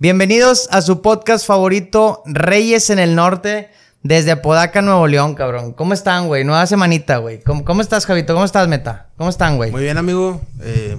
Bienvenidos 0.00 0.66
a 0.70 0.80
su 0.80 1.02
podcast 1.02 1.46
favorito, 1.46 2.22
Reyes 2.24 2.88
en 2.88 2.98
el 2.98 3.14
Norte, 3.14 3.68
desde 4.02 4.30
Apodaca, 4.30 4.80
Nuevo 4.80 5.06
León, 5.06 5.34
cabrón. 5.34 5.74
¿Cómo 5.74 5.92
están, 5.92 6.26
güey? 6.26 6.42
Nueva 6.42 6.66
semanita, 6.66 7.18
güey. 7.18 7.42
¿Cómo, 7.42 7.66
¿Cómo, 7.66 7.82
estás, 7.82 8.06
Javito? 8.06 8.32
¿Cómo 8.32 8.46
estás, 8.46 8.66
Meta? 8.66 9.10
¿Cómo 9.18 9.28
están, 9.28 9.58
güey? 9.58 9.70
Muy 9.70 9.82
bien, 9.82 9.98
amigo. 9.98 10.40
Eh, 10.62 10.96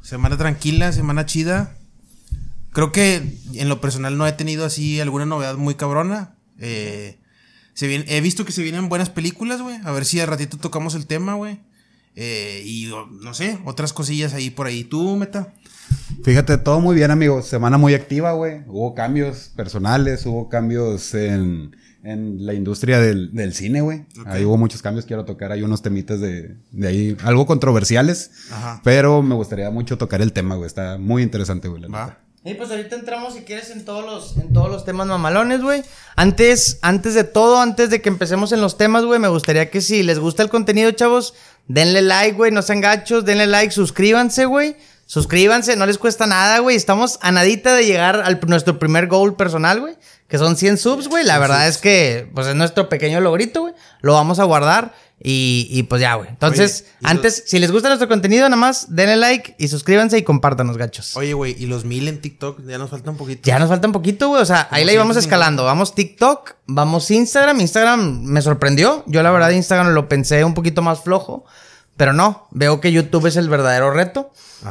semana 0.00 0.38
tranquila, 0.38 0.92
semana 0.92 1.26
chida. 1.26 1.76
Creo 2.72 2.90
que 2.90 3.36
en 3.52 3.68
lo 3.68 3.82
personal 3.82 4.16
no 4.16 4.26
he 4.26 4.32
tenido 4.32 4.64
así 4.64 4.98
alguna 4.98 5.26
novedad 5.26 5.56
muy 5.58 5.74
cabrona. 5.74 6.34
Eh, 6.58 7.18
se 7.74 7.94
he 7.94 8.20
visto 8.22 8.46
que 8.46 8.52
se 8.52 8.62
vienen 8.62 8.88
buenas 8.88 9.10
películas, 9.10 9.60
güey. 9.60 9.78
A 9.84 9.92
ver 9.92 10.06
si 10.06 10.20
al 10.20 10.26
ratito 10.26 10.56
tocamos 10.56 10.94
el 10.94 11.06
tema, 11.06 11.34
güey. 11.34 11.60
Eh, 12.16 12.62
y 12.64 12.90
no 13.20 13.34
sé, 13.34 13.58
otras 13.66 13.92
cosillas 13.92 14.32
ahí 14.32 14.48
por 14.48 14.66
ahí. 14.66 14.84
¿Tú, 14.84 15.16
Meta? 15.16 15.52
Fíjate, 16.24 16.58
todo 16.58 16.80
muy 16.80 16.94
bien, 16.94 17.10
amigo. 17.10 17.42
Semana 17.42 17.78
muy 17.78 17.94
activa, 17.94 18.32
güey. 18.32 18.62
Hubo 18.66 18.94
cambios 18.94 19.50
personales, 19.56 20.26
hubo 20.26 20.48
cambios 20.48 21.14
en, 21.14 21.76
en 22.02 22.44
la 22.44 22.54
industria 22.54 22.98
del, 22.98 23.32
del 23.32 23.54
cine, 23.54 23.80
güey. 23.80 24.04
Ahí 24.26 24.44
hubo 24.44 24.56
muchos 24.56 24.82
cambios. 24.82 25.06
Quiero 25.06 25.24
tocar 25.24 25.52
Hay 25.52 25.62
unos 25.62 25.82
temitas 25.82 26.20
de, 26.20 26.56
de 26.72 26.88
ahí, 26.88 27.16
algo 27.22 27.46
controversiales. 27.46 28.30
Ajá. 28.50 28.80
Pero 28.84 29.22
me 29.22 29.34
gustaría 29.34 29.70
mucho 29.70 29.96
tocar 29.96 30.20
el 30.20 30.32
tema, 30.32 30.56
güey. 30.56 30.66
Está 30.66 30.98
muy 30.98 31.22
interesante, 31.22 31.68
güey. 31.68 31.82
Y 32.44 32.54
pues 32.54 32.70
ahorita 32.70 32.96
entramos, 32.96 33.34
si 33.34 33.40
quieres, 33.40 33.70
en 33.70 33.84
todos 33.84 34.04
los, 34.04 34.36
en 34.42 34.52
todos 34.52 34.70
los 34.70 34.84
temas 34.84 35.06
mamalones, 35.06 35.60
güey. 35.60 35.82
Antes, 36.16 36.78
antes 36.82 37.14
de 37.14 37.24
todo, 37.24 37.60
antes 37.60 37.90
de 37.90 38.00
que 38.00 38.08
empecemos 38.08 38.52
en 38.52 38.60
los 38.60 38.78
temas, 38.78 39.04
güey, 39.04 39.18
me 39.18 39.28
gustaría 39.28 39.70
que 39.70 39.80
si 39.80 40.02
les 40.02 40.18
gusta 40.18 40.42
el 40.42 40.48
contenido, 40.48 40.90
chavos, 40.92 41.34
denle 41.66 42.00
like, 42.00 42.36
güey, 42.36 42.52
no 42.52 42.62
sean 42.62 42.80
gachos, 42.80 43.24
denle 43.24 43.46
like, 43.46 43.72
suscríbanse, 43.72 44.46
güey. 44.46 44.76
Suscríbanse, 45.08 45.74
no 45.74 45.86
les 45.86 45.96
cuesta 45.96 46.26
nada, 46.26 46.58
güey. 46.58 46.76
Estamos 46.76 47.18
a 47.22 47.32
nadita 47.32 47.74
de 47.74 47.86
llegar 47.86 48.20
a 48.26 48.30
nuestro 48.46 48.78
primer 48.78 49.06
goal 49.06 49.36
personal, 49.36 49.80
güey. 49.80 49.96
Que 50.28 50.36
son 50.36 50.54
100 50.54 50.76
subs, 50.76 51.08
güey. 51.08 51.24
La 51.24 51.38
verdad 51.38 51.66
es 51.66 51.78
que, 51.78 52.30
pues 52.34 52.46
es 52.46 52.54
nuestro 52.54 52.90
pequeño 52.90 53.18
logrito, 53.22 53.62
güey. 53.62 53.74
Lo 54.02 54.12
vamos 54.12 54.38
a 54.38 54.44
guardar. 54.44 54.92
Y, 55.18 55.66
y 55.70 55.84
pues 55.84 56.02
ya, 56.02 56.14
güey. 56.16 56.28
Entonces, 56.28 56.84
antes, 57.02 57.44
si 57.46 57.58
les 57.58 57.72
gusta 57.72 57.88
nuestro 57.88 58.06
contenido, 58.06 58.44
nada 58.50 58.60
más 58.60 58.94
denle 58.94 59.16
like 59.16 59.54
y 59.58 59.68
suscríbanse 59.68 60.18
y 60.18 60.24
compártanos, 60.24 60.76
gachos. 60.76 61.16
Oye, 61.16 61.32
güey, 61.32 61.56
y 61.58 61.64
los 61.64 61.86
mil 61.86 62.06
en 62.06 62.20
TikTok, 62.20 62.60
ya 62.66 62.76
nos 62.76 62.90
falta 62.90 63.10
un 63.10 63.16
poquito. 63.16 63.40
Ya 63.44 63.58
nos 63.58 63.70
falta 63.70 63.86
un 63.86 63.94
poquito, 63.94 64.28
güey. 64.28 64.42
O 64.42 64.46
sea, 64.46 64.68
ahí 64.70 64.84
la 64.84 64.92
íbamos 64.92 65.16
escalando. 65.16 65.64
Vamos 65.64 65.94
TikTok, 65.94 66.56
vamos 66.66 67.10
Instagram. 67.10 67.58
Instagram 67.62 68.24
me 68.24 68.42
sorprendió. 68.42 69.04
Yo, 69.06 69.22
la 69.22 69.30
verdad, 69.30 69.48
Instagram 69.52 69.94
lo 69.94 70.06
pensé 70.06 70.44
un 70.44 70.52
poquito 70.52 70.82
más 70.82 71.00
flojo. 71.00 71.46
Pero 71.98 72.12
no, 72.12 72.46
veo 72.52 72.80
que 72.80 72.92
YouTube 72.92 73.26
es 73.26 73.36
el 73.36 73.48
verdadero 73.48 73.90
reto. 73.90 74.30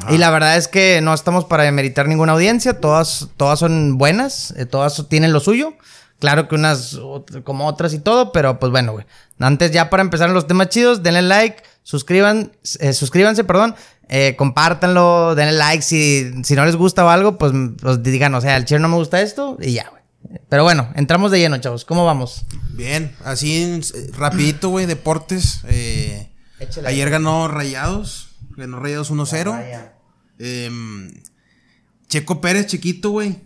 Y 0.10 0.18
la 0.18 0.32
verdad 0.32 0.56
es 0.56 0.70
que 0.70 1.02
no 1.02 1.14
estamos 1.14 1.44
para 1.44 1.64
demeritar 1.64 2.08
ninguna 2.08 2.32
audiencia. 2.32 2.80
Todas, 2.80 3.28
todas 3.36 3.60
son 3.60 3.98
buenas, 3.98 4.54
eh, 4.58 4.66
todas 4.66 5.08
tienen 5.10 5.34
lo 5.34 5.42
suyo. 5.42 5.74
Claro 6.20 6.48
que 6.48 6.56
unas 6.56 6.98
como 7.44 7.68
otras 7.68 7.94
y 7.94 8.00
todo, 8.00 8.32
pero 8.32 8.60
pues 8.60 8.72
bueno, 8.72 8.94
güey. 8.94 9.06
Antes 9.40 9.72
ya 9.72 9.90
para 9.90 10.02
empezar 10.02 10.30
los 10.30 10.48
temas 10.48 10.70
chidos, 10.70 11.04
denle 11.04 11.22
like, 11.22 11.62
suscriban, 11.84 12.54
eh, 12.80 12.94
suscríbanse, 12.94 13.44
perdón, 13.44 13.76
eh, 14.08 14.36
compártanlo, 14.38 15.36
denle 15.36 15.52
like 15.52 15.84
si, 15.84 16.32
si 16.46 16.56
no 16.56 16.66
les 16.66 16.78
gusta 16.78 17.04
o 17.06 17.10
algo, 17.10 17.38
pues, 17.38 17.52
pues 17.82 18.02
digan, 18.04 18.34
o 18.36 18.42
sea, 18.42 18.56
el 18.56 18.64
chile 18.64 18.80
no 18.80 18.88
me 18.88 18.96
gusta 18.96 19.22
esto 19.22 19.58
y 19.62 19.74
ya, 19.74 19.90
güey. 19.90 20.40
Pero 20.48 20.64
bueno, 20.64 20.90
entramos 20.96 21.30
de 21.32 21.40
lleno, 21.40 21.58
chavos. 21.58 21.84
¿Cómo 21.84 22.06
vamos? 22.06 22.46
Bien, 22.72 23.14
así 23.26 23.82
rapidito, 24.18 24.70
güey, 24.70 24.86
deportes. 24.86 25.60
Eh, 25.68 26.30
ayer 26.86 27.10
ganó 27.10 27.48
Rayados, 27.48 28.36
ganó 28.56 28.80
Rayados 28.80 29.12
1-0. 29.12 29.92
Em, 30.40 31.14
Checo 32.08 32.42
Pérez, 32.42 32.68
chiquito, 32.68 33.10
güey, 33.10 33.38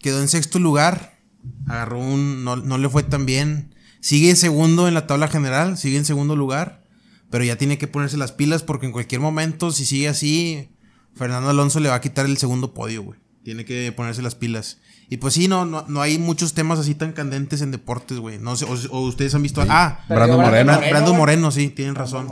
quedó 0.00 0.20
en 0.20 0.28
sexto 0.28 0.58
lugar. 0.58 1.18
Agarró 1.66 2.00
un. 2.00 2.44
No, 2.44 2.56
no, 2.56 2.78
le 2.78 2.88
fue 2.88 3.02
tan 3.02 3.26
bien. 3.26 3.74
Sigue 4.00 4.36
segundo 4.36 4.88
en 4.88 4.94
la 4.94 5.06
tabla 5.06 5.28
general, 5.28 5.78
sigue 5.78 5.96
en 5.96 6.04
segundo 6.04 6.36
lugar. 6.36 6.84
Pero 7.30 7.44
ya 7.44 7.56
tiene 7.56 7.78
que 7.78 7.86
ponerse 7.86 8.16
las 8.16 8.32
pilas 8.32 8.62
porque 8.62 8.86
en 8.86 8.92
cualquier 8.92 9.20
momento, 9.20 9.70
si 9.70 9.86
sigue 9.86 10.08
así, 10.08 10.68
Fernando 11.14 11.48
Alonso 11.50 11.80
le 11.80 11.88
va 11.88 11.94
a 11.94 12.00
quitar 12.00 12.26
el 12.26 12.38
segundo 12.38 12.74
podio, 12.74 13.02
güey. 13.02 13.20
Tiene 13.44 13.64
que 13.64 13.92
ponerse 13.92 14.20
las 14.20 14.34
pilas. 14.34 14.78
Y 15.12 15.16
pues 15.16 15.34
sí, 15.34 15.48
no, 15.48 15.66
no, 15.66 15.84
no 15.88 16.00
hay 16.00 16.18
muchos 16.18 16.54
temas 16.54 16.78
así 16.78 16.94
tan 16.94 17.10
candentes 17.12 17.62
en 17.62 17.72
deportes, 17.72 18.18
güey. 18.18 18.38
No 18.38 18.54
sé, 18.54 18.64
o, 18.64 19.00
ustedes 19.00 19.34
han 19.34 19.42
visto. 19.42 19.60
Ah, 19.68 20.04
Brandon 20.08 20.40
Moreno. 20.40 20.78
Brandon 20.88 21.16
Moreno, 21.16 21.50
sí, 21.50 21.68
tienen 21.68 21.96
razón. 21.96 22.28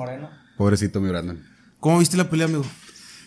Pobrecito 0.56 1.00
mi 1.00 1.08
Brandon. 1.08 1.42
¿Cómo 1.80 1.98
viste 1.98 2.16
la 2.16 2.30
pelea, 2.30 2.46
amigo? 2.46 2.64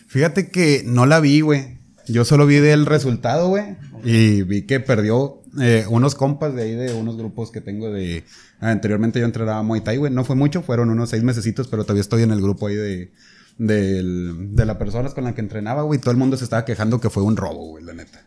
Fíjate 0.06 0.50
que 0.50 0.84
no 0.86 1.04
la 1.04 1.20
vi, 1.20 1.42
güey. 1.42 1.78
Yo 2.08 2.24
solo 2.24 2.46
vi 2.46 2.56
del 2.56 2.86
resultado, 2.86 3.48
güey. 3.48 3.76
Y 4.02 4.42
vi 4.42 4.62
que 4.62 4.80
perdió 4.80 5.42
eh, 5.60 5.84
unos 5.90 6.14
compas 6.14 6.54
de 6.54 6.62
ahí, 6.62 6.74
de 6.74 6.94
unos 6.94 7.18
grupos 7.18 7.50
que 7.50 7.60
tengo 7.60 7.90
de... 7.90 8.24
Anteriormente 8.58 9.20
yo 9.20 9.26
entrenaba 9.26 9.62
Muay 9.62 9.82
Thai, 9.82 9.98
güey. 9.98 10.10
No 10.10 10.24
fue 10.24 10.34
mucho, 10.34 10.62
fueron 10.62 10.88
unos 10.88 11.10
seis 11.10 11.22
mesecitos, 11.22 11.68
pero 11.68 11.84
todavía 11.84 12.00
estoy 12.00 12.22
en 12.22 12.30
el 12.30 12.40
grupo 12.40 12.68
ahí 12.68 12.76
de... 12.76 13.12
De, 13.58 14.02
de 14.02 14.64
las 14.64 14.78
personas 14.78 15.12
con 15.12 15.24
las 15.24 15.34
que 15.34 15.42
entrenaba, 15.42 15.82
güey. 15.82 16.00
Todo 16.00 16.10
el 16.10 16.16
mundo 16.16 16.38
se 16.38 16.44
estaba 16.44 16.64
quejando 16.64 17.02
que 17.02 17.10
fue 17.10 17.22
un 17.22 17.36
robo, 17.36 17.66
güey, 17.66 17.84
la 17.84 17.92
neta. 17.92 18.24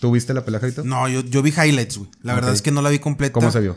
¿Tú 0.00 0.12
viste 0.12 0.34
la 0.34 0.44
pelea, 0.44 0.60
Jaito? 0.60 0.84
No, 0.84 1.08
yo, 1.08 1.20
yo 1.20 1.42
vi 1.42 1.50
highlights, 1.50 1.98
güey. 1.98 2.10
La 2.22 2.34
verdad 2.34 2.52
es 2.52 2.62
que 2.62 2.70
no 2.70 2.82
la 2.82 2.90
vi 2.90 2.98
completa. 2.98 3.32
¿Cómo 3.32 3.50
se 3.50 3.60
vio? 3.60 3.76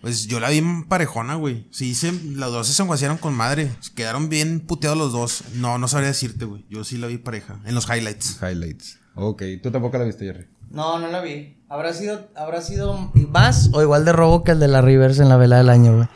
Pues 0.00 0.26
yo 0.26 0.38
la 0.38 0.50
vi 0.50 0.62
parejona, 0.86 1.36
güey. 1.36 1.66
Sí, 1.70 1.94
se, 1.94 2.12
los 2.12 2.52
dos 2.52 2.66
se 2.66 2.82
enguaciaron 2.82 3.16
con 3.16 3.32
madre. 3.32 3.70
Quedaron 3.94 4.28
bien 4.28 4.60
puteados 4.60 4.98
los 4.98 5.12
dos. 5.12 5.44
No, 5.54 5.78
no 5.78 5.88
sabría 5.88 6.08
decirte, 6.08 6.44
güey. 6.44 6.66
Yo 6.68 6.84
sí 6.84 6.98
la 6.98 7.06
vi 7.06 7.16
pareja. 7.16 7.58
En 7.64 7.74
los 7.74 7.88
highlights. 7.88 8.38
Highlights. 8.42 8.98
Ok. 9.14 9.42
¿Tú 9.62 9.70
tampoco 9.70 9.96
la 9.96 10.04
viste, 10.04 10.26
Jerry? 10.26 10.46
No, 10.70 10.98
no 10.98 11.08
la 11.08 11.22
vi. 11.22 11.56
¿Habrá 11.70 11.94
sido, 11.94 12.28
habrá 12.36 12.60
sido 12.60 13.10
más 13.30 13.70
o 13.72 13.80
igual 13.80 14.04
de 14.04 14.12
robo 14.12 14.44
que 14.44 14.52
el 14.52 14.60
de 14.60 14.68
la 14.68 14.82
Rivers 14.82 15.18
en 15.20 15.30
la 15.30 15.38
vela 15.38 15.56
del 15.56 15.70
año, 15.70 15.96
güey? 15.96 16.08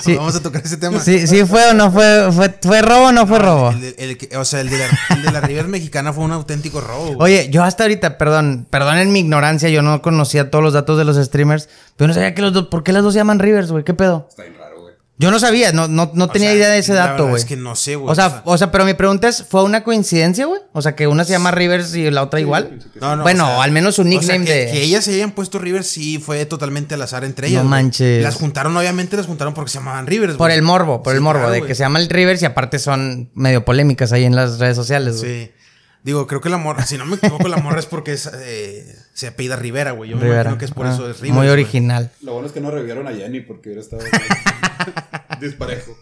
Sí. 0.00 0.16
Vamos 0.16 0.36
a 0.36 0.42
tocar 0.42 0.62
ese 0.62 0.76
tema. 0.76 1.00
Sí, 1.00 1.26
sí 1.26 1.46
fue 1.46 1.70
o 1.70 1.74
no 1.74 1.90
fue, 1.90 2.30
fue, 2.30 2.54
fue 2.60 2.82
robo 2.82 3.06
o 3.06 3.12
no 3.12 3.26
fue 3.26 3.38
robo. 3.38 3.72
o 4.38 4.44
sea, 4.44 4.60
el 4.60 4.68
de, 4.68 4.78
la, 4.78 4.86
el 5.16 5.22
de 5.22 5.32
la 5.32 5.40
Rivers 5.40 5.68
mexicana 5.68 6.12
fue 6.12 6.24
un 6.24 6.32
auténtico 6.32 6.80
robo. 6.80 7.14
Güey. 7.14 7.16
Oye, 7.20 7.48
yo 7.50 7.64
hasta 7.64 7.84
ahorita, 7.84 8.18
perdón, 8.18 8.66
perdón 8.68 8.98
en 8.98 9.12
mi 9.12 9.20
ignorancia, 9.20 9.70
yo 9.70 9.80
no 9.80 10.02
conocía 10.02 10.50
todos 10.50 10.62
los 10.62 10.74
datos 10.74 10.98
de 10.98 11.04
los 11.04 11.16
streamers, 11.16 11.70
pero 11.96 12.08
no 12.08 12.14
sabía 12.14 12.34
que 12.34 12.42
los 12.42 12.52
dos, 12.52 12.66
¿por 12.68 12.82
qué 12.84 12.92
las 12.92 13.02
dos 13.02 13.14
se 13.14 13.20
llaman 13.20 13.38
Rivers, 13.38 13.72
güey? 13.72 13.82
¿Qué 13.82 13.94
pedo? 13.94 14.26
Está 14.28 14.42
bien 14.42 14.56
raro. 14.58 14.67
Yo 15.20 15.32
no 15.32 15.40
sabía, 15.40 15.72
no, 15.72 15.88
no, 15.88 16.12
no 16.14 16.28
tenía 16.28 16.54
idea 16.54 16.68
de 16.68 16.78
ese 16.78 16.94
dato, 16.94 17.26
güey. 17.26 17.40
Es 17.40 17.44
que 17.44 17.56
no 17.56 17.74
sé, 17.74 17.96
güey. 17.96 18.12
O 18.12 18.14
sea, 18.14 18.40
o 18.44 18.56
sea, 18.56 18.70
pero 18.70 18.84
mi 18.84 18.94
pregunta 18.94 19.26
es, 19.26 19.42
¿fue 19.42 19.64
una 19.64 19.82
coincidencia, 19.82 20.46
güey? 20.46 20.60
O 20.72 20.80
sea, 20.80 20.94
que 20.94 21.08
una 21.08 21.24
se 21.24 21.32
llama 21.32 21.50
Rivers 21.50 21.92
y 21.96 22.08
la 22.08 22.22
otra 22.22 22.38
igual. 22.38 22.78
No, 23.00 23.16
no. 23.16 23.24
Bueno, 23.24 23.60
al 23.60 23.72
menos 23.72 23.98
un 23.98 24.10
nickname 24.10 24.44
que, 24.44 24.54
de. 24.54 24.70
Que 24.70 24.82
ellas 24.82 25.04
se 25.04 25.14
hayan 25.14 25.32
puesto 25.32 25.58
Rivers 25.58 25.88
sí 25.88 26.18
fue 26.18 26.46
totalmente 26.46 26.94
al 26.94 27.02
azar 27.02 27.24
entre 27.24 27.48
ellas. 27.48 27.64
No 27.64 27.68
manches. 27.68 28.22
Las 28.22 28.36
juntaron, 28.36 28.76
obviamente, 28.76 29.16
las 29.16 29.26
juntaron 29.26 29.54
porque 29.54 29.72
se 29.72 29.78
llamaban 29.78 30.06
Rivers. 30.06 30.34
Por 30.34 30.52
el 30.52 30.62
morbo, 30.62 31.02
por 31.02 31.16
el 31.16 31.20
morbo, 31.20 31.50
de 31.50 31.62
que 31.62 31.74
se 31.74 31.80
llama 31.80 31.98
el 31.98 32.08
Rivers 32.08 32.40
y 32.42 32.44
aparte 32.44 32.78
son 32.78 33.30
medio 33.34 33.64
polémicas 33.64 34.12
ahí 34.12 34.24
en 34.24 34.36
las 34.36 34.60
redes 34.60 34.76
sociales, 34.76 35.20
güey. 35.20 35.46
Sí. 35.46 35.52
Digo, 36.04 36.28
creo 36.28 36.40
que 36.40 36.48
la 36.48 36.58
morra, 36.58 36.86
si 36.86 36.96
no 36.96 37.04
me 37.06 37.16
equivoco, 37.16 37.48
la 37.48 37.56
morra 37.56 37.80
es 37.80 37.86
porque 37.86 38.12
es, 38.12 38.30
eh, 38.32 38.96
se 39.18 39.26
apellida 39.26 39.56
Rivera, 39.56 39.90
güey. 39.90 40.10
Yo 40.10 40.16
me 40.16 40.28
imagino 40.28 40.58
que 40.58 40.64
es 40.64 40.70
por 40.70 40.86
eso 40.86 41.10
es 41.10 41.18
Rivers. 41.18 41.36
Muy 41.36 41.48
original. 41.48 42.12
Lo 42.22 42.34
bueno 42.34 42.46
es 42.46 42.52
que 42.52 42.60
no 42.60 42.70
revivieron 42.70 43.08
a 43.08 43.10
Jenny 43.10 43.40
porque 43.40 43.70
hubiera 43.70 43.82
estado 43.82 44.00
disparejo. 45.40 45.98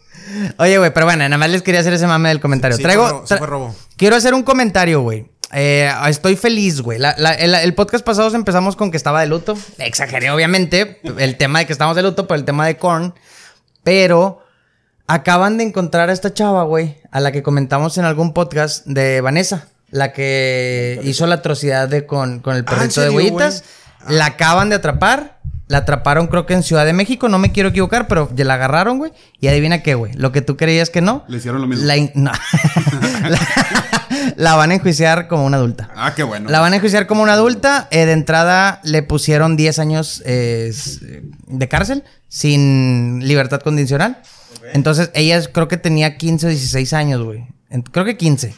Oye, 0.58 0.76
güey, 0.76 0.92
pero 0.92 1.06
bueno, 1.06 1.22
nada 1.22 1.38
más 1.38 1.48
les 1.48 1.62
quería 1.62 1.80
hacer 1.80 1.94
ese 1.94 2.06
mame 2.06 2.28
del 2.28 2.40
comentario. 2.40 2.76
Traigo. 2.76 3.24
Fue 3.26 3.38
robo, 3.38 3.74
Quiero 3.96 4.16
hacer 4.16 4.34
un 4.34 4.42
comentario, 4.42 5.00
güey. 5.00 5.30
Eh, 5.54 5.90
estoy 6.08 6.36
feliz, 6.36 6.82
güey. 6.82 7.00
El, 7.38 7.54
el, 7.54 7.74
podcast 7.74 8.04
pasado 8.04 8.34
empezamos 8.36 8.76
con 8.76 8.90
que 8.90 8.98
estaba 8.98 9.22
de 9.22 9.28
luto. 9.28 9.56
Exageré, 9.78 10.30
obviamente, 10.30 11.00
el 11.16 11.38
tema 11.38 11.60
de 11.60 11.66
que 11.66 11.72
estamos 11.72 11.96
de 11.96 12.02
luto 12.02 12.26
por 12.26 12.36
el 12.36 12.44
tema 12.44 12.66
de 12.66 12.76
Korn. 12.76 13.14
Pero 13.82 14.42
acaban 15.06 15.56
de 15.56 15.64
encontrar 15.64 16.10
a 16.10 16.12
esta 16.12 16.34
chava, 16.34 16.64
güey, 16.64 16.98
a 17.10 17.20
la 17.20 17.32
que 17.32 17.42
comentamos 17.42 17.96
en 17.96 18.04
algún 18.04 18.34
podcast 18.34 18.84
de 18.84 19.22
Vanessa. 19.22 19.70
La 19.96 20.12
que 20.12 21.00
hizo 21.04 21.26
la 21.26 21.36
atrocidad 21.36 21.88
de 21.88 22.04
con, 22.06 22.40
con 22.40 22.54
el 22.56 22.64
Ah, 22.66 22.70
perrito 22.70 23.00
de 23.00 23.10
huellitas. 23.10 23.64
La 24.08 24.26
acaban 24.26 24.68
de 24.68 24.76
atrapar. 24.76 25.40
La 25.68 25.78
atraparon 25.78 26.28
creo 26.28 26.46
que 26.46 26.54
en 26.54 26.62
Ciudad 26.62 26.84
de 26.84 26.92
México, 26.92 27.28
no 27.28 27.38
me 27.38 27.50
quiero 27.50 27.70
equivocar, 27.70 28.06
pero 28.06 28.30
ya 28.34 28.44
la 28.44 28.54
agarraron, 28.54 28.98
güey. 28.98 29.12
Y 29.40 29.48
adivina 29.48 29.82
qué, 29.82 29.94
güey. 29.94 30.12
Lo 30.12 30.30
que 30.30 30.40
tú 30.42 30.56
creías 30.56 30.90
que 30.90 31.00
no. 31.00 31.24
Le 31.28 31.38
hicieron 31.38 31.60
lo 31.60 31.66
mismo. 31.66 31.84
La, 31.84 31.96
in- 31.96 32.12
no. 32.14 32.30
la, 33.28 33.38
la 34.36 34.54
van 34.54 34.70
a 34.70 34.74
enjuiciar 34.74 35.26
como 35.28 35.44
una 35.44 35.56
adulta. 35.56 35.88
Ah, 35.96 36.12
qué 36.14 36.22
bueno. 36.22 36.50
La 36.50 36.60
van 36.60 36.72
a 36.72 36.76
enjuiciar 36.76 37.06
como 37.08 37.22
una 37.22 37.32
adulta. 37.32 37.88
Eh, 37.90 38.06
de 38.06 38.12
entrada 38.12 38.80
le 38.84 39.02
pusieron 39.02 39.56
10 39.56 39.78
años 39.80 40.22
eh, 40.24 40.72
de 41.48 41.68
cárcel 41.68 42.04
sin 42.28 43.26
libertad 43.26 43.60
condicional. 43.60 44.18
Entonces 44.72 45.10
ella 45.14 45.40
creo 45.52 45.68
que 45.68 45.78
tenía 45.78 46.16
15 46.16 46.46
o 46.46 46.50
16 46.50 46.92
años, 46.92 47.22
güey. 47.24 47.46
Creo 47.92 48.04
que 48.04 48.16
15. 48.16 48.54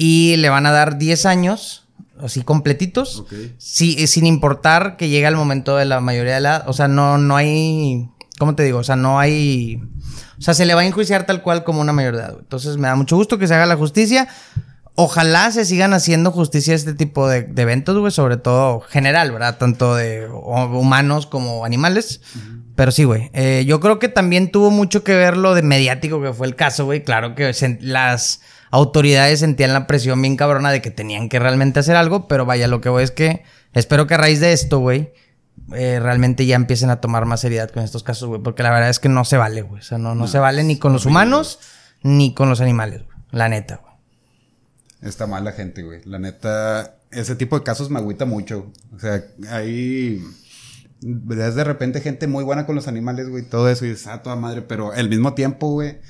Y 0.00 0.36
le 0.36 0.48
van 0.48 0.64
a 0.64 0.70
dar 0.70 0.96
10 0.96 1.26
años, 1.26 1.88
así 2.20 2.44
completitos. 2.44 3.18
Ok. 3.18 3.32
Sí, 3.58 3.96
eh, 3.98 4.06
sin 4.06 4.26
importar 4.26 4.96
que 4.96 5.08
llegue 5.08 5.26
el 5.26 5.34
momento 5.34 5.76
de 5.76 5.86
la 5.86 6.00
mayoría 6.00 6.34
de 6.34 6.38
edad. 6.38 6.64
O 6.68 6.72
sea, 6.72 6.86
no, 6.86 7.18
no 7.18 7.34
hay. 7.34 8.08
¿Cómo 8.38 8.54
te 8.54 8.62
digo? 8.62 8.78
O 8.78 8.84
sea, 8.84 8.94
no 8.94 9.18
hay. 9.18 9.82
O 10.38 10.40
sea, 10.40 10.54
se 10.54 10.66
le 10.66 10.74
va 10.74 10.82
a 10.82 10.86
enjuiciar 10.86 11.26
tal 11.26 11.42
cual 11.42 11.64
como 11.64 11.80
una 11.80 11.92
mayor 11.92 12.14
de 12.14 12.22
edad. 12.22 12.36
Entonces 12.38 12.76
me 12.76 12.86
da 12.86 12.94
mucho 12.94 13.16
gusto 13.16 13.38
que 13.38 13.48
se 13.48 13.54
haga 13.54 13.66
la 13.66 13.76
justicia. 13.76 14.28
Ojalá 14.94 15.50
se 15.50 15.64
sigan 15.64 15.92
haciendo 15.92 16.30
justicia 16.30 16.74
a 16.74 16.76
este 16.76 16.94
tipo 16.94 17.28
de, 17.28 17.48
eventos, 17.56 17.98
güey, 17.98 18.12
sobre 18.12 18.36
todo 18.36 18.78
general, 18.80 19.32
¿verdad? 19.32 19.58
Tanto 19.58 19.96
de 19.96 20.28
humanos 20.28 21.26
como 21.26 21.64
animales. 21.64 22.20
Pero 22.76 22.92
sí, 22.92 23.02
güey. 23.02 23.30
Eh, 23.32 23.64
yo 23.66 23.80
creo 23.80 23.98
que 23.98 24.08
también 24.08 24.52
tuvo 24.52 24.70
mucho 24.70 25.02
que 25.02 25.16
ver 25.16 25.36
lo 25.36 25.56
de 25.56 25.62
mediático 25.62 26.22
que 26.22 26.32
fue 26.32 26.46
el 26.46 26.54
caso, 26.54 26.84
güey. 26.84 27.02
Claro 27.02 27.34
que 27.34 27.52
las 27.80 28.40
autoridades 28.70 29.40
sentían 29.40 29.72
la 29.72 29.86
presión 29.86 30.20
bien 30.20 30.36
cabrona 30.36 30.70
de 30.70 30.82
que 30.82 30.90
tenían 30.90 31.28
que 31.28 31.38
realmente 31.38 31.80
hacer 31.80 31.96
algo, 31.96 32.28
pero 32.28 32.46
vaya, 32.46 32.68
lo 32.68 32.80
que 32.80 32.88
voy 32.88 33.02
es 33.02 33.10
que 33.10 33.42
espero 33.74 34.06
que 34.06 34.14
a 34.14 34.18
raíz 34.18 34.40
de 34.40 34.52
esto, 34.52 34.78
güey, 34.78 35.12
eh, 35.74 36.00
realmente 36.00 36.46
ya 36.46 36.56
empiecen 36.56 36.90
a 36.90 37.00
tomar 37.00 37.26
más 37.26 37.40
seriedad 37.40 37.70
con 37.70 37.82
estos 37.82 38.02
casos, 38.02 38.28
güey. 38.28 38.42
Porque 38.42 38.62
la 38.62 38.70
verdad 38.70 38.88
es 38.88 38.98
que 38.98 39.08
no 39.08 39.24
se 39.24 39.36
vale, 39.36 39.62
güey. 39.62 39.80
O 39.80 39.84
sea, 39.84 39.98
no, 39.98 40.14
no, 40.14 40.26
se 40.26 40.38
vale 40.38 40.64
ni 40.64 40.78
con 40.78 40.92
los 40.92 41.06
humanos 41.06 41.58
ni 42.02 42.34
con 42.34 42.48
los 42.48 42.60
animales, 42.60 43.04
güey. 43.04 43.18
La 43.30 43.48
neta, 43.48 43.76
güey. 43.76 43.94
Está 45.02 45.26
mal 45.26 45.44
la 45.44 45.52
gente, 45.52 45.82
güey. 45.82 46.00
La 46.04 46.18
neta, 46.18 46.96
ese 47.10 47.36
tipo 47.36 47.58
de 47.58 47.64
casos 47.64 47.90
me 47.90 47.98
agüita 47.98 48.24
mucho. 48.24 48.72
O 48.94 48.98
sea, 48.98 49.22
hay. 49.50 50.24
Ves 51.00 51.54
de 51.54 51.64
repente 51.64 52.00
gente 52.00 52.26
muy 52.26 52.42
buena 52.42 52.66
con 52.66 52.74
los 52.74 52.88
animales, 52.88 53.28
güey, 53.28 53.44
todo 53.44 53.68
eso, 53.68 53.84
y 53.84 53.90
dices, 53.90 54.08
ah, 54.08 54.20
toda 54.20 54.34
madre, 54.34 54.62
pero 54.62 54.90
al 54.90 55.08
mismo 55.08 55.34
tiempo, 55.34 55.70
güey, 55.70 56.00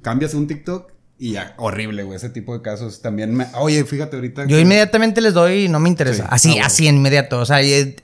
cambias 0.00 0.32
un 0.34 0.46
TikTok 0.46 0.92
y 1.18 1.32
ya, 1.32 1.54
horrible, 1.58 2.04
güey, 2.04 2.16
ese 2.16 2.30
tipo 2.30 2.54
de 2.54 2.62
casos 2.62 3.02
también 3.02 3.34
me... 3.34 3.46
Oye, 3.54 3.84
fíjate 3.84 4.16
ahorita... 4.16 4.46
Yo 4.46 4.58
inmediatamente 4.58 5.20
les 5.20 5.34
doy 5.34 5.64
y 5.64 5.68
no 5.68 5.80
me 5.80 5.88
interesa. 5.88 6.26
Así, 6.30 6.58
ah, 6.60 6.66
así, 6.66 6.86
inmediato. 6.86 7.40
O 7.40 7.44
sea, 7.44 7.60
eh, 7.60 7.96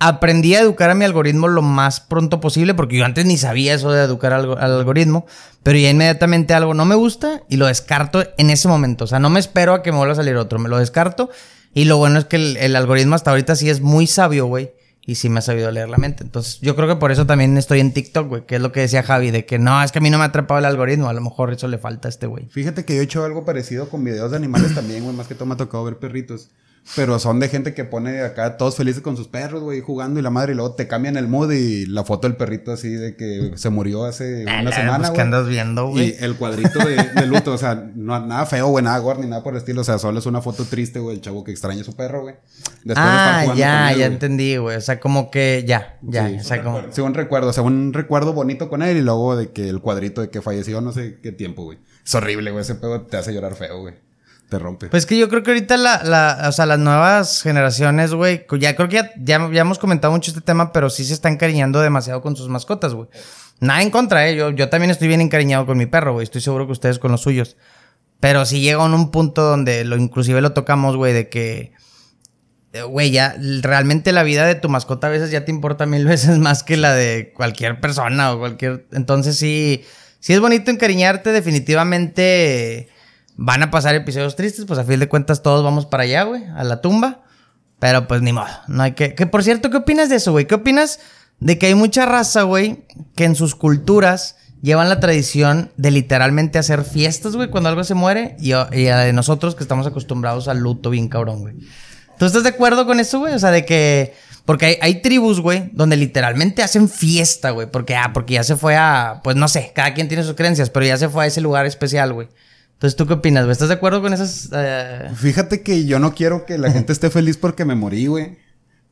aprendí 0.00 0.54
a 0.56 0.60
educar 0.60 0.90
a 0.90 0.94
mi 0.94 1.04
algoritmo 1.04 1.46
lo 1.46 1.62
más 1.62 2.00
pronto 2.00 2.40
posible, 2.40 2.74
porque 2.74 2.96
yo 2.96 3.04
antes 3.04 3.24
ni 3.24 3.36
sabía 3.36 3.74
eso 3.74 3.92
de 3.92 4.02
educar 4.02 4.32
al, 4.32 4.58
algoritmo, 4.58 5.26
pero 5.62 5.78
ya 5.78 5.90
inmediatamente 5.90 6.54
algo 6.54 6.74
no 6.74 6.84
me 6.84 6.96
gusta 6.96 7.42
y 7.48 7.56
lo 7.56 7.66
descarto 7.66 8.24
en 8.36 8.50
ese 8.50 8.66
momento. 8.66 9.04
O 9.04 9.06
sea, 9.06 9.20
no 9.20 9.30
me 9.30 9.38
espero 9.40 9.72
a 9.72 9.82
que 9.82 9.92
me 9.92 9.98
vuelva 9.98 10.14
a 10.14 10.16
salir 10.16 10.36
otro, 10.36 10.58
me 10.58 10.68
lo 10.68 10.78
descarto. 10.78 11.30
Y 11.72 11.84
lo 11.84 11.98
bueno 11.98 12.18
es 12.18 12.24
que 12.24 12.36
el, 12.36 12.74
algoritmo 12.74 13.14
hasta 13.14 13.30
ahorita 13.30 13.54
sí 13.54 13.70
es 13.70 13.80
muy 13.80 14.06
sabio, 14.06 14.46
güey. 14.46 14.72
Y 15.08 15.14
sí 15.14 15.28
me 15.28 15.38
ha 15.38 15.42
sabido 15.42 15.70
leer 15.70 15.88
la 15.88 15.98
mente. 15.98 16.24
Entonces, 16.24 16.60
yo 16.60 16.74
creo 16.74 16.88
que 16.88 16.96
por 16.96 17.12
eso 17.12 17.26
también 17.26 17.56
estoy 17.56 17.78
en 17.78 17.92
TikTok, 17.92 18.28
güey. 18.28 18.44
Que 18.44 18.56
es 18.56 18.60
lo 18.60 18.72
que 18.72 18.80
decía 18.80 19.04
Javi, 19.04 19.30
de 19.30 19.46
que 19.46 19.60
no, 19.60 19.80
es 19.80 19.92
que 19.92 20.00
a 20.00 20.02
mí 20.02 20.10
no 20.10 20.18
me 20.18 20.24
ha 20.24 20.26
atrapado 20.26 20.58
el 20.58 20.64
algoritmo. 20.64 21.08
A 21.08 21.12
lo 21.12 21.20
mejor 21.20 21.52
eso 21.52 21.68
le 21.68 21.78
falta 21.78 22.08
a 22.08 22.10
este 22.10 22.26
güey. 22.26 22.46
Fíjate 22.48 22.84
que 22.84 22.96
yo 22.96 23.00
he 23.00 23.04
hecho 23.04 23.24
algo 23.24 23.44
parecido 23.44 23.88
con 23.88 24.02
videos 24.02 24.32
de 24.32 24.36
animales 24.36 24.74
también, 24.74 25.04
güey. 25.04 25.14
Más 25.14 25.28
que 25.28 25.36
todo 25.36 25.46
me 25.46 25.54
ha 25.54 25.56
tocado 25.56 25.84
ver 25.84 25.98
perritos. 25.98 26.50
Pero 26.94 27.18
son 27.18 27.40
de 27.40 27.48
gente 27.48 27.74
que 27.74 27.84
pone 27.84 28.20
acá 28.20 28.56
todos 28.56 28.76
felices 28.76 29.02
con 29.02 29.16
sus 29.16 29.26
perros, 29.26 29.62
güey, 29.62 29.80
jugando 29.80 30.20
y 30.20 30.22
la 30.22 30.30
madre, 30.30 30.52
y 30.52 30.54
luego 30.54 30.74
te 30.74 30.86
cambian 30.86 31.16
el 31.16 31.26
mood 31.26 31.50
y 31.52 31.86
la 31.86 32.04
foto 32.04 32.28
del 32.28 32.36
perrito 32.36 32.70
así 32.70 32.90
de 32.90 33.16
que 33.16 33.52
se 33.56 33.70
murió 33.70 34.04
hace 34.04 34.44
una 34.60 34.70
semana, 34.70 34.98
pues, 34.98 35.10
güey. 35.10 35.20
andas 35.20 35.48
viendo, 35.48 35.88
güey? 35.88 36.10
Y 36.10 36.16
el 36.20 36.36
cuadrito 36.36 36.78
de, 36.78 37.26
luto, 37.26 37.52
o 37.52 37.58
sea, 37.58 37.90
no, 37.94 38.24
nada 38.24 38.46
feo, 38.46 38.68
güey, 38.68 38.84
nada 38.84 38.98
gore 38.98 39.20
ni 39.20 39.26
nada 39.26 39.42
por 39.42 39.54
el 39.54 39.58
estilo, 39.58 39.80
o 39.80 39.84
sea, 39.84 39.98
solo 39.98 40.18
es 40.18 40.26
una 40.26 40.40
foto 40.40 40.64
triste, 40.64 41.00
güey, 41.00 41.16
el 41.16 41.22
chavo 41.22 41.42
que 41.42 41.50
extraña 41.50 41.80
a 41.80 41.84
su 41.84 41.96
perro, 41.96 42.22
güey. 42.22 42.36
ah, 42.94 43.52
ya, 43.56 43.92
ya 43.92 44.06
entendí, 44.06 44.56
güey, 44.56 44.76
o 44.76 44.80
sea, 44.80 45.00
como 45.00 45.30
que 45.30 45.64
ya, 45.66 45.98
ya, 46.02 46.30
o 46.38 46.44
sea, 46.44 46.62
como... 46.62 46.82
Sí, 46.92 47.00
un 47.00 47.14
recuerdo, 47.14 47.48
o 47.48 47.52
sea, 47.52 47.64
un 47.64 47.92
recuerdo 47.92 48.32
bonito 48.32 48.68
con 48.68 48.82
él 48.82 48.96
y 48.96 49.02
luego 49.02 49.36
de 49.36 49.50
que 49.50 49.68
el 49.68 49.80
cuadrito 49.80 50.20
de 50.20 50.30
que 50.30 50.40
falleció 50.40 50.80
no 50.80 50.92
sé 50.92 51.18
qué 51.20 51.32
tiempo, 51.32 51.64
güey. 51.64 51.78
Es 52.04 52.14
horrible, 52.14 52.52
güey, 52.52 52.62
ese 52.62 52.76
pedo 52.76 53.02
te 53.02 53.16
hace 53.16 53.34
llorar 53.34 53.56
feo, 53.56 53.80
güey 53.80 54.05
te 54.48 54.58
rompe. 54.58 54.88
Pues 54.88 55.06
que 55.06 55.18
yo 55.18 55.28
creo 55.28 55.42
que 55.42 55.50
ahorita 55.50 55.76
la, 55.76 56.02
la 56.04 56.48
o 56.48 56.52
sea, 56.52 56.66
las 56.66 56.78
nuevas 56.78 57.42
generaciones, 57.42 58.12
güey, 58.12 58.46
ya 58.58 58.76
creo 58.76 58.88
que 58.88 58.96
ya, 58.96 59.10
ya, 59.50 59.60
hemos 59.60 59.78
comentado 59.78 60.12
mucho 60.12 60.30
este 60.30 60.40
tema, 60.40 60.72
pero 60.72 60.90
sí 60.90 61.04
se 61.04 61.14
están 61.14 61.34
encariñando 61.34 61.80
demasiado 61.80 62.22
con 62.22 62.36
sus 62.36 62.48
mascotas, 62.48 62.94
güey. 62.94 63.08
Nada 63.60 63.82
en 63.82 63.90
contra, 63.90 64.28
eh. 64.28 64.36
Yo, 64.36 64.50
yo 64.50 64.68
también 64.68 64.90
estoy 64.90 65.08
bien 65.08 65.20
encariñado 65.20 65.66
con 65.66 65.78
mi 65.78 65.86
perro, 65.86 66.12
güey. 66.12 66.24
Estoy 66.24 66.40
seguro 66.40 66.66
que 66.66 66.72
ustedes 66.72 66.98
con 66.98 67.10
los 67.10 67.22
suyos. 67.22 67.56
Pero 68.20 68.44
si 68.44 68.60
llega 68.60 68.82
a 68.82 68.84
un 68.84 69.10
punto 69.10 69.42
donde 69.42 69.84
lo 69.84 69.96
inclusive 69.96 70.40
lo 70.40 70.52
tocamos, 70.52 70.96
güey, 70.96 71.12
de 71.12 71.28
que 71.28 71.72
eh, 72.76 72.82
güey, 72.82 73.10
ya 73.10 73.34
realmente 73.62 74.12
la 74.12 74.22
vida 74.22 74.44
de 74.44 74.54
tu 74.54 74.68
mascota 74.68 75.06
a 75.06 75.10
veces 75.10 75.30
ya 75.30 75.44
te 75.44 75.50
importa 75.50 75.86
mil 75.86 76.04
veces 76.04 76.38
más 76.38 76.62
que 76.62 76.76
la 76.76 76.92
de 76.92 77.32
cualquier 77.34 77.80
persona 77.80 78.32
o 78.32 78.38
cualquier. 78.38 78.86
Entonces 78.92 79.36
sí, 79.38 79.84
sí 80.20 80.34
es 80.34 80.40
bonito 80.40 80.70
encariñarte, 80.70 81.32
definitivamente 81.32 82.88
Van 83.36 83.62
a 83.62 83.70
pasar 83.70 83.94
episodios 83.94 84.34
tristes, 84.34 84.64
pues 84.64 84.78
a 84.78 84.84
fin 84.84 84.98
de 84.98 85.08
cuentas 85.08 85.42
todos 85.42 85.62
vamos 85.62 85.84
para 85.84 86.04
allá, 86.04 86.22
güey, 86.22 86.44
a 86.56 86.64
la 86.64 86.80
tumba. 86.80 87.22
Pero 87.78 88.08
pues 88.08 88.22
ni 88.22 88.32
modo, 88.32 88.48
no 88.68 88.82
hay 88.82 88.92
que... 88.92 89.14
Que 89.14 89.26
por 89.26 89.44
cierto, 89.44 89.68
¿qué 89.70 89.76
opinas 89.76 90.08
de 90.08 90.16
eso, 90.16 90.32
güey? 90.32 90.46
¿Qué 90.46 90.54
opinas 90.54 91.00
de 91.40 91.58
que 91.58 91.66
hay 91.66 91.74
mucha 91.74 92.06
raza, 92.06 92.42
güey, 92.42 92.86
que 93.14 93.24
en 93.24 93.34
sus 93.34 93.54
culturas 93.54 94.36
llevan 94.62 94.88
la 94.88 94.98
tradición 94.98 95.70
de 95.76 95.90
literalmente 95.90 96.58
hacer 96.58 96.84
fiestas, 96.84 97.36
güey, 97.36 97.50
cuando 97.50 97.68
algo 97.68 97.84
se 97.84 97.92
muere? 97.92 98.36
Y, 98.40 98.52
a 98.52 99.12
nosotros 99.12 99.54
que 99.54 99.62
estamos 99.62 99.86
acostumbrados 99.86 100.48
al 100.48 100.60
luto 100.60 100.88
bien 100.88 101.08
cabrón, 101.08 101.40
güey. 101.40 101.56
¿Tú 102.18 102.24
estás 102.24 102.44
de 102.44 102.48
acuerdo 102.48 102.86
con 102.86 102.98
eso, 102.98 103.18
güey? 103.18 103.34
O 103.34 103.38
sea, 103.38 103.50
de 103.50 103.66
que... 103.66 104.14
Porque 104.46 104.64
hay, 104.66 104.78
hay 104.80 105.02
tribus, 105.02 105.40
güey, 105.40 105.70
donde 105.74 105.96
literalmente 105.96 106.62
hacen 106.62 106.88
fiesta, 106.88 107.50
güey. 107.50 107.70
Porque, 107.70 107.94
ah, 107.94 108.12
porque 108.14 108.34
ya 108.34 108.44
se 108.44 108.56
fue 108.56 108.76
a... 108.76 109.20
Pues 109.22 109.36
no 109.36 109.48
sé, 109.48 109.72
cada 109.74 109.92
quien 109.92 110.08
tiene 110.08 110.22
sus 110.22 110.34
creencias, 110.34 110.70
pero 110.70 110.86
ya 110.86 110.96
se 110.96 111.10
fue 111.10 111.24
a 111.24 111.26
ese 111.26 111.42
lugar 111.42 111.66
especial, 111.66 112.14
güey. 112.14 112.28
Entonces, 112.76 112.96
¿tú 112.96 113.06
qué 113.06 113.14
opinas, 113.14 113.44
güey? 113.44 113.52
¿Estás 113.52 113.68
de 113.68 113.74
acuerdo 113.74 114.02
con 114.02 114.12
esas...? 114.12 114.50
Eh? 114.52 115.08
Fíjate 115.16 115.62
que 115.62 115.86
yo 115.86 115.98
no 115.98 116.14
quiero 116.14 116.44
que 116.44 116.58
la 116.58 116.70
gente 116.70 116.92
esté 116.92 117.08
feliz 117.08 117.38
porque 117.38 117.64
me 117.64 117.74
morí, 117.74 118.06
güey. 118.06 118.36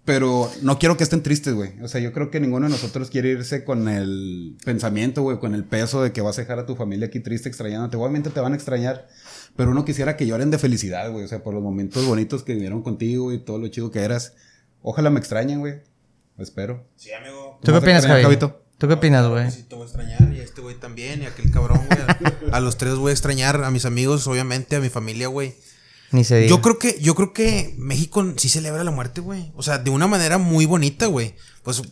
Pero 0.06 0.50
no 0.62 0.78
quiero 0.78 0.96
que 0.96 1.04
estén 1.04 1.22
tristes, 1.22 1.52
güey. 1.52 1.80
O 1.82 1.88
sea, 1.88 2.00
yo 2.00 2.12
creo 2.12 2.30
que 2.30 2.40
ninguno 2.40 2.66
de 2.66 2.72
nosotros 2.72 3.10
quiere 3.10 3.30
irse 3.30 3.62
con 3.62 3.88
el 3.88 4.56
pensamiento, 4.64 5.22
güey, 5.22 5.38
con 5.38 5.54
el 5.54 5.64
peso 5.64 6.02
de 6.02 6.12
que 6.12 6.22
vas 6.22 6.38
a 6.38 6.42
dejar 6.42 6.58
a 6.58 6.66
tu 6.66 6.76
familia 6.76 7.08
aquí 7.08 7.20
triste, 7.20 7.48
extrañándote. 7.50 7.98
Obviamente 7.98 8.30
te 8.30 8.40
van 8.40 8.52
a 8.52 8.56
extrañar, 8.56 9.06
pero 9.54 9.70
uno 9.70 9.84
quisiera 9.84 10.16
que 10.16 10.26
lloren 10.26 10.50
de 10.50 10.58
felicidad, 10.58 11.10
güey. 11.10 11.24
O 11.24 11.28
sea, 11.28 11.42
por 11.42 11.52
los 11.52 11.62
momentos 11.62 12.06
bonitos 12.06 12.42
que 12.42 12.54
vivieron 12.54 12.82
contigo 12.82 13.32
y 13.32 13.38
todo 13.38 13.58
lo 13.58 13.68
chido 13.68 13.90
que 13.90 14.00
eras. 14.00 14.34
Ojalá 14.82 15.10
me 15.10 15.20
extrañen, 15.20 15.60
güey. 15.60 15.82
Espero. 16.38 16.86
Sí, 16.96 17.10
amigo. 17.12 17.58
¿Tú 17.62 17.72
qué 17.72 17.78
opinas, 17.78 18.06
Javi? 18.06 18.38
¿Tú 18.78 18.88
qué 18.88 18.94
opinas, 18.94 19.28
güey? 19.28 19.50
Sí, 19.50 19.62
te 19.62 19.74
voy 19.74 19.84
a 19.84 19.86
extrañar 19.86 20.32
y 20.34 20.40
a 20.40 20.42
este 20.42 20.60
güey 20.60 20.74
también 20.74 21.22
y 21.22 21.26
a 21.26 21.28
aquel 21.28 21.50
cabrón, 21.50 21.80
güey. 21.86 22.32
A, 22.52 22.60
los 22.60 22.76
tres 22.76 22.96
voy 22.96 23.10
a 23.10 23.12
extrañar, 23.12 23.62
a 23.62 23.70
mis 23.70 23.84
amigos, 23.84 24.26
obviamente, 24.26 24.76
a 24.76 24.80
mi 24.80 24.90
familia, 24.90 25.28
güey. 25.28 25.54
Ni 26.10 26.24
se 26.24 26.36
diga. 26.38 26.50
Yo 26.50 26.60
creo 26.60 26.78
que, 26.78 26.98
yo 27.00 27.14
creo 27.14 27.32
que 27.32 27.74
México 27.78 28.24
sí 28.36 28.48
celebra 28.48 28.82
la 28.82 28.90
muerte, 28.90 29.20
güey. 29.20 29.52
O 29.54 29.62
sea, 29.62 29.78
de 29.78 29.90
una 29.90 30.06
manera 30.06 30.38
muy 30.38 30.66
bonita, 30.66 31.06
güey. 31.06 31.34
Pues 31.62 31.82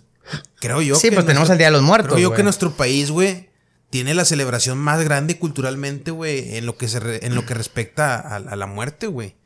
creo 0.58 0.82
yo. 0.82 0.96
Sí, 0.96 1.11
pues 1.11 1.25
tenemos 1.25 1.50
el 1.50 1.58
Día 1.58 1.69
de 1.69 1.73
los 1.73 1.82
Muertos. 1.82 2.14
Creo 2.14 2.31
yo 2.31 2.34
que 2.34 2.43
nuestro 2.43 2.73
país, 2.73 3.11
güey, 3.11 3.50
tiene 3.90 4.14
la 4.14 4.25
celebración 4.25 4.78
más 4.78 5.02
grande 5.05 5.38
culturalmente, 5.38 6.11
güey, 6.11 6.56
en 6.56 6.67
lo 6.67 6.76
que 6.76 6.88
se 6.88 7.25
en 7.25 7.35
lo 7.35 7.46
que 7.46 7.55
respecta 7.55 8.17
a, 8.17 8.37
a 8.37 8.56
la 8.56 8.67
muerte, 8.67 9.06
güey. 9.06 9.37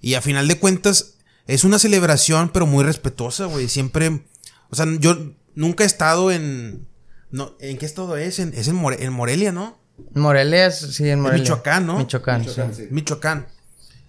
Y 0.00 0.14
a 0.14 0.22
final 0.22 0.48
de 0.48 0.58
cuentas, 0.58 1.16
es 1.46 1.64
una 1.64 1.78
celebración, 1.78 2.50
pero 2.50 2.66
muy 2.66 2.84
respetuosa, 2.84 3.44
güey. 3.44 3.68
Siempre. 3.68 4.22
O 4.70 4.76
sea, 4.76 4.86
yo 4.98 5.32
Nunca 5.58 5.82
he 5.82 5.88
estado 5.88 6.30
en. 6.30 6.86
No, 7.32 7.56
¿En 7.58 7.78
qué 7.78 7.84
estado 7.84 8.16
es? 8.16 8.38
En, 8.38 8.54
es 8.54 8.68
en, 8.68 8.76
Morelia, 8.76 9.50
¿no? 9.50 9.76
Morelia, 10.14 10.70
sí, 10.70 11.08
en 11.08 11.20
Morelia. 11.20 11.42
Michoacán, 11.42 11.84
¿no? 11.84 11.98
Michoacán, 11.98 12.44
sí. 12.44 12.86
Michoacán. 12.92 13.48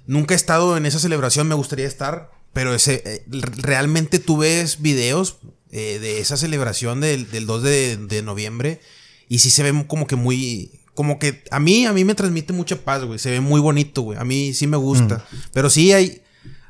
Nunca 0.06 0.36
he 0.36 0.38
estado 0.38 0.78
en 0.78 0.86
esa 0.86 1.00
celebración, 1.00 1.48
me 1.48 1.56
gustaría 1.56 1.88
estar. 1.88 2.30
Pero 2.54 2.76
ese, 2.76 3.02
eh, 3.04 3.26
realmente 3.58 4.20
tú 4.20 4.38
ves 4.38 4.80
videos 4.80 5.40
eh, 5.72 5.98
de 6.00 6.20
esa 6.20 6.38
celebración 6.38 7.02
del, 7.02 7.28
2 7.32 7.64
de, 7.64 8.22
noviembre. 8.24 8.80
Y 9.28 9.40
sí 9.40 9.50
se 9.50 9.64
ve 9.64 9.88
como 9.88 10.06
que 10.06 10.16
muy. 10.16 10.80
Como 10.94 11.18
que 11.18 11.44
a 11.50 11.60
mí, 11.60 11.88
a 11.88 11.94
mí 11.94 12.06
me 12.06 12.14
transmite 12.14 12.54
mucha 12.54 12.76
paz, 12.76 13.04
güey. 13.06 13.18
Se 13.18 13.32
ve 13.32 13.40
muy 13.40 13.60
bonito, 13.60 14.04
güey. 14.04 14.20
A 14.20 14.24
mí 14.24 14.54
sí 14.54 14.68
me 14.68 14.78
gusta. 14.78 15.26
Mm. 15.32 15.38
Pero 15.54 15.72
sí 15.72 15.94
hay. 15.94 16.22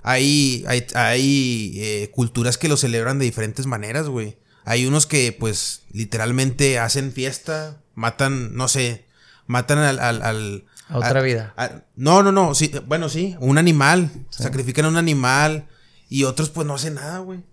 Hay, 0.04 0.64
hay, 0.70 0.88
hay 0.96 1.74
eh, 1.76 2.12
culturas 2.14 2.58
que 2.58 2.70
lo 2.70 2.78
celebran 2.78 3.20
de 3.20 3.26
diferentes 3.26 3.66
maneras, 3.66 4.08
güey. 4.08 4.38
Hay 4.66 4.86
unos 4.86 5.06
que, 5.06 5.36
pues, 5.38 5.84
literalmente 5.92 6.80
hacen 6.80 7.12
fiesta, 7.12 7.82
matan, 7.96 8.56
no 8.56 8.68
sé, 8.68 9.06
matan 9.48 9.80
al... 9.80 10.00
al, 10.00 10.66
a 10.90 10.98
otra 10.98 11.22
vida. 11.22 11.54
no, 11.96 12.24
no, 12.24 12.32
no, 12.32 12.56
sí, 12.56 12.72
bueno, 12.88 13.10
sí, 13.10 13.36
un 13.40 13.58
animal, 13.58 14.10
sacrifican 14.30 14.86
a 14.86 14.90
un 14.90 14.98
animal 14.98 15.68
y 16.10 16.24
otros 16.24 16.50
pues 16.50 16.66
no 16.66 16.74
hacen 16.74 16.96
nada, 16.96 17.20
güey. 17.20 17.44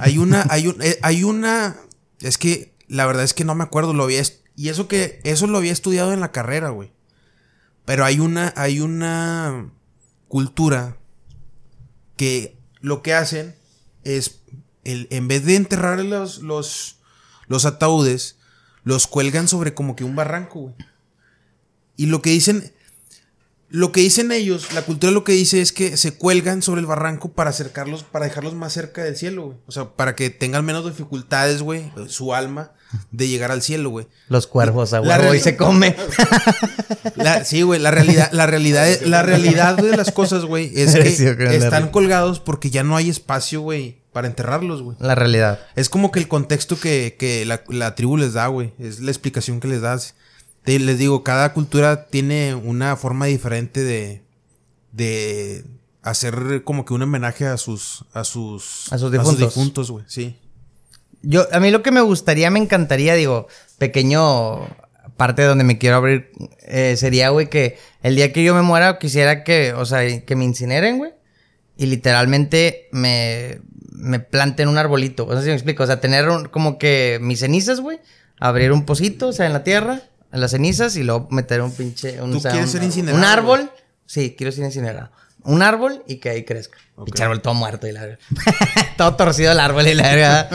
Hay 0.00 0.18
una, 0.18 0.46
hay, 0.50 0.68
un, 0.68 0.80
eh, 0.80 0.98
hay 1.02 1.24
una, 1.24 1.76
es 2.20 2.38
que 2.38 2.74
la 2.86 3.06
verdad 3.06 3.24
es 3.24 3.34
que 3.34 3.44
no 3.44 3.54
me 3.54 3.64
acuerdo, 3.64 3.94
lo 3.94 4.04
había, 4.04 4.22
y 4.56 4.68
eso 4.68 4.88
que, 4.88 5.20
eso 5.24 5.46
lo 5.46 5.58
había 5.58 5.72
estudiado 5.72 6.12
en 6.12 6.20
la 6.20 6.32
carrera, 6.32 6.70
güey. 6.70 6.92
Pero 7.84 8.04
hay 8.04 8.20
una, 8.20 8.52
hay 8.56 8.80
una 8.80 9.70
cultura 10.28 10.98
que 12.16 12.58
lo 12.80 13.02
que 13.02 13.14
hacen 13.14 13.54
es 14.04 14.37
en 15.10 15.28
vez 15.28 15.44
de 15.44 15.56
enterrar 15.56 16.04
los, 16.04 16.42
los, 16.42 17.64
ataúdes, 17.66 18.36
los 18.84 19.06
cuelgan 19.06 19.48
sobre 19.48 19.74
como 19.74 19.94
que 19.96 20.04
un 20.04 20.16
barranco, 20.16 20.60
güey. 20.60 20.74
Y 21.96 22.06
lo 22.06 22.22
que 22.22 22.30
dicen, 22.30 22.72
Lo 23.70 23.92
que 23.92 24.00
dicen 24.00 24.32
ellos, 24.32 24.72
la 24.72 24.82
cultura 24.82 25.12
lo 25.12 25.24
que 25.24 25.32
dice 25.32 25.60
es 25.60 25.72
que 25.72 25.98
se 25.98 26.16
cuelgan 26.16 26.62
sobre 26.62 26.80
el 26.80 26.86
barranco 26.86 27.32
para 27.32 27.50
acercarlos, 27.50 28.02
para 28.02 28.24
dejarlos 28.24 28.54
más 28.54 28.72
cerca 28.72 29.04
del 29.04 29.16
cielo. 29.16 29.60
O 29.66 29.72
sea, 29.72 29.90
para 29.94 30.16
que 30.16 30.30
tengan 30.30 30.64
menos 30.64 30.86
dificultades, 30.86 31.60
güey, 31.60 31.92
su 32.06 32.34
alma, 32.34 32.72
de 33.12 33.28
llegar 33.28 33.50
al 33.50 33.62
cielo, 33.62 33.90
güey. 33.90 34.06
Los 34.28 34.46
cuervos, 34.46 34.92
a 34.94 35.00
huevo, 35.00 35.34
y 35.34 35.40
se 35.40 35.56
come. 35.56 35.94
La- 37.16 37.44
sí, 37.44 37.62
güey, 37.62 37.80
la 37.80 37.90
realidad, 37.90 38.30
la 38.32 38.46
realidad, 38.46 38.88
la 39.02 39.22
realidad 39.22 39.76
de 39.76 39.96
las 39.96 40.12
cosas, 40.12 40.44
güey, 40.44 40.70
es 40.74 40.94
que 41.36 41.56
están 41.56 41.90
colgados 41.90 42.40
porque 42.40 42.70
ya 42.70 42.82
no 42.84 42.96
hay 42.96 43.10
espacio, 43.10 43.60
güey, 43.60 43.98
para 44.12 44.26
enterrarlos, 44.28 44.82
güey. 44.82 44.96
La 45.00 45.14
realidad. 45.14 45.60
Es 45.76 45.88
como 45.88 46.10
que 46.10 46.18
el 46.18 46.28
contexto 46.28 46.78
que, 46.78 47.16
que 47.18 47.44
la, 47.44 47.62
la 47.68 47.94
tribu 47.94 48.16
les 48.16 48.32
da, 48.34 48.46
güey. 48.48 48.72
Es 48.78 49.00
la 49.00 49.10
explicación 49.10 49.60
que 49.60 49.68
les 49.68 49.80
das. 49.82 50.14
Te- 50.64 50.78
les 50.78 50.98
digo, 50.98 51.22
cada 51.24 51.52
cultura 51.52 52.06
tiene 52.06 52.54
una 52.54 52.96
forma 52.96 53.26
diferente 53.26 53.82
de, 53.82 54.22
de 54.92 55.64
hacer 56.02 56.62
como 56.64 56.84
que 56.84 56.94
un 56.94 57.02
homenaje 57.02 57.46
a 57.46 57.56
sus, 57.56 58.04
a 58.12 58.24
sus, 58.24 58.90
A 58.92 58.98
sus 58.98 59.10
difuntos, 59.56 59.90
güey. 59.90 60.04
Sí. 60.08 60.36
Yo, 61.22 61.46
a 61.52 61.60
mí 61.60 61.70
lo 61.70 61.82
que 61.82 61.90
me 61.90 62.00
gustaría, 62.00 62.50
me 62.50 62.58
encantaría, 62.60 63.14
digo, 63.14 63.48
pequeño 63.78 64.68
parte 65.16 65.42
donde 65.42 65.64
me 65.64 65.78
quiero 65.78 65.96
abrir, 65.96 66.30
eh, 66.62 66.94
sería, 66.96 67.30
güey, 67.30 67.48
que 67.50 67.76
el 68.02 68.14
día 68.16 68.32
que 68.32 68.44
yo 68.44 68.54
me 68.54 68.62
muera 68.62 68.98
quisiera 68.98 69.42
que, 69.42 69.72
o 69.72 69.84
sea, 69.84 70.24
que 70.24 70.36
me 70.36 70.44
incineren, 70.44 70.98
güey. 70.98 71.12
Y 71.76 71.86
literalmente 71.86 72.88
me, 72.92 73.60
me 73.92 74.20
planten 74.20 74.68
un 74.68 74.78
arbolito. 74.78 75.26
O 75.26 75.32
sea, 75.32 75.42
si 75.42 75.48
me 75.48 75.54
explico. 75.54 75.82
O 75.84 75.86
sea, 75.86 76.00
tener 76.00 76.28
un- 76.28 76.46
como 76.48 76.78
que 76.78 77.18
mis 77.20 77.40
cenizas, 77.40 77.80
güey. 77.80 77.98
Abrir 78.40 78.72
un 78.72 78.84
pocito, 78.84 79.28
o 79.28 79.32
sea, 79.32 79.46
en 79.46 79.52
la 79.52 79.62
tierra, 79.64 80.02
en 80.32 80.40
las 80.40 80.50
cenizas, 80.52 80.96
y 80.96 81.02
luego 81.04 81.28
meter 81.30 81.62
un 81.62 81.72
pinche. 81.72 82.20
Un, 82.22 82.32
¿Tú 82.32 82.38
o 82.38 82.40
sea, 82.40 82.50
quieres 82.52 82.68
un- 82.70 82.72
ser 82.74 82.82
incinerado, 82.84 83.18
Un 83.18 83.24
árbol. 83.24 83.70
Sí, 84.08 84.34
quiero 84.36 84.50
ser 84.52 84.64
incinerado. 84.64 85.10
Un 85.44 85.62
árbol 85.62 86.02
y 86.08 86.16
que 86.16 86.30
ahí 86.30 86.44
crezca. 86.44 86.76
Pinche 87.04 87.22
árbol 87.22 87.40
todo 87.40 87.54
muerto 87.54 87.86
y 87.86 87.92
la 87.92 88.00
verga. 88.00 88.18
todo 88.96 89.14
torcido 89.14 89.52
el 89.52 89.60
árbol 89.60 89.86
y 89.86 89.94
la 89.94 90.02
verga. 90.02 90.48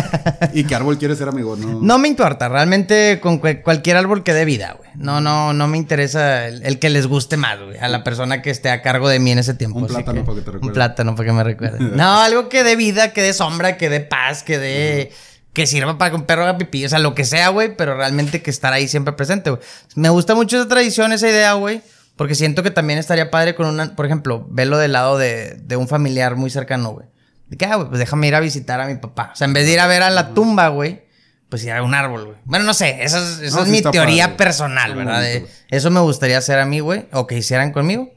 ¿Y 0.52 0.64
qué 0.64 0.74
árbol 0.74 0.98
quieres 0.98 1.18
ser, 1.18 1.28
amigo? 1.28 1.54
No. 1.56 1.80
No 1.80 1.98
me 1.98 2.08
importa, 2.08 2.48
realmente 2.48 3.20
con 3.20 3.38
cu- 3.38 3.62
cualquier 3.62 3.96
árbol 3.96 4.22
que 4.24 4.32
dé 4.34 4.44
vida, 4.44 4.74
güey. 4.76 4.90
No, 4.96 5.20
no, 5.20 5.52
no 5.52 5.68
me 5.68 5.76
interesa 5.78 6.48
el, 6.48 6.64
el 6.66 6.78
que 6.78 6.90
les 6.90 7.06
guste 7.06 7.36
más, 7.36 7.60
güey. 7.60 7.78
A 7.78 7.88
la 7.88 8.02
persona 8.02 8.42
que 8.42 8.50
esté 8.50 8.70
a 8.70 8.82
cargo 8.82 9.08
de 9.08 9.18
mí 9.20 9.30
en 9.30 9.38
ese 9.38 9.54
tiempo. 9.54 9.78
Un 9.78 9.86
plátano 9.86 10.24
para 10.24 10.36
que 10.38 10.42
te 10.42 10.50
recuerde. 10.50 10.66
Un 10.66 10.72
plátano 10.72 11.14
para 11.14 11.26
que 11.28 11.32
me 11.32 11.44
recuerde. 11.44 11.78
no, 11.80 12.20
algo 12.22 12.48
que 12.48 12.64
dé 12.64 12.74
vida, 12.74 13.12
que 13.12 13.22
dé 13.22 13.32
sombra, 13.34 13.76
que 13.76 13.88
dé 13.88 14.00
paz, 14.00 14.42
que 14.42 14.58
dé... 14.58 15.12
Que 15.52 15.68
sirva 15.68 15.96
para 15.98 16.10
que 16.10 16.16
un 16.16 16.24
perro 16.24 16.42
haga 16.42 16.58
pipí, 16.58 16.84
o 16.84 16.88
sea, 16.88 16.98
lo 16.98 17.14
que 17.14 17.24
sea, 17.24 17.50
güey, 17.50 17.76
pero 17.76 17.96
realmente 17.96 18.42
que 18.42 18.50
estar 18.50 18.72
ahí 18.72 18.88
siempre 18.88 19.12
presente, 19.12 19.50
güey. 19.50 19.62
Me 19.94 20.08
gusta 20.08 20.34
mucho 20.34 20.56
esa 20.58 20.66
tradición, 20.66 21.12
esa 21.12 21.28
idea, 21.28 21.52
güey, 21.52 21.80
porque 22.16 22.34
siento 22.34 22.62
que 22.62 22.70
también 22.70 22.98
estaría 22.98 23.30
padre 23.30 23.54
con 23.54 23.66
una, 23.66 23.94
por 23.96 24.06
ejemplo, 24.06 24.46
verlo 24.50 24.78
del 24.78 24.92
lado 24.92 25.18
de, 25.18 25.54
de 25.62 25.76
un 25.76 25.88
familiar 25.88 26.36
muy 26.36 26.50
cercano, 26.50 26.90
güey. 26.92 27.06
De 27.48 27.56
que, 27.56 27.66
ah, 27.66 27.76
güey, 27.76 27.88
pues 27.88 27.98
déjame 27.98 28.26
ir 28.28 28.34
a 28.34 28.40
visitar 28.40 28.80
a 28.80 28.86
mi 28.86 28.96
papá. 28.96 29.30
O 29.32 29.36
sea, 29.36 29.46
en 29.46 29.52
vez 29.52 29.66
de 29.66 29.72
ir 29.72 29.80
a 29.80 29.86
ver 29.86 30.02
a 30.02 30.10
la 30.10 30.30
tumba, 30.34 30.68
güey, 30.68 31.04
pues 31.48 31.62
ir 31.64 31.72
a 31.72 31.82
un 31.82 31.94
árbol, 31.94 32.24
güey. 32.24 32.36
Bueno, 32.44 32.64
no 32.64 32.72
sé, 32.74 33.02
esa 33.04 33.18
es, 33.18 33.40
esa 33.40 33.56
No, 33.58 33.62
es 33.64 33.68
sí 33.68 33.72
mi 33.72 33.82
teoría 33.90 34.24
padre. 34.28 34.36
personal, 34.38 34.94
¿verdad? 34.94 35.20
De- 35.22 35.46
eso 35.68 35.90
me 35.90 36.00
gustaría 36.00 36.38
hacer 36.38 36.58
a 36.58 36.66
mí, 36.66 36.80
güey, 36.80 37.06
o 37.12 37.26
que 37.26 37.36
hicieran 37.36 37.72
conmigo. 37.72 38.12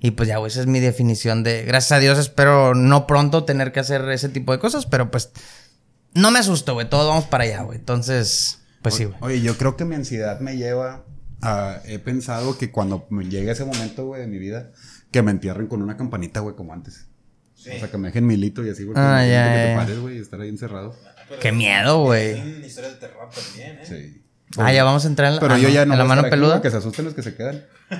Y 0.00 0.10
pues 0.12 0.28
ya, 0.28 0.38
güey, 0.38 0.50
esa 0.50 0.60
es 0.60 0.66
mi 0.66 0.80
definición 0.80 1.44
de, 1.44 1.62
gracias 1.64 1.92
a 1.92 1.98
Dios, 2.00 2.18
espero 2.18 2.74
no 2.74 3.06
pronto 3.06 3.44
tener 3.44 3.70
que 3.70 3.80
hacer 3.80 4.08
ese 4.10 4.28
tipo 4.28 4.50
de 4.52 4.58
cosas, 4.58 4.84
pero 4.86 5.10
pues 5.12 5.30
no 6.14 6.30
me 6.32 6.40
asusto, 6.40 6.74
güey, 6.74 6.88
todos 6.90 7.06
vamos 7.08 7.24
para 7.26 7.44
allá, 7.44 7.62
güey. 7.62 7.78
Entonces, 7.78 8.58
pues 8.82 8.96
sí, 8.96 9.04
güey. 9.04 9.16
Oye, 9.20 9.40
yo 9.42 9.56
creo 9.56 9.76
que 9.76 9.84
mi 9.84 9.94
ansiedad 9.94 10.40
me 10.40 10.56
lleva 10.56 11.04
a... 11.42 11.80
He 11.84 11.98
pensado 11.98 12.56
que 12.56 12.70
cuando 12.70 13.06
me 13.10 13.24
llegue 13.24 13.50
ese 13.50 13.64
momento, 13.64 14.06
güey, 14.06 14.22
de 14.22 14.26
mi 14.26 14.38
vida, 14.38 14.72
que 15.10 15.22
me 15.22 15.30
entierren 15.30 15.66
con 15.66 15.82
una 15.82 15.96
campanita, 15.96 16.40
güey, 16.40 16.56
como 16.56 16.72
antes. 16.72 17.06
O 17.58 17.78
sea, 17.78 17.90
que 17.90 17.98
me 17.98 18.08
dejen 18.08 18.26
milito 18.26 18.64
y 18.64 18.70
así, 18.70 18.84
güey. 18.84 18.96
Ah, 18.98 19.20
que 19.22 19.30
ya, 19.30 19.52
que 19.52 19.68
te 19.68 19.76
pares, 19.76 20.00
güey, 20.00 20.16
y 20.16 20.20
estar 20.20 20.40
ahí 20.40 20.48
encerrado. 20.48 20.96
Qué 21.40 21.52
miedo, 21.52 22.02
güey. 22.02 22.64
Historias 22.66 22.94
de 22.94 22.98
terror 23.06 23.28
también, 23.30 23.78
¿eh? 23.78 23.86
Sí. 23.86 24.22
Ah, 24.58 24.72
ya 24.72 24.84
vamos 24.84 25.04
a 25.04 25.08
entrar 25.08 25.28
en 25.28 25.36
la, 25.36 25.40
Pero 25.40 25.54
ah, 25.54 25.58
yo 25.58 25.68
no, 25.68 25.74
ya 25.74 25.82
en 25.82 25.88
no 25.88 25.96
la 25.96 26.02
voy 26.02 26.06
a 26.06 26.08
mano 26.08 26.20
aquí, 26.22 26.30
peluda. 26.30 26.50
güey, 26.50 26.62
que 26.62 26.70
se 26.70 26.76
asusten 26.76 27.04
los 27.06 27.14
que 27.14 27.22
se 27.22 27.34
quedan. 27.34 27.64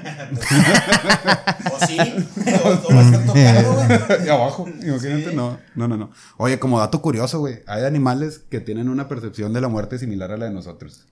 O 1.73 1.87
sí, 1.87 1.99
o, 1.99 2.69
o 2.69 2.95
va 2.95 3.01
a 3.01 3.63
güey. 3.63 4.27
y 4.27 4.29
abajo, 4.29 4.69
imagínate, 4.83 5.35
no, 5.35 5.59
no, 5.75 5.89
no, 5.89 5.97
no. 5.97 6.11
Oye, 6.39 6.59
como 6.59 6.79
dato 6.79 7.01
curioso, 7.03 7.39
güey, 7.41 7.61
hay 7.67 7.85
animales 7.85 8.41
que 8.51 8.61
tienen 8.61 8.89
una 8.89 9.09
percepción 9.09 9.53
de 9.53 9.61
la 9.61 9.69
muerte 9.69 9.99
similar 9.99 10.33
a 10.33 10.37
la 10.37 10.47
de 10.47 10.51
nosotros. 10.53 11.07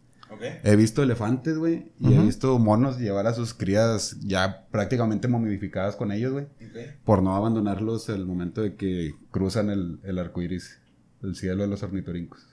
He 0.65 0.77
visto 0.77 1.03
elefantes, 1.03 1.59
güey, 1.59 1.93
y 2.01 2.15
he 2.15 2.19
visto 2.19 2.59
monos 2.59 2.99
llevar 2.99 3.27
a 3.27 3.35
sus 3.35 3.55
crías 3.55 4.17
ya 4.21 4.67
prácticamente 4.71 5.29
momificadas 5.29 5.97
con 5.97 6.13
ellos, 6.13 6.33
güey, 6.33 6.45
ok. 6.45 7.05
por 7.05 7.23
no 7.23 7.37
abandonarlos 7.37 8.09
el 8.09 8.27
momento 8.27 8.63
de 8.63 8.75
que 8.77 9.15
cruzan 9.31 9.71
el, 9.71 10.01
el 10.05 10.19
arco 10.19 10.43
iris, 10.43 10.79
el 11.23 11.37
cielo 11.37 11.63
de 11.63 11.69
los 11.69 11.83
ornitorincos. 11.83 12.47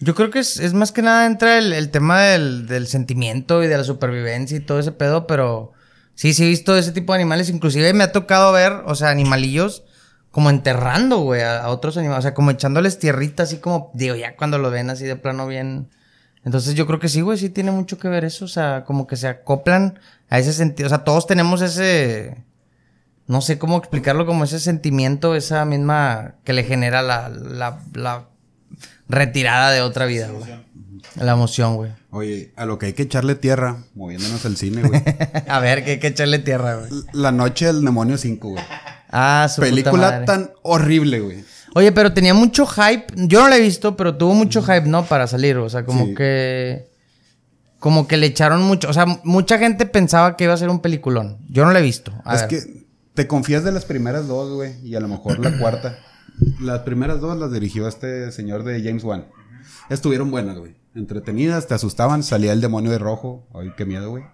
Yo 0.00 0.14
creo 0.14 0.30
que 0.30 0.40
es, 0.40 0.58
es 0.60 0.74
más 0.74 0.92
que 0.92 1.02
nada 1.02 1.26
entra 1.26 1.58
el, 1.58 1.72
el 1.72 1.90
tema 1.90 2.20
del, 2.20 2.66
del 2.66 2.86
sentimiento 2.86 3.62
y 3.64 3.66
de 3.66 3.78
la 3.78 3.84
supervivencia 3.84 4.56
y 4.56 4.60
todo 4.60 4.78
ese 4.78 4.92
pedo, 4.92 5.26
pero 5.26 5.72
sí, 6.14 6.34
sí 6.34 6.44
he 6.44 6.48
visto 6.48 6.76
ese 6.76 6.92
tipo 6.92 7.12
de 7.12 7.18
animales. 7.20 7.48
Inclusive 7.48 7.92
me 7.94 8.04
ha 8.04 8.12
tocado 8.12 8.52
ver, 8.52 8.72
o 8.84 8.94
sea, 8.94 9.08
animalillos 9.10 9.84
como 10.30 10.50
enterrando, 10.50 11.20
güey, 11.20 11.40
a, 11.40 11.62
a 11.62 11.68
otros 11.70 11.96
animales. 11.96 12.18
O 12.18 12.22
sea, 12.22 12.34
como 12.34 12.50
echándoles 12.50 12.98
tierrita, 12.98 13.44
así 13.44 13.56
como, 13.56 13.90
digo, 13.94 14.14
ya 14.16 14.36
cuando 14.36 14.58
lo 14.58 14.70
ven 14.70 14.90
así 14.90 15.04
de 15.04 15.16
plano 15.16 15.46
bien. 15.46 15.88
Entonces 16.46 16.74
yo 16.74 16.86
creo 16.86 17.00
que 17.00 17.08
sí, 17.08 17.22
güey, 17.22 17.36
sí 17.36 17.50
tiene 17.50 17.72
mucho 17.72 17.98
que 17.98 18.06
ver 18.08 18.24
eso. 18.24 18.44
O 18.44 18.48
sea, 18.48 18.84
como 18.84 19.08
que 19.08 19.16
se 19.16 19.26
acoplan 19.26 19.98
a 20.30 20.38
ese 20.38 20.52
sentido. 20.52 20.86
O 20.86 20.88
sea, 20.88 21.02
todos 21.04 21.26
tenemos 21.26 21.60
ese... 21.60 22.44
No 23.26 23.40
sé 23.40 23.58
cómo 23.58 23.76
explicarlo, 23.76 24.24
como 24.24 24.44
ese 24.44 24.60
sentimiento, 24.60 25.34
esa 25.34 25.64
misma 25.64 26.36
que 26.44 26.52
le 26.52 26.62
genera 26.62 27.02
la, 27.02 27.28
la, 27.28 27.80
la 27.94 28.28
retirada 29.08 29.72
de 29.72 29.80
otra 29.82 30.06
vida, 30.06 30.28
güey. 30.30 30.48
La 31.16 31.32
emoción, 31.32 31.74
güey. 31.74 31.90
Oye, 32.10 32.52
a 32.54 32.64
lo 32.64 32.78
que 32.78 32.86
hay 32.86 32.92
que 32.92 33.02
echarle 33.02 33.34
tierra, 33.34 33.78
moviéndonos 33.96 34.46
al 34.46 34.56
cine, 34.56 34.82
güey. 34.82 35.02
A 35.48 35.58
ver, 35.58 35.84
que 35.84 35.92
hay 35.92 35.98
que 35.98 36.06
echarle 36.06 36.38
tierra, 36.38 36.76
güey. 36.76 36.90
La 37.12 37.32
noche 37.32 37.66
del 37.66 37.84
demonio 37.84 38.16
5, 38.18 38.48
güey. 38.50 38.64
Ah, 39.10 39.48
su 39.48 39.56
puta 39.56 39.70
Película 39.70 40.10
madre. 40.10 40.26
tan 40.26 40.50
horrible, 40.62 41.18
güey. 41.18 41.44
Oye, 41.76 41.92
pero 41.92 42.14
tenía 42.14 42.32
mucho 42.32 42.64
hype. 42.64 43.04
Yo 43.16 43.42
no 43.42 43.48
la 43.50 43.58
he 43.58 43.60
visto, 43.60 43.98
pero 43.98 44.16
tuvo 44.16 44.32
mucho 44.32 44.62
hype, 44.62 44.86
¿no? 44.88 45.04
Para 45.04 45.26
salir. 45.26 45.58
O 45.58 45.68
sea, 45.68 45.84
como 45.84 46.06
Sí. 46.06 46.14
que. 46.14 46.88
Como 47.78 48.08
que 48.08 48.16
le 48.16 48.26
echaron 48.28 48.62
mucho. 48.62 48.88
O 48.88 48.94
sea, 48.94 49.04
mucha 49.24 49.58
gente 49.58 49.84
pensaba 49.84 50.38
que 50.38 50.44
iba 50.44 50.54
a 50.54 50.56
ser 50.56 50.70
un 50.70 50.80
peliculón. 50.80 51.36
Yo 51.50 51.66
no 51.66 51.72
la 51.72 51.80
he 51.80 51.82
visto. 51.82 52.12
A 52.24 52.34
es 52.34 52.40
ver. 52.40 52.48
que 52.48 52.86
te 53.12 53.26
confías 53.26 53.62
de 53.62 53.72
las 53.72 53.84
primeras 53.84 54.26
dos, 54.26 54.54
güey, 54.54 54.72
y 54.82 54.94
a 54.94 55.00
lo 55.00 55.08
mejor 55.08 55.38
la 55.38 55.50
cuarta. 55.60 55.98
Las 56.60 56.78
primeras 56.80 57.20
dos 57.20 57.36
las 57.38 57.52
dirigió 57.52 57.86
este 57.86 58.32
señor 58.32 58.64
de 58.64 58.82
James 58.82 59.04
Wan. 59.04 59.26
Estuvieron 59.90 60.30
buenas, 60.30 60.56
güey. 60.56 60.76
Entretenidas, 60.94 61.66
te 61.66 61.74
asustaban, 61.74 62.22
salía 62.22 62.54
el 62.54 62.62
demonio 62.62 62.90
de 62.90 62.98
rojo. 62.98 63.46
Ay, 63.54 63.70
qué 63.76 63.84
miedo, 63.84 64.08
güey. 64.08 64.24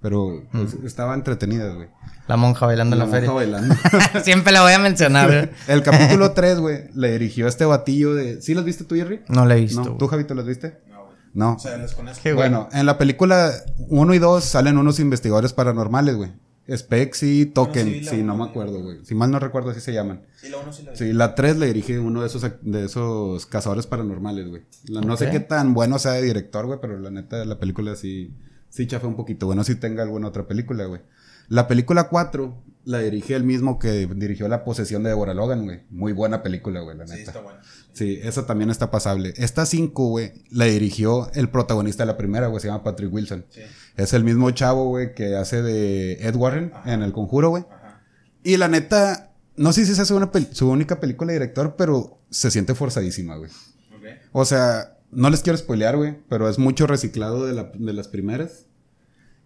Pero 0.00 0.42
pues, 0.50 0.74
estaban 0.84 1.18
entretenidas, 1.18 1.74
güey. 1.74 1.88
La 2.26 2.36
monja 2.36 2.64
bailando 2.64 2.94
en 2.96 3.00
la, 3.00 3.04
monja 3.04 3.18
feria. 3.20 3.32
bailando. 3.32 3.74
Siempre 4.24 4.52
la 4.52 4.62
voy 4.62 4.72
a 4.72 4.78
mencionar, 4.78 5.26
güey. 5.28 5.50
el 5.68 5.82
capítulo 5.82 6.32
3, 6.32 6.58
güey, 6.58 6.84
le 6.94 7.12
dirigió 7.12 7.46
este 7.46 7.64
batillo 7.66 8.14
de... 8.14 8.40
¿Sí 8.40 8.54
los 8.54 8.64
viste 8.64 8.84
tú, 8.84 8.94
Jerry? 8.94 9.20
No 9.28 9.44
la 9.44 9.56
he 9.56 9.60
visto. 9.60 9.82
No. 9.84 9.96
¿Tú, 9.96 10.06
Javito, 10.06 10.34
los 10.34 10.46
viste? 10.46 10.78
No, 10.88 11.04
güey. 11.04 11.16
No. 11.34 11.52
O 11.54 11.58
sea, 11.58 11.76
les 11.76 11.92
conozco. 11.92 12.22
Qué 12.22 12.32
bueno, 12.32 12.68
en 12.72 12.86
la 12.86 12.96
película 12.96 13.52
1 13.88 14.14
y 14.14 14.18
2 14.18 14.42
salen 14.44 14.78
unos 14.78 15.00
investigadores 15.00 15.52
paranormales, 15.52 16.16
güey. 16.16 16.32
Specs 16.74 17.24
y 17.24 17.46
Token. 17.46 17.86
sí 17.88 18.00
la 18.02 18.10
sí, 18.12 18.22
no 18.22 18.36
me 18.36 18.44
acuerdo, 18.44 18.80
güey. 18.80 19.04
Si 19.04 19.14
mal 19.16 19.30
no 19.30 19.40
recuerdo, 19.40 19.70
así 19.70 19.80
se 19.80 19.92
llaman. 19.92 20.22
Sí, 20.40 20.48
la 20.50 20.58
uno 20.58 20.72
sí 20.72 20.84
la 20.84 20.92
vi. 20.92 20.96
Sí, 20.96 21.12
la 21.12 21.34
3 21.34 21.56
le 21.58 21.66
dirige 21.66 21.98
uno 21.98 22.20
de 22.20 22.28
esos, 22.28 22.46
de 22.62 22.84
esos 22.84 23.44
cazadores 23.46 23.86
paranormales, 23.88 24.48
güey. 24.48 24.62
La- 24.86 25.00
No 25.00 25.16
sé 25.16 25.30
qué 25.30 25.40
tan 25.40 25.74
bueno 25.74 25.98
sea 25.98 26.12
de 26.12 26.22
director, 26.22 26.66
güey, 26.66 26.78
pero 26.80 26.98
la 27.00 27.10
neta, 27.10 27.44
la 27.44 27.58
película 27.58 27.96
sí, 27.96 28.32
sí 28.70 28.86
chafa 28.86 29.06
un 29.06 29.16
poquito. 29.16 29.46
Bueno, 29.46 29.62
si 29.62 29.74
tenga 29.74 30.02
alguna 30.02 30.28
otra 30.28 30.46
película, 30.46 30.86
güey. 30.86 31.02
La 31.48 31.66
película 31.66 32.08
4 32.08 32.64
la 32.84 32.98
dirige 33.00 33.34
el 33.34 33.44
mismo 33.44 33.78
que 33.78 34.06
dirigió 34.06 34.48
La 34.48 34.64
posesión 34.64 35.02
de 35.02 35.10
Deborah 35.10 35.34
Logan, 35.34 35.64
güey. 35.64 35.82
Muy 35.90 36.12
buena 36.12 36.42
película, 36.42 36.80
güey, 36.80 36.96
la 36.96 37.04
neta. 37.04 37.16
Sí, 37.16 37.22
está 37.22 37.40
bueno. 37.40 37.58
Sí, 37.92 38.20
esa 38.22 38.46
también 38.46 38.70
está 38.70 38.90
pasable. 38.90 39.34
Esta 39.36 39.66
5, 39.66 40.08
güey, 40.08 40.32
la 40.50 40.66
dirigió 40.66 41.30
el 41.34 41.50
protagonista 41.50 42.04
de 42.04 42.06
la 42.06 42.16
primera, 42.16 42.46
güey, 42.46 42.60
se 42.60 42.68
llama 42.68 42.84
Patrick 42.84 43.12
Wilson. 43.12 43.44
Sí. 43.50 43.60
Es 43.96 44.12
el 44.14 44.24
mismo 44.24 44.50
chavo, 44.52 44.88
güey, 44.88 45.14
que 45.14 45.36
hace 45.36 45.60
de 45.60 46.12
Ed 46.26 46.36
Warren 46.36 46.72
en 46.86 47.02
El 47.02 47.12
Conjuro, 47.12 47.50
güey. 47.50 47.64
Ajá. 47.68 48.00
Y 48.42 48.56
la 48.56 48.68
neta, 48.68 49.32
no 49.56 49.72
sé 49.72 49.84
si 49.84 49.92
esa 49.92 50.02
es 50.02 50.10
una 50.12 50.30
su 50.52 50.70
única 50.70 51.00
película 51.00 51.32
de 51.32 51.40
director, 51.40 51.74
pero 51.76 52.20
se 52.30 52.50
siente 52.50 52.74
forzadísima, 52.74 53.36
güey. 53.36 53.50
Ok. 53.92 54.06
O 54.32 54.44
sea, 54.44 54.99
no 55.12 55.30
les 55.30 55.40
quiero 55.42 55.58
spoilear, 55.58 55.96
güey, 55.96 56.16
pero 56.28 56.48
es 56.48 56.58
mucho 56.58 56.86
reciclado 56.86 57.46
de, 57.46 57.52
la- 57.54 57.70
de 57.74 57.92
las 57.92 58.08
primeras. 58.08 58.66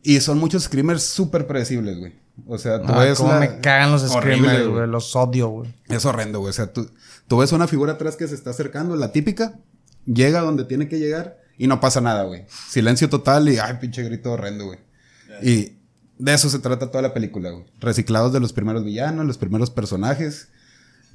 Y 0.03 0.21
son 0.21 0.39
muchos 0.39 0.65
screamers 0.65 1.03
súper 1.03 1.47
predecibles, 1.47 1.99
güey. 1.99 2.13
O 2.47 2.59
sea, 2.59 2.83
tú 2.83 2.93
Ah, 2.93 3.05
ves 3.05 3.17
cómo 3.19 3.31
la- 3.33 3.41
me 3.41 3.61
cagan 3.61 3.93
los 3.93 4.03
Horrible, 4.11 4.37
screamers, 4.49 4.69
güey. 4.69 4.87
Los 4.89 5.17
odio, 5.17 5.49
güey. 5.49 5.75
es 5.89 6.05
horrendo, 6.05 6.41
güey. 6.41 6.51
O 6.51 6.53
sea, 6.53 6.73
tú, 6.73 6.91
tú 7.29 7.39
ves 7.39 7.53
una 7.53 7.67
figura 7.69 7.93
atrás 7.95 8.17
que 8.17 8.27
se 8.29 8.35
está 8.35 8.51
acercando, 8.51 8.97
la 8.97 9.13
típica, 9.13 9.59
llega 10.05 10.41
donde 10.41 10.65
tiene 10.65 10.89
que 10.89 10.99
llegar 10.99 11.39
y 11.57 11.67
no 11.69 11.81
pasa 11.81 12.01
nada, 12.01 12.25
güey. 12.25 12.45
Silencio 12.69 13.09
total 13.09 13.49
y, 13.49 13.59
ay, 13.59 13.75
pinche 13.81 14.03
grito 14.03 14.33
horrendo, 14.33 14.67
güey. 14.67 14.79
Y 15.43 15.79
de 16.19 16.35
eso 16.35 16.51
se 16.51 16.59
trata 16.59 16.91
toda 16.91 17.01
la 17.03 17.15
película, 17.15 17.51
güey. 17.51 17.65
Reciclados 17.81 18.33
de 18.33 18.41
los 18.41 18.53
primeros 18.53 18.85
villanos, 18.85 19.25
los 19.27 19.39
primeros 19.39 19.71
personajes. 19.71 20.49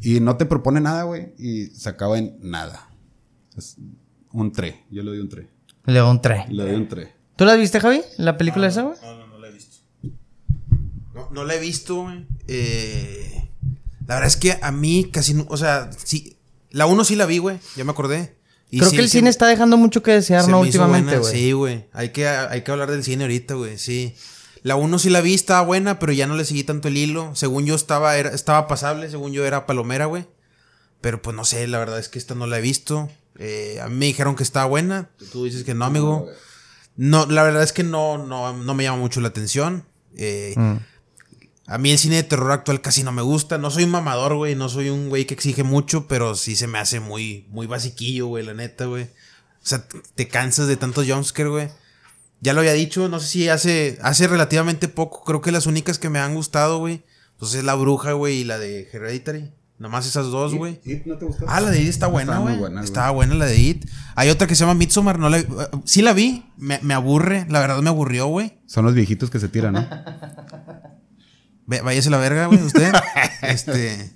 Y 0.02 0.20
no 0.22 0.38
te 0.38 0.46
propone 0.46 0.80
nada, 0.82 1.04
güey. 1.04 1.34
Y 1.38 1.68
se 1.68 1.90
acaba 1.90 2.18
en 2.18 2.38
nada. 2.42 2.90
Es 3.58 3.76
un 4.32 4.52
3. 4.52 4.76
Yo 4.92 5.04
le 5.04 5.12
doy 5.12 5.20
un 5.20 5.30
3. 5.30 5.48
Le 5.86 6.00
doy 6.00 6.10
un 6.12 6.22
3. 6.22 6.50
Le 6.50 6.64
doy 6.64 6.76
un 6.76 6.88
3. 6.88 7.10
¿Tú 7.36 7.46
la 7.46 7.56
viste, 7.56 7.80
Javi? 7.80 8.02
¿La 8.18 8.38
película 8.38 8.68
esa, 8.68 8.82
güey? 8.84 8.96
No, 9.02 9.16
no, 9.18 9.28
no 9.28 9.40
la 9.40 9.48
he 9.48 9.52
visto. 9.52 9.78
No, 11.14 11.30
no 11.32 11.44
la 11.46 11.56
he 11.56 11.60
visto, 11.60 12.02
güey. 12.04 12.26
Eh, 12.48 13.50
la 14.08 14.16
verdad 14.16 14.28
es 14.28 14.38
que 14.38 14.58
a 14.62 14.72
mí 14.72 15.10
casi 15.12 15.34
no. 15.34 15.46
O 15.50 15.58
sea, 15.58 15.90
sí. 16.04 16.38
La 16.72 16.86
1 16.86 17.04
sí 17.04 17.16
la 17.16 17.26
vi, 17.26 17.38
güey. 17.40 17.58
Ya 17.76 17.84
me 17.84 17.92
acordé. 17.92 18.36
Y 18.70 18.78
Creo 18.80 18.92
sí, 18.92 18.98
que 18.98 19.02
el 19.02 19.10
cine 19.10 19.24
me- 19.24 19.30
está 19.32 19.48
dejando 19.48 19.78
mucho 19.78 20.04
que 20.04 20.12
desear, 20.12 20.44
se 20.44 20.52
¿no? 20.52 20.60
Últimamente, 20.60 21.18
güey. 21.18 21.32
Sí, 21.34 21.52
güey. 21.54 21.86
Hay 21.94 22.10
que, 22.10 22.28
hay 22.28 22.62
que 22.64 22.72
hablar 22.72 22.92
del 22.92 23.04
cine 23.04 23.24
ahorita, 23.24 23.56
güey. 23.56 23.78
Sí. 23.80 24.14
La 24.62 24.76
1 24.76 25.00
sí 25.00 25.10
la 25.10 25.22
vi, 25.22 25.34
estaba 25.34 25.62
buena, 25.62 25.98
pero 25.98 26.12
ya 26.12 26.28
no 26.28 26.36
le 26.36 26.46
seguí 26.46 26.64
tanto 26.64 26.90
el 26.90 26.98
hilo. 26.98 27.34
Según 27.36 27.66
yo 27.66 27.74
estaba, 27.74 28.18
era, 28.18 28.30
estaba 28.30 28.68
pasable, 28.68 29.10
según 29.10 29.32
yo 29.32 29.46
era 29.46 29.66
palomera, 29.66 30.06
güey. 30.06 30.28
Pero 31.02 31.22
pues 31.22 31.36
no 31.36 31.46
sé, 31.46 31.66
la 31.68 31.80
verdad 31.80 31.98
es 31.98 32.10
que 32.10 32.20
esta 32.20 32.36
no 32.36 32.46
la 32.46 32.60
he 32.60 32.62
visto. 32.62 33.10
Eh, 33.40 33.80
a 33.82 33.88
mí 33.88 33.96
me 33.96 34.06
dijeron 34.06 34.36
que 34.36 34.44
estaba 34.44 34.66
buena. 34.66 35.10
Tú 35.32 35.46
dices 35.46 35.64
que 35.64 35.74
no, 35.74 35.86
amigo. 35.86 36.28
No, 36.96 37.26
la 37.26 37.44
verdad 37.44 37.64
es 37.64 37.74
que 37.74 37.84
no, 37.84 38.18
no, 38.18 38.54
no 38.54 38.74
me 38.76 38.84
llama 38.84 38.98
mucho 39.00 39.22
la 39.22 39.30
atención. 39.30 39.86
Eh, 40.16 40.54
Mm. 40.58 40.78
A 41.70 41.78
mí 41.78 41.92
el 41.92 42.00
cine 42.00 42.16
de 42.16 42.24
terror 42.24 42.52
actual 42.52 42.82
casi 42.82 43.04
no 43.04 43.12
me 43.12 43.22
gusta. 43.22 43.60
No 43.60 43.70
soy 43.70 43.84
un 43.84 43.92
mamador, 43.92 44.34
güey. 44.36 44.56
No 44.56 44.70
soy 44.70 44.90
un 44.90 45.08
güey 45.08 45.26
que 45.26 45.36
exige 45.36 45.62
mucho, 45.62 46.08
pero 46.08 46.34
sí 46.34 46.56
se 46.56 46.66
me 46.66 46.80
hace 46.80 47.00
muy, 47.00 47.46
muy 47.50 47.68
basiquillo, 47.68 48.26
güey, 48.26 48.44
la 48.44 48.56
neta, 48.56 48.86
güey. 48.86 49.04
O 49.04 49.08
sea, 49.62 49.86
te 50.16 50.28
cansas 50.28 50.68
de 50.68 50.78
tantos 50.78 51.06
jumpscare, 51.08 51.50
güey. 51.50 51.70
Ya 52.42 52.54
lo 52.54 52.62
había 52.62 52.74
dicho, 52.74 53.08
no 53.08 53.20
sé 53.20 53.28
si 53.28 53.50
hace, 53.50 54.00
hace 54.02 54.28
relativamente 54.28 54.88
poco. 54.88 55.24
Creo 55.24 55.42
que 55.42 55.52
las 55.52 55.68
únicas 55.68 56.00
que 56.00 56.10
me 56.10 56.18
han 56.18 56.34
gustado, 56.34 56.80
güey. 56.80 57.04
Pues 57.38 57.54
es 57.54 57.64
La 57.64 57.76
Bruja, 57.76 58.14
güey, 58.14 58.38
y 58.40 58.44
la 58.46 58.58
de 58.58 58.90
Hereditary. 58.92 59.52
Nomás 59.80 60.06
esas 60.06 60.26
dos, 60.28 60.54
güey. 60.54 60.82
¿No 61.06 61.18
te 61.18 61.26
gustó? 61.26 61.46
Ah, 61.48 61.62
la 61.62 61.70
de 61.70 61.82
It 61.82 61.88
está 61.88 62.08
buena, 62.08 62.38
güey. 62.40 62.58
Estaba 62.84 63.12
buena 63.12 63.34
la 63.36 63.46
de 63.46 63.58
It. 63.58 63.86
Hay 64.16 64.30
otra 64.30 64.46
que 64.46 64.54
se 64.54 64.60
llama 64.62 64.74
Midsommar, 64.76 65.18
no 65.18 65.30
la 65.30 65.42
Sí 65.86 66.02
la 66.02 66.12
vi, 66.12 66.44
me, 66.58 66.80
me 66.82 66.94
aburre, 66.94 67.46
la 67.50 67.62
verdad 67.62 67.82
me 67.82 67.90
aburrió, 67.90 68.28
güey. 68.28 68.60
Son 68.66 68.84
los 68.84 68.94
viejitos 68.94 69.30
que 69.30 69.40
se 69.40 69.48
tiran, 69.48 69.74
¿no? 69.74 69.88
Váyase 71.66 72.10
la 72.10 72.18
verga, 72.18 72.48
güey, 72.48 72.62
usted. 72.62 72.92
este. 73.42 74.12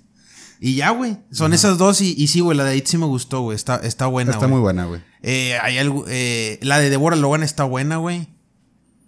Y 0.60 0.76
ya, 0.76 0.90
güey. 0.90 1.18
Son 1.30 1.54
esas 1.54 1.78
dos 1.78 2.00
y, 2.02 2.14
y 2.16 2.26
sí, 2.26 2.40
güey, 2.40 2.56
la 2.56 2.64
de 2.64 2.76
It 2.76 2.86
sí 2.86 2.98
me 2.98 3.06
gustó, 3.06 3.40
güey. 3.40 3.56
Está, 3.56 3.76
está 3.76 4.06
buena, 4.06 4.32
Está 4.32 4.48
muy 4.48 4.60
buena, 4.60 4.84
güey. 4.84 5.00
Eh, 5.22 5.58
hay 5.62 5.78
algo, 5.78 6.04
eh, 6.08 6.58
la 6.62 6.78
de 6.78 6.90
Deborah 6.90 7.16
Logan 7.16 7.42
está 7.42 7.64
buena, 7.64 7.96
güey. 7.96 8.28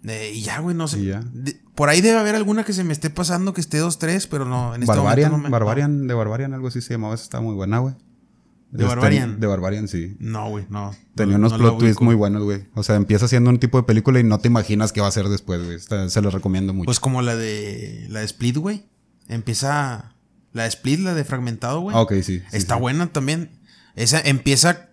Eh, 0.07 0.31
y 0.33 0.41
ya, 0.41 0.59
güey, 0.59 0.75
no 0.75 0.87
sé. 0.87 1.03
Ya. 1.03 1.21
De- 1.33 1.59
por 1.77 1.87
ahí 1.89 2.01
debe 2.01 2.17
haber 2.19 2.35
alguna 2.35 2.65
que 2.65 2.73
se 2.73 2.83
me 2.83 2.91
esté 2.91 3.09
pasando 3.09 3.53
que 3.53 3.61
esté 3.61 3.81
2-3, 3.81 4.27
pero 4.29 4.43
no, 4.45 4.75
en 4.75 4.81
este 4.83 4.93
Barbarian, 4.95 5.29
momento 5.31 5.47
no 5.47 5.49
me- 5.49 5.51
Barbarian, 5.51 6.07
de 6.07 6.13
Barbarian, 6.13 6.53
algo 6.53 6.67
así 6.67 6.81
se 6.81 6.95
llamaba. 6.95 7.13
Esa 7.15 7.23
está 7.23 7.39
muy 7.39 7.53
buena, 7.55 7.77
güey. 7.79 7.93
¿De 8.71 8.83
Este, 8.83 8.95
Barbarian? 8.95 9.39
De 9.39 9.47
Barbarian, 9.47 9.87
sí. 9.87 10.17
No, 10.19 10.49
güey, 10.49 10.65
no. 10.69 10.93
Tenía 11.15 11.37
No- 11.37 11.47
unos 11.47 11.51
no 11.53 11.57
plot 11.59 11.77
twists 11.77 12.01
muy 12.01 12.15
buenos, 12.15 12.43
güey. 12.43 12.65
O 12.73 12.83
sea, 12.83 12.95
empieza 12.95 13.27
siendo 13.29 13.49
un 13.49 13.59
tipo 13.59 13.77
de 13.77 13.83
película 13.83 14.19
y 14.19 14.23
no 14.23 14.39
te 14.39 14.47
imaginas 14.49 14.91
qué 14.91 14.99
va 14.99 15.07
a 15.07 15.11
ser 15.11 15.29
después, 15.29 15.63
güey. 15.63 15.77
Se 16.09 16.21
los 16.21 16.33
recomiendo 16.33 16.73
mucho. 16.73 16.85
Pues 16.85 16.99
como 16.99 17.21
la 17.21 17.35
de 17.37 18.07
la 18.09 18.19
de 18.19 18.25
Split, 18.25 18.57
güey. 18.57 18.83
Empieza 19.29 20.15
la 20.53 20.63
de 20.63 20.69
Split, 20.69 20.99
la 21.01 21.13
de 21.13 21.23
Fragmentado, 21.23 21.79
güey. 21.81 21.95
Ah, 21.95 22.01
ok, 22.01 22.13
sí. 22.15 22.23
sí, 22.23 22.41
Está 22.51 22.75
sí. 22.75 22.81
buena 22.81 23.07
también. 23.07 23.51
Esa 23.95 24.19
empieza 24.19 24.86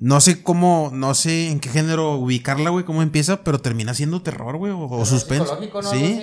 no 0.00 0.20
sé 0.20 0.42
cómo, 0.42 0.90
no 0.92 1.14
sé 1.14 1.50
en 1.50 1.60
qué 1.60 1.68
género 1.68 2.14
ubicarla, 2.16 2.70
güey, 2.70 2.84
cómo 2.84 3.02
empieza, 3.02 3.42
pero 3.42 3.58
termina 3.60 3.94
siendo 3.94 4.22
terror, 4.22 4.56
güey, 4.56 4.72
o, 4.72 4.80
o 4.88 5.04
suspense. 5.04 5.46
Sí. 5.90 6.20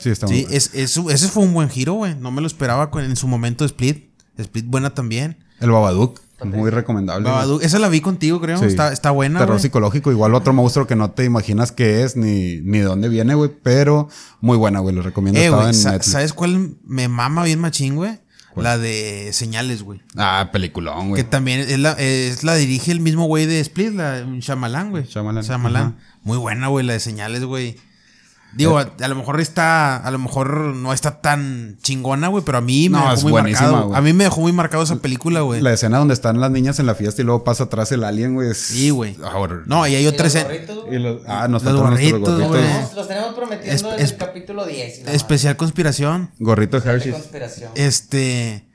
Sí, 0.00 0.10
está 0.10 0.26
muy 0.26 0.36
Sí, 0.36 0.46
es, 0.50 0.70
es- 0.74 0.96
ese 0.96 1.28
fue 1.28 1.42
un 1.44 1.52
buen 1.54 1.68
giro, 1.68 1.94
güey. 1.94 2.14
No 2.16 2.30
me 2.30 2.40
lo 2.40 2.46
esperaba 2.46 2.90
con- 2.90 3.04
en 3.04 3.16
su 3.16 3.28
momento 3.28 3.64
Split. 3.64 4.10
Split 4.38 4.66
buena 4.66 4.94
también. 4.94 5.38
El 5.60 5.70
Babadook, 5.70 6.20
muy 6.44 6.70
recomendable. 6.70 7.28
Babadook, 7.30 7.62
esa 7.62 7.78
la 7.78 7.88
vi 7.88 8.00
contigo, 8.00 8.40
creo. 8.40 8.58
Sí. 8.58 8.64
Está, 8.64 8.92
está 8.92 9.12
buena, 9.12 9.38
Terror 9.38 9.60
psicológico, 9.60 10.10
igual 10.10 10.34
otro 10.34 10.52
monstruo 10.52 10.88
que 10.88 10.96
no 10.96 11.12
te 11.12 11.24
imaginas 11.24 11.70
qué 11.70 12.02
es 12.02 12.16
ni, 12.16 12.60
ni 12.62 12.78
de 12.78 12.84
dónde 12.84 13.08
viene, 13.08 13.34
güey. 13.34 13.50
Pero 13.62 14.08
muy 14.40 14.56
buena, 14.56 14.80
güey. 14.80 14.94
Lo 14.96 15.02
recomiendo. 15.02 15.38
Eh, 15.40 15.44
en 15.46 15.52
Netflix. 15.70 16.06
¿sabes 16.06 16.32
cuál 16.32 16.76
me 16.84 17.06
mama 17.06 17.44
bien 17.44 17.60
machín, 17.60 17.94
güey? 17.94 18.18
¿Cuál? 18.52 18.64
La 18.64 18.78
de 18.78 19.30
Señales, 19.32 19.82
güey. 19.82 20.00
Ah, 20.16 20.50
peliculón, 20.52 21.02
Que 21.04 21.08
güey. 21.08 21.24
también 21.24 21.60
es 21.60 21.78
la, 21.78 21.92
es 21.92 22.44
la 22.44 22.54
dirige 22.54 22.92
el 22.92 23.00
mismo 23.00 23.24
güey 23.26 23.46
de 23.46 23.60
Split, 23.60 23.92
la 23.94 24.24
Shyamalan, 24.38 24.90
güey. 24.90 25.04
Shyamalan, 25.04 25.42
Shyamalan. 25.42 25.96
Muy 26.22 26.38
buena, 26.38 26.68
güey, 26.68 26.84
la 26.86 26.92
de 26.92 27.00
señales, 27.00 27.44
güey. 27.44 27.76
Digo, 28.54 28.78
a, 28.78 28.92
a 29.00 29.08
lo 29.08 29.14
mejor 29.14 29.40
está, 29.40 29.96
a 29.96 30.10
lo 30.10 30.18
mejor 30.18 30.56
no 30.74 30.92
está 30.92 31.22
tan 31.22 31.78
chingona, 31.82 32.28
güey, 32.28 32.44
pero 32.44 32.58
a 32.58 32.60
mí 32.60 32.90
me 32.90 32.98
No, 32.98 33.04
dejó 33.04 33.14
es 33.14 33.22
muy 33.22 33.32
buenísima, 33.32 33.66
marcado. 33.70 33.86
güey. 33.88 33.98
A 33.98 34.02
mí 34.02 34.12
me 34.12 34.24
dejó 34.24 34.40
muy 34.42 34.52
marcado 34.52 34.82
esa 34.82 34.96
película, 34.96 35.40
güey. 35.40 35.62
La 35.62 35.72
escena 35.72 35.96
donde 35.98 36.12
están 36.12 36.38
las 36.38 36.50
niñas 36.50 36.78
en 36.78 36.84
la 36.84 36.94
fiesta 36.94 37.22
y 37.22 37.24
luego 37.24 37.44
pasa 37.44 37.64
atrás 37.64 37.90
el 37.92 38.04
alien, 38.04 38.34
güey. 38.34 38.50
es- 38.50 38.58
Sí, 38.58 38.90
güey. 38.90 39.16
Ah. 39.24 39.48
No, 39.66 39.86
y 39.86 39.94
hay 39.94 40.06
otra 40.06 40.26
escena. 40.26 40.50
Y 40.90 40.98
los- 40.98 41.22
ah, 41.26 41.48
nos 41.48 41.62
Los 41.64 41.80
gorritos, 41.80 42.20
gorritos. 42.20 42.48
güey. 42.48 42.62
Los 42.94 43.08
tenemos 43.08 43.34
prometiendo 43.34 43.94
Es- 43.94 44.00
es- 44.02 44.10
el 44.12 44.16
capítulo 44.18 44.66
10. 44.66 44.98
y 44.98 45.04
la 45.04 45.12
Especial 45.12 45.56
conspiración. 45.56 46.30
Gorrito 46.38 46.82
conspiración. 46.82 47.70
Este. 47.74 48.66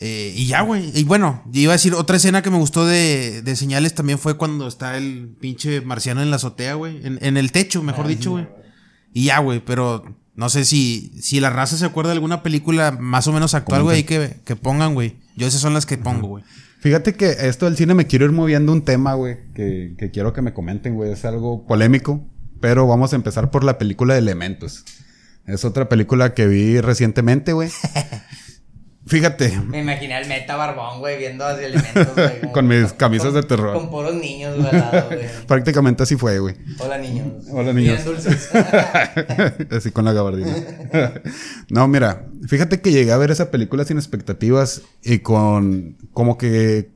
eh, 0.00 0.32
y 0.36 0.46
ya, 0.46 0.60
güey. 0.62 0.92
Y 0.98 1.04
bueno, 1.04 1.42
iba 1.52 1.72
a 1.72 1.76
decir, 1.76 1.92
otra 1.94 2.16
escena 2.16 2.40
que 2.40 2.50
me 2.50 2.56
gustó 2.56 2.86
de, 2.86 3.42
de 3.42 3.56
señales 3.56 3.94
también 3.94 4.18
fue 4.18 4.36
cuando 4.36 4.66
está 4.68 4.96
el 4.96 5.34
pinche 5.40 5.80
marciano 5.80 6.22
en 6.22 6.30
la 6.30 6.36
azotea, 6.36 6.74
güey. 6.74 7.04
En, 7.04 7.18
en 7.20 7.36
el 7.36 7.50
techo, 7.52 7.82
mejor 7.82 8.06
dicho, 8.06 8.30
güey. 8.30 8.48
Y 9.12 9.24
ya, 9.24 9.38
güey, 9.38 9.60
pero 9.64 10.16
no 10.34 10.48
sé 10.48 10.64
si, 10.64 11.12
si 11.20 11.40
la 11.40 11.50
raza 11.50 11.76
se 11.76 11.84
acuerda 11.84 12.10
de 12.10 12.14
alguna 12.14 12.42
película 12.42 12.96
más 12.98 13.26
o 13.26 13.32
menos 13.32 13.54
actual, 13.54 13.82
güey, 13.82 13.96
ahí 13.98 14.04
que, 14.04 14.36
que 14.44 14.56
pongan, 14.56 14.94
güey. 14.94 15.16
Yo 15.36 15.46
esas 15.46 15.60
son 15.60 15.74
las 15.74 15.86
que 15.86 15.98
pongo, 15.98 16.28
güey. 16.28 16.44
Fíjate 16.80 17.14
que 17.14 17.30
esto 17.48 17.66
del 17.66 17.76
cine 17.76 17.94
me 17.94 18.06
quiero 18.06 18.24
ir 18.26 18.32
moviendo 18.32 18.72
un 18.72 18.82
tema, 18.82 19.14
güey, 19.14 19.38
que, 19.54 19.94
que 19.98 20.10
quiero 20.10 20.32
que 20.32 20.42
me 20.42 20.52
comenten, 20.52 20.94
güey. 20.94 21.10
Es 21.10 21.24
algo 21.24 21.66
polémico, 21.66 22.24
pero 22.60 22.86
vamos 22.86 23.12
a 23.12 23.16
empezar 23.16 23.50
por 23.50 23.64
la 23.64 23.78
película 23.78 24.14
de 24.14 24.20
Elementos. 24.20 24.84
Es 25.46 25.64
otra 25.64 25.88
película 25.88 26.34
que 26.34 26.46
vi 26.46 26.80
recientemente, 26.80 27.52
güey. 27.52 27.70
Fíjate, 29.08 29.58
Me 29.66 29.80
imaginé 29.80 30.14
al 30.14 30.28
meta 30.28 30.54
barbón, 30.56 31.00
güey, 31.00 31.16
viendo 31.18 31.44
así 31.44 31.64
elementos, 31.64 32.14
güey. 32.14 32.40
Con 32.52 32.68
mis 32.68 32.92
camisas 32.92 33.32
de 33.32 33.42
terror. 33.42 33.74
Con 33.74 33.90
puros 33.90 34.14
niños, 34.14 34.54
güey, 34.56 34.68
al 34.68 34.78
lado, 34.78 35.06
güey. 35.08 35.20
prácticamente 35.46 36.02
así 36.02 36.16
fue, 36.16 36.38
güey. 36.38 36.54
Hola, 36.78 36.98
niños. 36.98 37.26
Hola, 37.50 37.72
niños. 37.72 38.04
Dulces. 38.04 38.50
Así 39.70 39.90
con 39.92 40.04
la 40.04 40.12
gabardina. 40.12 40.54
no, 41.70 41.88
mira, 41.88 42.26
fíjate 42.46 42.80
que 42.80 42.92
llegué 42.92 43.12
a 43.12 43.16
ver 43.16 43.30
esa 43.30 43.50
película 43.50 43.84
sin 43.84 43.96
expectativas 43.96 44.82
y 45.02 45.20
con 45.20 45.96
como 46.12 46.36
que 46.36 46.90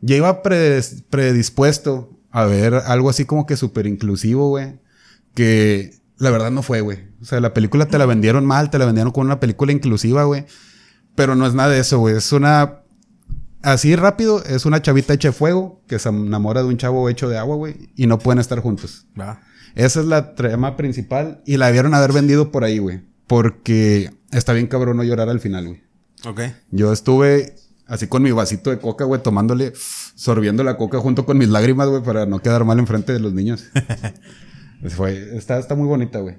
ya 0.00 0.16
iba 0.16 0.42
predis- 0.42 1.04
predispuesto 1.08 2.10
a 2.30 2.44
ver 2.44 2.74
algo 2.74 3.08
así 3.08 3.24
como 3.24 3.46
que 3.46 3.56
súper 3.56 3.86
inclusivo, 3.86 4.48
güey. 4.48 4.80
Que 5.34 5.92
la 6.18 6.30
verdad 6.30 6.50
no 6.50 6.62
fue, 6.62 6.80
güey. 6.80 6.98
O 7.22 7.24
sea, 7.24 7.40
la 7.40 7.54
película 7.54 7.86
te 7.86 7.98
la 7.98 8.06
vendieron 8.06 8.44
mal, 8.46 8.70
te 8.70 8.78
la 8.78 8.86
vendieron 8.86 9.12
como 9.12 9.26
una 9.26 9.38
película 9.40 9.70
inclusiva, 9.72 10.24
güey. 10.24 10.44
Pero 11.14 11.34
no 11.34 11.46
es 11.46 11.54
nada 11.54 11.70
de 11.70 11.80
eso, 11.80 11.98
güey. 11.98 12.16
Es 12.16 12.32
una... 12.32 12.80
Así 13.62 13.96
rápido, 13.96 14.44
es 14.44 14.66
una 14.66 14.82
chavita 14.82 15.14
hecha 15.14 15.28
de 15.28 15.32
fuego 15.32 15.82
que 15.86 15.98
se 15.98 16.10
enamora 16.10 16.62
de 16.62 16.68
un 16.68 16.76
chavo 16.76 17.08
hecho 17.08 17.28
de 17.30 17.38
agua, 17.38 17.56
güey. 17.56 17.90
Y 17.96 18.06
no 18.06 18.18
pueden 18.18 18.38
estar 18.38 18.60
juntos. 18.60 19.06
Va. 19.18 19.40
Esa 19.74 20.00
es 20.00 20.06
la 20.06 20.34
trama 20.34 20.76
principal 20.76 21.42
y 21.46 21.56
la 21.56 21.66
debieron 21.66 21.94
haber 21.94 22.12
vendido 22.12 22.50
por 22.52 22.64
ahí, 22.64 22.78
güey. 22.78 23.02
Porque 23.26 24.10
está 24.32 24.52
bien 24.52 24.66
cabrón 24.66 24.98
no 24.98 25.02
llorar 25.02 25.30
al 25.30 25.40
final, 25.40 25.66
güey. 25.66 25.82
Ok. 26.26 26.40
Yo 26.70 26.92
estuve 26.92 27.56
así 27.86 28.06
con 28.06 28.22
mi 28.22 28.32
vasito 28.32 28.70
de 28.70 28.78
coca, 28.78 29.04
güey, 29.04 29.22
tomándole, 29.22 29.72
sorbiendo 30.14 30.62
la 30.62 30.76
coca 30.76 30.98
junto 30.98 31.24
con 31.24 31.38
mis 31.38 31.48
lágrimas, 31.48 31.88
güey, 31.88 32.02
para 32.02 32.26
no 32.26 32.40
quedar 32.40 32.64
mal 32.64 32.78
enfrente 32.78 33.12
de 33.12 33.20
los 33.20 33.32
niños. 33.32 33.70
Fue, 34.90 35.36
está, 35.36 35.58
está 35.58 35.74
muy 35.74 35.86
bonita, 35.86 36.20
güey. 36.20 36.36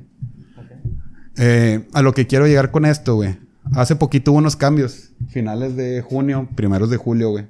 Eh, 1.38 1.88
a 1.94 2.02
lo 2.02 2.14
que 2.14 2.28
quiero 2.28 2.48
llegar 2.48 2.72
con 2.72 2.86
esto, 2.86 3.16
güey. 3.16 3.38
Hace 3.74 3.96
poquito 3.96 4.32
hubo 4.32 4.40
unos 4.40 4.56
cambios. 4.56 5.12
Finales 5.30 5.76
de 5.76 6.02
junio, 6.02 6.48
primeros 6.56 6.90
de 6.90 6.98
julio, 6.98 7.32
güey. 7.32 7.48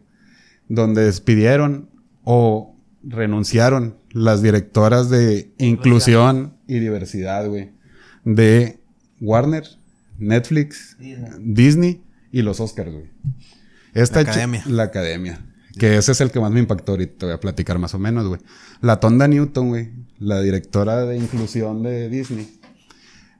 Donde 0.67 1.03
despidieron 1.05 1.89
o 2.23 2.75
renunciaron 3.03 3.97
las 4.11 4.41
directoras 4.41 5.09
de 5.09 5.53
inclusión 5.57 6.57
y 6.67 6.79
diversidad, 6.79 7.47
güey. 7.47 7.71
De 8.23 8.79
Warner, 9.21 9.65
Netflix, 10.17 10.97
Disney, 11.39 12.01
y 12.31 12.41
los 12.41 12.59
Oscars, 12.59 12.91
güey. 12.91 13.09
Esta 13.93 14.21
La 14.21 14.29
academia. 14.29 14.63
La 14.67 14.83
academia. 14.83 15.45
Que 15.79 15.95
ese 15.95 16.11
es 16.11 16.19
el 16.19 16.31
que 16.31 16.39
más 16.41 16.51
me 16.51 16.59
impactó 16.59 16.91
ahorita. 16.91 17.17
Te 17.17 17.25
voy 17.27 17.35
a 17.35 17.39
platicar 17.39 17.79
más 17.79 17.93
o 17.93 17.99
menos, 17.99 18.27
güey. 18.27 18.41
La 18.81 18.99
Tonda 18.99 19.25
Newton, 19.27 19.69
güey. 19.69 19.91
La 20.19 20.41
directora 20.41 21.05
de 21.05 21.17
inclusión 21.17 21.81
de 21.81 22.09
Disney. 22.09 22.59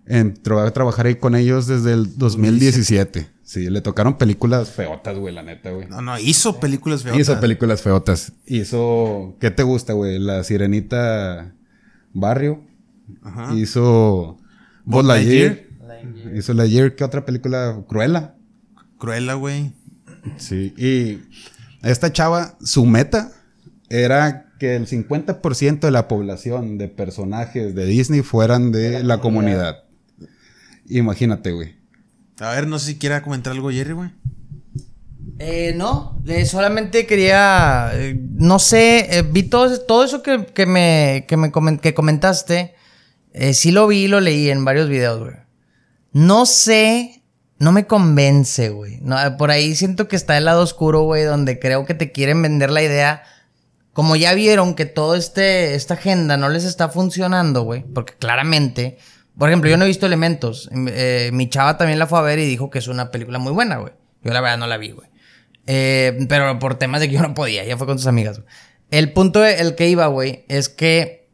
Entró 0.08 0.60
a 0.60 0.72
trabajar 0.72 1.08
ahí 1.08 1.16
con 1.16 1.36
ellos 1.36 1.68
desde 1.68 1.94
el 1.94 2.18
2017. 2.18 3.28
Sí, 3.44 3.70
le 3.70 3.82
tocaron 3.82 4.18
películas 4.18 4.70
feotas, 4.70 5.18
güey, 5.18 5.34
la 5.34 5.44
neta, 5.44 5.72
güey. 5.72 5.88
No, 5.88 6.02
no, 6.02 6.18
hizo 6.20 6.60
películas 6.60 7.04
feotas. 7.04 7.22
Hizo 7.22 7.40
películas 7.40 7.82
feotas. 7.82 8.34
Hizo. 8.46 9.36
¿Qué 9.40 9.52
te 9.52 9.64
gusta, 9.64 9.94
güey? 9.94 10.20
La 10.20 10.44
Sirenita 10.44 11.54
Barrio. 12.14 12.64
Ajá. 13.24 13.54
Hizo 13.56 14.38
Buzz 14.84 15.06
Lightyear. 15.06 15.64
Hizo 16.36 16.54
Lightyear, 16.54 16.96
¿qué 16.96 17.04
otra 17.04 17.26
película? 17.26 17.84
Cruella. 17.88 18.36
Cruella, 18.98 19.34
güey. 19.34 19.74
Sí, 20.38 20.74
y 20.78 21.22
esta 21.88 22.12
chava, 22.12 22.58
su 22.64 22.86
meta 22.86 23.32
era 23.90 24.52
que 24.60 24.76
el 24.76 24.88
50% 24.88 25.80
de 25.80 25.92
la 25.92 26.08
población 26.08 26.78
de 26.78 26.88
personajes 26.88 27.76
de 27.76 27.86
Disney 27.86 28.22
fueran 28.22 28.72
de, 28.72 29.04
la, 29.04 29.20
comunidad. 29.20 29.84
Imagínate, 30.90 31.52
güey. 31.52 31.76
A 32.40 32.52
ver, 32.52 32.68
no 32.68 32.80
sé 32.80 32.88
si 32.88 32.98
quiera 32.98 33.22
comentar 33.24 33.54
algo, 33.54 33.72
Jerry, 33.72 33.94
güey. 33.94 34.10
Eh, 35.40 35.74
no, 35.76 36.22
eh, 36.28 36.46
solamente 36.46 37.06
quería, 37.06 37.92
eh, 37.94 38.18
no 38.36 38.58
sé, 38.60 39.18
eh, 39.18 39.22
vi 39.24 39.44
todo, 39.44 39.78
todo 39.82 40.04
eso 40.06 40.22
que, 40.22 40.46
que 40.46 40.66
me, 40.66 41.26
que 41.28 41.36
me 41.36 41.52
comen- 41.52 41.80
que 41.80 41.94
comentaste, 41.94 42.74
eh, 43.34 43.54
sí 43.54 43.72
lo 43.72 43.88
vi 43.88 44.06
y 44.06 44.08
lo 44.08 44.22
leí 44.22 44.50
en 44.50 44.64
varios 44.64 44.88
videos, 44.88 45.20
güey. 45.20 45.36
No 46.14 46.46
sé, 46.46 47.24
no 47.60 47.74
me 47.74 47.86
convence, 47.86 48.70
güey. 48.70 49.00
No, 49.02 49.18
por 49.38 49.52
ahí 49.52 49.76
siento 49.76 50.08
que 50.08 50.16
está 50.16 50.38
el 50.38 50.46
lado 50.46 50.62
oscuro, 50.62 51.02
güey, 51.04 51.24
donde 51.24 51.60
creo 51.60 51.86
que 51.86 51.94
te 51.96 52.14
quieren 52.14 52.42
vender 52.42 52.70
la 52.72 52.84
idea. 52.84 53.24
Como 53.92 54.16
ya 54.16 54.34
vieron 54.34 54.74
que 54.76 54.86
todo 54.86 55.16
este, 55.16 55.76
esta 55.76 55.96
agenda 55.96 56.38
no 56.38 56.48
les 56.48 56.64
está 56.64 56.88
funcionando, 56.88 57.64
güey, 57.64 57.84
porque 57.94 58.14
claramente, 58.14 58.98
por 59.38 59.50
ejemplo, 59.50 59.70
yo 59.70 59.78
no 59.78 59.84
he 59.84 59.88
visto 59.88 60.06
Elementos. 60.06 60.70
Eh, 60.74 61.30
mi 61.34 61.50
chava 61.50 61.78
también 61.78 62.00
la 62.00 62.08
fue 62.08 62.20
a 62.20 62.22
ver 62.22 62.40
y 62.40 62.46
dijo 62.46 62.70
que 62.70 62.80
es 62.80 62.88
una 62.88 63.12
película 63.12 63.38
muy 63.40 63.52
buena, 63.52 63.78
güey. 63.78 63.94
Yo 64.24 64.32
la 64.34 64.42
verdad 64.42 64.58
no 64.58 64.68
la 64.68 64.78
vi, 64.78 64.92
güey. 64.92 65.10
Eh, 65.68 66.26
pero 66.30 66.58
por 66.60 66.76
temas 66.76 67.02
de 67.02 67.10
que 67.10 67.16
yo 67.16 67.22
no 67.22 67.34
podía, 67.34 67.64
ya 67.64 67.78
fue 67.78 67.88
con 67.88 67.98
sus 67.98 68.08
amigas. 68.08 68.40
güey. 68.40 68.50
El 68.92 69.12
punto 69.12 69.44
el 69.46 69.76
que 69.76 69.90
iba, 69.90 70.08
güey, 70.08 70.46
es 70.48 70.70
que, 70.70 71.28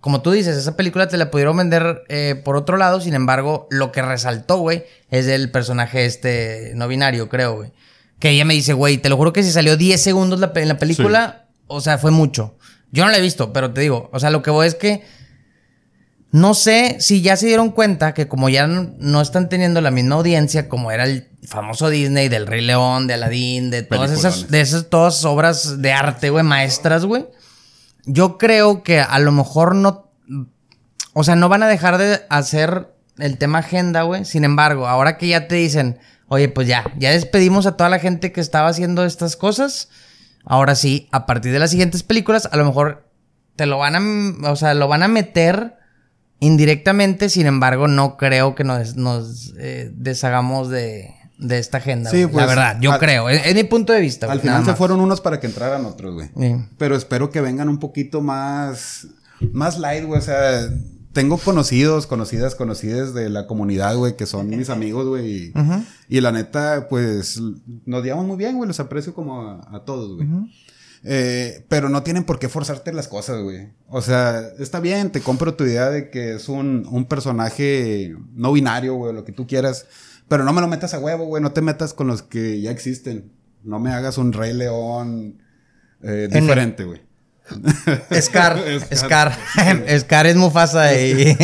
como 0.00 0.22
tú 0.22 0.30
dices, 0.30 0.56
esa 0.56 0.76
película 0.76 1.08
te 1.08 1.16
la 1.16 1.30
pudieron 1.30 1.56
vender 1.56 2.04
eh, 2.08 2.40
por 2.44 2.56
otro 2.56 2.76
lado, 2.76 3.00
sin 3.00 3.14
embargo, 3.14 3.66
lo 3.70 3.92
que 3.92 4.02
resaltó, 4.02 4.58
güey, 4.58 4.84
es 5.10 5.26
el 5.26 5.50
personaje 5.50 6.04
este 6.04 6.72
no 6.74 6.86
binario, 6.86 7.28
creo, 7.28 7.54
güey. 7.56 7.72
Que 8.18 8.30
ella 8.30 8.44
me 8.44 8.54
dice, 8.54 8.72
güey, 8.72 8.98
te 8.98 9.08
lo 9.08 9.16
juro 9.16 9.32
que 9.32 9.42
si 9.42 9.50
salió 9.50 9.76
10 9.76 10.00
segundos 10.00 10.38
la 10.38 10.52
en 10.54 10.68
la 10.68 10.78
película, 10.78 11.46
o 11.66 11.80
sea, 11.80 11.98
fue 11.98 12.10
mucho. 12.10 12.56
Yo 12.92 13.04
no 13.04 13.10
la 13.10 13.16
he 13.16 13.22
visto, 13.22 13.52
pero 13.52 13.72
te 13.72 13.80
digo, 13.80 14.10
o 14.12 14.20
sea, 14.20 14.30
lo 14.30 14.42
que 14.42 14.50
voy 14.50 14.66
es 14.66 14.74
que 14.74 15.02
no 16.32 16.54
sé 16.54 16.96
si 16.98 17.20
ya 17.20 17.36
se 17.36 17.46
dieron 17.46 17.70
cuenta 17.70 18.14
que 18.14 18.26
como 18.26 18.48
ya 18.48 18.66
no, 18.66 19.20
están 19.20 19.50
teniendo 19.50 19.82
la 19.82 19.90
misma 19.90 20.14
audiencia 20.14 20.66
como 20.66 20.90
era 20.90 21.04
el 21.04 21.28
famoso 21.46 21.90
Disney 21.90 22.30
del 22.30 22.46
Rey 22.46 22.62
León, 22.62 23.06
de 23.06 23.14
Aladdin, 23.14 23.70
de 23.70 23.82
todas 23.82 24.10
esas, 24.10 24.50
de 24.50 24.62
esas 24.62 24.88
todas 24.88 25.26
obras 25.26 25.82
de 25.82 25.92
arte, 25.92 26.30
güey, 26.30 26.42
maestras, 26.42 27.04
güey. 27.04 27.26
Yo 28.06 28.38
creo 28.38 28.82
que 28.82 29.00
a 29.00 29.18
lo 29.18 29.30
mejor 29.30 29.74
no, 29.74 30.10
o 31.12 31.22
sea, 31.22 31.36
no 31.36 31.50
van 31.50 31.64
a 31.64 31.68
dejar 31.68 31.98
de 31.98 32.22
hacer 32.30 32.94
el 33.18 33.36
tema 33.36 33.58
agenda, 33.58 34.02
güey. 34.02 34.24
Sin 34.24 34.44
embargo, 34.44 34.88
ahora 34.88 35.18
que 35.18 35.28
ya 35.28 35.48
te 35.48 35.56
dicen, 35.56 35.98
oye, 36.28 36.48
pues 36.48 36.66
ya, 36.66 36.84
ya 36.96 37.10
despedimos 37.10 37.66
a 37.66 37.76
toda 37.76 37.90
la 37.90 37.98
gente 37.98 38.32
que 38.32 38.40
estaba 38.40 38.68
haciendo 38.68 39.04
estas 39.04 39.36
cosas. 39.36 39.90
Ahora 40.46 40.76
sí, 40.76 41.10
a 41.12 41.26
partir 41.26 41.52
de 41.52 41.58
las 41.58 41.70
siguientes 41.70 42.02
películas, 42.02 42.48
a 42.50 42.56
lo 42.56 42.64
mejor 42.64 43.06
te 43.54 43.66
lo 43.66 43.76
van 43.76 43.96
a, 44.44 44.50
o 44.50 44.56
sea, 44.56 44.72
lo 44.72 44.88
van 44.88 45.02
a 45.02 45.08
meter 45.08 45.81
indirectamente. 46.46 47.28
Sin 47.28 47.46
embargo, 47.46 47.88
no 47.88 48.16
creo 48.16 48.54
que 48.54 48.64
nos, 48.64 48.96
nos 48.96 49.54
eh, 49.58 49.90
deshagamos 49.94 50.68
de, 50.68 51.14
de 51.38 51.58
esta 51.58 51.78
agenda. 51.78 52.10
Sí, 52.10 52.24
güey. 52.24 52.32
pues, 52.32 52.42
la 52.42 52.46
verdad, 52.46 52.78
yo 52.80 52.92
al- 52.92 52.98
creo. 52.98 53.28
Es, 53.28 53.46
es 53.46 53.54
mi 53.54 53.64
punto 53.64 53.92
de 53.92 54.00
vista. 54.00 54.30
Al 54.30 54.40
final 54.40 54.64
se 54.64 54.74
fueron 54.74 55.00
unos 55.00 55.20
para 55.20 55.40
que 55.40 55.46
entraran 55.46 55.84
otros, 55.86 56.14
güey. 56.14 56.28
Sí. 56.38 56.56
Pero 56.78 56.96
espero 56.96 57.30
que 57.30 57.40
vengan 57.40 57.68
un 57.68 57.78
poquito 57.78 58.20
más, 58.20 59.06
más 59.52 59.78
light, 59.78 60.04
güey. 60.04 60.18
O 60.18 60.22
sea, 60.22 60.68
tengo 61.12 61.36
conocidos, 61.38 62.06
conocidas, 62.06 62.54
conocidas 62.54 63.12
de 63.14 63.28
la 63.28 63.46
comunidad, 63.46 63.96
güey, 63.96 64.16
que 64.16 64.26
son 64.26 64.48
mis 64.48 64.70
amigos, 64.70 65.06
güey. 65.06 65.28
Y, 65.28 65.52
y 66.08 66.20
la 66.20 66.32
neta, 66.32 66.86
pues, 66.88 67.40
nos 67.86 68.02
llevamos 68.02 68.26
muy 68.26 68.36
bien, 68.36 68.56
güey. 68.56 68.66
Los 68.68 68.80
aprecio 68.80 69.14
como 69.14 69.42
a, 69.42 69.60
a 69.72 69.84
todos, 69.84 70.16
güey. 70.16 70.28
Eh, 71.04 71.64
pero 71.68 71.88
no 71.88 72.02
tienen 72.04 72.24
por 72.24 72.38
qué 72.38 72.48
forzarte 72.48 72.92
las 72.92 73.08
cosas, 73.08 73.42
güey. 73.42 73.70
O 73.88 74.00
sea, 74.02 74.40
está 74.58 74.78
bien, 74.80 75.10
te 75.10 75.20
compro 75.20 75.54
tu 75.54 75.64
idea 75.64 75.90
de 75.90 76.10
que 76.10 76.34
es 76.34 76.48
un, 76.48 76.86
un 76.90 77.06
personaje 77.06 78.14
no 78.34 78.52
binario, 78.52 78.94
güey, 78.94 79.12
lo 79.12 79.24
que 79.24 79.32
tú 79.32 79.46
quieras. 79.46 79.86
Pero 80.28 80.44
no 80.44 80.52
me 80.52 80.60
lo 80.60 80.68
metas 80.68 80.94
a 80.94 81.00
huevo, 81.00 81.24
güey. 81.26 81.42
No 81.42 81.52
te 81.52 81.60
metas 81.60 81.92
con 81.92 82.06
los 82.06 82.22
que 82.22 82.60
ya 82.60 82.70
existen. 82.70 83.32
No 83.64 83.80
me 83.80 83.92
hagas 83.92 84.16
un 84.18 84.32
Rey 84.32 84.52
León 84.54 85.42
eh, 86.02 86.28
En- 86.30 86.40
diferente, 86.40 86.84
güey. 86.84 87.00
Scar, 88.20 88.58
Scar. 88.94 89.32
Scar. 89.32 89.98
Scar 90.00 90.26
es 90.26 90.36
Mufasa 90.36 90.94
y... 90.94 91.36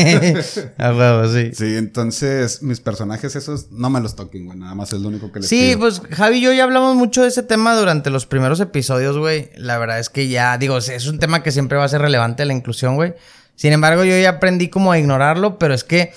a 0.78 0.92
huevo, 0.92 1.28
sí. 1.28 1.50
Sí, 1.54 1.76
entonces 1.76 2.62
mis 2.62 2.80
personajes 2.80 3.36
esos 3.36 3.70
no 3.70 3.90
me 3.90 4.00
los 4.00 4.16
toquen, 4.16 4.46
güey. 4.46 4.58
Nada 4.58 4.74
más 4.74 4.92
es 4.92 5.00
lo 5.00 5.08
único 5.08 5.30
que 5.32 5.40
les 5.40 5.48
Sí, 5.48 5.68
pido. 5.74 5.78
pues 5.80 6.02
Javi 6.12 6.38
y 6.38 6.40
yo 6.40 6.52
ya 6.52 6.64
hablamos 6.64 6.96
mucho 6.96 7.22
de 7.22 7.28
ese 7.28 7.42
tema 7.42 7.74
durante 7.76 8.10
los 8.10 8.26
primeros 8.26 8.60
episodios, 8.60 9.16
güey. 9.18 9.50
La 9.56 9.78
verdad 9.78 9.98
es 9.98 10.10
que 10.10 10.28
ya, 10.28 10.58
digo, 10.58 10.78
es 10.78 11.06
un 11.06 11.18
tema 11.18 11.42
que 11.42 11.52
siempre 11.52 11.78
va 11.78 11.84
a 11.84 11.88
ser 11.88 12.00
relevante 12.00 12.44
la 12.44 12.52
inclusión, 12.52 12.96
güey. 12.96 13.14
Sin 13.56 13.72
embargo, 13.72 14.04
yo 14.04 14.16
ya 14.18 14.28
aprendí 14.30 14.68
como 14.68 14.92
a 14.92 14.98
ignorarlo, 14.98 15.58
pero 15.58 15.74
es 15.74 15.82
que 15.84 16.12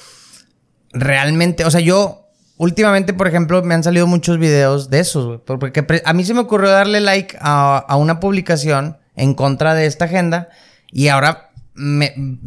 realmente, 0.94 1.66
o 1.66 1.72
sea, 1.72 1.82
yo 1.82 2.30
últimamente, 2.58 3.14
por 3.14 3.28
ejemplo, 3.28 3.64
me 3.64 3.74
han 3.74 3.84
salido 3.84 4.06
muchos 4.08 4.38
videos 4.38 4.90
de 4.90 5.00
esos, 5.00 5.26
güey. 5.26 5.40
Porque 5.46 5.84
a 6.06 6.14
mí 6.14 6.24
se 6.24 6.34
me 6.36 6.42
ocurrió 6.42 6.70
darle 6.70 7.02
like 7.02 7.38
a, 7.42 7.78
a 7.80 7.96
una 7.96 8.20
publicación 8.20 8.98
en 9.16 9.34
contra 9.34 9.74
de 9.74 9.86
esta 9.86 10.06
agenda 10.06 10.50
y 10.92 11.08
ahora 11.08 11.52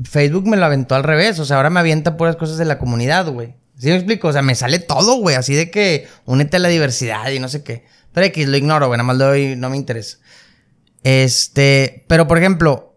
Facebook 0.05 0.47
me 0.47 0.57
lo 0.57 0.65
aventó 0.65 0.95
al 0.95 1.03
revés. 1.03 1.39
O 1.39 1.45
sea, 1.45 1.57
ahora 1.57 1.71
me 1.71 1.81
avienta 1.81 2.17
puras 2.17 2.37
cosas 2.37 2.59
de 2.59 2.65
la 2.65 2.79
comunidad, 2.79 3.29
güey. 3.29 3.55
¿Sí 3.79 3.89
me 3.89 3.97
explico? 3.97 4.29
O 4.29 4.33
sea, 4.33 4.43
me 4.43 4.55
sale 4.55 4.79
todo, 4.79 5.17
güey. 5.17 5.37
Así 5.37 5.55
de 5.55 5.71
que 5.71 6.07
únete 6.27 6.57
a 6.57 6.61
la 6.61 6.69
diversidad 6.69 7.31
y 7.31 7.41
no 7.41 7.49
sé 7.49 7.63
qué. 7.63 7.85
Pero 8.13 8.27
X, 8.27 8.49
lo 8.49 8.57
ignoro, 8.57 8.87
güey. 8.87 8.99
Nada 8.99 9.07
más 9.07 9.17
lo 9.17 9.27
doy, 9.27 9.57
no 9.57 9.71
me 9.71 9.77
interesa. 9.77 10.19
Este, 11.03 12.05
pero 12.07 12.29
por 12.29 12.39
ejemplo, 12.39 12.97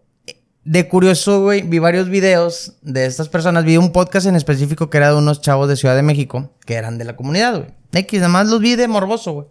de 0.64 0.88
curioso, 0.88 1.42
güey, 1.42 1.62
vi 1.62 1.78
varios 1.78 2.08
videos 2.08 2.74
de 2.82 3.06
estas 3.06 3.28
personas. 3.28 3.64
Vi 3.64 3.76
un 3.76 3.92
podcast 3.92 4.26
en 4.26 4.36
específico 4.36 4.90
que 4.90 4.98
era 4.98 5.10
de 5.10 5.16
unos 5.16 5.40
chavos 5.40 5.68
de 5.68 5.76
Ciudad 5.76 5.96
de 5.96 6.02
México 6.02 6.52
que 6.64 6.74
eran 6.74 6.98
de 6.98 7.04
la 7.04 7.16
comunidad, 7.16 7.56
güey. 7.56 7.70
X, 7.92 8.20
nada 8.20 8.28
más 8.28 8.48
los 8.48 8.60
vi 8.60 8.76
de 8.76 8.86
morboso, 8.86 9.32
güey. 9.32 9.46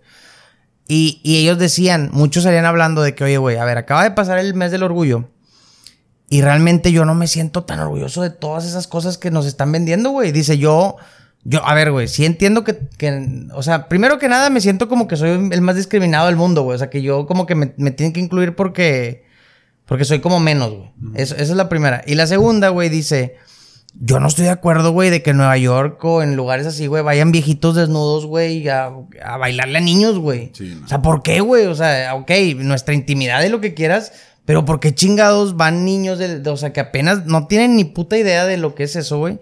Y, 0.88 1.20
y 1.24 1.38
ellos 1.38 1.58
decían, 1.58 2.10
muchos 2.14 2.44
salían 2.44 2.66
hablando 2.66 3.02
de 3.02 3.14
que, 3.14 3.24
oye, 3.24 3.38
güey, 3.38 3.58
a 3.58 3.66
ver, 3.66 3.78
acaba 3.78 4.04
de 4.04 4.12
pasar 4.12 4.40
el 4.40 4.54
mes 4.54 4.72
del 4.72 4.84
orgullo. 4.84 5.30
Y 6.30 6.42
realmente 6.42 6.92
yo 6.92 7.06
no 7.06 7.16
me 7.16 7.28
siento 7.28 7.64
tan 7.64 7.80
orgulloso 7.80 8.22
de 8.22 8.30
todas 8.30 8.66
esas 8.66 8.88
cosas 8.88 9.18
que 9.18 9.32
nos 9.32 9.46
están 9.46 9.72
vendiendo, 9.72 10.12
güey. 10.12 10.32
Dice, 10.32 10.58
yo, 10.58 10.98
yo, 11.44 11.66
a 11.66 11.74
ver, 11.74 11.92
güey, 11.92 12.08
sí 12.08 12.26
entiendo 12.26 12.64
que, 12.64 12.78
que, 12.98 13.48
o 13.54 13.64
sea, 13.64 13.88
primero 13.88 14.20
que 14.20 14.28
nada 14.28 14.50
me 14.50 14.62
siento 14.62 14.90
como 14.90 15.08
que 15.08 15.16
soy 15.16 15.50
el 15.52 15.62
más 15.62 15.76
discriminado 15.76 16.28
del 16.28 16.36
mundo, 16.36 16.64
güey. 16.64 16.76
O 16.76 16.80
sea, 16.80 16.90
que 16.90 17.02
yo 17.02 17.28
como 17.28 17.46
que 17.46 17.56
me, 17.56 17.74
me 17.78 17.92
tienen 17.92 18.14
que 18.14 18.20
incluir 18.20 18.56
porque, 18.56 19.26
porque 19.86 20.06
soy 20.06 20.20
como 20.20 20.40
menos, 20.40 20.74
güey. 20.74 20.92
Esa 21.16 21.36
es 21.36 21.50
la 21.50 21.70
primera. 21.70 22.02
Y 22.06 22.16
la 22.16 22.28
segunda, 22.28 22.70
güey, 22.70 22.90
dice, 22.90 23.38
yo 24.00 24.20
no 24.20 24.28
estoy 24.28 24.46
de 24.46 24.52
acuerdo, 24.52 24.92
güey, 24.92 25.10
de 25.10 25.24
que 25.24 25.32
en 25.32 25.38
Nueva 25.38 25.58
York 25.58 26.04
o 26.06 26.22
en 26.22 26.36
lugares 26.36 26.68
así, 26.68 26.88
güey, 26.88 27.04
vayan 27.04 27.32
viejitos 27.32 27.76
desnudos, 27.76 28.26
güey, 28.26 28.68
a, 28.70 28.92
a 29.24 29.38
bailarle 29.38 29.78
a 29.78 29.82
niños, 29.82 30.20
güey. 30.20 30.52
Sí, 30.54 30.76
no. 30.80 30.86
O 30.86 30.88
sea, 30.88 31.02
¿por 31.02 31.24
qué, 31.24 31.40
güey? 31.42 31.66
O 31.66 31.76
sea, 31.76 32.14
ok, 32.16 32.32
nuestra 32.58 32.94
intimidad 32.94 33.44
y 33.44 33.50
lo 33.50 33.60
que 33.62 33.74
quieras, 33.74 34.12
pero 34.46 34.66
¿por 34.66 34.80
qué 34.80 34.94
chingados 34.94 35.58
van 35.58 35.84
niños 35.86 36.20
de, 36.20 36.40
de- 36.40 36.50
o 36.50 36.58
sea, 36.58 36.74
que 36.74 36.80
apenas 36.80 37.26
no 37.26 37.48
tienen 37.48 37.76
ni 37.76 37.86
puta 37.86 38.18
idea 38.18 38.46
de 38.46 38.58
lo 38.58 38.76
que 38.76 38.84
es 38.84 38.96
eso, 38.96 39.18
güey? 39.18 39.40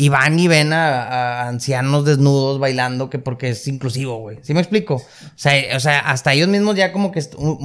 Y 0.00 0.10
van 0.10 0.38
y 0.38 0.46
ven 0.46 0.72
a, 0.72 1.02
a 1.42 1.48
ancianos 1.48 2.04
desnudos 2.04 2.60
bailando 2.60 3.10
que 3.10 3.18
porque 3.18 3.48
es 3.50 3.66
inclusivo, 3.66 4.18
güey. 4.18 4.38
¿Sí 4.42 4.54
me 4.54 4.60
explico? 4.60 4.94
O 4.94 5.02
sea, 5.34 5.76
o 5.76 5.80
sea, 5.80 5.98
hasta 5.98 6.32
ellos 6.34 6.46
mismos 6.48 6.76
ya 6.76 6.92
como 6.92 7.10
que 7.10 7.20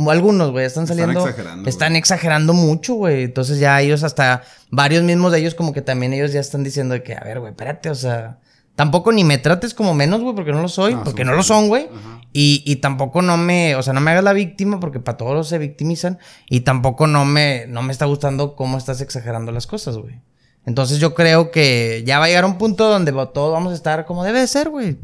algunos, 0.10 0.50
güey, 0.52 0.66
están 0.66 0.86
Están 0.86 0.98
saliendo. 0.98 1.28
exagerando, 1.28 1.70
Están 1.70 1.90
güey. 1.92 2.00
exagerando 2.00 2.54
mucho, 2.54 2.96
güey. 2.96 3.24
Entonces 3.26 3.60
ya 3.60 3.80
ellos 3.82 4.04
hasta 4.04 4.42
varios 4.72 5.04
mismos 5.04 5.32
de 5.32 5.40
ellos 5.40 5.54
como 5.54 5.74
que 5.74 5.84
también 5.84 6.12
ellos 6.14 6.32
ya 6.34 6.40
están 6.40 6.64
diciendo 6.64 6.96
de 6.96 7.04
que, 7.04 7.14
a 7.14 7.20
ver, 7.20 7.40
güey, 7.40 7.52
espérate, 7.52 7.92
o 7.92 7.96
sea, 7.96 8.40
tampoco 8.76 9.12
ni 9.12 9.24
me 9.24 9.38
trates 9.38 9.76
como 9.76 9.94
menos, 9.94 10.22
güey, 10.22 10.34
porque 10.34 10.52
no 10.54 10.62
lo 10.64 10.70
soy, 10.70 10.96
No, 10.96 11.04
porque 11.04 11.26
no 11.26 11.34
lo 11.36 11.44
son, 11.44 11.68
güey. 11.68 11.84
Ajá. 11.84 12.22
Y, 12.34 12.64
y 12.66 12.78
tampoco 12.78 13.22
no 13.22 13.38
me, 13.38 13.76
o 13.76 13.84
sea, 13.84 13.94
no 13.94 14.02
me 14.02 14.10
hagas 14.10 14.24
la 14.24 14.34
víctima 14.34 14.80
porque 14.80 15.00
para 15.00 15.18
todos 15.18 15.48
se 15.50 15.60
victimizan 15.60 16.18
y 16.50 16.62
tampoco 16.62 17.06
no 17.06 17.26
me, 17.26 17.68
no 17.68 17.84
me 17.84 17.92
está 17.92 18.06
gustando 18.06 18.56
cómo 18.56 18.80
estás 18.80 19.02
exagerando 19.02 19.52
las 19.52 19.68
cosas, 19.68 19.98
güey. 20.00 20.20
Entonces 20.66 21.00
yo 21.00 21.14
creo 21.14 21.52
que 21.52 22.04
ya 22.06 22.20
va 22.20 22.26
a 22.26 22.28
llegar 22.28 22.46
un 22.46 22.58
punto 22.58 22.90
donde 22.90 23.12
todos 23.34 23.52
vamos 23.52 23.74
a 23.74 23.76
estar 23.76 24.06
como 24.06 24.24
debe 24.24 24.40
de 24.40 24.48
ser, 24.48 24.70
güey. 24.70 24.98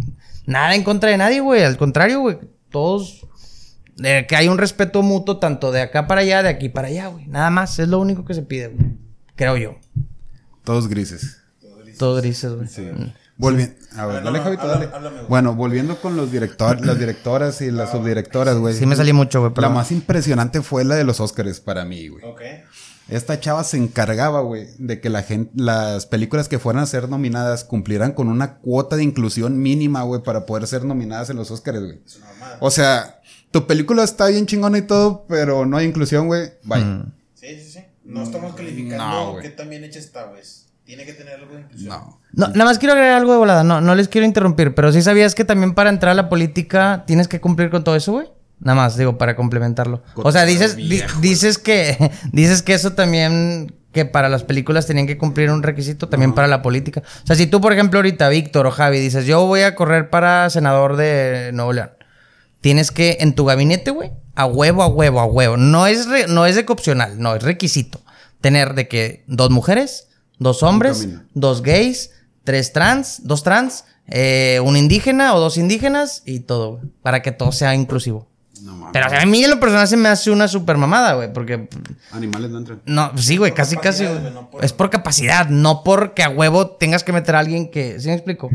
Nada 0.45 0.74
en 0.76 0.84
contra 0.84 1.10
de 1.10 1.17
nadie, 1.17 1.41
güey. 1.41 1.63
Al 1.63 1.78
contrario, 1.78 2.22
güey. 2.22 2.39
Todos 2.69 3.26
eh, 4.04 4.26
que 4.28 4.36
hay 4.36 4.48
un 4.48 4.58
respeto 4.58 5.02
mutuo 5.02 5.38
tanto 5.38 5.72
de 5.72 5.82
acá 5.82 6.08
para 6.08 6.22
allá, 6.22 6.41
de 6.43 6.50
aquí 6.50 6.69
para 6.69 6.88
allá, 6.88 7.08
güey. 7.08 7.28
Nada 7.28 7.50
más, 7.50 7.78
es 7.80 7.89
lo 7.89 8.00
único 8.00 8.24
que 8.24 8.34
se 8.34 8.41
pide, 8.41 8.69
güey. 8.69 8.91
Creo 9.36 9.58
yo. 9.58 9.78
Todos 10.63 10.88
grises. 10.88 11.41
Todo 11.98 12.15
grises, 12.15 12.54
güey. 12.54 12.69
Volviendo. 13.36 13.76
A 13.95 14.06
ver, 14.06 14.24
dale, 14.24 14.39
Javito, 14.39 14.67
dale. 14.67 14.89
bueno, 15.28 15.56
volviendo 15.56 16.00
con 16.02 16.15
los 16.15 16.32
directores, 16.32 16.86
las 16.86 17.00
directoras 17.00 17.62
y 17.62 17.72
las 17.72 17.91
subdirectoras, 17.91 18.58
güey. 18.58 18.76
Sí 18.76 18.86
me 18.86 18.95
salí 18.95 19.13
mucho, 19.13 19.39
güey, 19.39 19.54
La 19.58 19.69
más 19.69 19.91
impresionante 19.91 20.62
fue 20.62 20.84
la 20.84 20.95
de 20.95 21.06
los 21.06 21.19
Óscares 21.19 21.60
para 21.60 21.86
mí, 21.86 22.10
güey. 22.10 22.24
Ok. 22.26 22.41
Esta 23.10 23.39
chava 23.39 23.63
se 23.63 23.78
encargaba, 23.78 24.41
güey, 24.41 24.67
de 24.78 25.00
que 25.00 25.10
la 25.10 25.24
gente, 25.24 25.52
las 25.56 26.06
películas 26.06 26.48
que 26.48 26.60
fueran 26.60 26.84
a 26.84 26.86
ser 26.88 27.10
nominadas 27.10 27.63
cumplieran 27.63 28.12
con 28.13 28.28
una 28.28 28.58
cuota 28.58 28.95
de 28.95 29.04
inclusión 29.04 29.60
mínima, 29.60 30.04
güey, 30.04 30.22
para 30.22 30.45
poder 30.45 30.67
ser 30.67 30.86
nominadas 30.86 31.30
en 31.30 31.38
los 31.38 31.52
Oscars, 31.52 31.80
güey. 31.80 32.02
O 32.60 32.72
sea, 32.72 33.22
tu 33.52 33.65
película 33.65 34.04
está 34.04 34.28
bien 34.28 34.45
chingona 34.45 34.78
y 34.78 34.84
todo, 34.84 35.26
pero 35.28 35.65
no 35.65 35.78
hay 35.78 35.88
inclusión, 35.88 36.28
güey. 36.28 36.52
Bye. 36.63 37.04
Sí, 37.34 37.48
sí, 37.60 37.72
sí. 37.72 37.80
No 38.04 38.24
estamos 38.24 38.56
calificando 38.56 39.34
No, 39.34 39.39
qué 39.39 39.50
tan 39.50 39.69
bien 39.69 39.84
hecha 39.84 40.00
está, 40.00 40.26
güey. 40.26 40.41
Tiene 40.84 41.06
que 41.06 41.13
tener 41.13 41.36
algo 41.36 41.54
de 41.54 41.62
inclusión. 41.62 41.89
No. 41.89 42.19
No, 42.32 42.48
nada 42.48 42.65
más 42.65 42.80
quiero 42.80 42.93
agregar 42.93 43.17
algo 43.17 43.32
de 43.32 43.38
volada. 43.38 43.63
No, 43.63 43.82
no 43.82 43.95
les 43.95 44.08
quiero 44.08 44.26
interrumpir, 44.26 44.74
pero 44.74 44.91
sí 44.91 45.02
sabías 45.02 45.36
que 45.36 45.45
también 45.45 45.74
para 45.74 45.89
entrar 45.89 46.12
a 46.12 46.15
la 46.15 46.30
política 46.30 47.04
tienes 47.06 47.28
que 47.28 47.39
cumplir 47.39 47.69
con 47.69 47.84
todo 47.84 47.95
eso, 47.95 48.12
güey. 48.13 48.28
Nada 48.62 48.76
más, 48.76 48.98
digo, 48.98 49.17
para 49.17 49.36
complementarlo. 49.36 50.04
O 50.15 50.32
sea, 50.32 50.45
dices, 50.45 50.76
di- 50.76 51.02
dices 51.22 51.58
que, 51.58 52.12
dices 52.34 52.62
que 52.62 52.74
eso 52.74 52.91
también, 52.93 53.74
que 53.93 54.06
para 54.06 54.28
las 54.30 54.43
películas 54.43 54.86
tenían 54.86 55.08
que 55.08 55.17
cumplir 55.17 55.50
un 55.50 55.63
requisito, 55.63 56.10
también 56.10 56.34
para 56.34 56.48
la 56.48 56.62
política. 56.62 57.02
O 57.24 57.28
sea, 57.28 57.36
si 57.36 57.48
tú, 57.48 57.62
por 57.62 57.72
ejemplo, 57.74 58.00
ahorita, 58.00 58.28
Víctor 58.30 58.67
o 58.67 58.72
Javi, 58.72 59.00
dices, 59.00 59.26
yo 59.26 59.45
voy 59.45 59.62
a 59.62 59.76
correr 59.76 60.10
para 60.10 60.50
senador 60.50 60.98
de 60.98 61.52
Nuevo 61.54 61.72
León. 61.74 61.91
Tienes 62.62 62.91
que, 62.91 63.17
en 63.22 63.34
tu 63.36 63.45
gabinete, 63.45 63.91
güey, 63.91 64.12
a 64.36 64.45
huevo, 64.45 64.84
a 64.84 64.88
huevo, 64.88 65.22
a 65.22 65.26
huevo. 65.26 65.56
No 65.56 65.88
es, 65.88 66.08
re- 66.10 66.28
no 66.28 66.45
es 66.45 66.56
de 66.56 66.65
que 66.65 66.74
opcional, 66.74 67.19
no, 67.22 67.36
es 67.36 67.43
requisito. 67.43 68.02
Tener 68.41 68.74
de 68.74 68.88
que 68.89 69.24
dos 69.28 69.50
mujeres, 69.50 70.08
dos 70.38 70.63
hombres, 70.63 71.08
dos 71.34 71.62
gays, 71.62 72.12
tres 72.43 72.74
trans, 72.74 73.22
dos 73.26 73.43
trans, 73.43 73.86
eh, 74.08 74.60
un 74.63 74.76
indígena 74.76 75.34
o 75.36 75.39
dos 75.39 75.58
indígenas 75.58 76.24
y 76.26 76.41
todo, 76.41 76.72
güey, 76.78 76.84
para 77.02 77.22
que 77.22 77.32
todo 77.32 77.52
sea 77.54 77.74
inclusivo. 77.76 78.28
No 78.62 78.76
mames. 78.76 78.89
Pero 78.93 79.08
o 79.08 79.10
sea, 79.10 79.22
a 79.22 79.26
mí 79.26 79.43
en 79.43 79.50
lo 79.52 79.60
personal 79.60 79.88
se 79.88 79.98
me 79.98 80.10
hace 80.10 80.32
una 80.32 80.48
super 80.48 80.78
mamada, 80.78 81.13
güey, 81.13 81.32
porque 81.34 81.67
Animales 82.12 82.52
no 82.52 82.58
entran. 82.60 82.82
no, 82.86 83.12
sí, 83.17 83.38
güey, 83.38 83.54
casi 83.54 83.76
casi 83.78 84.04
capacidad, 84.06 84.12
güey. 84.12 84.22
güey, 84.22 84.34
no 84.34 84.50
por- 84.52 84.65
es 84.65 84.74
por 84.74 84.89
capacidad, 84.89 85.48
no 85.50 85.84
porque 85.84 86.24
a 86.24 86.30
huevo 86.30 86.72
tengas 86.72 87.04
que 87.04 87.13
meter 87.13 87.36
a 87.36 87.39
alguien 87.39 87.72
que, 87.72 88.00
¿sí 88.00 88.08
me 88.08 88.13
explico? 88.15 88.50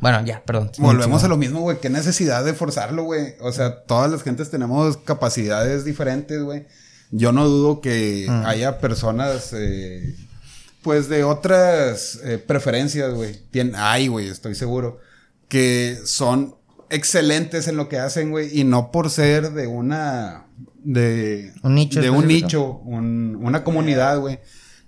Bueno, 0.00 0.24
ya, 0.24 0.42
perdón. 0.44 0.70
Volvemos 0.78 1.24
a 1.24 1.28
lo 1.28 1.36
mismo, 1.36 1.60
güey. 1.60 1.78
Qué 1.78 1.90
necesidad 1.90 2.42
de 2.42 2.54
forzarlo, 2.54 3.02
güey. 3.04 3.34
O 3.40 3.52
sea, 3.52 3.82
todas 3.82 4.10
las 4.10 4.22
gentes 4.22 4.48
tenemos 4.50 4.96
capacidades 4.96 5.84
diferentes, 5.84 6.42
güey. 6.42 6.66
Yo 7.10 7.32
no 7.32 7.46
dudo 7.46 7.82
que 7.82 8.26
haya 8.46 8.78
personas, 8.78 9.50
eh, 9.52 10.16
pues, 10.80 11.10
de 11.10 11.22
otras 11.24 12.18
eh, 12.24 12.38
preferencias, 12.38 13.12
güey. 13.12 13.42
Hay, 13.76 14.06
güey, 14.08 14.28
estoy 14.28 14.54
seguro. 14.54 15.00
Que 15.48 15.98
son 16.06 16.54
excelentes 16.90 17.68
en 17.68 17.76
lo 17.76 17.88
que 17.88 17.98
hacen, 17.98 18.30
güey. 18.30 18.58
Y 18.58 18.64
no 18.64 18.90
por 18.90 19.10
ser 19.10 19.52
de 19.52 19.66
una... 19.66 20.46
De, 20.82 21.52
Un 21.62 21.74
nicho 21.74 22.00
de 22.00 22.08
un 22.08 22.26
nicho, 22.26 22.78
un- 22.84 23.38
una 23.42 23.62
comunidad, 23.64 24.18
güey. 24.18 24.38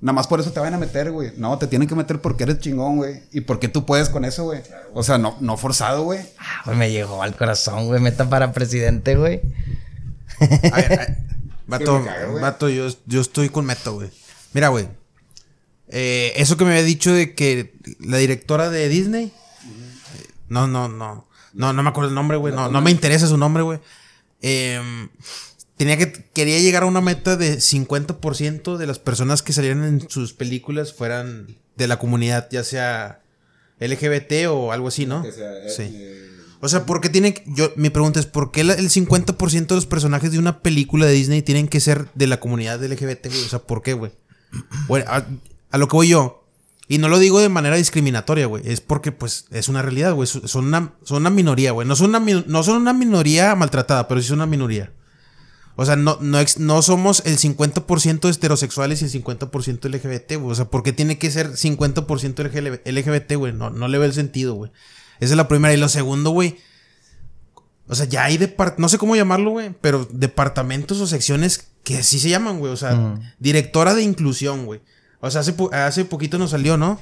Nada 0.01 0.15
más 0.15 0.27
por 0.27 0.41
eso 0.41 0.51
te 0.51 0.59
van 0.59 0.73
a 0.75 0.79
meter, 0.79 1.13
güey. 1.13 1.33
No, 1.37 1.59
te 1.59 1.67
tienen 1.67 1.87
que 1.87 1.95
meter 1.95 2.21
porque 2.21 2.45
eres 2.45 2.59
chingón, 2.61 2.97
güey. 2.97 3.23
Y 3.31 3.43
porque 3.43 3.69
tú 3.69 3.85
puedes 3.87 4.09
con 4.09 4.25
eso, 4.25 4.45
güey. 4.45 4.63
O 4.95 5.03
sea, 5.03 5.19
no, 5.19 5.37
no 5.41 5.57
forzado, 5.59 6.03
güey. 6.05 6.21
Ah, 6.39 6.63
güey, 6.65 6.77
me 6.79 6.91
llegó 6.91 7.23
al 7.23 7.37
corazón, 7.37 7.87
güey, 7.87 8.01
meta 8.01 8.29
para 8.29 8.53
presidente, 8.53 9.17
güey. 9.17 9.43
A 10.73 10.77
ver, 10.77 10.93
a- 11.01 11.17
vato, 11.67 12.05
vato, 12.41 12.69
yo, 12.69 12.89
yo 13.07 13.21
estoy 13.21 13.49
con 13.51 13.65
Meto, 13.67 13.95
güey. 13.95 14.11
Mira, 14.55 14.69
güey. 14.69 14.89
Eh, 15.89 16.33
eso 16.37 16.57
que 16.57 16.65
me 16.65 16.71
había 16.73 16.83
dicho 16.85 17.13
de 17.13 17.35
que 17.35 17.75
la 18.01 18.17
directora 18.17 18.71
de 18.71 18.89
Disney. 18.89 19.27
eh, 19.27 20.27
No, 20.49 20.67
no, 20.67 20.89
no. 20.89 21.29
No, 21.55 21.73
no 21.73 21.83
me 21.83 21.91
acuerdo 21.91 22.09
el 22.11 22.15
nombre, 22.15 22.37
güey. 22.37 22.55
No, 22.55 22.69
no 22.71 22.81
me 22.81 22.91
interesa 22.91 23.27
su 23.27 23.37
nombre, 23.37 23.63
güey. 23.63 23.79
Em, 24.41 25.09
tenía 25.77 25.97
que, 25.97 26.13
quería 26.35 26.59
llegar 26.59 26.83
a 26.83 26.87
una 26.87 27.01
meta 27.01 27.37
de 27.37 27.61
50% 27.61 28.77
de 28.77 28.87
las 28.87 28.99
personas 28.99 29.43
que 29.43 29.53
salieran 29.53 29.85
en 29.85 30.09
sus 30.11 30.33
películas 30.33 30.93
fueran 30.93 31.57
de 31.77 31.87
la 31.89 31.99
comunidad, 31.99 32.49
ya 32.51 32.65
sea 32.65 33.21
LGBT 33.81 34.47
o 34.49 34.73
algo 34.73 34.89
así, 34.89 35.07
¿no? 35.07 35.23
sí. 35.69 36.19
O 36.61 36.69
sea, 36.69 36.87
¿por 36.87 37.01
qué 37.01 37.09
tienen 37.09 37.35
que- 37.35 37.43
yo 37.47 37.73
mi 37.75 37.91
pregunta 37.91 38.21
es 38.21 38.27
¿por 38.27 38.53
qué 38.53 38.61
el 38.61 38.89
50% 38.91 39.67
de 39.67 39.75
los 39.75 39.87
personajes 39.87 40.31
de 40.31 40.39
una 40.39 40.61
película 40.61 41.07
de 41.07 41.13
Disney 41.13 41.43
tienen 41.43 41.67
que 41.67 41.81
ser 41.81 42.09
de 42.15 42.29
la 42.29 42.39
comunidad 42.39 42.81
LGBT, 42.85 43.27
güey? 43.29 43.45
O 43.45 43.49
sea, 43.49 43.59
¿por 43.59 43.83
qué, 43.83 43.95
güey? 43.95 44.13
Bueno, 44.87 45.07
a, 45.09 45.27
a 45.73 45.79
lo 45.79 45.89
que 45.89 45.97
voy 45.97 46.09
yo, 46.09 46.42
y 46.93 46.99
no 46.99 47.09
lo 47.09 47.19
digo 47.19 47.41
de 47.41 47.49
manera 47.49 47.77
discriminatoria, 47.77 48.45
güey, 48.45 48.65
es 48.67 48.83
porque 48.83 49.13
pues 49.13 49.47
es 49.51 49.71
una 49.71 49.81
realidad, 49.81 50.13
güey, 50.13 50.27
son 50.27 50.67
una 50.67 50.93
son 51.03 51.23
una 51.23 51.31
minoría, 51.31 51.73
güey, 51.73 51.89
no 51.89 51.97
son 51.97 52.15
una 52.15 52.21
no 52.21 52.63
son 52.63 52.83
una 52.83 52.93
minoría 52.93 53.55
maltratada, 53.55 54.07
pero 54.09 54.21
sí 54.21 54.29
son 54.29 54.41
una 54.41 54.47
minoría. 54.47 54.93
O 55.75 55.87
sea, 55.87 55.97
no, 55.97 56.19
no, 56.21 56.39
no 56.59 56.83
somos 56.83 57.23
el 57.25 57.39
50% 57.39 58.31
heterosexuales 58.31 59.01
y 59.01 59.07
el 59.07 59.11
50% 59.11 59.89
LGBT, 59.89 60.37
güey. 60.37 60.53
O 60.53 60.55
sea, 60.55 60.67
¿por 60.67 60.83
qué 60.83 60.93
tiene 60.93 61.17
que 61.17 61.31
ser 61.31 61.53
50% 61.53 62.45
LGL 62.45 62.83
LGBT, 62.85 63.37
güey? 63.37 63.55
No, 63.55 63.71
no 63.71 63.89
le 63.89 63.97
ve 63.97 64.05
el 64.05 64.13
sentido, 64.13 64.53
güey. 64.53 64.71
Esa 65.19 65.33
es 65.33 65.37
la 65.39 65.49
primera. 65.49 65.73
Y 65.73 65.79
lo 65.79 65.89
segundo, 65.89 66.29
güey. 66.29 66.59
O 67.89 67.95
sea, 67.95 68.05
ya 68.05 68.25
hay 68.25 68.37
depart 68.37 68.79
no 68.79 68.91
sé 68.91 68.99
cómo 68.99 69.17
llamarlo, 69.17 69.53
güey, 69.53 69.75
pero 69.81 70.07
departamentos 70.11 71.01
o 71.01 71.07
secciones 71.07 71.69
que 71.85 71.97
así 71.97 72.19
se 72.19 72.29
llaman, 72.29 72.59
güey. 72.59 72.71
O 72.71 72.77
sea, 72.77 73.19
directora 73.39 73.95
de 73.95 74.03
inclusión, 74.03 74.67
güey. 74.67 74.83
O 75.25 75.31
sea, 75.31 75.41
hace, 75.41 75.53
po- 75.55 75.71
hace 75.73 76.05
poquito 76.05 76.37
nos 76.39 76.51
salió, 76.51 76.77
¿no? 76.77 77.01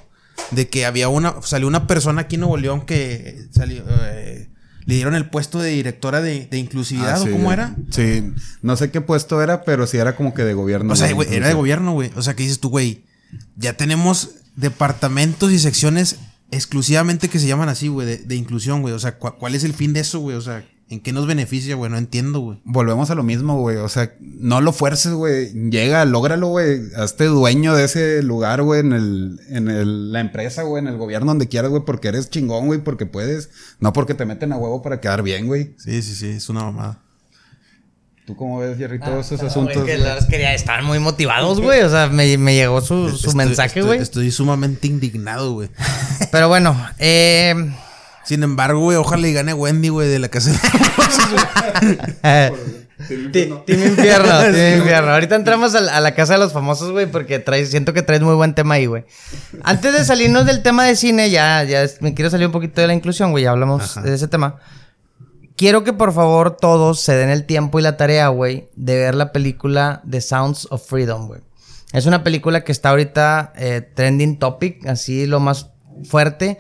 De 0.52 0.68
que 0.68 0.86
había 0.86 1.08
una, 1.08 1.34
salió 1.42 1.66
una 1.66 1.86
persona 1.86 2.22
aquí 2.22 2.36
en 2.36 2.42
Nuevo 2.42 2.56
León 2.58 2.82
que 2.82 3.46
salió, 3.50 3.82
eh, 3.88 4.48
le 4.86 4.94
dieron 4.94 5.14
el 5.14 5.28
puesto 5.28 5.58
de 5.58 5.70
directora 5.70 6.20
de, 6.20 6.46
de 6.46 6.58
inclusividad, 6.58 7.16
Ah, 7.16 7.20
¿o 7.22 7.24
sí, 7.24 7.30
cómo 7.30 7.52
era? 7.52 7.74
Sí, 7.90 8.32
no 8.62 8.76
sé 8.76 8.90
qué 8.90 9.00
puesto 9.00 9.42
era, 9.42 9.62
pero 9.64 9.86
sí 9.86 9.96
era 9.96 10.16
como 10.16 10.34
que 10.34 10.44
de 10.44 10.54
gobierno. 10.54 10.92
O 10.92 10.96
sea, 10.96 11.10
güey, 11.12 11.32
era 11.34 11.48
de 11.48 11.54
gobierno, 11.54 11.92
güey. 11.92 12.10
O 12.16 12.22
sea, 12.22 12.34
que 12.36 12.42
dices 12.42 12.60
tú, 12.60 12.68
güey, 12.70 13.04
ya 13.56 13.72
tenemos 13.76 14.30
departamentos 14.56 15.50
y 15.52 15.58
secciones 15.58 16.16
exclusivamente 16.50 17.28
que 17.28 17.38
se 17.38 17.46
llaman 17.46 17.68
así, 17.68 17.88
güey, 17.88 18.06
de, 18.06 18.18
de 18.18 18.34
inclusión, 18.36 18.82
güey. 18.82 18.94
O 18.94 18.98
sea, 18.98 19.18
¿cu- 19.18 19.34
¿cuál 19.38 19.54
es 19.54 19.64
el 19.64 19.72
fin 19.74 19.92
de 19.92 20.00
eso, 20.00 20.20
güey? 20.20 20.36
O 20.36 20.40
sea, 20.40 20.64
¿en 20.90 21.00
qué 21.00 21.12
nos 21.12 21.26
beneficia, 21.26 21.74
güey? 21.76 21.90
No 21.90 21.96
entiendo, 21.96 22.40
güey. 22.40 22.60
Volvemos 22.64 23.08
a 23.10 23.14
lo 23.14 23.22
mismo, 23.22 23.58
güey. 23.60 23.76
O 23.78 23.88
sea, 23.88 24.12
no 24.20 24.60
lo 24.60 24.72
fuerces, 24.72 25.12
güey. 25.12 25.52
Llega, 25.70 26.04
lógralo, 26.04 26.48
güey. 26.48 26.80
Hazte 26.96 27.24
dueño 27.24 27.74
de 27.74 27.84
ese 27.84 28.22
lugar, 28.22 28.62
güey, 28.62 28.80
en 28.80 28.92
el, 28.92 29.40
en 29.48 29.68
el, 29.70 30.12
la 30.12 30.20
empresa, 30.20 30.62
güey, 30.64 30.82
en 30.82 30.88
el 30.88 30.98
gobierno, 30.98 31.28
donde 31.28 31.48
quieras, 31.48 31.70
güey, 31.70 31.84
porque 31.86 32.08
eres 32.08 32.28
chingón, 32.28 32.66
güey, 32.66 32.80
porque 32.80 33.06
puedes. 33.06 33.50
No 33.78 33.92
porque 33.94 34.14
te 34.14 34.26
meten 34.26 34.52
a 34.52 34.56
huevo 34.58 34.82
para 34.82 35.00
quedar 35.00 35.22
bien, 35.22 35.46
güey. 35.46 35.74
Sí, 35.78 36.02
sí, 36.02 36.14
sí, 36.14 36.26
es 36.28 36.48
una 36.50 36.64
mamada. 36.64 36.98
¿Tú 38.26 38.36
cómo 38.36 38.58
ves, 38.58 38.76
Jerry, 38.78 39.00
todos 39.00 39.26
esos 39.26 39.42
Ah, 39.42 39.46
asuntos? 39.46 39.74
güey, 39.82 39.86
que 39.86 40.00
güey? 40.00 40.14
los 40.14 40.26
quería, 40.26 40.54
estaban 40.54 40.84
muy 40.84 40.98
motivados, 41.00 41.60
güey. 41.60 41.80
O 41.82 41.90
sea, 41.90 42.06
me, 42.08 42.36
me 42.38 42.54
llegó 42.54 42.80
su, 42.80 43.08
su 43.10 43.16
Estoy- 43.30 43.34
mensaje, 43.34 43.80
estoy- 43.80 43.82
güey. 43.82 43.98
Estoy, 44.00 44.30
sumamente 44.30 44.86
indignado, 44.86 45.52
güey. 45.54 45.68
Pero 46.30 46.46
bueno, 46.48 46.76
eh, 46.98 47.54
Sin 48.30 48.44
embargo, 48.44 48.78
güey, 48.78 48.96
ojalá 48.96 49.26
y 49.26 49.32
gane 49.32 49.52
Wendy, 49.54 49.88
güey, 49.88 50.08
de 50.08 50.20
la 50.20 50.28
casa 50.28 50.52
de 50.52 50.58
Team 53.08 53.24
Infierno, 53.26 53.64
Team 53.66 54.78
Infierno. 54.78 55.10
Ahorita 55.10 55.34
entramos 55.34 55.74
a 55.74 55.80
la, 55.80 55.96
a 55.96 56.00
la 56.00 56.14
casa 56.14 56.34
de 56.34 56.38
los 56.38 56.52
famosos, 56.52 56.92
güey, 56.92 57.06
porque 57.06 57.40
traes, 57.40 57.70
siento 57.70 57.92
que 57.92 58.02
traes 58.02 58.22
muy 58.22 58.36
buen 58.36 58.54
tema 58.54 58.74
ahí, 58.74 58.86
güey. 58.86 59.02
Antes 59.64 59.92
de 59.94 60.04
salirnos 60.04 60.46
del 60.46 60.62
tema 60.62 60.84
de 60.84 60.94
cine, 60.94 61.28
ya, 61.28 61.64
ya 61.64 61.84
me 62.02 62.14
quiero 62.14 62.30
salir 62.30 62.46
un 62.46 62.52
poquito 62.52 62.80
de 62.80 62.86
la 62.86 62.94
inclusión, 62.94 63.32
güey, 63.32 63.42
ya 63.42 63.50
hablamos 63.50 63.96
Ajá. 63.96 64.02
de 64.02 64.14
ese 64.14 64.28
tema. 64.28 64.60
Quiero 65.56 65.82
que 65.82 65.92
por 65.92 66.12
favor 66.12 66.56
todos 66.56 67.00
se 67.00 67.16
den 67.16 67.30
el 67.30 67.46
tiempo 67.46 67.80
y 67.80 67.82
la 67.82 67.96
tarea, 67.96 68.28
güey, 68.28 68.68
de 68.76 68.96
ver 68.96 69.16
la 69.16 69.32
película 69.32 70.02
The 70.08 70.20
Sounds 70.20 70.68
of 70.70 70.88
Freedom, 70.88 71.26
güey. 71.26 71.40
Es 71.92 72.06
una 72.06 72.22
película 72.22 72.62
que 72.62 72.70
está 72.70 72.90
ahorita 72.90 73.54
eh, 73.56 73.80
trending 73.92 74.38
topic, 74.38 74.86
así 74.86 75.26
lo 75.26 75.40
más 75.40 75.70
fuerte. 76.04 76.58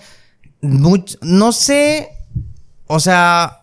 Much- 0.62 1.16
no 1.22 1.52
sé, 1.52 2.08
o 2.86 3.00
sea, 3.00 3.62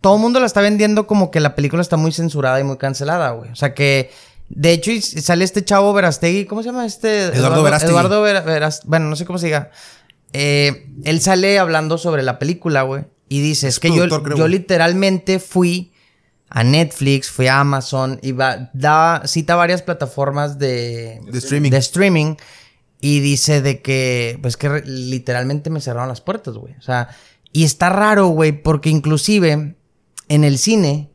todo 0.00 0.16
el 0.16 0.20
mundo 0.22 0.38
la 0.40 0.46
está 0.46 0.60
vendiendo 0.60 1.06
como 1.06 1.30
que 1.30 1.40
la 1.40 1.54
película 1.54 1.82
está 1.82 1.96
muy 1.96 2.12
censurada 2.12 2.60
y 2.60 2.64
muy 2.64 2.76
cancelada, 2.76 3.30
güey. 3.30 3.50
O 3.50 3.56
sea 3.56 3.74
que, 3.74 4.10
de 4.48 4.72
hecho, 4.72 4.90
sale 5.00 5.44
este 5.44 5.64
chavo 5.64 5.92
Verastegui, 5.92 6.44
¿cómo 6.44 6.62
se 6.62 6.66
llama 6.68 6.86
este? 6.86 7.24
Eduardo 7.26 7.62
Verástegui. 7.62 7.90
Eduardo 7.92 8.22
Vera- 8.22 8.42
Veras- 8.42 8.82
bueno, 8.84 9.06
no 9.08 9.16
sé 9.16 9.24
cómo 9.24 9.38
se 9.38 9.46
diga. 9.46 9.70
Eh, 10.32 10.86
él 11.04 11.20
sale 11.20 11.58
hablando 11.58 11.96
sobre 11.98 12.22
la 12.22 12.38
película, 12.38 12.82
güey. 12.82 13.04
Y 13.28 13.40
dice, 13.40 13.68
es, 13.68 13.74
Es 13.74 13.80
que 13.80 13.88
yo, 13.94 14.06
creo, 14.22 14.36
yo 14.36 14.48
literalmente 14.48 15.38
fui 15.38 15.92
a 16.50 16.62
Netflix, 16.62 17.30
fui 17.30 17.48
a 17.48 17.58
Amazon 17.60 18.20
y 18.22 18.32
va, 18.32 18.70
da, 18.74 19.22
cita 19.26 19.56
varias 19.56 19.82
plataformas 19.82 20.58
de, 20.58 21.20
De 21.30 21.38
streaming. 21.38 21.70
de 21.70 21.78
streaming 21.78 22.34
y 23.06 23.20
dice 23.20 23.60
de 23.60 23.82
que, 23.82 24.38
pues 24.40 24.56
que 24.56 24.80
literalmente 24.86 25.68
me 25.68 25.82
cerraron 25.82 26.08
las 26.08 26.22
puertas, 26.22 26.54
güey. 26.54 26.72
O 26.78 26.80
sea, 26.80 27.10
y 27.52 27.64
está 27.64 27.90
raro, 27.90 28.28
güey, 28.28 28.52
porque 28.52 28.88
inclusive 28.88 29.76
en 30.30 30.42
el 30.44 30.56
cine, 30.56 31.10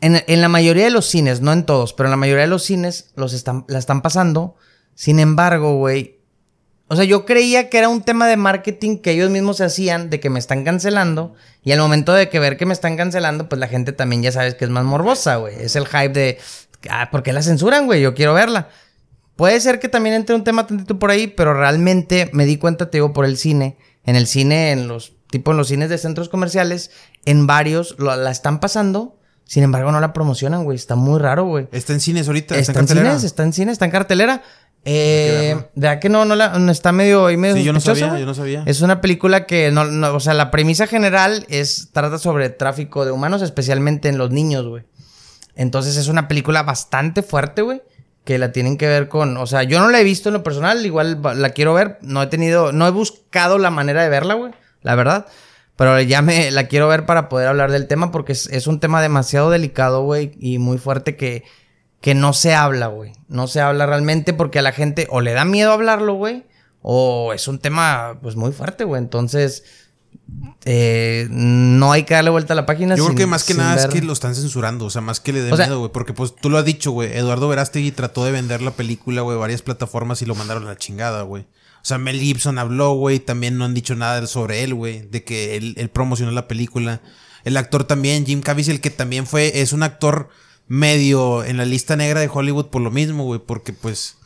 en, 0.00 0.24
en 0.26 0.40
la 0.40 0.48
mayoría 0.48 0.82
de 0.82 0.90
los 0.90 1.06
cines, 1.06 1.40
no 1.42 1.52
en 1.52 1.64
todos, 1.64 1.92
pero 1.92 2.08
en 2.08 2.10
la 2.10 2.16
mayoría 2.16 2.42
de 2.42 2.48
los 2.48 2.64
cines 2.64 3.12
los 3.14 3.34
están, 3.34 3.64
la 3.68 3.78
están 3.78 4.02
pasando. 4.02 4.56
Sin 4.96 5.20
embargo, 5.20 5.76
güey, 5.76 6.18
o 6.88 6.96
sea, 6.96 7.04
yo 7.04 7.24
creía 7.24 7.70
que 7.70 7.78
era 7.78 7.88
un 7.88 8.02
tema 8.02 8.26
de 8.26 8.36
marketing 8.36 8.98
que 8.98 9.12
ellos 9.12 9.30
mismos 9.30 9.58
se 9.58 9.66
hacían, 9.66 10.10
de 10.10 10.18
que 10.18 10.28
me 10.28 10.40
están 10.40 10.64
cancelando. 10.64 11.34
Y 11.62 11.70
al 11.70 11.78
momento 11.78 12.12
de 12.14 12.28
que 12.28 12.40
ver 12.40 12.56
que 12.56 12.66
me 12.66 12.72
están 12.72 12.96
cancelando, 12.96 13.48
pues 13.48 13.60
la 13.60 13.68
gente 13.68 13.92
también 13.92 14.24
ya 14.24 14.32
sabes 14.32 14.56
que 14.56 14.64
es 14.64 14.72
más 14.72 14.84
morbosa, 14.84 15.36
güey. 15.36 15.54
Es 15.54 15.76
el 15.76 15.86
hype 15.86 16.08
de 16.08 16.38
ah, 16.90 17.10
¿por 17.10 17.22
qué 17.22 17.32
la 17.32 17.42
censuran, 17.42 17.86
güey? 17.86 18.00
Yo 18.00 18.14
quiero 18.14 18.34
verla. 18.34 18.70
Puede 19.36 19.60
ser 19.60 19.80
que 19.80 19.88
también 19.88 20.14
entre 20.14 20.34
un 20.34 20.44
tema 20.44 20.66
tantito 20.66 20.98
por 20.98 21.10
ahí, 21.10 21.26
pero 21.26 21.54
realmente 21.54 22.30
me 22.32 22.46
di 22.46 22.56
cuenta, 22.56 22.90
te 22.90 22.98
digo, 22.98 23.12
por 23.12 23.24
el 23.24 23.36
cine. 23.36 23.76
En 24.04 24.16
el 24.16 24.26
cine, 24.26 24.70
en 24.70 24.86
los, 24.86 25.14
tipo 25.30 25.50
en 25.50 25.56
los 25.56 25.68
cines 25.68 25.88
de 25.88 25.98
centros 25.98 26.28
comerciales, 26.28 26.90
en 27.24 27.46
varios 27.46 27.96
lo- 27.98 28.14
la 28.16 28.30
están 28.30 28.60
pasando. 28.60 29.18
Sin 29.46 29.62
embargo, 29.62 29.90
no 29.92 30.00
la 30.00 30.12
promocionan, 30.12 30.64
güey. 30.64 30.76
Está 30.76 30.94
muy 30.94 31.18
raro, 31.18 31.44
güey. 31.44 31.68
Está 31.72 31.92
en 31.92 32.00
cines 32.00 32.26
ahorita. 32.28 32.54
Está, 32.56 32.72
Está, 32.72 32.80
en 32.80 32.86
cartelera. 32.86 33.10
cines, 33.10 33.24
está 33.24 33.42
en 33.42 33.52
cines, 33.52 33.72
está 33.72 33.84
en 33.86 33.90
cartelera. 33.90 34.42
Eh. 34.86 35.56
¿Verdad 35.74 35.98
que 35.98 36.08
no, 36.10 36.24
no 36.26 36.36
la, 36.36 36.58
no 36.58 36.70
está 36.70 36.92
medio, 36.92 37.26
ahí 37.26 37.36
medio 37.36 37.56
Sí, 37.56 37.64
yo 37.64 37.72
no 37.72 37.80
sabía, 37.80 38.18
yo 38.18 38.26
no 38.26 38.34
sabía. 38.34 38.62
Es 38.66 38.82
una 38.82 39.00
película 39.00 39.46
que 39.46 39.70
no, 39.70 39.84
no, 39.84 40.14
o 40.14 40.20
sea, 40.20 40.34
la 40.34 40.50
premisa 40.50 40.86
general 40.86 41.46
es, 41.48 41.88
trata 41.92 42.18
sobre 42.18 42.50
tráfico 42.50 43.04
de 43.06 43.10
humanos, 43.10 43.40
especialmente 43.42 44.08
en 44.08 44.18
los 44.18 44.30
niños, 44.30 44.66
güey. 44.66 44.84
Entonces 45.56 45.96
es 45.96 46.08
una 46.08 46.28
película 46.28 46.62
bastante 46.62 47.22
fuerte, 47.22 47.62
güey. 47.62 47.82
Que 48.24 48.38
la 48.38 48.52
tienen 48.52 48.78
que 48.78 48.86
ver 48.86 49.08
con, 49.08 49.36
o 49.36 49.46
sea, 49.46 49.64
yo 49.64 49.80
no 49.80 49.90
la 49.90 50.00
he 50.00 50.04
visto 50.04 50.30
en 50.30 50.34
lo 50.34 50.42
personal, 50.42 50.84
igual 50.86 51.20
la 51.22 51.50
quiero 51.50 51.74
ver, 51.74 51.98
no 52.00 52.22
he 52.22 52.26
tenido, 52.26 52.72
no 52.72 52.86
he 52.86 52.90
buscado 52.90 53.58
la 53.58 53.70
manera 53.70 54.02
de 54.02 54.08
verla, 54.08 54.34
güey, 54.34 54.52
la 54.80 54.94
verdad. 54.94 55.26
Pero 55.76 56.00
ya 56.00 56.22
me 56.22 56.50
la 56.50 56.68
quiero 56.68 56.88
ver 56.88 57.04
para 57.04 57.28
poder 57.28 57.48
hablar 57.48 57.70
del 57.70 57.86
tema 57.86 58.12
porque 58.12 58.32
es 58.32 58.66
un 58.66 58.80
tema 58.80 59.02
demasiado 59.02 59.50
delicado, 59.50 60.04
güey, 60.04 60.32
y 60.38 60.58
muy 60.58 60.78
fuerte 60.78 61.16
que, 61.16 61.44
que 62.04 62.14
no 62.14 62.34
se 62.34 62.54
habla, 62.54 62.88
güey. 62.88 63.12
No 63.28 63.46
se 63.46 63.62
habla 63.62 63.86
realmente 63.86 64.34
porque 64.34 64.58
a 64.58 64.62
la 64.62 64.72
gente 64.72 65.06
o 65.10 65.22
le 65.22 65.32
da 65.32 65.46
miedo 65.46 65.72
hablarlo, 65.72 66.12
güey, 66.12 66.44
o 66.82 67.32
es 67.32 67.48
un 67.48 67.58
tema, 67.58 68.18
pues, 68.20 68.36
muy 68.36 68.52
fuerte, 68.52 68.84
güey. 68.84 69.00
Entonces, 69.00 69.83
eh, 70.64 71.26
no 71.30 71.92
hay 71.92 72.04
que 72.04 72.14
darle 72.14 72.30
vuelta 72.30 72.54
a 72.54 72.56
la 72.56 72.66
página. 72.66 72.96
Yo 72.96 73.04
creo 73.06 73.16
que 73.16 73.26
más 73.26 73.44
que 73.44 73.54
nada 73.54 73.76
es 73.76 73.86
que 73.86 74.00
lo 74.02 74.12
están 74.12 74.34
censurando, 74.34 74.86
o 74.86 74.90
sea, 74.90 75.00
más 75.02 75.20
que 75.20 75.32
le 75.32 75.42
dé 75.42 75.52
O 75.52 75.56
sea- 75.56 75.66
miedo, 75.66 75.78
güey, 75.80 75.92
porque 75.92 76.12
pues 76.12 76.34
tú 76.34 76.48
lo 76.50 76.58
has 76.58 76.64
dicho, 76.64 76.90
güey, 76.90 77.12
Eduardo 77.12 77.48
Verástegui 77.48 77.92
trató 77.92 78.24
de 78.24 78.32
vender 78.32 78.62
la 78.62 78.70
película, 78.72 79.22
güey, 79.22 79.36
varias 79.38 79.62
plataformas 79.62 80.22
y 80.22 80.26
lo 80.26 80.34
mandaron 80.34 80.64
a 80.64 80.68
la 80.70 80.76
chingada, 80.76 81.22
güey. 81.22 81.42
O 81.42 81.86
sea, 81.86 81.98
Mel 81.98 82.18
Gibson 82.18 82.58
habló, 82.58 82.92
güey, 82.94 83.18
también 83.20 83.58
no 83.58 83.66
han 83.66 83.74
dicho 83.74 83.94
nada 83.94 84.26
sobre 84.26 84.64
él, 84.64 84.72
güey, 84.74 85.02
de 85.02 85.22
que 85.22 85.56
él, 85.56 85.74
él 85.76 85.90
promocionó 85.90 86.32
la 86.32 86.48
película. 86.48 87.02
El 87.44 87.58
actor 87.58 87.84
también, 87.84 88.24
Jim 88.24 88.40
Caviezel, 88.40 88.80
que 88.80 88.88
también 88.88 89.26
fue, 89.26 89.60
es 89.60 89.74
un 89.74 89.82
actor 89.82 90.30
medio 90.66 91.44
en 91.44 91.58
la 91.58 91.66
lista 91.66 91.94
negra 91.94 92.20
de 92.20 92.30
Hollywood 92.32 92.66
por 92.68 92.80
lo 92.80 92.90
mismo, 92.90 93.24
güey, 93.24 93.38
porque 93.44 93.74
pues 93.74 94.16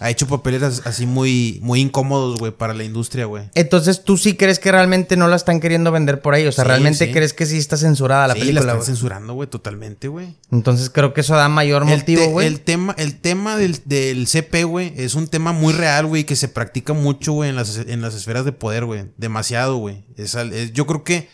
ha 0.00 0.10
hecho 0.10 0.26
papeles 0.26 0.62
as- 0.62 0.86
así 0.86 1.06
muy, 1.06 1.58
muy 1.62 1.80
incómodos, 1.80 2.38
güey, 2.38 2.52
para 2.52 2.74
la 2.74 2.84
industria, 2.84 3.26
güey. 3.26 3.50
Entonces, 3.54 4.04
¿tú 4.04 4.16
sí 4.16 4.36
crees 4.36 4.58
que 4.58 4.72
realmente 4.72 5.16
no 5.16 5.28
la 5.28 5.36
están 5.36 5.60
queriendo 5.60 5.90
vender 5.92 6.20
por 6.22 6.34
ahí? 6.34 6.46
O 6.46 6.52
sea, 6.52 6.64
Sí, 6.64 6.68
¿realmente 6.68 7.06
sí. 7.06 7.12
crees 7.12 7.32
que 7.32 7.46
sí 7.46 7.58
está 7.58 7.76
censurada 7.76 8.26
la 8.28 8.34
sí, 8.34 8.40
la 8.40 8.44
película, 8.44 8.60
están 8.62 8.76
güey? 8.76 8.86
censurando, 8.86 9.34
güey, 9.34 9.48
totalmente, 9.48 10.08
güey. 10.08 10.36
Entonces, 10.50 10.90
creo 10.90 11.12
que 11.14 11.20
eso 11.22 11.34
da 11.36 11.48
mayor 11.48 11.82
El, 11.82 11.88
motivo, 11.98 12.22
te- 12.22 12.28
güey. 12.30 12.46
el 12.46 12.60
tema, 12.60 12.94
el 12.98 13.20
tema 13.20 13.56
del, 13.56 13.80
del 13.84 14.26
CP, 14.26 14.64
güey, 14.64 14.92
es 14.96 15.14
un 15.14 15.28
tema 15.28 15.52
muy 15.52 15.72
real, 15.72 16.06
güey, 16.06 16.24
que 16.24 16.36
se 16.36 16.48
practica 16.48 16.92
mucho, 16.92 17.32
güey, 17.32 17.50
en 17.50 17.56
las, 17.56 17.76
en 17.78 18.00
las 18.02 18.14
esferas 18.14 18.44
de 18.44 18.52
poder, 18.52 18.84
güey. 18.84 19.04
Demasiado, 19.16 19.76
güey. 19.76 20.04
Es- 20.16 20.36
yo 20.72 20.86
creo 20.86 21.04
que. 21.04 21.28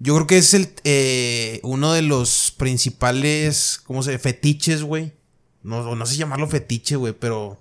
Yo 0.00 0.14
creo 0.16 0.26
que 0.26 0.36
es 0.38 0.52
el 0.54 0.68
eh, 0.82 1.60
uno 1.62 1.92
de 1.92 2.02
los 2.02 2.52
principales. 2.58 3.80
¿Cómo 3.86 4.02
se 4.02 4.18
Fetiches, 4.18 4.82
güey. 4.82 5.12
No, 5.62 5.94
no 5.96 6.04
sé 6.06 6.16
llamarlo 6.16 6.46
fetiche, 6.48 6.96
güey, 6.96 7.14
pero. 7.18 7.60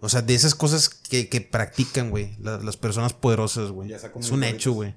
O 0.00 0.08
sea, 0.08 0.22
de 0.22 0.34
esas 0.34 0.54
cosas 0.54 0.88
que, 0.88 1.28
que 1.28 1.40
practican, 1.40 2.10
güey. 2.10 2.36
la- 2.40 2.58
las 2.58 2.76
personas 2.76 3.12
poderosas, 3.14 3.70
güey. 3.70 3.88
Ya 3.88 3.96
Es 3.96 4.30
un 4.30 4.44
hecho, 4.44 4.72
güey. 4.72 4.94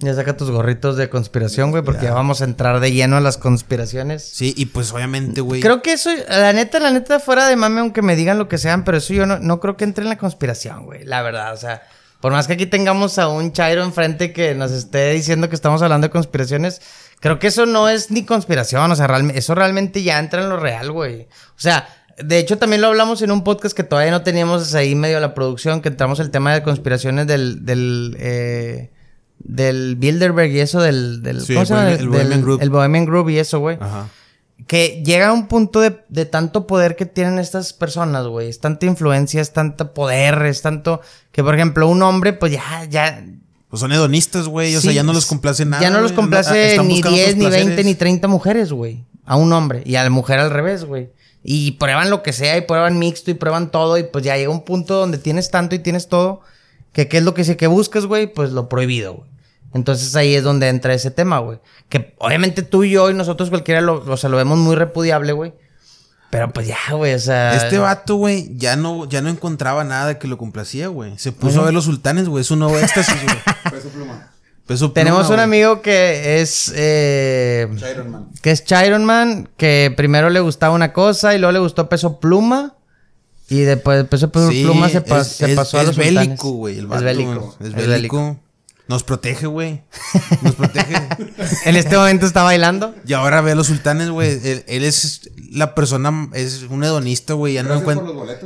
Ya 0.00 0.14
saca 0.14 0.36
tus 0.36 0.50
gorritos 0.50 0.96
de 0.96 1.10
conspiración, 1.10 1.72
güey, 1.72 1.82
porque 1.82 2.04
ya 2.04 2.14
vamos 2.14 2.40
a 2.40 2.44
entrar 2.44 2.78
de 2.78 2.92
lleno 2.92 3.16
a 3.16 3.20
las 3.20 3.36
conspiraciones. 3.36 4.22
Sí, 4.22 4.54
y 4.56 4.66
pues 4.66 4.92
obviamente, 4.92 5.40
güey. 5.40 5.60
Creo 5.60 5.82
que 5.82 5.92
eso, 5.94 6.10
la 6.28 6.52
neta, 6.52 6.78
la 6.78 6.92
neta, 6.92 7.18
fuera 7.18 7.48
de 7.48 7.56
mame, 7.56 7.80
aunque 7.80 8.00
me 8.00 8.14
digan 8.14 8.38
lo 8.38 8.46
que 8.48 8.58
sean, 8.58 8.84
pero 8.84 8.98
eso 8.98 9.12
yo 9.12 9.26
no, 9.26 9.40
no 9.40 9.58
creo 9.58 9.76
que 9.76 9.82
entre 9.84 10.04
en 10.04 10.08
la 10.10 10.16
conspiración, 10.16 10.84
güey. 10.86 11.04
La 11.04 11.20
verdad, 11.22 11.52
o 11.52 11.56
sea, 11.56 11.82
por 12.20 12.30
más 12.30 12.46
que 12.46 12.52
aquí 12.52 12.66
tengamos 12.66 13.18
a 13.18 13.26
un 13.26 13.52
Chairo 13.52 13.82
enfrente 13.82 14.32
que 14.32 14.54
nos 14.54 14.70
esté 14.70 15.10
diciendo 15.10 15.48
que 15.48 15.56
estamos 15.56 15.82
hablando 15.82 16.06
de 16.06 16.10
conspiraciones, 16.12 16.80
creo 17.18 17.40
que 17.40 17.48
eso 17.48 17.66
no 17.66 17.88
es 17.88 18.12
ni 18.12 18.24
conspiración, 18.24 18.90
o 18.92 18.94
sea, 18.94 19.08
realme- 19.08 19.36
eso 19.36 19.56
realmente 19.56 20.04
ya 20.04 20.20
entra 20.20 20.42
en 20.42 20.48
lo 20.48 20.58
real, 20.58 20.92
güey. 20.92 21.22
O 21.22 21.60
sea, 21.60 21.88
de 22.24 22.38
hecho 22.38 22.58
también 22.58 22.82
lo 22.82 22.88
hablamos 22.88 23.22
en 23.22 23.30
un 23.30 23.44
podcast 23.44 23.76
que 23.76 23.82
todavía 23.84 24.10
no 24.10 24.22
teníamos 24.22 24.74
ahí 24.74 24.94
medio 24.94 25.20
la 25.20 25.34
producción, 25.34 25.80
que 25.80 25.88
entramos 25.88 26.20
el 26.20 26.30
tema 26.30 26.52
de 26.54 26.62
conspiraciones 26.62 27.26
del, 27.26 27.64
del, 27.64 28.16
eh, 28.18 28.90
del 29.38 29.96
Bilderberg 29.96 30.50
y 30.50 30.60
eso 30.60 30.80
del, 30.80 31.22
del, 31.22 31.40
Sí, 31.42 31.54
¿cómo 31.54 31.80
el? 31.80 32.08
Bohemian- 32.08 32.28
Del- 32.28 32.42
Group. 32.42 32.62
El 32.62 32.70
Bohemian 32.70 33.04
Group 33.06 33.30
y 33.30 33.38
eso, 33.38 33.60
güey 33.60 33.76
Ajá. 33.80 34.08
que 34.66 35.02
llega 35.04 35.28
a 35.28 35.32
un 35.32 35.46
punto 35.48 35.80
de, 35.80 36.00
de 36.08 36.24
tanto 36.26 36.66
poder 36.66 36.96
que 36.96 37.06
tienen 37.06 37.38
estas 37.38 37.72
personas, 37.72 38.26
güey. 38.26 38.48
Es 38.48 38.58
tanta 38.60 38.86
influencia, 38.86 39.40
es 39.40 39.52
tanto 39.52 39.94
poder, 39.94 40.42
es 40.42 40.62
tanto 40.62 41.00
que, 41.32 41.44
por 41.44 41.54
ejemplo, 41.54 41.88
un 41.88 42.02
hombre, 42.02 42.32
pues 42.32 42.52
ya, 42.52 42.84
ya. 42.90 43.24
Pues 43.70 43.80
son 43.80 43.92
hedonistas, 43.92 44.48
güey. 44.48 44.74
O 44.76 44.80
sea, 44.80 44.92
ya 44.92 45.02
no 45.02 45.12
los 45.12 45.26
complace 45.26 45.64
nada. 45.64 45.82
Ya 45.82 45.90
no 45.90 46.00
los 46.00 46.12
complace 46.12 46.70
Están 46.70 46.88
ni 46.88 46.94
buscando 46.94 47.16
10, 47.16 47.28
otros 47.28 47.38
ni 47.38 47.44
20, 47.50 47.58
placeres. 47.66 47.84
ni 47.86 47.94
30 47.94 48.26
mujeres, 48.28 48.72
güey. 48.72 49.04
A 49.26 49.36
un 49.36 49.52
hombre. 49.52 49.82
Y 49.84 49.94
a 49.96 50.02
la 50.04 50.10
mujer 50.10 50.38
al 50.38 50.50
revés, 50.50 50.84
güey. 50.84 51.10
Y 51.44 51.72
prueban 51.72 52.10
lo 52.10 52.22
que 52.22 52.32
sea, 52.32 52.56
y 52.56 52.62
prueban 52.62 52.98
mixto, 52.98 53.30
y 53.30 53.34
prueban 53.34 53.70
todo. 53.70 53.96
Y 53.98 54.02
pues 54.04 54.24
ya 54.24 54.36
llega 54.36 54.50
un 54.50 54.64
punto 54.64 54.94
donde 54.94 55.18
tienes 55.18 55.50
tanto 55.50 55.74
y 55.74 55.78
tienes 55.78 56.08
todo. 56.08 56.40
Que 56.92 57.08
qué 57.08 57.18
es 57.18 57.22
lo 57.22 57.34
que, 57.34 57.44
se- 57.44 57.56
que 57.56 57.66
buscas, 57.68 58.06
güey. 58.06 58.26
Pues 58.32 58.50
lo 58.50 58.68
prohibido, 58.68 59.14
güey. 59.14 59.30
Entonces 59.74 60.16
ahí 60.16 60.34
es 60.34 60.42
donde 60.42 60.68
entra 60.68 60.94
ese 60.94 61.10
tema, 61.10 61.38
güey. 61.38 61.58
Que 61.88 62.14
obviamente 62.18 62.62
tú 62.62 62.84
y 62.84 62.90
yo 62.90 63.10
y 63.10 63.14
nosotros 63.14 63.50
cualquiera 63.50 63.80
lo, 63.80 64.02
o 64.10 64.16
sea, 64.16 64.30
lo 64.30 64.36
vemos 64.36 64.58
muy 64.58 64.74
repudiable, 64.76 65.32
güey. 65.32 65.52
Pero 66.30 66.50
pues 66.50 66.66
ya, 66.66 66.76
güey, 66.92 67.14
o 67.14 67.18
sea. 67.18 67.54
Este 67.54 67.78
vato, 67.78 68.16
güey, 68.16 68.50
ya 68.56 68.76
no, 68.76 69.06
ya 69.08 69.22
no 69.22 69.30
encontraba 69.30 69.84
nada 69.84 70.18
que 70.18 70.28
lo 70.28 70.36
complacía, 70.36 70.88
güey. 70.88 71.16
Se 71.18 71.32
puso 71.32 71.60
a 71.62 71.64
ver 71.64 71.72
los 71.74 71.84
sultanes, 71.84 72.28
güey. 72.28 72.42
Es 72.42 72.50
un 72.50 72.58
nuevo 72.58 72.78
éxtasis, 72.78 73.14
güey. 73.24 73.36
Peso 73.70 73.88
pluma. 73.90 74.30
Peso 74.68 74.92
Tenemos 74.92 75.22
pluma, 75.26 75.34
un 75.34 75.40
amigo 75.40 75.80
que 75.82 76.40
es. 76.40 76.70
eh, 76.76 77.66
Iron 77.90 78.10
Man. 78.10 78.28
que 78.42 78.50
es 78.50 78.64
Chiron 78.64 79.04
Man, 79.04 79.48
que 79.56 79.92
primero 79.96 80.28
le 80.30 80.40
gustaba 80.40 80.74
una 80.74 80.92
cosa 80.92 81.34
y 81.34 81.38
luego 81.38 81.52
le 81.52 81.58
gustó 81.58 81.88
peso 81.88 82.20
pluma. 82.20 82.74
Y 83.48 83.60
después 83.60 83.96
de 83.98 84.04
peso 84.04 84.30
Sí, 84.50 84.62
pluma 84.62 84.90
se, 84.90 85.02
pas- 85.02 85.22
es, 85.22 85.28
se 85.28 85.50
es- 85.52 85.56
pasó 85.56 85.78
a 85.78 85.80
es 85.80 85.86
los 85.86 85.96
sultanes. 85.96 86.28
bélico, 86.28 86.50
güey. 86.52 86.78
El 86.80 86.92
Es 86.92 87.02
bélico. 87.02 87.56
Es 87.60 87.66
es 87.66 87.72
bélico. 87.74 87.88
bélico. 87.90 88.40
Nos 88.88 89.04
protege, 89.04 89.46
güey. 89.46 89.82
Nos 90.42 90.54
protege. 90.54 90.94
En 91.64 91.76
este 91.76 91.96
momento 91.96 92.26
está 92.26 92.42
bailando. 92.42 92.94
y 93.06 93.12
ahora 93.14 93.40
ve 93.40 93.52
a 93.52 93.54
los 93.54 93.66
sultanes, 93.68 94.10
güey. 94.10 94.32
Él, 94.46 94.64
él 94.66 94.84
es 94.84 95.30
la 95.50 95.74
persona, 95.74 96.28
es 96.34 96.64
un 96.68 96.84
hedonista, 96.84 97.32
güey. 97.34 97.54
Ya, 97.54 97.62
no 97.62 97.82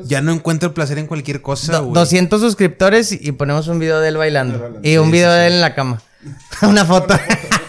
ya 0.04 0.20
no 0.20 0.32
encuentra 0.32 0.68
el 0.68 0.72
placer 0.72 0.98
en 0.98 1.06
cualquier 1.08 1.42
cosa, 1.42 1.78
güey. 1.80 1.94
200 1.94 2.40
suscriptores 2.40 3.11
y, 3.12 3.32
ponemos 3.32 3.66
un 3.68 3.80
video 3.80 3.98
de 4.00 4.08
él 4.08 4.16
bailando. 4.16 4.80
Y 4.85 4.96
un 4.98 5.06
Sí, 5.06 5.12
video 5.12 5.30
sí, 5.32 5.37
de 5.38 5.46
él 5.48 5.52
en 5.54 5.61
la 5.61 5.74
cama. 5.74 6.00
una 6.62 6.85
foto. 6.85 7.14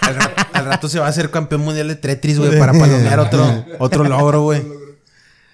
Al, 0.02 0.16
ra- 0.16 0.34
al 0.54 0.66
rato 0.66 0.90
se 0.90 1.00
va 1.00 1.08
a 1.08 1.10
hacer 1.10 1.32
campeón 1.32 1.62
mundial 1.62 1.88
de 1.88 1.96
Tetris, 1.96 2.40
güey, 2.40 2.58
para 2.60 2.72
palomear 2.78 3.20
otro, 3.20 3.66
otro 3.80 4.04
logro, 4.04 4.42
güey. 4.44 4.64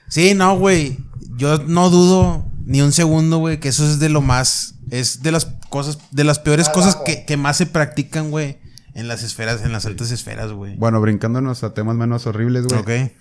Sí, 0.08 0.34
no, 0.34 0.58
güey. 0.58 0.98
Yo 1.38 1.60
no 1.60 1.90
dudo 1.90 2.46
ni 2.66 2.82
un 2.82 2.92
segundo, 2.92 3.38
güey, 3.38 3.60
que 3.60 3.70
eso 3.70 3.86
es 3.86 4.00
de 4.00 4.10
lo 4.10 4.22
más. 4.22 4.76
Es 4.92 5.22
de 5.22 5.32
las 5.32 5.46
cosas, 5.70 6.00
de 6.12 6.24
las 6.24 6.40
peores 6.40 6.68
cosas 6.70 6.96
que, 7.06 7.24
que 7.26 7.38
más 7.38 7.58
se 7.58 7.68
practican, 7.68 8.32
güey, 8.32 8.58
en 8.96 9.08
las 9.08 9.22
esferas, 9.24 9.62
en 9.64 9.72
las 9.72 9.86
altas 9.86 10.10
esferas, 10.12 10.52
güey. 10.52 10.76
Bueno, 10.78 11.00
brincándonos 11.00 11.64
a 11.64 11.74
temas 11.76 11.96
menos 11.96 12.26
horribles, 12.26 12.66
güey. 12.66 12.80
Ok. 12.80 13.12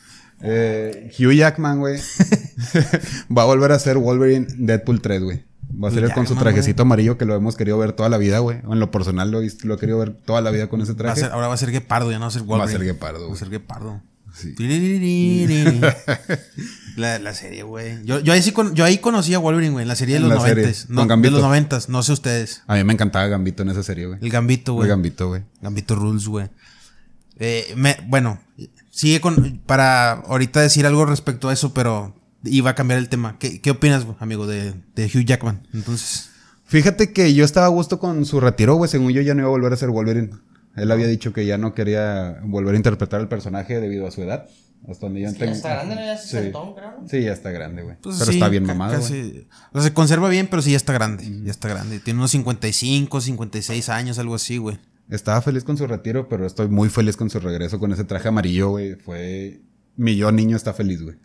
Eh, 0.40 1.10
Hugh 1.18 1.32
Jackman, 1.32 1.78
güey. 1.78 2.00
va 3.36 3.42
a 3.42 3.44
volver 3.44 3.72
a 3.72 3.78
ser 3.78 3.98
Wolverine 3.98 4.46
Deadpool 4.56 5.00
3, 5.02 5.22
güey. 5.22 5.44
Va 5.70 5.88
a 5.88 5.90
ser 5.90 6.12
con 6.12 6.26
su 6.26 6.34
trajecito 6.34 6.82
amarillo 6.82 7.18
que 7.18 7.24
lo 7.24 7.34
hemos 7.34 7.56
querido 7.56 7.78
ver 7.78 7.92
toda 7.92 8.08
la 8.08 8.18
vida, 8.18 8.38
güey. 8.38 8.58
En 8.70 8.80
lo 8.80 8.90
personal 8.90 9.30
lo 9.30 9.40
lo 9.40 9.74
he 9.74 9.78
querido 9.78 9.98
ver 9.98 10.12
toda 10.14 10.40
la 10.40 10.50
vida 10.50 10.68
con 10.68 10.80
ese 10.80 10.92
Va 10.92 10.98
traje. 10.98 11.20
ser- 11.20 11.32
ahora 11.32 11.48
va 11.48 11.54
a 11.54 11.58
ser 11.58 11.70
Guepardo, 11.70 12.10
ya 12.10 12.18
no 12.18 12.22
va 12.24 12.28
a 12.28 12.30
ser 12.30 12.42
Va 12.42 12.46
a 12.46 12.48
Wolverine. 12.48 12.78
ser 12.78 12.86
Guepardo, 12.86 13.28
Va 13.28 13.34
a 13.34 13.38
ser 13.38 13.50
Guepardo. 13.50 14.00
Sí. 14.34 14.54
La, 16.96 17.18
la 17.20 17.32
serie, 17.32 17.62
güey. 17.62 18.04
Yo, 18.04 18.18
yo, 18.20 18.32
ahí 18.32 18.42
sí 18.42 18.52
con- 18.52 18.74
yo 18.74 18.84
ahí 18.84 18.98
conocí 18.98 19.32
a 19.34 19.38
Wolverine, 19.38 19.72
güey, 19.72 19.82
en 19.82 19.88
la 19.88 19.94
serie 19.94 20.16
de 20.18 20.22
En 20.22 20.28
los 20.28 20.38
noventas. 20.38 20.90
No, 20.90 21.06
de 21.06 21.30
los 21.30 21.40
noventas, 21.42 21.88
no 21.88 22.02
sé 22.02 22.12
ustedes. 22.12 22.62
A 22.66 22.74
mí 22.74 22.84
me 22.84 22.92
encantaba 22.92 23.26
Gambito 23.28 23.62
en 23.62 23.70
esa 23.70 23.82
serie, 23.82 24.06
güey. 24.06 24.18
El 24.20 24.30
Gambito, 24.30 24.74
güey. 24.74 24.84
El 24.86 24.90
Gambito, 24.90 25.28
güey. 25.28 25.42
Gambito 25.62 25.94
Rules, 25.94 26.26
güey. 26.26 26.48
Eh, 27.38 27.74
bueno, 28.08 28.40
sigue 28.90 29.20
con. 29.20 29.60
Para 29.64 30.12
ahorita 30.12 30.60
decir 30.60 30.86
algo 30.86 31.06
respecto 31.06 31.48
a 31.48 31.52
eso, 31.52 31.72
pero 31.72 32.14
iba 32.44 32.70
a 32.70 32.74
cambiar 32.74 32.98
el 32.98 33.08
tema. 33.08 33.36
¿Qué, 33.38 33.60
qué 33.60 33.70
opinas, 33.70 34.06
amigo, 34.20 34.46
de, 34.46 34.74
de 34.94 35.06
Hugh 35.06 35.24
Jackman? 35.24 35.66
Entonces. 35.74 36.30
Fíjate 36.64 37.12
que 37.12 37.32
yo 37.34 37.44
estaba 37.44 37.66
a 37.66 37.70
gusto 37.70 37.98
con 37.98 38.24
su 38.26 38.40
retiro, 38.40 38.74
güey. 38.74 38.90
Según 38.90 39.12
yo 39.12 39.22
ya 39.22 39.34
no 39.34 39.40
iba 39.40 39.48
a 39.48 39.50
volver 39.52 39.72
a 39.72 39.76
ser 39.76 39.88
Wolverine. 39.90 40.30
Él 40.76 40.90
había 40.92 41.06
dicho 41.06 41.32
que 41.32 41.46
ya 41.46 41.56
no 41.58 41.74
quería 41.74 42.40
volver 42.44 42.74
a 42.74 42.76
interpretar 42.76 43.20
el 43.20 43.28
personaje 43.28 43.80
debido 43.80 44.06
a 44.06 44.10
su 44.10 44.22
edad. 44.22 44.46
Hasta 44.88 45.06
donde 45.06 45.22
yo 45.22 45.28
tengo. 45.38 45.52
Sí. 46.16 46.36
Sí, 47.10 47.22
ya 47.22 47.32
está 47.32 47.50
grande, 47.50 47.82
güey. 47.82 47.96
pues, 48.00 48.16
Pero 48.18 48.30
sí, 48.30 48.36
está 48.38 48.48
bien 48.48 48.64
mamado, 48.64 48.92
güey. 49.00 49.02
casi- 49.32 49.48
O 49.72 49.80
sea, 49.80 49.88
se 49.88 49.94
conserva 49.94 50.28
bien, 50.28 50.46
pero 50.46 50.62
sí 50.62 50.70
ya 50.70 50.76
está 50.76 50.92
grande. 50.92 51.24
Ya 51.42 51.50
está 51.50 51.68
grande. 51.68 51.98
Tiene 52.00 52.20
unos 52.20 52.30
55, 52.30 53.20
56 53.20 53.88
años, 53.88 54.18
algo 54.18 54.34
así, 54.36 54.58
güey. 54.58 54.78
Estaba 55.10 55.40
feliz 55.42 55.64
con 55.64 55.76
su 55.78 55.86
retiro, 55.86 56.28
pero 56.28 56.46
estoy 56.46 56.68
muy 56.68 56.90
feliz 56.90 57.16
con 57.16 57.28
su 57.30 57.40
regreso 57.40 57.78
con 57.80 57.92
ese 57.92 58.04
traje 58.04 58.28
amarillo, 58.28 58.68
güey. 58.70 58.94
Fue 58.94 59.60
mi 59.96 60.14
yo 60.16 60.30
niño 60.30 60.56
está 60.56 60.74
feliz, 60.74 61.02
güey. 61.02 61.16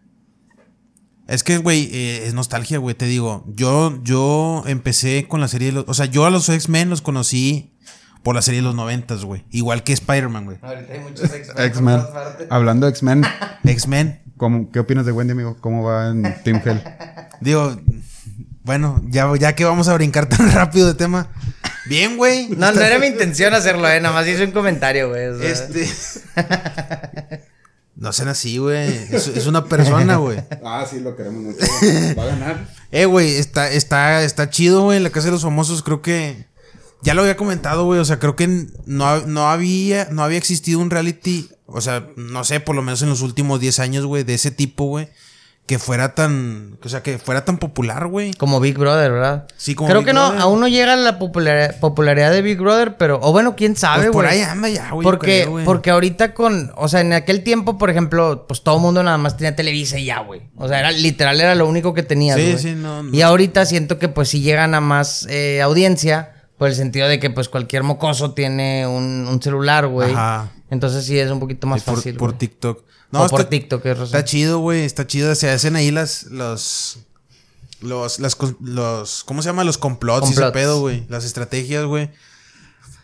Es 1.33 1.43
que, 1.43 1.57
güey, 1.57 1.89
eh, 1.91 2.27
es 2.27 2.33
nostalgia, 2.33 2.77
güey, 2.77 2.95
te 2.95 3.05
digo. 3.05 3.43
Yo, 3.55 3.99
yo 4.03 4.63
empecé 4.67 5.25
con 5.27 5.41
la 5.41 5.47
serie 5.47 5.67
de 5.69 5.73
los... 5.73 5.85
O 5.87 5.93
sea, 5.93 6.05
yo 6.05 6.25
a 6.25 6.29
los 6.29 6.47
X-Men 6.47 6.89
los 6.89 7.01
conocí 7.01 7.73
por 8.21 8.35
la 8.35 8.41
serie 8.41 8.61
de 8.61 8.65
los 8.65 8.75
noventas, 8.75 9.25
güey. 9.25 9.43
Igual 9.49 9.83
que 9.83 9.93
Spider-Man, 9.93 10.45
güey. 10.45 10.57
Ahorita 10.61 10.93
hay 10.93 10.99
muchos 10.99 11.31
X-Men. 11.33 12.01
Hablando 12.49 12.85
de 12.85 12.91
X-Men, 12.91 13.23
X-Men. 13.63 14.21
¿cómo- 14.37 14.71
¿qué 14.71 14.79
opinas 14.79 15.05
de 15.05 15.11
Wendy, 15.11 15.31
amigo? 15.31 15.57
¿Cómo 15.59 15.83
va 15.83 16.09
en 16.09 16.21
Team 16.43 16.61
Hell? 16.63 16.81
Digo, 17.41 17.75
bueno, 18.63 19.01
ya, 19.09 19.27
ya 19.39 19.55
que 19.55 19.65
vamos 19.65 19.87
a 19.87 19.93
brincar 19.95 20.27
tan 20.29 20.51
rápido 20.53 20.87
de 20.87 20.93
tema. 20.93 21.29
Bien, 21.87 22.15
güey. 22.15 22.47
No, 22.49 22.71
no 22.71 22.79
era 22.79 22.97
mi 22.99 23.07
intención 23.07 23.53
hacerlo, 23.53 23.89
eh. 23.89 23.99
Nada 23.99 24.13
más 24.13 24.27
hice 24.27 24.45
un 24.45 24.51
comentario, 24.51 25.09
güey. 25.09 25.25
o 25.27 25.37
sea. 25.39 25.49
Este. 25.49 25.89
no 27.95 28.11
sean 28.11 28.29
así, 28.29 28.57
güey. 28.57 28.89
Es, 29.11 29.27
es 29.27 29.47
una 29.47 29.65
persona, 29.65 30.17
güey. 30.17 30.43
Ah, 30.65 30.85
sí, 30.89 30.99
lo 30.99 31.15
queremos 31.15 31.43
mucho. 31.43 31.59
Va 32.17 32.23
a 32.23 32.27
ganar. 32.27 32.67
Eh, 32.91 33.05
güey, 33.05 33.37
está, 33.37 33.71
está, 33.71 34.21
está 34.21 34.51
chido, 34.51 34.83
güey. 34.83 34.99
La 34.99 35.09
casa 35.09 35.25
de 35.25 35.31
los 35.31 35.41
famosos, 35.41 35.81
creo 35.81 36.03
que. 36.03 36.45
Ya 37.01 37.15
lo 37.15 37.21
había 37.23 37.35
comentado, 37.35 37.85
güey. 37.85 37.99
O 37.99 38.05
sea, 38.05 38.19
creo 38.19 38.35
que 38.35 38.67
no, 38.85 39.19
no 39.25 39.49
había. 39.49 40.09
No 40.11 40.23
había 40.23 40.37
existido 40.37 40.79
un 40.79 40.91
reality. 40.91 41.49
O 41.65 41.81
sea, 41.81 42.07
no 42.17 42.43
sé, 42.43 42.59
por 42.59 42.75
lo 42.75 42.83
menos 42.83 43.01
en 43.01 43.09
los 43.09 43.21
últimos 43.21 43.59
10 43.59 43.79
años, 43.79 44.05
güey, 44.05 44.23
de 44.23 44.35
ese 44.35 44.51
tipo, 44.51 44.85
güey. 44.85 45.09
Que 45.65 45.79
fuera 45.79 46.13
tan. 46.13 46.77
O 46.83 46.89
sea, 46.89 47.01
que 47.01 47.17
fuera 47.17 47.45
tan 47.45 47.57
popular, 47.57 48.07
güey. 48.07 48.33
Como 48.33 48.59
Big 48.59 48.77
Brother, 48.77 49.13
¿verdad? 49.13 49.47
Sí, 49.55 49.75
como 49.75 49.87
Creo 49.87 50.01
Big 50.01 50.07
que 50.07 50.13
no, 50.13 50.19
aún 50.21 50.59
no 50.59 50.67
llega 50.67 50.93
la 50.97 51.17
popularidad, 51.19 51.79
popularidad 51.79 52.31
de 52.33 52.41
Big 52.41 52.59
Brother, 52.59 52.97
pero, 52.97 53.17
o 53.21 53.31
bueno, 53.31 53.55
quién 53.55 53.77
sabe, 53.77 54.03
Pues 54.07 54.11
por 54.11 54.25
güey. 54.25 54.39
ahí 54.39 54.41
anda 54.43 54.67
ya, 54.67 54.89
güey. 54.91 55.05
porque, 55.05 55.41
creo, 55.43 55.51
güey. 55.51 55.63
porque 55.65 55.89
ahorita 55.91 56.33
con, 56.33 56.73
o 56.75 56.89
sea, 56.89 56.99
en 56.99 57.13
aquel 57.13 57.43
tiempo, 57.43 57.77
por 57.77 57.89
ejemplo, 57.89 58.45
pues 58.45 58.61
todo 58.61 58.75
el 58.75 58.81
mundo 58.81 59.03
nada 59.03 59.17
más 59.17 59.37
tenía 59.37 59.55
Televisa 59.55 59.97
y 59.97 60.03
ya, 60.05 60.19
güey. 60.19 60.41
O 60.57 60.67
sea, 60.67 60.79
era 60.79 60.91
literal, 60.91 61.39
era 61.39 61.55
lo 61.55 61.65
único 61.65 61.93
que 61.93 62.03
tenías, 62.03 62.35
Sí, 62.37 62.43
güey. 62.51 62.57
sí, 62.61 62.73
no, 62.75 63.03
no. 63.03 63.15
Y 63.15 63.21
ahorita 63.21 63.65
siento 63.65 63.97
que 63.99 64.09
pues 64.09 64.27
sí 64.27 64.41
llegan 64.41 64.75
a 64.75 64.81
más 64.81 65.25
eh, 65.29 65.61
audiencia, 65.61 66.32
por 66.63 66.69
el 66.69 66.75
sentido 66.77 67.09
de 67.09 67.19
que 67.19 67.29
pues 67.29 67.49
cualquier 67.49 67.83
mocoso 67.83 68.31
tiene 68.31 68.87
un, 68.87 69.27
un 69.29 69.41
celular, 69.41 69.85
güey. 69.87 70.13
Ajá. 70.13 70.49
Entonces 70.69 71.03
sí 71.03 71.19
es 71.19 71.29
un 71.29 71.41
poquito 71.41 71.67
más 71.67 71.81
Sí, 71.81 71.85
por, 71.87 71.95
fácil. 71.95 72.15
por 72.15 72.29
güey. 72.29 72.39
TikTok. 72.39 72.83
O 73.11 73.27
por 73.27 73.43
TikTok, 73.43 73.85
es. 73.85 73.99
Está 73.99 74.23
chido, 74.23 74.59
güey. 74.59 74.85
Está 74.85 75.05
chido. 75.05 75.35
Se 75.35 75.49
hacen 75.49 75.75
ahí 75.75 75.91
las. 75.91 76.23
Los. 76.27 76.99
Los. 77.81 78.19
Las, 78.19 78.37
los 78.61 79.25
¿Cómo 79.25 79.41
se 79.41 79.49
llama? 79.49 79.65
Los 79.65 79.77
complots, 79.77 80.29
y 80.29 80.31
ese 80.31 80.51
pedo, 80.51 80.79
güey. 80.79 81.03
Las 81.09 81.25
estrategias, 81.25 81.83
güey. 81.83 82.11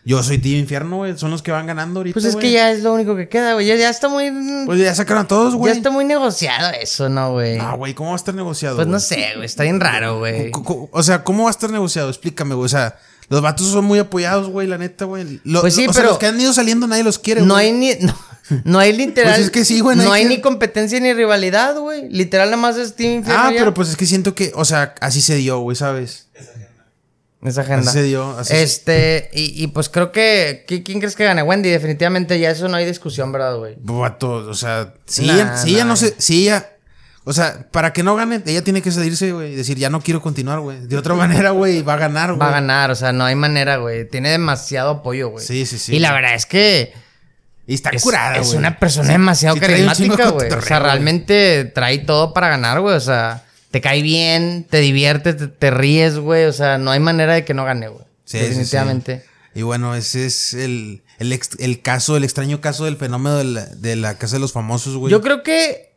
Yo 0.05 0.23
soy 0.23 0.37
Team 0.37 0.59
Infierno, 0.59 0.95
güey. 0.95 1.17
Son 1.17 1.29
los 1.29 1.41
que 1.41 1.51
van 1.51 1.67
ganando 1.67 1.99
ahorita. 1.99 2.13
Pues 2.13 2.23
es 2.23 2.37
que 2.37 2.53
ya 2.53 2.71
es 2.71 2.81
lo 2.81 2.93
único 2.93 3.17
que 3.17 3.27
queda, 3.27 3.55
güey. 3.55 3.67
Ya, 3.67 3.75
ya 3.75 3.89
está 3.89 4.07
muy. 4.07 4.31
Pues 4.67 4.79
ya 4.79 4.95
sacaron 4.95 5.25
a 5.25 5.27
todos, 5.27 5.53
güey. 5.53 5.73
ya 5.73 5.77
está 5.77 5.91
muy 5.91 6.05
negociado 6.05 6.71
eso, 6.81 7.09
¿no, 7.09 7.33
güey? 7.33 7.57
No, 7.57 7.75
güey. 7.75 7.93
¿Cómo 7.93 8.11
va 8.11 8.15
a 8.15 8.15
estar 8.15 8.33
negociado? 8.33 8.77
pues 8.77 8.87
no 8.87 9.01
sé, 9.01 9.33
güey. 9.35 9.47
Está 9.47 9.63
bien 9.63 9.81
raro, 9.81 10.19
güey. 10.19 10.49
O 10.91 11.03
sea, 11.03 11.25
¿cómo 11.25 11.43
va 11.43 11.49
a 11.49 11.51
estar 11.51 11.69
negociado? 11.69 12.07
Explícame, 12.07 12.55
güey. 12.55 12.65
O 12.65 12.69
sea, 12.69 12.97
los 13.29 13.41
vatos 13.41 13.67
son 13.67 13.85
muy 13.85 13.99
apoyados, 13.99 14.49
güey, 14.49 14.67
la 14.67 14.77
neta, 14.77 15.05
güey. 15.05 15.39
Lo- 15.43 15.61
Pues 15.61 15.75
sí, 15.75 15.85
o 15.87 15.93
sea, 15.93 16.01
pero- 16.01 16.09
los 16.11 16.17
que 16.19 16.25
han 16.27 16.39
ido 16.39 16.51
saliendo 16.53 16.87
nadie 16.87 17.03
los 17.03 17.19
quiere, 17.19 17.41
No 17.41 17.53
güey. 17.55 17.67
hay 17.67 17.71
ni. 17.73 17.91
No, 18.49 18.61
no 18.65 18.79
hay 18.79 18.93
literal. 18.93 19.33
Pues 19.35 19.45
es 19.45 19.51
que 19.51 19.63
sí, 19.63 19.79
güey, 19.79 19.95
no 19.95 20.11
hay 20.11 20.23
que- 20.23 20.29
ni 20.29 20.41
competencia 20.41 20.99
ni 20.99 21.13
rivalidad, 21.13 21.77
güey. 21.77 22.09
Literal, 22.09 22.49
nada 22.49 22.59
más 22.59 22.77
es 22.77 22.95
Team. 22.95 23.23
Ah, 23.27 23.51
ya. 23.53 23.59
pero 23.59 23.73
pues 23.75 23.89
es 23.89 23.95
que 23.95 24.07
siento 24.07 24.33
que, 24.33 24.51
o 24.55 24.65
sea, 24.65 24.95
así 25.01 25.21
se 25.21 25.35
dio, 25.35 25.59
güey, 25.59 25.75
¿sabes? 25.75 26.29
Esa 27.43 27.61
agenda. 27.61 27.89
Así 27.91 27.99
se 27.99 28.03
dio. 28.03 28.37
Así 28.37 28.53
se- 28.53 28.63
Este, 28.63 29.29
y, 29.33 29.63
y 29.63 29.67
pues 29.67 29.87
creo 29.87 30.11
que. 30.11 30.65
¿qui- 30.67 30.83
¿Quién 30.83 30.99
crees 30.99 31.15
que 31.15 31.23
gane? 31.25 31.41
Wendy, 31.43 31.69
definitivamente 31.69 32.37
ya 32.39 32.49
eso 32.49 32.67
no 32.67 32.75
hay 32.77 32.85
discusión, 32.85 33.31
¿verdad, 33.31 33.55
güey? 33.57 33.75
Vato, 33.81 34.31
o 34.49 34.53
sea, 34.55 34.85
Nah, 34.85 35.03
si 35.05 35.23
ella 35.69 35.83
nah. 35.83 35.89
no 35.89 35.95
se, 35.95 36.15
si 36.17 36.41
ella, 36.43 36.69
o 37.29 37.33
sea, 37.33 37.67
para 37.71 37.93
que 37.93 38.01
no 38.01 38.15
gane, 38.15 38.41
ella 38.47 38.63
tiene 38.63 38.81
que 38.81 38.89
salirse, 38.91 39.31
güey, 39.31 39.53
decir, 39.55 39.77
ya 39.77 39.91
no 39.91 40.01
quiero 40.01 40.19
continuar, 40.19 40.59
güey. 40.61 40.87
De 40.87 40.97
otra 40.97 41.13
manera, 41.15 41.51
güey, 41.51 41.83
va 41.83 41.93
a 41.93 41.97
ganar, 41.97 42.29
güey. 42.29 42.39
Va 42.39 42.47
a 42.47 42.51
ganar, 42.51 42.89
o 42.89 42.95
sea, 42.95 43.11
no 43.11 43.23
hay 43.23 43.35
manera, 43.35 43.77
güey. 43.77 44.09
Tiene 44.09 44.29
demasiado 44.31 44.89
apoyo, 44.89 45.29
güey. 45.29 45.45
Sí, 45.45 45.65
sí, 45.67 45.77
sí. 45.77 45.95
Y 45.95 45.99
la 45.99 46.11
verdad 46.11 46.33
es 46.33 46.45
que. 46.47 46.91
Y 47.67 47.75
está 47.75 47.91
Es, 47.91 48.01
curada, 48.01 48.37
es 48.37 48.47
güey. 48.47 48.57
una 48.57 48.79
persona 48.79 49.09
demasiado 49.11 49.53
sí 49.55 49.61
carismática, 49.61 50.29
güey. 50.29 50.51
O 50.51 50.61
sea, 50.61 50.79
realmente 50.79 51.65
trae 51.65 51.99
todo 51.99 52.33
para 52.33 52.49
ganar, 52.49 52.79
güey. 52.81 52.95
O 52.95 52.99
sea, 52.99 53.45
te 53.69 53.79
cae 53.79 54.01
bien, 54.01 54.65
te 54.67 54.79
diviertes, 54.79 55.37
te, 55.37 55.47
te 55.47 55.69
ríes, 55.69 56.17
güey. 56.17 56.45
O 56.45 56.53
sea, 56.53 56.79
no 56.79 56.89
hay 56.89 56.99
manera 56.99 57.35
de 57.35 57.45
que 57.45 57.53
no 57.53 57.65
gane, 57.65 57.89
güey. 57.89 58.03
Sí, 58.25 58.37
sí, 58.39 58.43
sí. 58.43 58.49
Definitivamente. 58.49 59.23
Y 59.53 59.61
bueno, 59.61 59.93
ese 59.93 60.25
es 60.25 60.55
el, 60.55 61.03
el, 61.19 61.31
ex- 61.31 61.59
el 61.59 61.81
caso, 61.83 62.17
el 62.17 62.23
extraño 62.23 62.59
caso 62.59 62.85
del 62.85 62.97
fenómeno 62.97 63.37
de 63.37 63.43
la, 63.43 63.65
de 63.67 63.95
la 63.95 64.17
casa 64.17 64.37
de 64.37 64.39
los 64.39 64.51
famosos, 64.51 64.95
güey. 64.95 65.11
Yo 65.11 65.21
creo 65.21 65.43
que. 65.43 65.88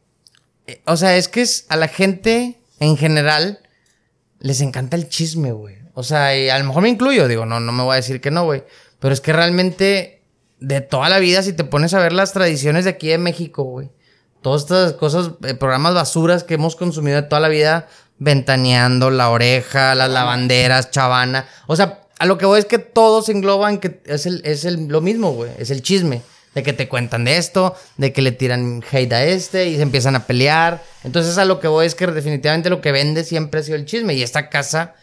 Eh, 0.66 0.82
O 0.86 0.96
sea, 0.96 1.16
es 1.16 1.28
que 1.28 1.42
es 1.42 1.66
a 1.68 1.76
la 1.76 1.88
gente 1.88 2.60
en 2.80 2.96
general 2.96 3.60
les 4.40 4.60
encanta 4.60 4.96
el 4.96 5.08
chisme, 5.08 5.52
güey. 5.52 5.76
O 5.94 6.02
sea, 6.02 6.36
y 6.36 6.48
a 6.48 6.58
lo 6.58 6.64
mejor 6.64 6.82
me 6.82 6.88
incluyo, 6.88 7.28
digo, 7.28 7.46
no, 7.46 7.60
no 7.60 7.72
me 7.72 7.82
voy 7.82 7.92
a 7.92 7.96
decir 7.96 8.20
que 8.20 8.30
no, 8.30 8.44
güey. 8.44 8.64
Pero 8.98 9.14
es 9.14 9.20
que 9.20 9.32
realmente, 9.32 10.22
de 10.58 10.80
toda 10.80 11.08
la 11.08 11.18
vida, 11.18 11.42
si 11.42 11.52
te 11.52 11.64
pones 11.64 11.94
a 11.94 12.00
ver 12.00 12.12
las 12.12 12.32
tradiciones 12.32 12.84
de 12.84 12.90
aquí 12.90 13.08
de 13.08 13.18
México, 13.18 13.62
güey. 13.62 13.90
Todas 14.40 14.62
estas 14.62 14.94
cosas, 14.94 15.32
eh, 15.44 15.54
programas 15.54 15.94
basuras 15.94 16.42
que 16.42 16.54
hemos 16.54 16.74
consumido 16.74 17.20
de 17.20 17.28
toda 17.28 17.40
la 17.40 17.48
vida, 17.48 17.88
ventaneando, 18.18 19.10
la 19.10 19.30
oreja, 19.30 19.94
las 19.94 20.10
lavanderas, 20.10 20.90
chavana. 20.90 21.46
O 21.66 21.76
sea, 21.76 22.06
a 22.18 22.26
lo 22.26 22.38
que 22.38 22.46
voy 22.46 22.58
es 22.58 22.64
que 22.64 22.78
todos 22.78 23.28
engloban 23.28 23.78
que 23.78 24.00
es, 24.06 24.26
el, 24.26 24.42
es 24.44 24.64
el, 24.64 24.88
lo 24.88 25.00
mismo, 25.00 25.32
güey. 25.32 25.50
Es 25.58 25.70
el 25.70 25.82
chisme. 25.82 26.22
De 26.54 26.62
que 26.62 26.72
te 26.74 26.88
cuentan 26.88 27.24
de 27.24 27.38
esto, 27.38 27.74
de 27.96 28.12
que 28.12 28.20
le 28.20 28.30
tiran 28.32 28.82
hate 28.90 29.12
a 29.12 29.24
este 29.24 29.68
y 29.68 29.76
se 29.76 29.82
empiezan 29.82 30.16
a 30.16 30.26
pelear. 30.26 30.82
Entonces 31.02 31.38
a 31.38 31.46
lo 31.46 31.60
que 31.60 31.68
voy 31.68 31.86
es 31.86 31.94
que 31.94 32.06
definitivamente 32.06 32.68
lo 32.68 32.82
que 32.82 32.92
vende 32.92 33.24
siempre 33.24 33.60
ha 33.60 33.62
sido 33.62 33.76
el 33.76 33.86
chisme. 33.86 34.14
Y 34.14 34.22
esta 34.22 34.50
casa, 34.50 34.94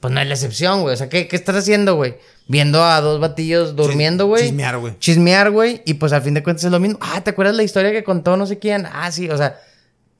pues 0.00 0.12
no 0.12 0.20
es 0.20 0.26
la 0.26 0.34
excepción, 0.34 0.82
güey. 0.82 0.92
O 0.92 0.96
sea, 0.96 1.08
¿qué, 1.08 1.26
qué 1.26 1.36
estás 1.36 1.56
haciendo, 1.56 1.96
güey? 1.96 2.16
Viendo 2.46 2.84
a 2.84 3.00
dos 3.00 3.20
batillos 3.20 3.74
durmiendo, 3.74 4.26
güey. 4.26 4.44
chismear, 4.44 4.78
güey. 4.78 4.98
Chismear, 4.98 5.50
güey. 5.50 5.82
Y 5.86 5.94
pues 5.94 6.12
al 6.12 6.22
fin 6.22 6.34
de 6.34 6.42
cuentas 6.42 6.64
es 6.64 6.70
lo 6.70 6.80
mismo. 6.80 6.98
Ah, 7.00 7.22
¿te 7.22 7.30
acuerdas 7.30 7.56
la 7.56 7.62
historia 7.62 7.90
que 7.90 8.04
contó 8.04 8.36
no 8.36 8.46
sé 8.46 8.58
quién? 8.58 8.86
Ah, 8.92 9.10
sí, 9.10 9.30
o 9.30 9.36
sea, 9.36 9.58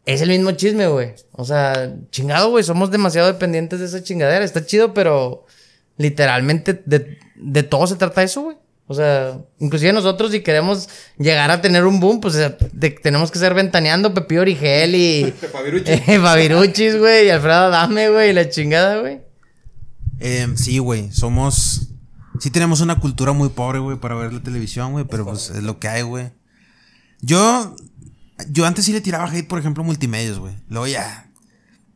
es 0.07 0.22
el 0.22 0.30
mismo 0.30 0.53
chisme, 0.53 0.86
güey. 0.86 1.14
O 1.32 1.45
sea, 1.45 1.93
chingado, 2.11 2.49
güey. 2.49 2.64
Somos 2.64 2.91
demasiado 2.91 3.26
dependientes 3.26 3.80
de 3.80 3.86
esa 3.86 4.03
chingadera. 4.03 4.43
Está 4.43 4.64
chido, 4.64 4.95
pero 4.95 5.45
literalmente 5.99 6.82
de, 6.86 7.18
de 7.34 7.62
todo 7.62 7.86
se 7.86 7.97
trata 7.97 8.22
eso, 8.22 8.41
güey. 8.43 8.57
O 8.91 8.95
sea, 8.95 9.39
inclusive 9.59 9.93
nosotros 9.93 10.32
si 10.32 10.41
queremos 10.41 10.89
llegar 11.18 11.51
a 11.51 11.61
tener 11.61 11.84
un 11.84 12.01
boom, 12.01 12.20
pues 12.20 12.34
de- 12.34 12.91
tenemos 13.03 13.30
que 13.30 13.39
ser 13.39 13.53
ventaneando 13.53 14.14
Pepillo 14.14 14.41
Origel 14.41 14.95
y... 14.95 15.24
eh, 15.84 16.18
Fabiruchis, 16.18 16.97
güey, 16.99 17.26
y 17.26 17.30
Alfredo 17.30 17.64
Adame, 17.64 18.09
güey, 18.09 18.30
y 18.30 18.32
la 18.32 18.49
chingada, 18.49 18.99
güey. 19.01 19.20
Eh, 20.20 20.49
sí, 20.57 20.78
güey, 20.78 21.12
somos... 21.12 21.89
Sí 22.41 22.51
tenemos 22.51 22.80
una 22.80 22.99
cultura 22.99 23.32
muy 23.32 23.51
pobre, 23.51 23.78
güey, 23.78 23.99
para 23.99 24.14
ver 24.14 24.32
la 24.32 24.43
televisión, 24.43 24.93
güey, 24.93 25.05
pero 25.05 25.26
pues 25.26 25.51
es 25.51 25.62
lo 25.62 25.78
que 25.78 25.89
hay, 25.89 26.03
güey. 26.03 26.32
Yo... 27.20 27.76
Yo 28.49 28.64
antes 28.66 28.84
sí 28.86 28.93
le 28.93 29.01
tiraba 29.01 29.28
hate, 29.30 29.47
por 29.49 29.59
ejemplo, 29.59 29.82
a 29.82 29.86
multimedios, 29.86 30.39
güey. 30.39 30.55
Luego 30.68 30.86
ya... 30.86 31.27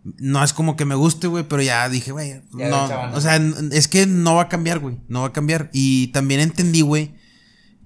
No 0.05 0.42
es 0.42 0.53
como 0.53 0.76
que 0.76 0.84
me 0.84 0.94
guste, 0.94 1.28
güey, 1.28 1.44
pero 1.48 1.62
ya 1.62 1.88
dije, 1.88 2.11
güey, 2.11 2.40
no, 2.53 2.88
o 3.14 3.20
sea, 3.20 3.36
es 3.70 3.86
que 3.86 4.07
no 4.07 4.34
va 4.34 4.42
a 4.42 4.48
cambiar, 4.48 4.80
güey, 4.80 4.98
no 5.09 5.20
va 5.20 5.28
a 5.28 5.32
cambiar. 5.32 5.70
Y 5.72 6.09
también 6.09 6.40
entendí, 6.40 6.80
güey, 6.80 7.14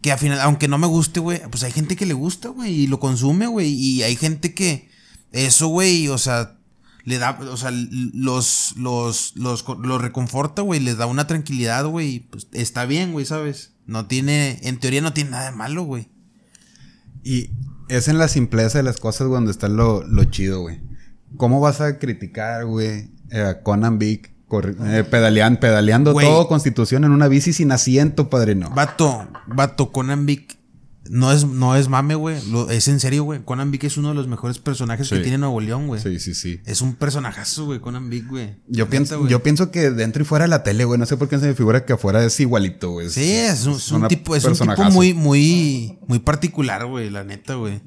que 0.00 0.12
al 0.12 0.18
final, 0.18 0.40
aunque 0.40 0.68
no 0.68 0.78
me 0.78 0.86
guste, 0.86 1.20
güey, 1.20 1.42
pues 1.50 1.62
hay 1.62 1.72
gente 1.72 1.96
que 1.96 2.06
le 2.06 2.14
gusta, 2.14 2.48
güey, 2.48 2.72
y 2.72 2.86
lo 2.86 3.00
consume, 3.00 3.46
güey, 3.46 3.68
y 3.68 4.02
hay 4.02 4.16
gente 4.16 4.54
que 4.54 4.88
eso, 5.32 5.68
güey, 5.68 6.08
o 6.08 6.16
sea, 6.16 6.56
le 7.04 7.18
da, 7.18 7.38
o 7.38 7.56
sea, 7.56 7.70
los, 7.70 8.74
los, 8.76 9.32
los, 9.36 9.64
los 9.78 10.00
reconforta, 10.00 10.62
güey, 10.62 10.80
les 10.80 10.96
da 10.96 11.06
una 11.06 11.26
tranquilidad, 11.26 11.86
güey, 11.86 12.20
pues 12.20 12.48
está 12.52 12.84
bien, 12.86 13.12
güey, 13.12 13.26
¿sabes? 13.26 13.72
No 13.86 14.06
tiene, 14.06 14.58
en 14.62 14.80
teoría 14.80 15.00
no 15.02 15.12
tiene 15.12 15.30
nada 15.30 15.50
de 15.50 15.56
malo, 15.56 15.84
güey. 15.84 16.08
Y 17.22 17.50
es 17.88 18.08
en 18.08 18.18
la 18.18 18.28
simpleza 18.28 18.78
de 18.78 18.84
las 18.84 18.98
cosas 18.98 19.28
donde 19.28 19.50
está 19.50 19.68
lo, 19.68 20.04
lo 20.04 20.24
chido, 20.24 20.60
güey. 20.62 20.80
¿Cómo 21.36 21.60
vas 21.60 21.80
a 21.80 21.98
criticar, 21.98 22.64
güey, 22.66 23.10
eh, 23.30 23.40
a 23.40 23.62
Conan 23.62 23.98
Big 23.98 24.32
eh, 24.48 25.04
pedalean- 25.10 25.58
pedaleando 25.58 26.12
Güey. 26.12 26.26
todo 26.26 26.46
Constitución 26.48 27.04
en 27.04 27.10
una 27.10 27.28
bici 27.28 27.52
sin 27.52 27.72
asiento, 27.72 28.30
padrino? 28.30 28.70
Vato, 28.70 29.28
vato, 29.46 29.90
Conan 29.92 30.24
Vic 30.24 30.56
no 31.10 31.32
es, 31.32 31.44
no 31.44 31.76
es 31.76 31.88
mame, 31.88 32.14
güey, 32.16 32.36
es 32.70 32.88
en 32.88 32.98
serio, 33.00 33.24
güey. 33.24 33.40
Conan 33.44 33.70
Vic 33.70 33.84
es 33.84 33.96
uno 33.96 34.08
de 34.08 34.14
los 34.14 34.26
mejores 34.28 34.58
personajes 34.58 35.08
que 35.08 35.18
tiene 35.20 35.38
Nuevo 35.38 35.60
León, 35.60 35.86
güey. 35.86 36.00
Sí, 36.00 36.18
sí, 36.18 36.34
sí. 36.34 36.60
Es 36.64 36.80
un 36.80 36.94
personajazo, 36.96 37.66
güey, 37.66 37.80
Conan 37.80 38.08
Vic, 38.10 38.26
güey. 38.28 38.56
Yo 38.68 38.88
pienso, 38.88 39.18
güey. 39.18 39.30
yo 39.30 39.42
pienso 39.42 39.70
que 39.70 39.90
dentro 39.90 40.22
y 40.22 40.26
fuera 40.26 40.44
de 40.44 40.48
la 40.48 40.62
tele, 40.62 40.84
güey. 40.84 40.98
No 40.98 41.06
sé 41.06 41.16
por 41.16 41.28
qué 41.28 41.38
se 41.38 41.46
me 41.46 41.54
figura 41.54 41.84
que 41.84 41.92
afuera 41.92 42.24
es 42.24 42.38
igualito, 42.40 42.90
güey. 42.90 43.08
Sí, 43.10 43.32
es 43.32 43.66
un, 43.66 43.74
es 43.74 43.90
un 43.92 44.08
tipo, 44.08 44.34
es 44.34 44.44
un 44.44 44.54
tipo 44.54 44.84
muy, 44.90 45.12
muy, 45.14 45.98
muy 46.08 46.18
particular, 46.18 46.86
güey, 46.86 47.08
la 47.10 47.22
neta, 47.24 47.54
güey. 47.54 47.80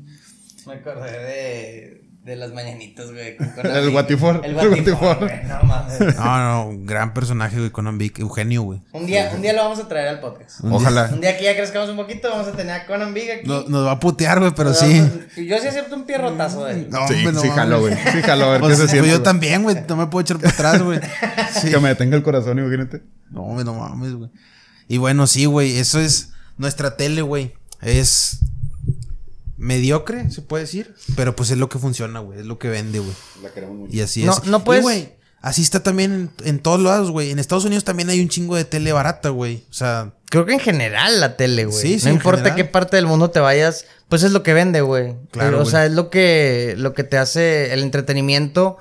Me 0.66 0.74
acordé 0.76 1.12
de, 1.12 2.09
de 2.24 2.36
las 2.36 2.52
mañanitas, 2.54 3.12
güey. 3.12 3.38
El. 3.64 3.92
Guatifor, 3.92 4.42
El 4.44 4.54
Guatifor, 4.54 5.32
no 5.48 5.64
mames. 5.64 6.16
No, 6.18 6.38
no, 6.72 6.86
gran 6.86 7.14
personaje, 7.14 7.58
güey, 7.58 7.70
Conan 7.72 7.98
Big. 7.98 8.20
Eugenio, 8.20 8.62
güey. 8.64 8.82
Un 8.92 9.06
día, 9.08 9.32
un 9.34 9.42
día 9.42 9.54
lo 9.54 9.64
vamos 9.64 9.80
a 9.80 9.88
traer 9.88 10.10
al 10.10 10.20
podcast. 10.20 10.60
Ojalá. 10.64 11.10
Un 11.14 11.22
día 11.22 11.38
que 11.38 11.46
ya 11.46 11.56
crezcamos 11.56 11.90
un 11.90 11.96
poquito, 11.96 12.30
vamos 12.30 12.48
a 12.48 12.52
tener 12.52 12.74
a 12.82 12.86
Conan 12.86 13.14
Big 13.14 13.32
aquí. 13.32 13.48
No- 13.48 13.64
nos 13.68 13.86
va 13.88 13.92
a 13.94 14.00
putear, 14.00 14.40
güey, 14.40 14.52
pero 14.56 14.70
Nos 14.70 14.80
sí. 14.80 15.00
a- 15.00 15.42
Yo 15.42 15.58
sí 15.60 15.68
acepto 15.68 15.96
un 15.96 16.04
pierrotazo 16.06 16.66
de 16.66 16.74
él. 16.74 16.88
No, 16.90 17.08
Sí, 17.08 17.14
hombre, 17.16 17.32
no 17.34 17.42
sí, 17.42 17.48
güey. 17.48 17.94
Sí, 18.12 18.22
jalo, 18.22 18.46
a 18.46 18.52
ver 18.52 18.60
Pues, 18.62 18.72
qué 18.72 18.76
se 18.76 18.82
pues 18.84 18.92
siente. 18.92 19.10
yo 19.10 19.22
también, 19.24 19.64
güey. 19.64 19.78
No 19.88 19.96
me 19.96 20.08
puedo 20.08 20.22
echar 20.22 20.38
para 20.38 20.50
atrás, 20.54 20.82
güey. 20.84 21.00
Sí. 21.62 21.70
Que 21.72 21.80
me 21.80 21.90
detenga 21.90 22.16
el 22.18 22.24
corazón, 22.24 22.60
imagínate. 22.60 23.02
No, 23.32 23.44
güey, 23.44 23.64
no 23.66 23.74
mames, 23.74 24.14
güey. 24.14 24.30
Y 24.88 24.98
bueno, 24.98 25.26
sí, 25.26 25.46
güey. 25.46 25.78
Eso 25.78 26.00
es 26.00 26.32
nuestra 26.58 26.98
tele, 26.98 27.22
güey. 27.22 27.54
Es 27.82 28.40
mediocre, 29.60 30.32
se 30.32 30.41
puede 30.41 30.64
decir. 30.64 30.95
Pero 31.16 31.36
pues 31.36 31.51
es 31.51 31.57
lo 31.57 31.70
que 31.70 31.78
funciona, 31.80 32.20
güey. 32.20 32.39
Es 32.39 32.45
lo 32.45 32.57
que 32.57 32.70
vende, 32.70 32.99
güey. 32.99 33.12
La 33.43 33.49
queremos 33.51 33.78
mucho. 33.78 33.95
Y 33.95 34.01
así 34.01 34.24
No- 34.24 34.32
es. 34.34 34.45
no 34.45 34.64
puedes- 34.64 34.82
Y, 34.82 34.84
güey, 34.84 35.10
así 35.41 35.62
está 35.62 35.84
también 35.84 36.32
en, 36.39 36.47
en 36.47 36.60
todos 36.60 36.80
lados, 36.80 37.12
güey. 37.12 37.30
En 37.32 37.39
Estados 37.39 37.66
Unidos 37.66 37.84
también 37.84 38.10
hay 38.10 38.20
un 38.22 38.30
chingo 38.30 38.55
de 38.55 38.66
tele 38.66 38.91
barata, 38.93 39.30
güey. 39.30 39.64
O 39.70 39.74
sea, 39.74 40.14
Creo 40.30 40.45
que 40.45 40.53
en 40.53 40.60
general 40.60 41.20
la 41.20 41.36
tele, 41.38 41.66
güey. 41.66 41.78
Sí, 41.82 41.99
sí, 41.99 42.05
no 42.07 42.14
importa 42.14 42.39
general. 42.39 42.55
qué 42.57 42.66
parte 42.66 42.95
del 42.95 43.07
mundo 43.07 43.32
te 43.32 43.39
vayas, 43.39 43.86
pues 44.10 44.22
es 44.24 44.32
lo 44.32 44.43
que 44.43 44.53
vende, 44.53 44.82
güey. 44.82 45.16
Claro, 45.32 45.57
O 45.57 45.62
güey. 45.62 45.72
sea, 45.72 45.86
es 45.86 45.91
lo 45.91 46.10
que, 46.12 46.76
lo 46.78 46.93
que 46.93 47.03
te 47.03 47.18
hace 47.18 47.74
el 47.74 47.82
entretenimiento. 47.82 48.78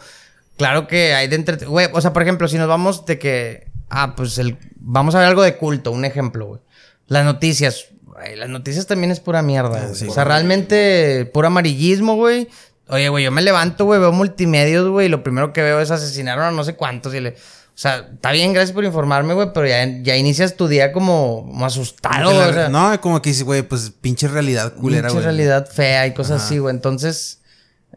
Claro 0.59 0.87
que 0.89 1.15
hay 1.15 1.27
de 1.29 1.37
entretenimiento. 1.37 1.73
Güey, 1.73 1.89
o 1.93 2.01
sea, 2.03 2.13
por 2.13 2.23
ejemplo, 2.23 2.49
si 2.49 2.59
nos 2.59 2.69
vamos 2.69 3.07
de 3.07 3.19
que. 3.19 3.69
Ah, 3.91 4.15
pues 4.17 4.37
el. 4.39 4.59
Vamos 4.77 5.15
a 5.15 5.21
ver 5.21 5.29
algo 5.29 5.43
de 5.43 5.57
culto, 5.57 5.91
un 5.91 6.05
ejemplo, 6.05 6.47
güey. 6.47 6.61
Las 7.07 7.25
noticias. 7.25 7.87
Güey, 8.21 8.37
las 8.37 8.49
noticias 8.49 8.87
también 8.87 9.11
es 9.11 9.21
pura 9.21 9.43
mierda. 9.43 9.89
Ah, 9.91 9.95
sí. 9.95 10.07
o 10.09 10.13
sea, 10.13 10.25
realmente 10.25 11.29
puro 11.33 11.47
amarillismo, 11.49 12.17
güey. 12.17 12.49
Oye, 12.89 13.09
güey, 13.11 13.25
yo 13.25 13.31
me 13.31 13.43
levanto, 13.43 13.85
güey, 13.85 14.01
veo 14.01 14.13
multimedios, 14.13 14.89
güey, 14.89 15.07
y 15.07 15.09
lo 15.11 15.23
primero 15.23 15.53
que 15.53 15.63
veo 15.63 15.81
es 15.81 15.91
asesinaron 15.91 16.45
a 16.45 16.51
no 16.51 16.65
sé 16.65 16.75
cuántos 16.75 17.15
y 17.15 17.21
le... 17.21 17.31
O 17.31 17.81
sea, 17.81 18.09
está 18.13 18.33
bien, 18.33 18.53
gracias 18.53 18.73
por 18.75 18.85
informarme, 18.85 19.35
güey, 19.35 19.51
pero 19.55 19.69
ya, 19.69 19.87
ya 20.03 20.17
inicias 20.17 20.57
tu 20.57 20.67
día 20.67 20.91
como, 20.91 21.47
como 21.47 21.65
asustado, 21.65 22.35
güey. 22.35 22.49
O 22.49 22.53
sea, 22.53 22.69
no, 22.71 23.01
como 23.01 23.23
que 23.23 23.31
dices, 23.31 23.45
güey, 23.45 23.63
pues 23.63 23.93
pinche 24.01 24.27
realidad 24.27 24.73
culera, 24.75 25.03
pinche 25.09 25.13
güey. 25.15 25.25
realidad 25.25 25.69
fea 25.71 26.07
y 26.09 26.13
cosas 26.15 26.43
así, 26.43 26.59
güey. 26.59 26.75
Entonces, 26.75 27.39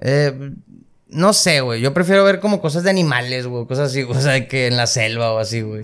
eh, 0.02 0.52
no 1.08 1.34
sé, 1.34 1.62
güey. 1.62 1.82
Yo 1.82 1.96
prefiero 1.96 2.24
ver 2.24 2.40
como 2.40 2.62
cosas 2.62 2.84
de 2.84 2.92
animales, 2.92 3.48
güey. 3.48 3.66
Cosas 3.66 3.90
así, 3.90 4.04
o 4.04 4.22
sea, 4.22 4.48
que 4.48 4.68
en 4.68 4.78
la 4.78 4.86
selva 4.86 5.32
o 5.32 5.40
así, 5.40 5.62
güey. 5.62 5.82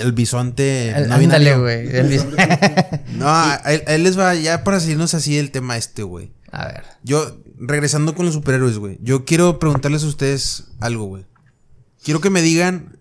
El 0.00 0.12
bisonte. 0.12 0.90
El- 0.90 1.08
no 1.08 1.16
Ándale, 1.16 1.56
güey. 1.56 1.88
El 1.88 2.08
bis- 2.08 2.24
No, 3.16 3.26
a, 3.28 3.60
él, 3.66 3.82
a 3.86 3.94
él 3.94 4.02
les 4.02 4.18
va, 4.18 4.34
ya 4.34 4.64
para 4.64 4.80
salirnos 4.80 5.14
así 5.14 5.38
el 5.38 5.50
tema 5.50 5.76
este, 5.76 6.02
güey. 6.02 6.32
A 6.50 6.66
ver. 6.66 6.84
Yo, 7.02 7.36
regresando 7.58 8.14
con 8.14 8.26
los 8.26 8.34
superhéroes, 8.34 8.78
güey. 8.78 8.98
Yo 9.02 9.24
quiero 9.24 9.58
preguntarles 9.58 10.04
a 10.04 10.08
ustedes 10.08 10.68
algo, 10.80 11.04
güey. 11.04 11.26
Quiero 12.02 12.20
que 12.20 12.30
me 12.30 12.42
digan, 12.42 12.98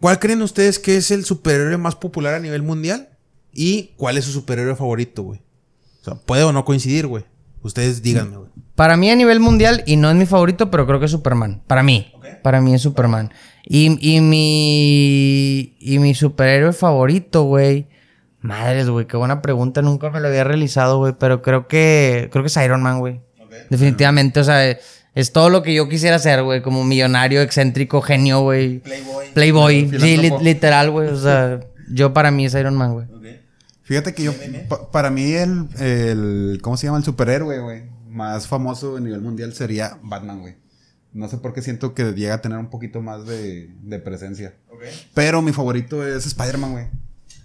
¿cuál 0.00 0.18
creen 0.18 0.42
ustedes 0.42 0.78
que 0.78 0.96
es 0.96 1.10
el 1.10 1.24
superhéroe 1.24 1.76
más 1.78 1.96
popular 1.96 2.34
a 2.34 2.40
nivel 2.40 2.62
mundial? 2.62 3.08
¿Y 3.52 3.94
cuál 3.96 4.18
es 4.18 4.26
su 4.26 4.32
superhéroe 4.32 4.76
favorito, 4.76 5.22
güey? 5.22 5.40
O 6.00 6.04
sea, 6.04 6.14
puede 6.14 6.44
o 6.44 6.52
no 6.52 6.64
coincidir, 6.64 7.06
güey. 7.06 7.24
Ustedes 7.62 8.02
díganme, 8.02 8.36
güey. 8.36 8.50
Para 8.74 8.96
mí 8.96 9.10
a 9.10 9.16
nivel 9.16 9.40
mundial, 9.40 9.82
y 9.86 9.96
no 9.96 10.08
es 10.08 10.16
mi 10.16 10.26
favorito, 10.26 10.70
pero 10.70 10.86
creo 10.86 11.00
que 11.00 11.06
es 11.06 11.10
Superman. 11.10 11.62
Para 11.66 11.82
mí. 11.82 12.12
Para 12.42 12.60
mí 12.60 12.74
es 12.74 12.82
Superman. 12.82 13.32
Y, 13.64 13.98
y 14.00 14.20
mi. 14.20 15.76
Y 15.80 15.98
mi 15.98 16.14
superhéroe 16.14 16.72
favorito, 16.72 17.42
güey. 17.42 17.88
Madres, 18.40 18.88
güey, 18.88 19.06
qué 19.06 19.16
buena 19.16 19.42
pregunta. 19.42 19.82
Nunca 19.82 20.10
me 20.10 20.20
lo 20.20 20.28
había 20.28 20.44
realizado, 20.44 20.98
güey. 20.98 21.14
Pero 21.18 21.42
creo 21.42 21.66
que. 21.68 22.28
Creo 22.30 22.42
que 22.44 22.48
es 22.48 22.56
Iron 22.56 22.82
Man, 22.82 23.00
güey. 23.00 23.20
Definitivamente, 23.70 24.38
o 24.40 24.44
sea, 24.44 24.70
es 24.70 25.32
todo 25.32 25.50
lo 25.50 25.62
que 25.62 25.74
yo 25.74 25.88
quisiera 25.88 26.18
ser, 26.18 26.42
güey. 26.42 26.62
Como 26.62 26.84
millonario, 26.84 27.42
excéntrico, 27.42 28.00
genio, 28.02 28.40
güey. 28.42 28.78
Playboy. 28.80 29.26
Playboy. 29.34 29.90
Sí, 29.98 30.16
li- 30.16 30.32
literal, 30.40 30.90
güey. 30.90 31.08
O 31.08 31.16
sea, 31.16 31.60
yo 31.90 32.12
para 32.12 32.30
mí 32.30 32.46
es 32.46 32.54
Iron 32.54 32.76
Man, 32.76 32.92
güey. 32.92 33.06
Fíjate 33.82 34.12
que 34.14 34.22
yo, 34.22 34.32
pa- 34.68 34.90
para 34.90 35.08
mí 35.10 35.32
el, 35.32 35.66
el, 35.80 36.58
¿cómo 36.62 36.76
se 36.76 36.86
llama? 36.86 36.98
El 36.98 37.04
superhéroe, 37.04 37.58
güey, 37.60 37.84
más 38.06 38.46
famoso 38.46 38.98
a 38.98 39.00
nivel 39.00 39.22
mundial 39.22 39.54
sería 39.54 39.98
Batman, 40.02 40.40
güey. 40.40 40.56
No 41.14 41.26
sé 41.26 41.38
por 41.38 41.54
qué 41.54 41.62
siento 41.62 41.94
que 41.94 42.12
llega 42.12 42.34
a 42.34 42.42
tener 42.42 42.58
un 42.58 42.68
poquito 42.68 43.00
más 43.00 43.26
de, 43.26 43.70
de 43.82 43.98
presencia. 43.98 44.54
Pero 45.14 45.40
mi 45.40 45.52
favorito 45.52 46.06
es 46.06 46.26
Spider-Man, 46.26 46.72
güey. 46.72 46.86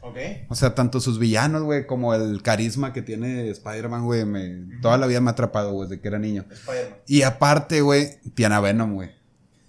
Ok. 0.06 0.18
O 0.50 0.56
sea, 0.56 0.76
tanto 0.76 1.00
sus 1.00 1.18
villanos, 1.18 1.64
güey, 1.64 1.88
como 1.88 2.14
el 2.14 2.42
carisma 2.44 2.92
que 2.94 3.02
tiene 3.02 3.50
Spider-Man, 3.50 4.04
güey, 4.04 4.26
me, 4.26 4.80
toda 4.82 4.98
la 4.98 5.08
vida 5.08 5.22
me 5.22 5.30
ha 5.30 5.32
atrapado, 5.32 5.72
güey, 5.72 5.88
desde 5.90 6.02
que 6.02 6.08
era 6.10 6.20
niño. 6.20 6.46
Spider-Man. 6.52 6.98
Y 7.08 7.22
aparte, 7.22 7.82
güey, 7.82 8.18
tiene 8.36 8.56
a 8.56 8.60
Venom, 8.60 8.94
güey. 8.96 9.12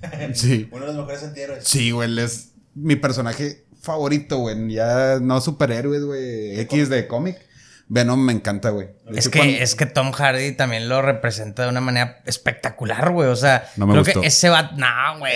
Sí. 0.34 0.68
Uno 0.72 0.82
de 0.86 0.92
los 0.92 0.96
mejores 0.96 1.22
antihéroes. 1.22 1.64
Sí, 1.66 1.90
güey, 1.92 2.08
él 2.10 2.18
es 2.18 2.50
mi 2.74 2.96
personaje 2.96 3.64
favorito, 3.80 4.38
güey. 4.38 4.72
Ya 4.72 5.18
no 5.20 5.40
superhéroes, 5.40 6.02
güey. 6.04 6.58
X 6.60 6.88
de 6.88 7.06
cómic. 7.06 7.38
Venom 7.86 8.18
me 8.18 8.32
encanta, 8.32 8.70
güey. 8.70 8.88
Es 9.14 9.28
que, 9.28 9.38
cuando- 9.38 9.58
es 9.58 9.74
que 9.74 9.84
Tom 9.86 10.10
Hardy 10.12 10.52
también 10.52 10.88
lo 10.88 11.02
representa 11.02 11.62
de 11.64 11.68
una 11.68 11.82
manera 11.82 12.22
espectacular, 12.24 13.10
güey. 13.12 13.28
O 13.28 13.36
sea, 13.36 13.68
No 13.76 13.86
me 13.86 13.92
creo 13.92 14.04
gustó. 14.04 14.20
que 14.22 14.26
ese 14.28 14.48
vato, 14.48 14.74
no, 14.76 14.86
güey. 15.18 15.34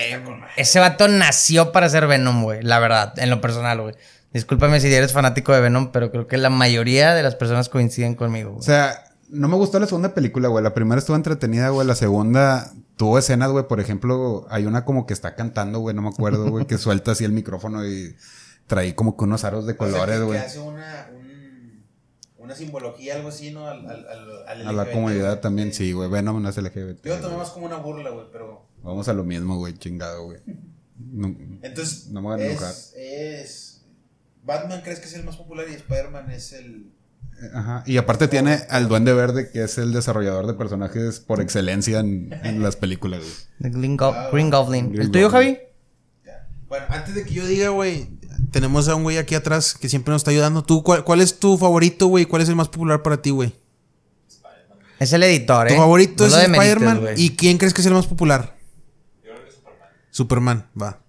Ese 0.56 0.80
vato 0.80 1.08
nació 1.08 1.72
para 1.72 1.88
ser 1.90 2.06
Venom, 2.06 2.42
güey. 2.42 2.62
La 2.62 2.78
verdad, 2.78 3.12
en 3.18 3.28
lo 3.30 3.40
personal, 3.42 3.80
güey. 3.82 3.94
Discúlpame 4.32 4.80
si 4.80 4.92
eres 4.92 5.12
fanático 5.12 5.52
de 5.52 5.60
Venom, 5.60 5.90
pero 5.92 6.10
creo 6.10 6.26
que 6.26 6.36
la 6.36 6.50
mayoría 6.50 7.14
de 7.14 7.22
las 7.22 7.34
personas 7.34 7.68
coinciden 7.68 8.14
conmigo, 8.14 8.50
O 8.50 8.54
güey. 8.54 8.64
sea, 8.64 9.04
no 9.30 9.48
me 9.48 9.56
gustó 9.56 9.78
la 9.80 9.86
segunda 9.86 10.14
película, 10.14 10.48
güey. 10.48 10.62
La 10.62 10.74
primera 10.74 10.98
estuvo 10.98 11.16
entretenida, 11.16 11.70
güey. 11.70 11.86
La 11.86 11.94
segunda 11.94 12.72
tuvo 12.96 13.18
escenas, 13.18 13.50
güey. 13.50 13.66
Por 13.66 13.80
ejemplo, 13.80 14.46
hay 14.50 14.66
una 14.66 14.84
como 14.84 15.06
que 15.06 15.14
está 15.14 15.34
cantando, 15.34 15.78
güey. 15.80 15.94
No 15.96 16.02
me 16.02 16.08
acuerdo, 16.08 16.50
güey. 16.50 16.66
que 16.66 16.76
suelta 16.78 17.12
así 17.12 17.24
el 17.24 17.32
micrófono 17.32 17.86
y 17.86 18.14
trae 18.66 18.94
como 18.94 19.16
que 19.16 19.24
unos 19.24 19.44
aros 19.44 19.66
de 19.66 19.72
O 19.72 19.76
sea, 19.76 19.86
colores, 19.86 20.18
que- 20.18 20.24
güey. 20.24 20.38
Que 20.40 20.46
hace 20.46 20.58
una, 20.60 21.08
un- 21.14 21.84
una 22.36 22.54
simbología, 22.54 23.16
algo 23.16 23.28
así, 23.28 23.50
¿no? 23.50 23.66
Al, 23.66 23.86
al, 23.86 24.06
al, 24.08 24.46
al 24.46 24.66
A 24.68 24.72
la 24.72 24.82
LGBT, 24.84 24.92
comunidad 24.94 25.28
güey. 25.30 25.40
también, 25.40 25.72
sí, 25.72 25.92
güey. 25.92 26.08
Venom 26.10 26.42
no 26.42 26.48
es 26.50 26.56
LGBT. 26.56 27.04
Yo 27.06 27.16
lo 27.16 27.20
tomé 27.22 27.36
más 27.38 27.50
como 27.50 27.66
una 27.66 27.76
burla, 27.76 28.10
güey, 28.10 28.26
pero. 28.32 28.66
Vamos 28.82 29.08
a 29.08 29.12
lo 29.14 29.24
mismo, 29.24 29.56
güey. 29.56 29.74
Chingado, 29.74 30.24
güey. 30.24 30.38
No- 30.98 31.34
Entonces. 31.62 32.08
No 32.08 32.20
me 32.22 32.28
van 32.28 32.40
a 32.40 32.44
enojar. 32.46 32.70
es, 32.70 32.92
es. 32.96 33.67
Batman 34.44 34.80
crees 34.82 35.00
que 35.00 35.06
es 35.06 35.14
el 35.14 35.24
más 35.24 35.36
popular 35.36 35.66
y 35.70 35.74
Spider-Man 35.74 36.30
es 36.30 36.52
el. 36.52 36.90
Ajá. 37.54 37.84
Y 37.86 37.98
aparte 37.98 38.26
tiene 38.28 38.60
al 38.68 38.88
Duende 38.88 39.12
Verde, 39.12 39.50
que 39.50 39.62
es 39.62 39.78
el 39.78 39.92
desarrollador 39.92 40.46
de 40.46 40.54
personajes 40.54 41.20
por 41.20 41.40
excelencia 41.40 42.00
en, 42.00 42.36
en 42.42 42.62
las 42.62 42.74
películas, 42.76 43.20
güey. 43.20 43.32
The 43.72 43.78
Green, 43.78 43.96
Go- 43.96 44.14
Green 44.32 44.50
Goblin. 44.50 44.88
Green 44.90 45.02
¿El 45.02 45.10
tuyo, 45.12 45.30
Goblin. 45.30 45.54
Javi? 45.54 45.58
Ya. 46.26 46.48
Bueno, 46.68 46.86
antes 46.88 47.14
de 47.14 47.24
que 47.24 47.34
yo 47.34 47.46
diga, 47.46 47.68
güey, 47.68 48.08
tenemos 48.50 48.88
a 48.88 48.94
un 48.96 49.04
güey 49.04 49.18
aquí 49.18 49.34
atrás 49.36 49.74
que 49.74 49.88
siempre 49.88 50.10
nos 50.12 50.20
está 50.20 50.32
ayudando. 50.32 50.64
¿Tú, 50.64 50.82
cuál, 50.82 51.04
cuál 51.04 51.20
es 51.20 51.38
tu 51.38 51.56
favorito, 51.58 52.06
güey? 52.08 52.24
¿Cuál 52.24 52.42
es 52.42 52.48
el 52.48 52.56
más 52.56 52.68
popular 52.68 53.02
para 53.02 53.22
ti, 53.22 53.30
güey? 53.30 53.54
Es 54.98 55.12
el 55.12 55.22
editor, 55.22 55.68
¿eh? 55.68 55.70
Tu 55.70 55.76
favorito 55.76 56.26
No 56.26 56.36
es 56.36 56.42
Spider-Man. 56.48 57.00
¿Y 57.16 57.36
quién 57.36 57.56
crees 57.58 57.72
que 57.72 57.82
es 57.82 57.86
el 57.86 57.92
más 57.94 58.08
popular? 58.08 58.56
Yo 59.22 59.30
creo 59.30 59.44
que 59.44 59.52
Superman. 59.52 59.88
Superman, 60.10 60.66
va. 60.80 61.00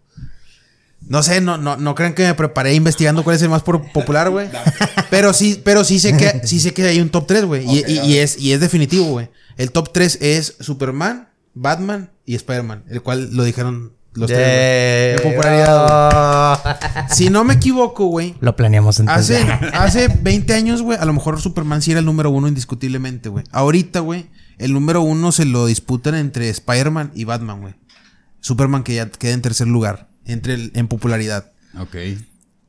No 1.10 1.24
sé, 1.24 1.42
no, 1.42 1.58
no, 1.58 1.76
no 1.76 1.96
crean 1.96 2.14
que 2.14 2.24
me 2.24 2.34
preparé 2.36 2.76
investigando 2.76 3.24
cuál 3.24 3.36
es 3.36 3.42
el 3.42 3.50
más 3.50 3.64
popular, 3.64 4.30
güey. 4.30 4.48
pero 5.10 5.34
sí, 5.34 5.60
pero 5.66 5.84
sí 5.84 6.00
sé 6.00 6.16
que, 6.16 6.42
sí 6.48 6.60
sé 6.60 6.72
que 6.74 6.84
hay 6.84 7.02
un 7.02 7.10
top 7.10 7.26
3, 7.28 7.46
güey. 7.46 7.66
Y, 7.68 7.84
y- 7.92 8.00
y 8.06 8.18
es, 8.20 8.38
y 8.38 8.54
es 8.54 8.60
definitivo, 8.62 9.06
güey. 9.06 9.30
El 9.58 9.72
top 9.72 9.92
3 9.92 10.20
es 10.22 10.56
Superman, 10.60 11.30
Batman 11.56 12.12
y 12.26 12.36
Spider-Man. 12.36 12.86
El 12.90 13.02
cual 13.02 13.30
lo 13.36 13.44
dijeron 13.44 13.94
los 14.14 14.28
tres. 14.28 14.40
Yeah. 14.40 15.16
güey. 15.18 15.28
En 15.28 15.36
popularidad, 15.36 16.62
güey. 16.64 16.76
Si 17.10 17.30
no 17.32 17.44
me 17.44 17.56
equivoco, 17.56 18.06
güey. 18.06 18.36
Lo 18.40 18.56
planeamos 18.56 19.00
entonces. 19.00 19.44
Hace, 19.74 20.06
hace 20.06 20.08
20 20.22 20.54
años, 20.54 20.82
güey, 20.84 20.98
a 21.00 21.06
lo 21.06 21.14
mejor 21.14 21.42
Superman 21.42 21.82
sí 21.82 21.90
era 21.92 22.00
el 22.02 22.06
número 22.06 22.30
uno 22.30 22.48
indiscutiblemente, 22.48 23.30
güey. 23.30 23.46
Ahorita, 23.52 24.02
güey, 24.02 24.30
el 24.60 24.74
número 24.74 25.02
uno 25.02 25.32
se 25.32 25.46
lo 25.46 25.66
disputan 25.66 26.14
entre 26.16 26.50
Spider-Man 26.50 27.12
y 27.16 27.24
Batman, 27.24 27.62
güey. 27.62 27.74
Superman 28.42 28.84
que 28.84 28.94
ya 28.96 29.10
queda 29.10 29.34
en 29.34 29.42
tercer 29.42 29.68
lugar 29.68 30.09
entre 30.32 30.54
el- 30.56 30.72
en 30.76 30.88
popularidad. 30.88 31.52
Ok. 31.78 31.96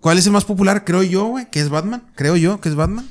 ¿Cuál 0.00 0.18
es 0.18 0.26
el 0.26 0.32
más 0.32 0.44
popular? 0.44 0.84
Creo 0.84 1.02
yo, 1.02 1.26
güey, 1.26 1.50
que 1.50 1.60
es 1.60 1.68
Batman. 1.68 2.02
Creo 2.16 2.36
yo 2.36 2.60
que 2.60 2.68
es 2.68 2.74
Batman. 2.74 3.06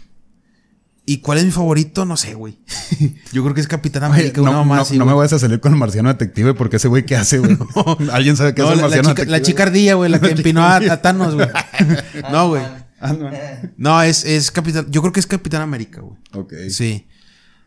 ¿Y 1.05 1.19
cuál 1.19 1.39
es 1.39 1.45
mi 1.45 1.51
favorito? 1.51 2.05
No 2.05 2.17
sé, 2.17 2.35
güey. 2.35 2.59
yo 3.31 3.41
creo 3.43 3.55
que 3.55 3.61
es 3.61 3.67
Capitán 3.67 4.03
América, 4.03 4.37
no, 4.41 4.49
una 4.49 4.51
mamá 4.59 4.75
no- 4.75 4.81
así, 4.83 4.97
no 4.97 5.05
me 5.05 5.13
vayas 5.13 5.33
a 5.33 5.39
salir 5.39 5.59
con 5.59 5.71
el 5.73 5.79
marciano 5.79 6.09
detective 6.09 6.53
porque 6.53 6.75
ese 6.77 6.87
güey, 6.87 7.05
¿qué 7.05 7.15
hace, 7.15 7.39
güey? 7.39 7.57
¿Alguien 8.11 8.37
sabe 8.37 8.53
qué 8.53 8.61
es 8.61 8.67
el 8.67 8.75
la, 8.75 8.75
la 8.75 8.81
marciano 8.83 9.09
chica, 9.09 9.21
la 9.23 9.25
detective? 9.37 9.45
chicardilla, 9.45 9.93
güey, 9.95 10.11
la 10.11 10.19
que 10.21 10.29
empinó 10.31 10.61
a, 10.63 10.75
a 10.77 11.01
Thanos, 11.01 11.33
güey. 11.35 11.47
no, 12.31 12.49
güey. 12.49 12.63
Ah, 13.01 13.13
no. 13.13 13.31
No, 13.77 14.03
es, 14.03 14.25
es 14.25 14.51
Capitán. 14.51 14.87
Yo 14.91 15.01
creo 15.01 15.13
que 15.13 15.19
es 15.21 15.25
Capitán 15.27 15.61
América, 15.61 16.01
güey. 16.01 16.17
Ok. 16.33 16.53
Sí. 16.69 17.07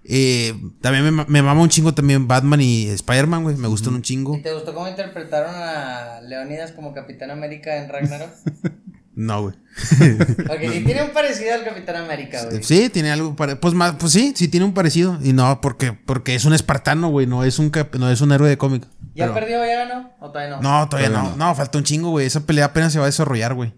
Eh, 0.05 0.55
también 0.80 1.14
me, 1.14 1.24
me 1.26 1.42
mama 1.42 1.61
un 1.62 1.68
chingo 1.68 1.94
también 1.94 2.26
Batman 2.26 2.61
y 2.61 2.88
Spider-Man, 2.88 3.44
güey. 3.44 3.57
Me 3.57 3.68
gustan 3.68 3.94
un 3.94 4.03
chingo. 4.03 4.36
¿Y 4.36 4.42
te 4.42 4.53
gustó 4.53 4.74
cómo 4.74 4.88
interpretaron 4.88 5.55
a 5.55 6.20
Leonidas 6.22 6.72
como 6.72 6.92
Capitán 6.92 7.30
América 7.30 7.76
en 7.76 7.88
Ragnarok? 7.88 8.30
No, 9.14 9.42
güey. 9.42 9.55
Porque 10.48 10.70
sí 10.72 10.84
tiene 10.86 11.03
un 11.03 11.11
parecido 11.11 11.53
al 11.53 11.64
Capitán 11.64 11.96
América, 11.96 12.46
güey. 12.46 12.62
Sí, 12.62 12.88
tiene 12.88 13.11
algo 13.12 13.36
pare- 13.36 13.57
pues 13.57 13.74
más, 13.74 13.96
pues 13.98 14.11
sí, 14.12 14.32
sí 14.34 14.48
tiene 14.48 14.64
un 14.64 14.72
parecido 14.72 15.18
y 15.22 15.34
no 15.34 15.61
porque 15.61 15.92
porque 15.92 16.34
es 16.34 16.46
un 16.46 16.55
espartano, 16.55 17.09
güey, 17.11 17.26
no 17.26 17.44
es 17.44 17.59
un 17.59 17.68
cap- 17.68 17.94
no 17.96 18.11
es 18.11 18.22
un 18.22 18.32
héroe 18.32 18.48
de 18.48 18.57
cómic. 18.57 18.84
¿Ya 19.14 19.24
Pero- 19.26 19.34
perdió, 19.34 19.66
ya 19.66 19.84
ganó? 19.84 20.11
¿O 20.18 20.30
todavía 20.30 20.57
no? 20.57 20.62
No, 20.62 20.88
todavía 20.88 21.11
Todavía 21.11 21.30
no. 21.36 21.46
no. 21.48 21.55
falta 21.55 21.76
un 21.76 21.84
chingo, 21.84 22.09
güey. 22.09 22.24
Esa 22.26 22.46
pelea 22.46 22.64
apenas 22.64 22.90
se 22.94 23.00
va 23.00 23.05
a 23.05 23.09
desarrollar, 23.09 23.53
güey. 23.53 23.74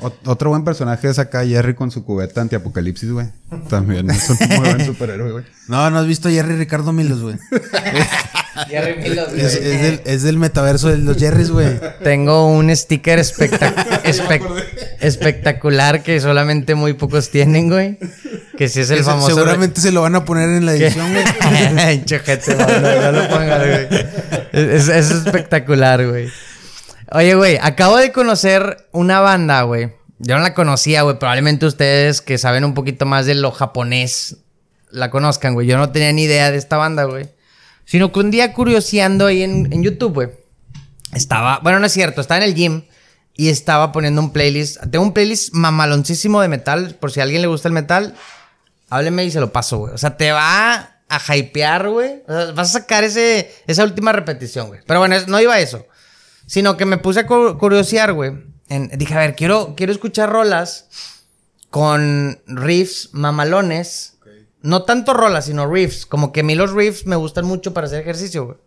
Ot- 0.00 0.12
Otro 0.26 0.50
buen 0.50 0.64
personaje 0.64 1.08
es 1.08 1.18
acá 1.20 1.46
Jerry 1.46 1.74
con 1.74 1.90
su 1.90 2.04
cubeta 2.04 2.40
antiapocalipsis, 2.40 3.10
güey. 3.12 3.26
También 3.68 4.10
es 4.10 4.28
un 4.28 4.36
muy 4.48 4.58
buen 4.58 4.84
superhéroe, 4.84 5.30
güey. 5.32 5.44
No, 5.68 5.88
no 5.90 5.98
has 6.00 6.06
visto 6.06 6.28
a 6.28 6.32
Jerry 6.32 6.56
Ricardo 6.56 6.92
Milos, 6.92 7.20
güey. 7.22 7.36
Jerry 8.68 8.96
Milos, 9.00 9.28
güey. 9.30 9.40
Es, 9.40 9.54
es 9.54 9.82
del, 9.82 10.00
es 10.04 10.22
del 10.24 10.36
metaverso 10.38 10.88
de 10.88 10.98
los 10.98 11.16
Jerrys, 11.16 11.50
güey. 11.50 11.78
Tengo 12.02 12.46
un 12.48 12.74
sticker 12.74 13.18
espectac- 13.20 14.02
espec- 14.04 14.64
espectacular 15.00 16.02
que 16.02 16.20
solamente 16.20 16.74
muy 16.74 16.94
pocos 16.94 17.30
tienen, 17.30 17.68
güey. 17.68 17.98
Que 18.58 18.68
si 18.68 18.80
es 18.80 18.90
el 18.90 19.04
famoso. 19.04 19.28
Seguramente 19.34 19.80
se 19.80 19.92
lo 19.92 20.02
van 20.02 20.16
a 20.16 20.24
poner 20.24 20.48
en 20.50 20.66
la 20.66 20.74
edición, 20.74 21.08
güey. 21.12 22.04
Chojete, 22.04 22.56
no, 22.56 22.66
no, 22.66 22.80
no 22.80 23.12
lo 23.12 23.28
pongas, 23.28 23.60
güey. 23.60 23.88
Es, 24.52 24.88
es 24.88 25.10
espectacular, 25.10 26.06
güey. 26.06 26.28
Oye, 27.12 27.34
güey, 27.34 27.58
acabo 27.60 27.96
de 27.96 28.12
conocer 28.12 28.88
una 28.92 29.20
banda, 29.20 29.62
güey. 29.62 29.92
Yo 30.18 30.36
no 30.36 30.42
la 30.42 30.54
conocía, 30.54 31.02
güey. 31.02 31.18
Probablemente 31.18 31.66
ustedes 31.66 32.20
que 32.20 32.38
saben 32.38 32.64
un 32.64 32.74
poquito 32.74 33.06
más 33.06 33.26
de 33.26 33.34
lo 33.34 33.50
japonés 33.50 34.38
la 34.90 35.10
conozcan, 35.10 35.54
güey. 35.54 35.66
Yo 35.66 35.76
no 35.76 35.90
tenía 35.90 36.12
ni 36.12 36.22
idea 36.24 36.50
de 36.50 36.56
esta 36.56 36.76
banda, 36.76 37.04
güey. 37.04 37.28
Sino 37.84 38.12
que 38.12 38.20
un 38.20 38.30
día 38.30 38.52
curioseando 38.52 39.26
ahí 39.26 39.42
en, 39.42 39.72
en 39.72 39.82
YouTube, 39.82 40.14
güey. 40.14 40.28
Estaba, 41.12 41.60
bueno, 41.62 41.78
no 41.78 41.86
es 41.86 41.92
cierto, 41.92 42.20
estaba 42.20 42.38
en 42.38 42.44
el 42.44 42.54
gym 42.54 42.84
y 43.34 43.48
estaba 43.48 43.92
poniendo 43.92 44.20
un 44.20 44.32
playlist. 44.32 44.80
Tengo 44.90 45.04
un 45.04 45.12
playlist 45.12 45.52
mamaloncísimo 45.52 46.40
de 46.40 46.48
metal. 46.48 46.96
Por 46.98 47.12
si 47.12 47.20
a 47.20 47.24
alguien 47.24 47.42
le 47.42 47.48
gusta 47.48 47.68
el 47.68 47.74
metal, 47.74 48.14
hábleme 48.88 49.24
y 49.24 49.30
se 49.30 49.40
lo 49.40 49.52
paso, 49.52 49.78
güey. 49.78 49.94
O 49.94 49.98
sea, 49.98 50.16
te 50.16 50.32
va 50.32 51.00
a 51.08 51.36
hypear, 51.36 51.88
güey. 51.88 52.22
O 52.26 52.32
sea, 52.32 52.52
vas 52.52 52.70
a 52.70 52.80
sacar 52.80 53.04
ese, 53.04 53.52
esa 53.66 53.84
última 53.84 54.12
repetición, 54.12 54.68
güey. 54.68 54.80
Pero 54.86 55.00
bueno, 55.00 55.16
no 55.26 55.40
iba 55.40 55.54
a 55.54 55.60
eso. 55.60 55.86
Sino 56.46 56.76
que 56.76 56.84
me 56.84 56.98
puse 56.98 57.20
a 57.20 57.26
cu- 57.26 57.56
curiosear, 57.58 58.12
güey. 58.12 58.32
En- 58.68 58.88
Dije, 58.96 59.14
a 59.14 59.18
ver, 59.18 59.34
quiero, 59.36 59.74
quiero 59.76 59.92
escuchar 59.92 60.30
rolas 60.30 60.88
con 61.70 62.40
riffs 62.46 63.10
mamalones. 63.12 64.18
No 64.62 64.84
tanto 64.84 65.12
rolas, 65.12 65.44
sino 65.46 65.66
riffs. 65.70 66.06
Como 66.06 66.32
que 66.32 66.40
a 66.40 66.44
mí 66.44 66.54
los 66.54 66.72
riffs 66.72 67.06
me 67.06 67.16
gustan 67.16 67.44
mucho 67.44 67.74
para 67.74 67.86
hacer 67.86 68.00
ejercicio, 68.00 68.46
güey. 68.46 68.58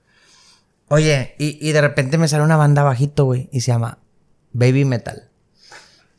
Oye, 0.89 1.35
y, 1.39 1.57
y 1.67 1.71
de 1.71 1.81
repente 1.81 2.17
me 2.17 2.27
sale 2.27 2.43
una 2.43 2.55
banda 2.57 2.83
bajito, 2.83 3.25
güey. 3.25 3.49
Y 3.51 3.61
se 3.61 3.71
llama 3.71 3.97
Baby 4.53 4.85
Metal. 4.85 5.29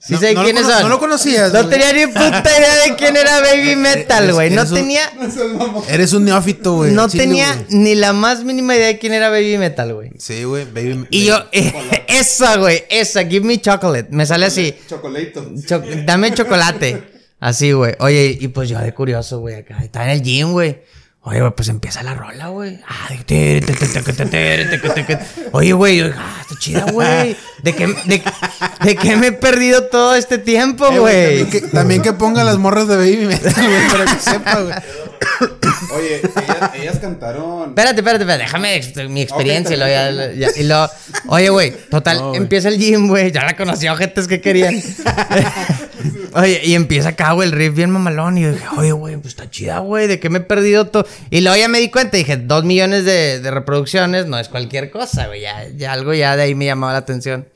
¿Sí 0.08 0.14
No- 0.14 0.20
sé 0.20 0.32
no 0.32 0.40
lo 0.40 0.44
quiénes 0.46 0.62
cono- 0.62 0.74
son? 0.74 0.82
no 0.84 0.88
lo 0.88 0.98
conocías, 0.98 1.52
No 1.52 1.58
güey. 1.64 1.70
tenía 1.78 1.92
ni 1.92 2.06
puta 2.06 2.42
idea 2.58 2.84
de 2.86 2.96
quién 2.96 3.14
era 3.14 3.40
Baby 3.42 3.76
Metal, 3.76 4.32
güey. 4.32 4.48
No 4.48 4.62
eres 4.62 4.70
un- 4.72 4.78
tenía... 4.78 5.12
Eres 5.90 6.12
un 6.14 6.24
neófito, 6.24 6.72
güey. 6.76 6.92
No 6.92 7.08
Chile, 7.10 7.24
tenía 7.24 7.52
güey. 7.52 7.66
ni 7.68 7.94
la 7.94 8.14
más 8.14 8.42
mínima 8.42 8.74
idea 8.74 8.86
de 8.86 8.98
quién 8.98 9.12
era 9.12 9.28
Baby 9.28 9.58
Metal, 9.58 9.92
güey. 9.92 10.10
Sí, 10.18 10.44
güey, 10.44 10.64
baby. 10.64 11.06
Y 11.10 11.26
yo, 11.26 11.44
esa, 12.08 12.56
güey, 12.56 12.84
esa, 12.88 13.24
give 13.26 13.46
me 13.46 13.60
chocolate. 13.60 14.08
Me 14.10 14.24
sale 14.24 14.46
así, 14.46 14.74
Chocolatito. 14.88 15.46
cho- 15.66 15.82
dame 16.06 16.32
chocolate. 16.32 17.02
Así, 17.40 17.72
güey. 17.72 17.94
Oye, 18.00 18.36
y 18.40 18.48
pues 18.48 18.68
yo 18.68 18.78
de 18.80 18.92
curioso, 18.94 19.40
güey, 19.40 19.56
acá 19.56 19.78
estaba 19.84 20.06
en 20.06 20.12
el 20.12 20.22
gym, 20.22 20.52
güey. 20.52 20.78
Oye, 21.22 21.40
güey, 21.40 21.52
pues 21.54 21.68
empieza 21.68 22.02
la 22.02 22.14
rola, 22.14 22.48
güey. 22.48 22.80
Oye, 25.52 25.72
güey, 25.72 26.00
ah, 26.00 26.38
está 26.40 26.54
chida, 26.58 26.86
güey. 26.92 27.36
¿De 27.62 27.74
qué, 27.74 27.86
de, 27.86 28.22
de 28.84 28.96
qué 28.96 29.16
me 29.16 29.26
he 29.28 29.32
perdido 29.32 29.88
todo 29.88 30.14
este 30.14 30.38
tiempo, 30.38 30.86
eh, 30.86 30.98
güey? 30.98 31.38
También, 31.38 31.50
que, 31.50 31.60
también 31.68 32.02
que 32.02 32.12
ponga 32.12 32.44
las 32.44 32.56
morras 32.56 32.88
de 32.88 32.96
Baby 32.96 33.26
Metal, 33.26 33.52
güey, 33.54 33.88
para 33.88 34.04
que 34.06 34.20
sepa, 34.20 34.60
güey. 34.60 34.74
Oye, 35.94 36.20
ellas, 36.20 36.70
ellas 36.74 36.98
cantaron. 36.98 37.70
Espérate, 37.70 38.00
espérate, 38.00 38.24
espérate, 38.24 38.42
déjame 38.44 38.76
ex- 38.76 39.08
mi 39.08 39.22
experiencia. 39.22 39.74
y 39.74 39.78
luego 39.78 39.92
ya- 39.92 40.32
ya- 40.32 40.60
y 40.60 40.64
luego, 40.64 40.88
oye, 41.28 41.48
güey, 41.50 41.70
total, 41.90 42.18
No, 42.18 42.34
empieza 42.34 42.68
el 42.68 42.78
gym, 42.78 43.08
güey. 43.08 43.30
Ya 43.32 43.44
la 43.44 43.56
conocí 43.56 43.86
a 43.86 43.92
ojetes 43.92 44.26
que 44.28 44.40
querían. 44.40 44.74
oye, 46.34 46.60
y 46.64 46.74
empieza 46.74 47.10
acá, 47.10 47.32
güey, 47.32 47.48
el 47.48 47.54
riff 47.54 47.74
bien 47.74 47.90
mamalón. 47.90 48.38
Y 48.38 48.42
yo 48.42 48.52
dije, 48.52 48.66
oye, 48.76 48.92
güey, 48.92 49.16
pues 49.16 49.28
está 49.34 49.48
chida, 49.50 49.78
güey, 49.78 50.06
¿de 50.06 50.20
qué 50.20 50.28
me 50.30 50.38
he 50.38 50.42
perdido 50.42 50.86
todo? 50.88 51.06
Y 51.30 51.40
luego 51.40 51.56
ya 51.56 51.68
me 51.68 51.78
di 51.78 51.90
cuenta, 51.90 52.16
dije, 52.16 52.36
dos 52.36 52.64
millones 52.64 53.04
de, 53.04 53.40
de 53.40 53.50
reproducciones 53.50 54.26
no 54.26 54.38
es 54.38 54.48
cualquier 54.48 54.90
cosa, 54.90 55.26
güey. 55.28 55.40
Ya, 55.42 55.66
ya 55.76 55.92
algo 55.92 56.12
ya 56.14 56.36
de 56.36 56.42
ahí 56.42 56.54
me 56.54 56.66
llamaba 56.66 56.92
la 56.92 56.98
atención. 56.98 57.46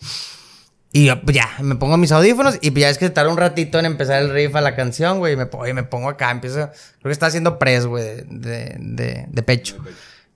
Y 0.93 1.07
yo, 1.07 1.21
pues 1.23 1.35
ya, 1.35 1.49
me 1.61 1.75
pongo 1.77 1.97
mis 1.97 2.13
audífonos 2.13 2.59
y 2.61 2.71
pues 2.71 2.83
ya 2.83 2.91
es 2.91 2.99
que 2.99 3.09
tarda 3.09 3.31
un 3.31 3.39
ratito 3.39 3.79
en 3.79 3.87
empezar 3.87 4.21
el 4.23 4.31
riff 4.31 4.55
a 4.57 4.61
la 4.61 4.77
canción, 4.77 5.19
güey. 5.21 5.33
Y 5.33 5.37
me, 5.37 5.47
pongo- 5.47 5.67
y 5.67 5.73
me 5.73 5.85
pongo 5.85 6.11
acá, 6.11 6.31
empiezo. 6.31 6.69
Creo 6.69 7.05
que 7.05 7.13
está 7.13 7.27
haciendo 7.27 7.59
press, 7.59 7.87
güey, 7.87 8.25
de, 8.29 9.25
de 9.29 9.43
pecho. 9.43 9.77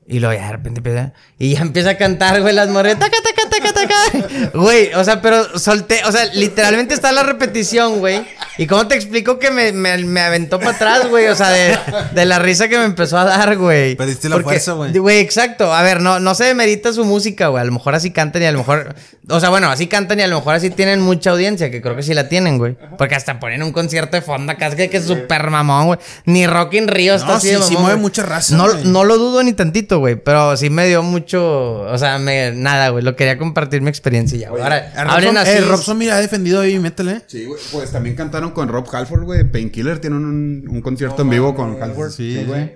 Y 0.09 0.21
luego 0.21 0.35
ya 0.39 0.47
de 0.47 0.53
repente 0.53 0.79
empieza. 0.79 1.13
Y 1.39 1.55
ya 1.55 1.61
empieza 1.61 1.91
a 1.91 1.97
cantar, 1.99 2.41
güey, 2.41 2.55
las 2.55 2.69
morretas. 2.69 3.11
Taca, 3.11 3.17
taca, 3.23 3.46
taca, 3.61 3.73
taca. 3.73 4.51
Güey, 4.55 4.93
o 4.95 5.05
sea, 5.05 5.21
pero 5.21 5.59
solté. 5.59 6.01
O 6.07 6.13
sea, 6.13 6.25
literalmente 6.35 6.95
está 6.95 7.13
la 7.13 7.23
repetición, 7.23 7.99
güey. 7.99 8.25
¿Y 8.59 8.67
cómo 8.67 8.87
te 8.89 8.95
explico 8.95 9.39
que 9.39 9.51
me, 9.51 9.73
me, 9.73 9.99
me 9.99 10.21
aventó 10.21 10.59
para 10.59 10.71
atrás, 10.73 11.09
güey? 11.09 11.27
O 11.29 11.35
sea, 11.35 11.51
de, 11.51 11.79
de 12.13 12.25
la 12.25 12.39
risa 12.39 12.69
que 12.69 12.79
me 12.79 12.85
empezó 12.85 13.19
a 13.19 13.25
dar, 13.25 13.57
güey. 13.57 13.97
Perdiste 13.97 14.29
la 14.29 14.41
fuerza, 14.41 14.73
güey. 14.73 14.93
Güey, 14.97 15.19
exacto. 15.19 15.73
A 15.75 15.83
ver, 15.83 16.01
no, 16.01 16.21
no 16.21 16.35
se 16.35 16.45
demerita 16.45 16.93
su 16.93 17.05
música, 17.05 17.49
güey. 17.49 17.61
A 17.63 17.65
lo 17.67 17.73
mejor 17.73 17.95
así 17.95 18.11
cantan 18.13 18.43
y 18.43 18.47
a 18.47 18.53
lo 18.53 18.59
mejor. 18.59 18.95
O 19.29 19.41
sea, 19.41 19.51
bueno, 19.51 19.69
así 19.71 19.87
cantan 19.89 20.21
y 20.21 20.23
a 20.23 20.29
lo 20.29 20.37
mejor 20.37 20.55
así 20.55 20.71
tienen 20.71 21.01
mucha 21.01 21.31
audiencia, 21.31 21.71
que 21.71 21.83
creo 21.83 21.97
que 21.97 22.03
sí 22.03 22.15
la 22.15 22.29
tienen, 22.29 22.59
güey. 22.59 22.77
Porque 22.97 23.15
hasta 23.15 23.39
ponen 23.41 23.63
un 23.63 23.73
concierto 23.73 24.17
de 24.17 24.23
fondo 24.23 24.53
acá, 24.53 24.69
es 24.69 24.75
que, 24.75 24.89
que 24.89 24.99
es 24.99 25.05
súper 25.05 25.51
mamón, 25.51 25.87
güey. 25.87 25.99
Ni 26.25 26.47
Rock 26.47 26.75
in 26.75 26.89
Rio 26.89 27.15
está 27.15 27.37
así 27.37 27.49
sí, 27.49 27.55
de 27.55 27.63
sí 27.63 27.75
mamón, 27.75 27.83
mueve 27.83 27.95
güey. 27.97 28.03
mucha 28.03 28.23
raza, 28.23 28.57
No, 28.57 28.65
güey. 28.73 28.85
no 28.85 29.05
lo 29.05 29.19
dudo 29.19 29.43
ni 29.43 29.53
tantito, 29.53 29.99
güey. 29.99 30.17
Pero 30.17 30.57
sí 30.57 30.71
me 30.71 30.87
dio 30.87 31.03
mucho. 31.03 31.81
O 31.81 31.99
sea, 31.99 32.19
me, 32.19 32.53
nada, 32.53 32.89
güey. 32.91 33.03
Lo 33.05 33.17
quería 33.17 33.37
compartir 33.47 33.81
mi 33.83 33.89
experiencia 33.89 34.39
ya. 34.39 34.51
güey. 34.51 34.63
Ahora, 34.63 34.93
hablen 34.97 35.35
Rob, 35.35 35.43
así. 35.43 35.51
eh, 35.51 35.61
Rob 35.63 35.81
Zombie 35.81 36.11
ha 36.11 36.17
defendido 36.19 36.59
a 36.59 36.63
baby 36.63 36.79
metal, 36.79 37.09
eh. 37.09 37.23
Sí, 37.27 37.45
güey. 37.47 37.61
Pues 37.73 37.91
también 37.93 38.15
cantaron 38.17 38.51
con 38.53 38.69
Rob 38.69 38.87
Halford, 38.95 39.25
güey. 39.25 39.45
Painkiller 39.51 39.99
tiene 40.01 40.17
un, 40.17 40.65
un 40.69 40.81
concierto 40.83 41.23
en 41.23 41.31
vivo 41.31 41.55
con 41.55 41.83
Halford. 41.83 42.11
Sí, 42.11 42.45
güey. 42.47 42.75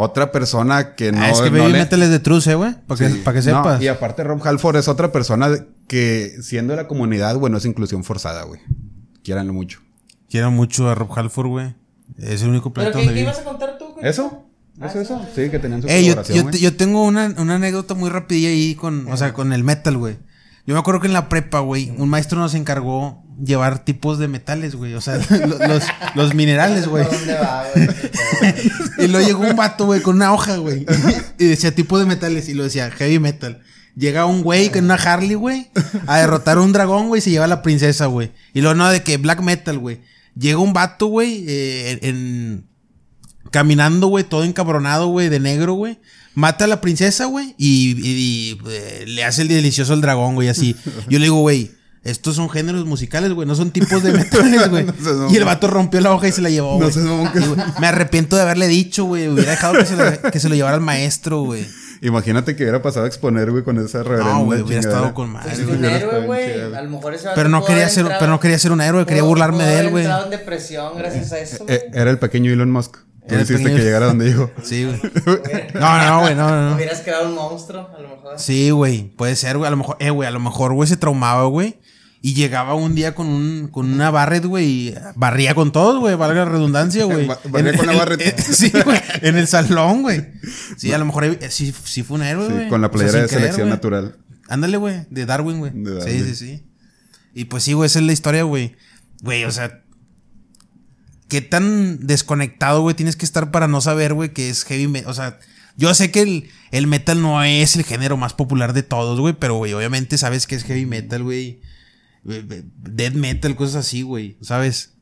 Otra 0.00 0.30
persona 0.30 0.94
que 0.94 1.10
no. 1.10 1.20
Ah, 1.20 1.30
es 1.30 1.40
que 1.40 1.50
no 1.50 1.58
baby 1.64 1.72
le- 1.72 2.08
de 2.08 2.18
truce, 2.20 2.54
güey. 2.54 2.72
Para 2.86 2.98
que, 2.98 3.10
Sí. 3.10 3.20
pa' 3.24 3.32
que 3.32 3.38
No, 3.38 3.44
sepas. 3.44 3.82
y 3.82 3.88
aparte 3.88 4.22
Rob 4.22 4.40
Halford 4.46 4.76
es 4.76 4.86
otra 4.86 5.10
persona 5.10 5.48
que 5.88 6.36
siendo 6.40 6.72
de 6.72 6.76
la 6.76 6.86
comunidad, 6.86 7.34
güey, 7.36 7.50
no 7.50 7.58
es 7.58 7.64
inclusión 7.64 8.04
forzada, 8.04 8.44
güey. 8.44 8.60
Quieranlo 9.24 9.52
mucho. 9.52 9.80
Quiero 10.30 10.50
mucho 10.52 10.88
a 10.88 10.94
Rob 10.94 11.10
Halford, 11.18 11.48
güey. 11.48 11.74
Es 12.18 12.42
el 12.42 12.50
único 12.50 12.72
¿Pero 12.72 12.92
planeta 12.92 12.98
qué, 13.00 13.04
donde 13.06 13.14
qué 13.14 13.20
vive. 13.20 13.32
ibas 13.32 13.40
a 13.40 13.44
contar 13.44 13.76
tú, 13.78 13.86
güey? 13.94 14.06
¿Eso? 14.08 14.47
¿Eso, 14.82 15.00
eso? 15.00 15.26
Sí, 15.34 15.50
que 15.50 15.58
tenían 15.58 15.82
su 15.82 15.88
Eh, 15.88 16.02
yo, 16.04 16.12
colaboración, 16.14 16.36
yo, 16.36 16.42
güey. 16.44 16.52
te- 16.52 16.60
yo 16.60 16.76
tengo 16.76 17.04
una, 17.04 17.34
una 17.38 17.56
anécdota 17.56 17.94
muy 17.94 18.10
rapidilla 18.10 18.48
ahí 18.48 18.74
con, 18.74 19.08
o 19.10 19.16
sea, 19.16 19.32
con 19.32 19.52
el 19.52 19.64
metal, 19.64 19.96
güey. 19.96 20.16
Yo 20.66 20.74
me 20.74 20.80
acuerdo 20.80 21.00
que 21.00 21.06
en 21.06 21.14
la 21.14 21.28
prepa, 21.28 21.60
güey, 21.60 21.90
un 21.96 22.08
maestro 22.10 22.38
nos 22.38 22.54
encargó 22.54 23.24
llevar 23.42 23.84
tipos 23.84 24.18
de 24.18 24.28
metales, 24.28 24.74
güey. 24.74 24.94
O 24.94 25.00
sea, 25.00 25.16
lo- 25.46 25.66
los, 25.66 25.82
los 26.14 26.34
minerales, 26.34 26.86
güey. 26.86 27.04
¿Por 27.04 27.14
dónde 27.16 27.34
va, 27.34 27.64
güey? 27.74 27.88
Y 28.98 29.08
luego 29.08 29.26
llegó 29.26 29.40
un 29.48 29.56
vato, 29.56 29.86
güey, 29.86 30.02
con 30.02 30.16
una 30.16 30.32
hoja, 30.32 30.56
güey. 30.58 30.84
Y 31.38 31.44
decía 31.46 31.74
tipo 31.74 31.98
de 31.98 32.04
metales. 32.06 32.48
Y 32.48 32.54
lo 32.54 32.64
decía 32.64 32.90
heavy 32.90 33.18
metal. 33.18 33.62
Llega 33.96 34.26
un 34.26 34.42
güey 34.42 34.70
con 34.70 34.84
una 34.84 34.94
Harley, 34.94 35.34
güey, 35.34 35.70
a 36.06 36.18
derrotar 36.18 36.58
a 36.58 36.60
un 36.60 36.72
dragón, 36.72 37.08
güey, 37.08 37.18
y 37.18 37.22
se 37.22 37.30
lleva 37.30 37.46
a 37.46 37.48
la 37.48 37.62
princesa, 37.62 38.06
güey. 38.06 38.30
Y 38.54 38.60
luego 38.60 38.76
no, 38.76 38.88
de 38.90 39.02
que 39.02 39.16
black 39.16 39.40
metal, 39.40 39.78
güey. 39.78 40.00
Llega 40.36 40.58
un 40.58 40.72
vato, 40.72 41.06
güey, 41.06 41.44
eh, 41.48 41.98
en, 42.02 42.64
caminando, 43.50 44.06
güey, 44.08 44.24
todo 44.24 44.44
encabronado, 44.44 45.08
güey, 45.08 45.28
de 45.28 45.40
negro, 45.40 45.74
güey. 45.74 45.98
Mata 46.34 46.64
a 46.64 46.68
la 46.68 46.80
princesa, 46.80 47.24
güey, 47.26 47.54
y, 47.58 47.96
y- 47.98 48.12
y, 48.12 48.58
eh, 48.70 49.04
le 49.08 49.24
hace 49.24 49.42
el 49.42 49.48
delicioso 49.48 49.92
al 49.92 50.00
dragón, 50.00 50.34
güey, 50.36 50.48
así. 50.48 50.76
Yo 51.08 51.18
le 51.18 51.24
digo, 51.24 51.40
güey, 51.40 51.72
estos 52.04 52.36
son 52.36 52.48
géneros 52.48 52.86
musicales, 52.86 53.32
güey, 53.32 53.46
no 53.48 53.54
son 53.56 53.70
tipos 53.72 54.02
de 54.04 54.12
metales, 54.18 54.68
güey. 54.70 54.86
No 54.86 55.30
y 55.32 55.36
el 55.36 55.44
vato 55.44 55.66
rompió 55.66 56.00
la 56.00 56.12
hoja 56.12 56.28
y 56.28 56.32
se 56.32 56.40
la 56.40 56.50
llevó, 56.50 56.78
No 56.78 56.88
güey. 56.90 57.04
mamón 57.04 57.32
que- 57.32 57.80
Me 57.80 57.86
arrepiento 57.88 58.36
de 58.36 58.42
haberle 58.42 58.68
dicho, 58.68 59.04
güey. 59.04 59.28
Hubiera 59.28 59.50
dejado 59.50 59.74
que 59.74 59.84
se, 59.86 59.96
lo, 59.96 60.04
que 60.30 60.38
se 60.38 60.48
lo 60.48 60.54
llevara 60.54 60.76
al 60.76 60.80
maestro, 60.82 61.42
güey. 61.42 61.66
Imagínate 62.00 62.54
que 62.54 62.62
hubiera 62.62 62.80
pasado 62.80 63.06
a 63.06 63.08
exponer, 63.08 63.50
güey, 63.50 63.64
con 63.64 63.76
esa 63.84 64.04
reverenda 64.04 64.34
No, 64.34 64.44
güey, 64.44 64.62
hubiera 64.62 64.78
estado 64.80 65.12
con 65.14 65.30
madre, 65.30 65.50
Es 65.52 65.58
Sí, 65.58 65.64
un 65.64 65.84
héroe, 65.84 66.24
güey. 66.26 66.60
A 66.72 66.82
lo 66.82 66.90
mejor 66.90 67.14
ese 67.14 67.28
Pero 67.34 67.48
no 67.48 67.64
quería 67.64 67.88
ser, 67.88 68.02
entrado- 68.02 68.20
pero 68.20 68.30
no 68.30 68.38
quería 68.38 68.58
ser 68.60 68.70
un 68.70 68.80
héroe, 68.80 69.04
quería 69.04 69.24
burlarme 69.24 69.64
de 69.64 69.80
él, 69.80 69.90
güey. 69.90 70.06
en 70.06 70.30
depresión 70.30 70.92
gracias 70.96 71.32
a 71.32 71.40
eso. 71.40 71.64
Eh, 71.66 71.90
Era 71.92 72.12
el 72.12 72.20
pequeño 72.20 72.52
Elon 72.52 72.70
Musk. 72.70 72.98
Tú 73.28 73.34
hiciste 73.36 73.56
pequeño- 73.58 73.76
que 73.76 73.82
llegara 73.84 74.06
donde 74.06 74.26
llegó. 74.26 74.50
Sí, 74.62 74.84
güey. 74.84 74.98
No, 75.74 76.04
no, 76.06 76.20
güey, 76.20 76.34
no, 76.34 76.48
no, 76.48 76.70
no. 76.70 76.76
Hubieras 76.76 77.00
creado 77.02 77.28
un 77.28 77.34
monstruo, 77.34 77.88
a 77.96 78.00
lo 78.00 78.08
mejor. 78.08 78.38
Sí, 78.38 78.70
güey. 78.70 79.10
Puede 79.16 79.36
ser, 79.36 79.56
güey. 79.58 79.66
A 79.68 79.70
lo 79.70 79.76
mejor, 79.76 79.96
eh, 80.00 80.10
güey, 80.10 80.26
a 80.28 80.30
lo 80.32 80.40
mejor, 80.40 80.72
güey, 80.72 80.88
se 80.88 80.96
traumaba, 80.96 81.44
güey. 81.44 81.78
Y 82.20 82.34
llegaba 82.34 82.74
un 82.74 82.96
día 82.96 83.14
con 83.14 83.28
un, 83.28 83.68
con 83.68 83.92
una 83.92 84.10
barret, 84.10 84.44
güey, 84.44 84.66
y 84.66 84.94
barría 85.14 85.54
con 85.54 85.70
todos, 85.70 86.00
güey, 86.00 86.16
valga 86.16 86.44
la 86.44 86.50
redundancia, 86.50 87.04
güey. 87.04 87.26
Ba- 87.28 87.38
barría 87.48 87.70
En- 87.72 87.76
con 87.78 87.86
la 87.86 87.94
barret. 87.94 88.20
eh, 88.20 88.34
sí, 88.42 88.72
güey, 88.84 88.98
en 89.22 89.36
el 89.36 89.46
salón, 89.46 90.02
güey. 90.02 90.26
Sí, 90.76 90.92
a 90.92 90.98
lo 90.98 91.04
mejor 91.04 91.24
eh, 91.26 91.38
sí, 91.50 91.72
sí 91.84 92.02
fue 92.02 92.16
un 92.16 92.24
héroe, 92.24 92.48
Sí, 92.48 92.52
güey. 92.54 92.68
con 92.68 92.80
la 92.80 92.88
O 92.88 92.90
sea, 92.90 92.98
playera 92.98 93.22
de 93.22 93.28
selección 93.28 93.68
natural. 93.68 94.16
Ándale, 94.48 94.78
güey, 94.78 95.06
de 95.10 95.26
Darwin, 95.26 95.58
güey. 95.60 95.72
Sí, 96.04 96.24
sí, 96.24 96.34
sí. 96.34 96.66
Y 97.34 97.44
pues 97.44 97.62
sí, 97.62 97.74
güey, 97.74 97.86
esa 97.86 98.00
es 98.00 98.04
la 98.04 98.12
historia, 98.12 98.42
güey. 98.42 98.74
Güey, 99.22 99.44
o 99.44 99.52
sea, 99.52 99.82
qué 101.28 101.40
tan 101.42 102.06
desconectado, 102.06 102.80
güey, 102.82 102.96
tienes 102.96 103.16
que 103.16 103.24
estar 103.24 103.50
para 103.50 103.68
no 103.68 103.80
saber, 103.80 104.14
güey, 104.14 104.32
que 104.32 104.50
es 104.50 104.64
heavy 104.64 104.88
metal. 104.88 105.10
O 105.10 105.14
sea, 105.14 105.38
yo 105.76 105.92
sé 105.94 106.10
que 106.10 106.22
el, 106.22 106.48
el 106.72 106.86
metal 106.86 107.20
no 107.22 107.42
es 107.44 107.76
el 107.76 107.84
género 107.84 108.16
más 108.16 108.34
popular 108.34 108.72
de 108.72 108.82
todos, 108.82 109.20
güey, 109.20 109.34
pero, 109.38 109.56
güey, 109.56 109.72
obviamente 109.74 110.18
sabes 110.18 110.46
que 110.46 110.54
es 110.56 110.64
heavy 110.64 110.86
metal, 110.86 111.22
güey. 111.22 111.60
Eh, 112.28 112.64
Dead 112.76 113.12
metal, 113.12 113.54
cosas 113.56 113.86
así, 113.86 114.02
güey, 114.02 114.36
¿sabes? 114.40 114.94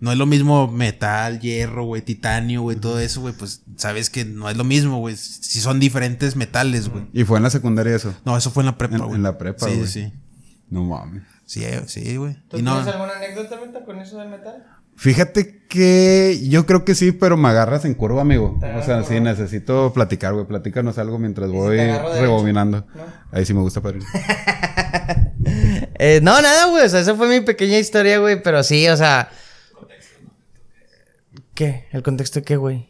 No 0.00 0.12
es 0.12 0.18
lo 0.18 0.26
mismo 0.26 0.68
metal, 0.70 1.40
hierro, 1.40 1.84
güey, 1.84 2.02
titanio, 2.02 2.62
güey, 2.62 2.76
todo 2.76 3.00
eso, 3.00 3.20
güey, 3.20 3.34
pues 3.34 3.62
sabes 3.76 4.10
que 4.10 4.24
no 4.24 4.48
es 4.48 4.56
lo 4.56 4.62
mismo, 4.62 4.98
güey. 4.98 5.16
Si 5.16 5.60
son 5.60 5.80
diferentes 5.80 6.36
metales, 6.36 6.88
güey. 6.88 7.06
¿Y 7.12 7.24
fue 7.24 7.38
en 7.38 7.42
la 7.42 7.50
secundaria 7.50 7.96
eso? 7.96 8.14
No, 8.24 8.36
eso 8.36 8.50
fue 8.52 8.62
en 8.62 8.66
la 8.66 8.78
prepa, 8.78 8.94
En- 8.96 9.02
güey. 9.02 9.14
en 9.16 9.22
la 9.24 9.38
prepa, 9.38 9.66
Sí, 9.68 9.74
güey. 9.74 9.88
sí. 9.88 10.12
No 10.70 10.84
mames. 10.84 11.22
Sí, 11.46 11.64
eh, 11.64 11.82
sí, 11.86 12.16
güey. 12.16 12.36
¿Tú 12.48 12.58
Y 12.58 12.62
no, 12.62 12.74
tienes 12.76 12.94
alguna 12.94 13.14
anécdota, 13.16 13.58
Meta, 13.64 13.84
con 13.84 13.98
eso 13.98 14.18
del 14.18 14.28
metal? 14.28 14.64
Fíjate 14.98 15.62
que 15.68 16.40
yo 16.48 16.66
creo 16.66 16.84
que 16.84 16.96
sí, 16.96 17.12
pero 17.12 17.36
me 17.36 17.48
agarras 17.48 17.84
en 17.84 17.94
curva, 17.94 18.22
amigo. 18.22 18.58
O 18.76 18.82
sea, 18.82 19.04
sí, 19.04 19.20
necesito 19.20 19.92
platicar, 19.92 20.34
güey. 20.34 20.44
Platícanos 20.44 20.98
algo 20.98 21.20
mientras 21.20 21.48
si 21.50 21.56
voy 21.56 21.76
derecho? 21.76 22.20
rebobinando. 22.20 22.84
¿No? 22.96 23.04
Ahí 23.30 23.46
sí 23.46 23.54
me 23.54 23.60
gusta, 23.60 23.80
padre. 23.80 24.00
Eh, 26.00 26.20
no, 26.22 26.40
nada, 26.40 26.66
güey. 26.66 26.84
O 26.84 26.88
sea, 26.88 27.00
esa 27.00 27.16
fue 27.16 27.28
mi 27.28 27.44
pequeña 27.44 27.76
historia, 27.78 28.18
güey. 28.18 28.40
Pero 28.40 28.62
sí, 28.62 28.88
o 28.88 28.96
sea. 28.96 29.30
¿Qué? 31.54 31.86
¿El 31.90 32.04
contexto 32.04 32.38
de 32.38 32.44
qué, 32.44 32.56
güey? 32.56 32.88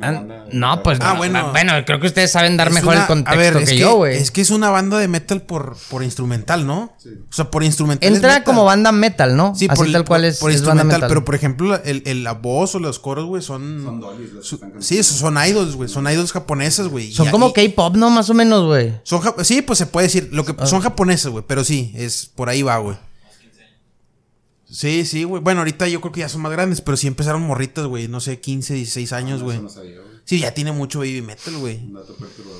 Ah, 0.00 0.22
no, 0.52 0.82
pues 0.82 0.98
Ah, 1.00 1.12
no, 1.12 1.16
bueno. 1.18 1.42
no, 1.42 1.50
bueno, 1.50 1.72
creo 1.84 1.98
que 2.00 2.06
ustedes 2.06 2.30
saben 2.30 2.56
dar 2.56 2.68
es 2.68 2.74
mejor 2.74 2.92
una- 2.94 3.00
el 3.02 3.06
contexto 3.08 3.34
a 3.34 3.36
ver, 3.42 3.56
es 3.56 3.68
que, 3.70 3.76
yo, 3.78 3.96
güey. 3.96 4.16
Es 4.16 4.30
que 4.30 4.40
es 4.40 4.50
una 4.50 4.70
banda 4.70 4.96
de 4.98 5.08
metal 5.08 5.42
por, 5.42 5.76
por 5.90 6.02
instrumental, 6.04 6.66
¿no? 6.66 6.94
O 7.04 7.32
sea, 7.32 7.50
por 7.50 7.64
instrumental. 7.64 8.12
Entra 8.14 8.44
como 8.44 8.64
banda 8.64 8.92
metal, 8.92 9.36
¿no? 9.36 9.54
Sí, 9.56 9.66
Así 9.68 9.76
por, 9.76 9.90
tal 9.90 10.04
cual 10.04 10.20
por- 10.22 10.28
es, 10.28 10.38
por 10.38 10.50
es 10.50 10.56
banda 10.62 10.82
instrumental, 10.82 10.98
metal. 10.98 11.08
pero 11.08 11.24
por 11.24 11.34
ejemplo, 11.34 11.68
la, 11.70 11.76
el- 11.84 12.02
el- 12.06 12.22
la 12.24 12.32
voz 12.34 12.74
o 12.74 12.78
los 12.78 12.98
coros, 12.98 13.26
güey, 13.26 13.42
son. 13.42 14.00
su- 14.42 14.60
sí, 14.78 14.98
esos 14.98 15.16
son 15.18 15.36
idols, 15.44 15.74
güey. 15.74 15.88
Son 15.88 16.08
idols 16.08 16.32
japonesas, 16.32 16.86
güey. 16.88 17.10
Son 17.12 17.26
Y- 17.28 17.30
como 17.30 17.52
K-pop, 17.52 17.96
¿no? 17.96 18.10
Más 18.10 18.30
o 18.30 18.34
menos, 18.34 18.64
güey. 18.64 18.94
Son 19.02 19.20
sí, 19.42 19.62
pues 19.62 19.78
se 19.78 19.86
puede 19.86 20.06
decir. 20.06 20.28
Lo 20.32 20.44
que, 20.44 20.54
Ah. 20.58 20.66
Son 20.66 20.80
japonesas, 20.80 21.32
güey. 21.32 21.44
Pero 21.46 21.64
sí, 21.64 21.92
es 21.96 22.30
por 22.34 22.48
ahí 22.48 22.62
va, 22.62 22.78
güey. 22.78 22.96
Sí, 24.70 25.04
sí, 25.04 25.24
güey. 25.24 25.42
Bueno, 25.42 25.60
ahorita 25.60 25.88
yo 25.88 26.00
creo 26.00 26.12
que 26.12 26.20
ya 26.20 26.28
son 26.28 26.42
más 26.42 26.52
grandes, 26.52 26.80
pero 26.80 26.96
sí 26.96 27.06
empezaron 27.06 27.42
morritas, 27.42 27.86
güey. 27.86 28.08
No 28.08 28.20
sé, 28.20 28.40
15, 28.40 28.74
16 28.74 29.12
años, 29.12 29.42
güey. 29.42 29.60
Sí, 30.24 30.40
ya 30.40 30.52
tiene 30.52 30.72
mucho 30.72 30.98
baby 30.98 31.22
metal, 31.22 31.56
güey. 31.56 31.90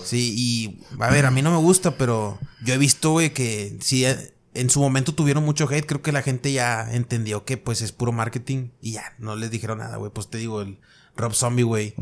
Sí, 0.05 0.35
y 0.37 0.81
a 1.01 1.11
ver, 1.11 1.27
a 1.27 1.31
mí 1.31 1.43
no 1.43 1.51
me 1.51 1.59
gusta, 1.59 1.99
pero 1.99 2.39
yo 2.65 2.75
he 2.75 2.79
visto, 2.79 3.11
güey, 3.11 3.35
que 3.35 3.77
sí, 3.81 4.07
eh, 4.07 4.35
en 4.55 4.71
su 4.71 4.81
momento 4.81 5.13
tuvieron 5.15 5.45
mucho 5.45 5.69
hate. 5.69 5.85
Creo 5.85 6.01
que 6.01 6.13
la 6.13 6.23
gente 6.23 6.51
ya 6.53 6.89
entendió 6.91 7.45
que, 7.45 7.59
pues, 7.59 7.83
es 7.83 7.93
puro 7.93 8.11
marketing 8.13 8.71
y 8.81 8.93
ya, 8.93 9.15
no 9.19 9.37
les 9.37 9.51
dijeron 9.51 9.79
nada, 9.79 9.99
güey. 9.99 10.11
Pues 10.11 10.31
te 10.31 10.39
digo, 10.39 10.63
el 10.63 10.79
Rob 11.15 11.35
Zombie, 11.35 11.65
güey, 11.65 11.95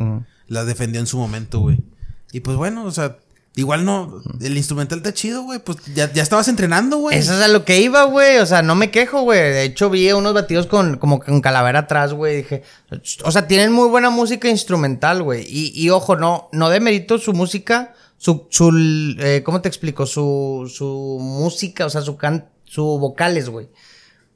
las 0.46 0.66
defendió 0.66 1.00
en 1.00 1.08
su 1.08 1.18
momento, 1.18 1.58
güey. 1.58 1.82
Y 2.32 2.40
pues 2.40 2.56
bueno, 2.56 2.84
o 2.84 2.90
sea, 2.92 3.18
igual 3.56 3.84
no, 3.84 4.22
el 4.40 4.56
instrumental 4.56 4.98
está 4.98 5.12
chido, 5.14 5.42
güey. 5.42 5.58
Pues 5.58 5.78
ya, 5.94 6.12
ya 6.12 6.22
estabas 6.22 6.46
entrenando, 6.46 6.98
güey. 6.98 7.18
Eso 7.18 7.34
es 7.34 7.40
a 7.40 7.48
lo 7.48 7.64
que 7.64 7.80
iba, 7.80 8.04
güey. 8.04 8.36
O 8.38 8.46
sea, 8.46 8.62
no 8.62 8.74
me 8.74 8.90
quejo, 8.90 9.22
güey. 9.22 9.40
De 9.40 9.64
hecho, 9.64 9.90
vi 9.90 10.12
unos 10.12 10.34
batidos 10.34 10.66
con 10.66 10.98
como 10.98 11.20
con 11.20 11.40
calavera 11.40 11.80
atrás, 11.80 12.12
güey. 12.12 12.36
Dije, 12.36 12.62
o 13.24 13.32
sea, 13.32 13.48
tienen 13.48 13.72
muy 13.72 13.88
buena 13.88 14.10
música 14.10 14.48
instrumental, 14.48 15.22
güey. 15.22 15.44
Y, 15.48 15.72
y 15.74 15.90
ojo, 15.90 16.16
no, 16.16 16.48
no 16.52 16.68
demerito 16.68 17.18
su 17.18 17.32
música, 17.32 17.94
su, 18.18 18.46
su, 18.50 18.70
eh, 19.18 19.42
¿cómo 19.42 19.62
te 19.62 19.68
explico? 19.68 20.06
Su, 20.06 20.70
su 20.72 21.18
música, 21.20 21.86
o 21.86 21.90
sea, 21.90 22.02
su 22.02 22.16
can, 22.16 22.48
su 22.64 22.84
vocales, 22.98 23.48
güey. 23.48 23.68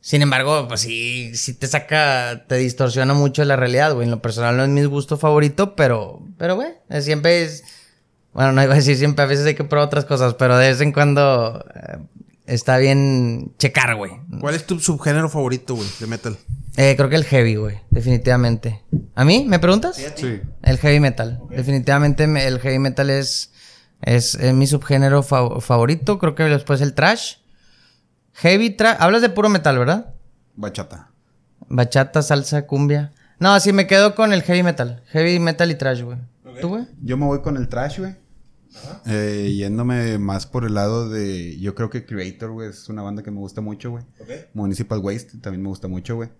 Sin 0.00 0.22
embargo, 0.22 0.66
pues 0.66 0.80
sí, 0.80 1.36
sí 1.36 1.52
te 1.52 1.66
saca, 1.66 2.46
te 2.48 2.56
distorsiona 2.56 3.12
mucho 3.12 3.44
la 3.44 3.56
realidad, 3.56 3.92
güey. 3.92 4.06
En 4.06 4.10
lo 4.10 4.22
personal 4.22 4.56
no 4.56 4.64
es 4.64 4.70
mi 4.70 4.82
gusto 4.84 5.18
favorito, 5.18 5.76
pero, 5.76 6.22
pero, 6.38 6.54
güey, 6.56 6.70
siempre 7.02 7.42
es, 7.42 7.64
bueno, 8.32 8.52
no 8.52 8.62
iba 8.62 8.72
a 8.72 8.76
decir 8.76 8.96
siempre, 8.96 9.24
a 9.24 9.28
veces 9.28 9.46
hay 9.46 9.54
que 9.54 9.64
probar 9.64 9.86
otras 9.86 10.04
cosas, 10.04 10.34
pero 10.34 10.56
de 10.56 10.68
vez 10.68 10.80
en 10.80 10.92
cuando 10.92 11.64
eh, 11.74 11.98
está 12.46 12.78
bien 12.78 13.52
checar, 13.58 13.96
güey. 13.96 14.12
¿Cuál 14.40 14.54
es 14.54 14.64
tu 14.66 14.78
subgénero 14.80 15.28
favorito, 15.28 15.74
güey, 15.74 15.88
de 15.98 16.06
metal? 16.06 16.36
Eh, 16.76 16.94
creo 16.96 17.08
que 17.08 17.16
el 17.16 17.24
heavy, 17.24 17.56
güey, 17.56 17.78
definitivamente. 17.90 18.80
¿A 19.16 19.24
mí? 19.24 19.44
¿Me 19.48 19.58
preguntas? 19.58 19.96
Sí. 20.14 20.40
El 20.62 20.78
heavy 20.78 21.00
metal. 21.00 21.40
Definitivamente 21.50 22.26
me- 22.28 22.46
el 22.46 22.60
heavy 22.60 22.78
metal 22.78 23.10
es, 23.10 23.50
es, 24.02 24.38
mi 24.54 24.66
subgénero 24.68 25.22
fa- 25.24 25.60
favorito. 25.60 26.18
Creo 26.20 26.34
que 26.36 26.44
después 26.44 26.80
el 26.80 26.94
trash. 26.94 27.34
Heavy 28.34 28.70
trash. 28.70 28.96
Hablas 29.00 29.20
de 29.22 29.28
puro 29.30 29.48
metal, 29.48 29.78
¿verdad? 29.78 30.14
Bachata. 30.54 31.10
Bachata, 31.68 32.22
salsa, 32.22 32.66
cumbia. 32.66 33.12
No, 33.40 33.58
sí, 33.60 33.72
me 33.72 33.86
quedo 33.86 34.14
con 34.14 34.32
el 34.32 34.42
heavy 34.42 34.62
metal. 34.62 35.02
Heavy 35.08 35.38
metal 35.40 35.70
y 35.70 35.74
trash, 35.74 36.02
güey. 36.02 36.18
¿Tú, 36.60 36.68
güey? 36.68 36.86
Yo 37.02 37.16
me 37.16 37.26
voy 37.26 37.40
con 37.40 37.56
el 37.56 37.68
trash, 37.68 37.98
güey. 37.98 38.14
Eh, 39.06 39.52
yéndome 39.56 40.18
más 40.18 40.46
por 40.46 40.64
el 40.64 40.74
lado 40.74 41.08
de. 41.08 41.58
Yo 41.58 41.74
creo 41.74 41.90
que 41.90 42.06
Creator, 42.06 42.50
güey, 42.52 42.70
es 42.70 42.88
una 42.88 43.02
banda 43.02 43.22
que 43.22 43.30
me 43.30 43.38
gusta 43.38 43.60
mucho, 43.60 43.90
güey. 43.90 44.04
Ok. 44.20 44.28
Municipal 44.54 45.00
Waste 45.00 45.38
también 45.38 45.62
me 45.62 45.68
gusta 45.68 45.88
mucho, 45.88 46.16
güey. 46.16 46.30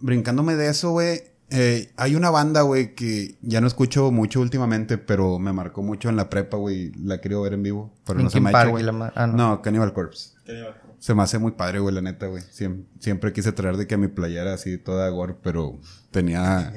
Brincándome 0.00 0.56
de 0.56 0.68
eso, 0.68 0.90
güey. 0.90 1.22
eh, 1.50 1.90
hay 1.96 2.14
una 2.14 2.30
banda, 2.30 2.62
güey, 2.62 2.94
que 2.94 3.36
ya 3.40 3.60
no 3.60 3.66
escucho 3.66 4.10
mucho 4.10 4.40
últimamente, 4.40 4.98
pero 4.98 5.38
me 5.38 5.52
marcó 5.52 5.82
mucho 5.82 6.08
en 6.08 6.16
la 6.16 6.28
prepa, 6.28 6.56
güey. 6.56 6.92
La 6.92 7.18
quiero 7.18 7.42
ver 7.42 7.54
en 7.54 7.62
vivo. 7.62 7.92
Pero 8.04 8.20
no 8.20 8.30
se 8.30 8.40
me 8.40 8.50
ha 8.50 8.62
hecho, 8.62 8.70
güey. 8.70 8.84
ah, 9.14 9.26
no. 9.26 9.36
no. 9.36 9.62
Cannibal 9.62 9.92
Corpse. 9.92 10.30
Se 11.00 11.14
me 11.14 11.22
hace 11.22 11.38
muy 11.38 11.52
padre, 11.52 11.78
güey, 11.78 11.94
la 11.94 12.00
neta, 12.02 12.26
güey. 12.26 12.42
Siem- 12.42 12.84
Siempre, 12.98 13.32
quise 13.32 13.52
traer 13.52 13.76
de 13.76 13.86
que 13.86 13.96
mi 13.96 14.08
playera 14.08 14.54
así 14.54 14.78
toda 14.78 15.08
gore, 15.10 15.34
pero 15.42 15.78
tenía 16.10 16.72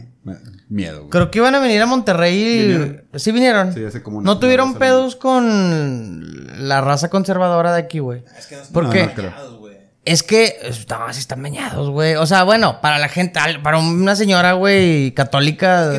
miedo, 0.69 0.99
güey. 0.99 1.09
Creo 1.09 1.31
que 1.31 1.39
iban 1.39 1.55
a 1.55 1.59
venir 1.59 1.81
a 1.81 1.85
Monterrey. 1.87 2.59
¿Vinieron? 2.67 3.03
Sí, 3.15 3.31
vinieron. 3.31 3.73
Sí, 3.73 3.83
hace 3.83 4.03
como 4.03 4.19
una- 4.19 4.25
no 4.25 4.37
tuvieron 4.39 4.75
pedos 4.75 5.15
con 5.15 6.67
la 6.67 6.81
raza 6.81 7.09
conservadora 7.09 7.73
de 7.73 7.79
aquí, 7.79 7.99
güey. 7.99 8.23
Es 8.37 8.45
que 8.47 8.55
no 8.57 8.61
están 8.61 8.73
¿Por 8.73 8.89
qué? 8.91 9.07
bañados, 9.07 9.57
güey. 9.59 9.71
Es 10.03 10.23
que, 10.23 10.55
no, 10.89 11.13
sí 11.13 11.19
están 11.19 11.43
bañados, 11.43 11.89
güey. 11.89 12.15
O 12.15 12.25
sea, 12.25 12.43
bueno, 12.43 12.81
para 12.81 12.97
la 12.99 13.07
gente, 13.07 13.39
al- 13.39 13.61
para 13.61 13.77
una 13.79 14.15
señora, 14.15 14.53
güey, 14.53 15.13
católica. 15.13 15.91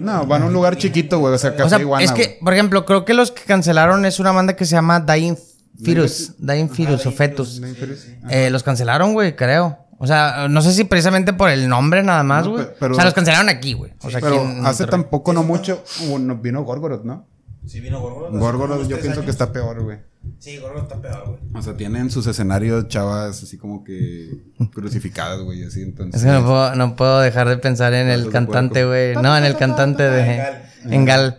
No, 0.00 0.26
van 0.26 0.42
a 0.42 0.46
un 0.46 0.52
lugar 0.52 0.76
chiquito, 0.76 1.18
güey. 1.18 1.34
O 1.34 1.38
sea, 1.38 1.50
café 1.52 1.62
o 1.64 1.68
sea, 1.68 1.78
iguana, 1.80 2.04
es 2.04 2.12
que, 2.12 2.24
güey. 2.24 2.38
por 2.40 2.52
ejemplo, 2.54 2.84
creo 2.86 3.04
que 3.04 3.14
los 3.14 3.30
que 3.30 3.42
cancelaron 3.42 4.04
es 4.06 4.20
una 4.20 4.32
banda 4.32 4.56
que 4.56 4.64
se 4.64 4.72
llama 4.72 5.00
Dying 5.00 5.36
Fetus. 5.82 6.34
Dying 6.38 6.68
Fetus 6.68 7.06
o 7.06 7.12
Fetus. 7.12 7.60
Eh, 8.30 8.50
los 8.50 8.62
cancelaron, 8.62 9.12
güey, 9.12 9.36
creo. 9.36 9.78
O 9.98 10.06
sea, 10.06 10.48
no 10.50 10.62
sé 10.62 10.72
si 10.72 10.82
precisamente 10.82 11.32
por 11.32 11.48
el 11.48 11.68
nombre 11.68 12.02
nada 12.02 12.24
más, 12.24 12.48
güey. 12.48 12.64
o 12.64 12.94
sea, 12.94 13.04
los 13.04 13.14
cancelaron 13.14 13.48
aquí, 13.48 13.72
güey. 13.74 13.92
O 14.02 14.10
sea, 14.10 14.18
aquí 14.18 14.26
Pero 14.28 14.42
en 14.42 14.66
hace 14.66 14.82
Monterrey. 14.82 14.90
tampoco, 14.90 15.32
no 15.32 15.44
mucho, 15.44 15.84
bueno, 16.08 16.36
vino 16.36 16.64
Gorgoroth, 16.64 17.04
¿no? 17.04 17.28
Sí 17.66 17.80
vino 17.80 18.00
Gorgoroth. 18.00 18.36
Gorgoroth 18.36 18.88
yo 18.88 18.98
pienso 18.98 19.24
que 19.24 19.30
está 19.30 19.52
peor, 19.52 19.80
güey. 19.80 19.98
Sí, 20.40 20.58
Gorgoroth 20.58 20.90
está 20.90 21.00
peor, 21.00 21.28
güey. 21.28 21.40
O 21.54 21.62
sea, 21.62 21.76
tienen 21.76 22.10
sus 22.10 22.26
escenarios 22.26 22.88
chavas 22.88 23.44
así 23.44 23.56
como 23.56 23.84
que 23.84 24.42
crucificadas, 24.74 25.40
güey, 25.40 25.62
así, 25.62 25.82
entonces... 25.82 26.20
Es 26.20 26.26
que 26.26 26.32
no 26.32 26.44
puedo, 26.44 26.74
no 26.74 26.96
puedo 26.96 27.20
dejar 27.20 27.48
de 27.48 27.58
pensar 27.58 27.94
en 27.94 28.08
el 28.08 28.28
cantante, 28.30 28.84
güey. 28.84 29.14
No, 29.14 29.36
en 29.36 29.44
el 29.44 29.56
cantante 29.56 30.02
de... 30.02 30.62
En 30.84 31.04
Gal. 31.04 31.38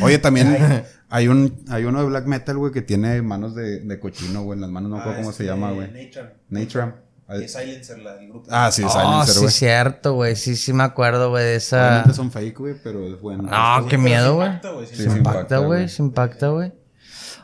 Oye, 0.00 0.18
también 0.18 0.84
hay 1.14 1.28
un 1.28 1.64
hay 1.70 1.84
uno 1.84 2.00
de 2.00 2.06
black 2.06 2.26
metal, 2.26 2.56
güey, 2.56 2.72
que 2.72 2.82
tiene 2.82 3.22
manos 3.22 3.54
de, 3.54 3.80
de 3.80 4.00
cochino, 4.00 4.42
güey, 4.42 4.56
en 4.56 4.62
las 4.62 4.70
manos 4.70 4.90
no 4.90 4.96
me 4.96 5.02
acuerdo 5.02 5.20
cómo 5.20 5.32
se 5.32 5.44
llama, 5.44 5.70
güey. 5.72 5.90
Natram. 5.92 6.28
Natram. 6.48 6.94
Es 7.28 7.52
Silencer, 7.52 7.98
la, 8.00 8.16
el 8.20 8.28
grupo. 8.28 8.48
Ah, 8.50 8.70
sí, 8.70 8.82
Oh, 8.84 8.90
Silencer, 8.90 9.34
sí, 9.34 9.40
güey. 9.40 9.50
cierto, 9.52 10.12
güey. 10.14 10.36
Sí, 10.36 10.56
sí 10.56 10.72
me 10.74 10.82
acuerdo, 10.82 11.30
güey, 11.30 11.44
de 11.44 11.56
esa... 11.56 11.86
Obviamente 11.86 12.12
son 12.14 12.30
fake, 12.30 12.58
güey, 12.58 12.74
pero 12.84 13.06
es 13.06 13.18
bueno. 13.20 13.44
No, 13.44 13.84
qué 13.86 13.90
Pero 13.96 14.02
miedo, 14.02 14.28
sí 14.30 14.34
güey. 14.34 14.46
impacta, 14.48 14.70
güey, 14.72 14.86
sí, 14.86 14.96
Sí, 14.96 15.02
sí. 15.04 15.10
sí. 15.10 15.16
impacta, 15.18 15.58
güey. 15.58 15.88
Se 15.88 16.02
impacta, 16.02 16.48
güey. 16.48 16.72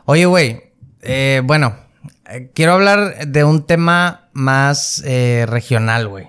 Oye, 0.05 0.25
güey. 0.25 0.61
eh, 1.01 1.41
bueno, 1.45 1.75
eh, 2.29 2.51
quiero 2.53 2.73
hablar 2.73 3.25
de 3.27 3.43
un 3.43 3.65
tema 3.65 4.29
más 4.33 5.01
eh, 5.05 5.45
regional, 5.47 6.07
güey. 6.09 6.27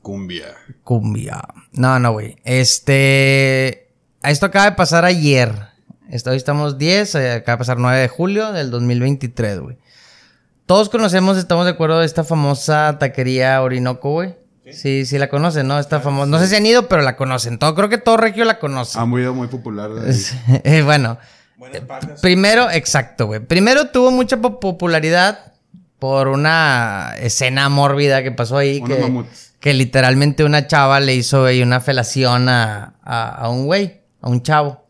Cumbia. 0.00 0.54
Cumbia. 0.84 1.42
No, 1.72 1.98
no, 1.98 2.12
güey. 2.12 2.36
Este. 2.44 3.90
Esto 4.22 4.46
acaba 4.46 4.66
de 4.70 4.76
pasar 4.76 5.04
ayer. 5.04 5.54
Hoy 6.08 6.36
estamos 6.36 6.78
10, 6.78 7.14
eh, 7.16 7.32
acaba 7.32 7.54
de 7.56 7.58
pasar 7.58 7.78
9 7.78 7.98
de 7.98 8.08
julio 8.08 8.52
del 8.52 8.70
2023, 8.70 9.60
güey. 9.60 9.78
Todos 10.66 10.88
conocemos, 10.88 11.36
estamos 11.36 11.64
de 11.64 11.72
acuerdo, 11.72 11.98
de 12.00 12.06
esta 12.06 12.24
famosa 12.24 12.96
taquería 12.98 13.60
Orinoco, 13.62 14.10
güey. 14.12 14.36
Sí, 14.70 15.04
sí 15.04 15.18
la 15.18 15.28
conocen, 15.28 15.66
¿no? 15.66 15.78
Esta 15.78 16.00
famosa. 16.00 16.26
No 16.30 16.38
sé 16.38 16.46
si 16.46 16.56
han 16.56 16.64
ido, 16.64 16.88
pero 16.88 17.02
la 17.02 17.16
conocen. 17.16 17.58
Todo, 17.58 17.74
creo 17.74 17.88
que 17.90 17.98
todo 17.98 18.16
Regio 18.16 18.44
la 18.46 18.58
conoce. 18.58 18.98
Ha 18.98 19.04
muy, 19.04 19.22
muy 19.30 19.48
popular. 19.48 19.90
Eh, 20.64 20.82
bueno, 20.82 21.18
Buenas 21.56 21.82
primero, 22.22 22.70
exacto, 22.70 23.26
güey. 23.26 23.40
Primero 23.40 23.88
tuvo 23.90 24.10
mucha 24.10 24.38
po- 24.38 24.60
popularidad 24.60 25.52
por 25.98 26.28
una 26.28 27.14
escena 27.18 27.68
mórbida 27.68 28.22
que 28.22 28.32
pasó 28.32 28.56
ahí. 28.56 28.78
Unos 28.80 28.96
Que, 28.96 29.02
mamuts. 29.02 29.52
que 29.60 29.74
literalmente 29.74 30.44
una 30.44 30.66
chava 30.66 30.98
le 31.00 31.14
hizo 31.14 31.44
ahí 31.44 31.62
una 31.62 31.80
felación 31.80 32.48
a, 32.48 32.94
a, 33.02 33.28
a 33.34 33.48
un 33.50 33.66
güey, 33.66 34.00
a 34.22 34.28
un 34.30 34.42
chavo. 34.42 34.83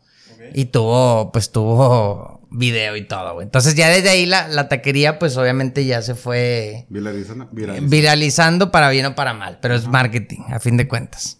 Y 0.53 0.65
tuvo, 0.65 1.31
pues 1.31 1.51
tuvo 1.51 2.41
video 2.51 2.95
y 2.95 3.05
todo, 3.07 3.33
güey. 3.33 3.45
Entonces 3.45 3.75
ya 3.75 3.89
desde 3.89 4.09
ahí 4.09 4.25
la, 4.25 4.47
la 4.47 4.67
taquería, 4.69 5.19
pues 5.19 5.35
obviamente 5.37 5.85
ya 5.85 6.01
se 6.01 6.15
fue 6.15 6.85
Viralizando. 6.89 7.47
viralizando. 7.51 7.89
viralizando 7.89 8.71
para 8.71 8.89
bien 8.89 9.05
o 9.07 9.15
para 9.15 9.33
mal, 9.33 9.59
pero 9.61 9.75
es 9.75 9.87
marketing, 9.87 10.41
a 10.49 10.59
fin 10.59 10.77
de 10.77 10.87
cuentas. 10.87 11.37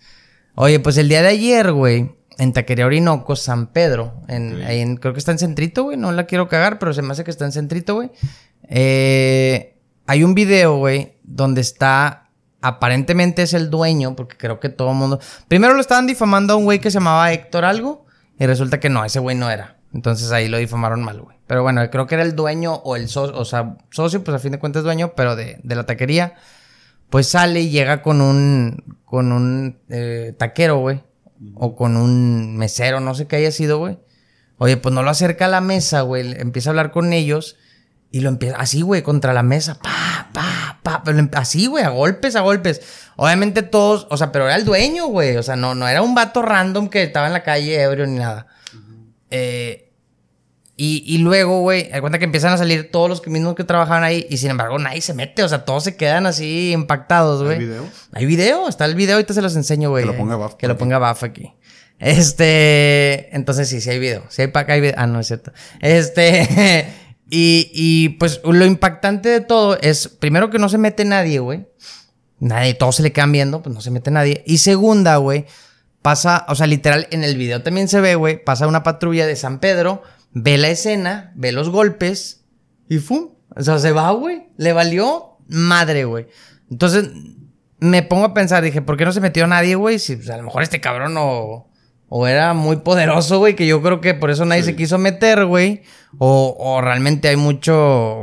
Oye, 0.56 0.80
pues 0.80 0.98
el 0.98 1.08
día 1.10 1.22
de 1.22 1.30
ayer, 1.30 1.72
güey, 1.72 2.12
en 2.38 2.52
Taquería 2.54 2.86
Orinoco, 2.86 3.36
San 3.38 3.68
Pedro, 3.68 4.22
en, 4.28 4.62
ahí 4.64 4.80
en- 4.82 4.98
creo 4.98 5.14
que 5.14 5.20
está 5.20 5.32
en 5.32 5.40
Centrito, 5.40 5.84
güey, 5.84 5.96
no 5.98 6.12
la 6.12 6.26
quiero 6.26 6.48
cagar, 6.50 6.80
pero 6.80 6.94
se 6.94 7.02
me 7.02 7.12
hace 7.14 7.24
que 7.24 7.32
está 7.32 7.46
en 7.46 7.52
Centrito, 7.54 7.96
güey. 7.96 8.12
Eh, 8.70 9.78
hay 10.08 10.24
un 10.24 10.34
video, 10.36 10.78
güey, 10.78 11.14
donde 11.24 11.62
está, 11.62 12.30
aparentemente 12.62 13.42
es 13.44 13.54
el 13.54 13.70
dueño, 13.70 14.16
porque 14.16 14.38
creo 14.38 14.60
que 14.60 14.70
todo 14.70 14.92
el 14.92 14.96
mundo... 14.98 15.20
Primero 15.48 15.74
lo 15.74 15.82
estaban 15.82 16.08
difamando 16.08 16.54
a 16.54 16.56
un 16.58 16.66
güey 16.66 16.80
que 16.80 16.92
se 16.92 16.96
llamaba 16.96 17.32
Héctor 17.32 17.64
algo, 17.66 18.05
y 18.40 18.46
resulta 18.46 18.80
que 18.80 18.90
no, 18.90 19.06
ese 19.06 19.20
güey 19.20 19.36
no 19.36 19.50
era. 19.50 19.78
Entonces 19.94 20.32
ahí 20.32 20.48
lo 20.48 20.58
difamaron 20.58 21.04
mal, 21.04 21.22
güey. 21.22 21.38
Pero 21.48 21.64
bueno, 21.64 21.90
creo 21.90 22.06
que 22.08 22.16
era 22.16 22.24
el 22.24 22.36
dueño 22.36 22.74
o 22.74 22.96
el 22.96 23.08
socio, 23.08 23.38
o 23.38 23.46
sea, 23.46 23.78
socio, 23.92 24.24
pues 24.24 24.36
a 24.36 24.40
fin 24.40 24.52
de 24.52 24.60
cuentas 24.60 24.84
dueño, 24.84 25.14
pero 25.16 25.36
de, 25.36 25.60
de 25.64 25.76
la 25.76 25.86
taquería. 25.86 26.36
Pues 27.10 27.28
sale 27.28 27.62
y 27.62 27.70
llega 27.70 28.02
con 28.02 28.20
un, 28.20 29.00
con 29.06 29.32
un 29.32 29.80
eh, 29.90 30.34
taquero, 30.38 30.78
güey. 30.78 31.02
O 31.56 31.76
con 31.76 31.98
un 31.98 32.58
mesero, 32.58 33.00
no 33.00 33.14
sé 33.14 33.28
qué 33.28 33.36
haya 33.38 33.52
sido, 33.52 33.78
güey. 33.78 34.00
Oye, 34.58 34.78
pues 34.78 34.94
no 34.96 35.04
lo 35.04 35.10
acerca 35.12 35.46
a 35.46 35.50
la 35.50 35.62
mesa, 35.62 36.02
güey. 36.02 36.34
Empieza 36.40 36.70
a 36.70 36.72
hablar 36.72 36.92
con 36.92 37.14
ellos. 37.14 37.58
Y 38.16 38.22
lo 38.22 38.30
empieza 38.30 38.56
así, 38.56 38.82
güey, 38.82 39.02
contra 39.02 39.34
la 39.34 39.44
mesa. 39.44 39.78
Pa, 39.78 40.30
pa, 40.32 40.80
pa. 40.82 41.04
Pero 41.04 41.20
así, 41.34 41.66
güey, 41.66 41.84
a 41.84 41.90
golpes, 41.90 42.38
a 42.38 42.40
golpes. 42.40 42.80
Obviamente 43.18 43.62
todos, 43.62 44.08
o 44.10 44.16
sea, 44.16 44.32
pero 44.32 44.46
era 44.46 44.56
el 44.56 44.64
dueño, 44.64 45.08
güey. 45.08 45.36
O 45.36 45.44
sea, 45.44 45.58
no, 45.58 45.76
no 45.76 45.86
era 45.86 46.02
un 46.02 46.16
vato 46.16 46.42
random 46.42 46.88
que 46.88 47.04
estaba 47.04 47.28
en 47.28 47.34
la 47.34 47.44
calle 47.44 47.82
ebrio 47.82 48.08
ni 48.08 48.20
nada. 48.20 48.48
Eh, 49.32 49.92
y, 50.78 51.04
y 51.06 51.18
luego, 51.18 51.60
güey, 51.60 51.90
da 51.90 52.00
cuenta 52.00 52.18
que 52.18 52.24
empiezan 52.24 52.54
a 52.54 52.58
salir 52.58 52.90
todos 52.90 53.10
los 53.10 53.28
mismos 53.28 53.54
que 53.54 53.66
trabajaban 53.66 54.06
ahí. 54.06 54.26
Y 54.30 54.38
sin 54.38 54.50
embargo, 54.50 54.80
nadie 54.80 55.02
se 55.02 55.14
mete. 55.14 55.44
O 55.44 55.50
sea, 55.50 55.66
todos 55.66 55.84
se 55.84 55.98
quedan 55.98 56.26
así 56.26 56.72
impactados, 56.72 57.44
güey. 57.44 57.60
video? 57.60 57.84
Hay 58.14 58.26
video, 58.26 58.70
está 58.70 58.86
el 58.86 58.96
video, 58.96 59.16
ahorita 59.16 59.34
se 59.34 59.42
los 59.42 59.58
enseño, 59.58 59.90
güey. 59.90 60.06
Que 60.06 60.12
lo 60.12 60.16
ponga 60.16 60.38
Baf 60.38 60.56
Que 60.56 60.70
lo 60.70 60.78
ponga 60.78 61.00
Baf 61.00 61.26
aquí. 61.26 61.52
Este. 62.00 63.36
Entonces 63.36 63.68
sí, 63.68 63.82
sí 63.82 63.90
hay 63.90 64.00
video. 64.00 64.24
Sí 64.30 64.44
hay 64.44 64.48
para 64.48 64.64
acá, 64.64 64.74
hay 64.74 64.80
video. 64.80 64.96
Ah, 64.98 65.06
no, 65.06 65.20
es 65.20 65.28
cierto. 65.28 65.52
Este. 65.82 66.88
y, 67.30 67.72
y 67.74 68.10
pues 68.10 68.42
lo 68.44 68.66
impactante 68.66 69.30
de 69.30 69.42
todo 69.42 69.78
es, 69.80 70.08
primero 70.08 70.50
que 70.50 70.60
no 70.60 70.70
se 70.70 70.78
mete 70.78 71.06
nadie, 71.06 71.40
güey. 71.40 71.68
Nadie, 72.40 72.74
todos 72.74 72.98
se 72.98 73.04
le 73.04 73.12
quedan 73.12 73.32
viendo, 73.32 73.62
pues 73.62 73.74
no 73.74 73.82
se 73.82 73.92
mete 73.92 74.12
nadie. 74.12 74.44
Y 74.46 74.58
segunda, 74.60 75.18
güey, 75.18 75.46
pasa, 76.02 76.46
o 76.50 76.56
sea, 76.56 76.68
literal, 76.68 77.08
en 77.12 77.24
el 77.24 77.38
video 77.38 77.64
también 77.64 77.88
se 77.88 78.02
ve, 78.02 78.16
güey, 78.16 78.44
pasa 78.44 78.68
una 78.68 78.84
patrulla 78.84 79.26
de 79.26 79.36
San 79.36 79.60
Pedro, 79.60 80.04
ve 80.34 80.58
la 80.58 80.70
escena, 80.70 81.32
ve 81.36 81.52
los 81.52 81.70
golpes 81.70 82.46
y 82.90 83.00
¡fum! 83.00 83.30
O 83.56 83.64
sea, 83.64 83.80
se 83.80 83.92
va, 83.92 84.12
güey. 84.12 84.50
Le 84.58 84.74
valió 84.74 85.38
madre, 85.48 86.06
güey. 86.06 86.28
Entonces, 86.70 87.10
me 87.80 88.04
pongo 88.04 88.26
a 88.26 88.34
pensar, 88.34 88.64
dije, 88.64 88.82
¿por 88.82 88.98
qué 88.98 89.06
no 89.06 89.12
se 89.12 89.22
metió 89.22 89.48
nadie, 89.48 89.76
güey? 89.76 90.00
Si 90.00 90.16
pues, 90.16 90.30
a 90.30 90.38
lo 90.38 90.44
mejor 90.44 90.64
este 90.64 90.82
cabrón 90.82 91.16
o, 91.18 91.70
o 92.18 92.28
era 92.28 92.54
muy 92.54 92.78
poderoso, 92.78 93.40
güey, 93.40 93.58
que 93.58 93.68
yo 93.68 93.82
creo 93.82 94.00
que 94.00 94.14
por 94.14 94.32
eso 94.32 94.46
nadie 94.46 94.64
se 94.64 94.74
quiso 94.78 94.98
meter, 94.98 95.46
güey. 95.46 95.82
O, 96.18 96.56
o 96.58 96.80
realmente 96.80 97.28
hay 97.28 97.36
mucho, 97.36 98.22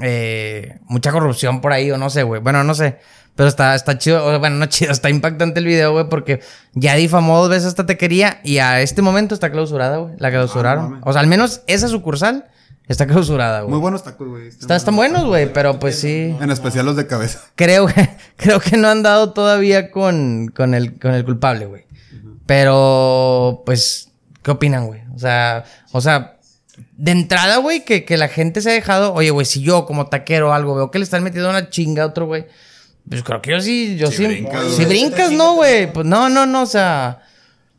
eh, 0.00 0.78
mucha 0.86 1.12
corrupción 1.12 1.60
por 1.60 1.74
ahí, 1.74 1.90
o 1.90 1.98
no 1.98 2.08
sé, 2.08 2.22
güey. 2.22 2.40
Bueno, 2.40 2.64
no 2.64 2.74
sé. 2.74 2.96
Pero 3.36 3.46
está, 3.48 3.74
está 3.74 3.98
chido, 3.98 4.38
bueno, 4.38 4.56
no 4.56 4.64
chido, 4.66 4.92
está 4.92 5.10
impactante 5.10 5.60
el 5.60 5.66
video, 5.66 5.92
güey, 5.92 6.08
porque 6.08 6.40
ya 6.72 6.94
difamó 6.94 7.38
dos 7.38 7.50
veces 7.50 7.66
esta 7.66 7.84
taquería 7.84 8.40
y 8.44 8.58
a 8.58 8.80
este 8.80 9.02
momento 9.02 9.34
está 9.34 9.50
clausurada, 9.52 9.98
güey. 9.98 10.14
La 10.16 10.30
clausuraron. 10.30 10.84
mames. 10.84 11.02
o 11.04 11.12
sea, 11.12 11.20
al 11.20 11.26
menos 11.26 11.60
esa 11.66 11.88
sucursal 11.88 12.46
está 12.88 13.06
clausurada, 13.06 13.60
güey. 13.60 13.72
Muy 13.72 13.80
buenos 13.80 14.04
tacos, 14.04 14.26
güey. 14.26 14.48
Está- 14.48 14.76
están 14.76 14.96
buenos, 14.96 15.26
güey, 15.26 15.52
pero 15.52 15.78
pues 15.78 15.98
sí. 15.98 16.34
En 16.40 16.50
especial 16.50 16.86
los 16.86 16.96
de 16.96 17.06
cabeza. 17.06 17.40
Creo, 17.56 17.88
creo 18.36 18.58
que 18.60 18.78
no 18.78 18.88
han 18.88 19.02
dado 19.02 19.34
todavía 19.34 19.90
con, 19.90 20.50
con, 20.56 20.72
el, 20.72 20.98
con 20.98 21.12
el 21.12 21.26
culpable, 21.26 21.66
güey. 21.66 21.84
Pero, 22.46 23.62
pues, 23.64 24.10
¿qué 24.42 24.50
opinan, 24.50 24.86
güey? 24.86 25.00
O 25.14 25.18
sea, 25.18 25.64
o 25.92 26.00
sea, 26.00 26.36
de 26.96 27.12
entrada, 27.12 27.58
güey, 27.58 27.84
que, 27.84 28.04
que 28.04 28.16
la 28.16 28.28
gente 28.28 28.60
se 28.60 28.70
ha 28.70 28.74
dejado. 28.74 29.14
Oye, 29.14 29.30
güey, 29.30 29.46
si 29.46 29.62
yo 29.62 29.86
como 29.86 30.06
taquero 30.06 30.50
o 30.50 30.52
algo 30.52 30.74
veo 30.74 30.90
que 30.90 30.98
le 30.98 31.04
están 31.04 31.22
metiendo 31.22 31.50
una 31.50 31.70
chinga 31.70 32.02
a 32.02 32.06
otro, 32.06 32.26
güey. 32.26 32.46
Pues 33.08 33.22
creo 33.22 33.42
que 33.42 33.50
yo 33.50 33.60
sí, 33.60 33.96
yo 33.96 34.10
sí. 34.10 34.26
brincas, 34.26 34.74
si 34.74 34.84
brincas, 34.84 35.30
no, 35.30 35.56
güey. 35.56 35.92
Pues 35.92 36.06
no, 36.06 36.28
no, 36.28 36.46
no, 36.46 36.62
o 36.62 36.66
sea. 36.66 37.20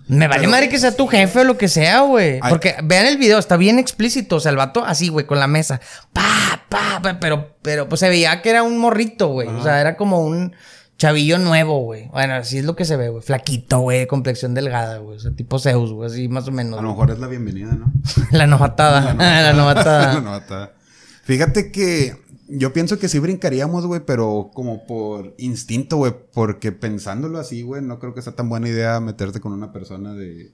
Me 0.07 0.27
vale 0.27 0.45
madre 0.45 0.69
que 0.69 0.77
sea 0.77 0.95
tu 0.95 1.07
jefe 1.07 1.39
o 1.39 1.43
lo 1.43 1.57
que 1.57 1.67
sea, 1.67 2.01
güey. 2.01 2.39
Porque 2.47 2.75
vean 2.83 3.07
el 3.07 3.17
video, 3.17 3.39
está 3.39 3.57
bien 3.57 3.79
explícito. 3.79 4.35
O 4.35 4.39
sea, 4.39 4.51
el 4.51 4.57
vato 4.57 4.85
así, 4.85 5.09
güey, 5.09 5.25
con 5.25 5.39
la 5.39 5.47
mesa. 5.47 5.81
Pa, 6.13 6.63
pa, 6.69 7.01
pa, 7.01 7.19
pero, 7.19 7.55
pero, 7.63 7.89
pues 7.89 8.01
se 8.01 8.09
veía 8.09 8.43
que 8.43 8.51
era 8.51 8.61
un 8.61 8.77
morrito, 8.77 9.29
güey. 9.29 9.47
O 9.47 9.63
sea, 9.63 9.81
era 9.81 9.97
como 9.97 10.19
un 10.19 10.55
chavillo 10.97 11.37
nuevo, 11.37 11.79
güey. 11.83 12.07
Bueno, 12.09 12.35
así 12.35 12.57
es 12.57 12.65
lo 12.65 12.75
que 12.75 12.85
se 12.85 12.95
ve, 12.97 13.09
güey. 13.09 13.21
Flaquito, 13.23 13.79
güey, 13.79 14.07
complexión 14.07 14.53
delgada, 14.53 14.99
güey. 14.99 15.17
O 15.17 15.19
sea, 15.19 15.31
tipo 15.31 15.59
Zeus, 15.59 15.91
güey, 15.91 16.09
así 16.09 16.27
más 16.27 16.47
o 16.47 16.51
menos. 16.51 16.79
A 16.79 16.81
lo 16.81 16.89
mejor 16.89 17.11
es 17.11 17.19
la 17.19 17.27
bienvenida, 17.27 17.73
¿no? 17.73 17.91
La 18.31 18.47
novatada. 18.47 19.13
La 19.13 19.53
novatada. 19.53 20.19
No, 20.21 20.37
está- 20.37 20.73
Fíjate 21.23 21.71
que 21.71 22.15
yo 22.47 22.71
pienso 22.71 22.99
que 22.99 23.07
sí 23.09 23.17
brincaríamos, 23.17 23.87
güey, 23.87 24.01
pero 24.05 24.51
como 24.53 24.85
por 24.85 25.33
instinto, 25.39 25.97
güey, 25.97 26.13
porque 26.33 26.71
pensándolo 26.71 27.39
así, 27.39 27.63
güey, 27.63 27.81
no 27.81 27.97
creo 27.99 28.13
que 28.13 28.21
sea 28.21 28.35
tan 28.35 28.47
buena 28.47 28.69
idea 28.69 28.99
meterte 28.99 29.39
con 29.39 29.51
una 29.51 29.71
persona 29.73 30.13
de... 30.13 30.27
de- 30.35 30.51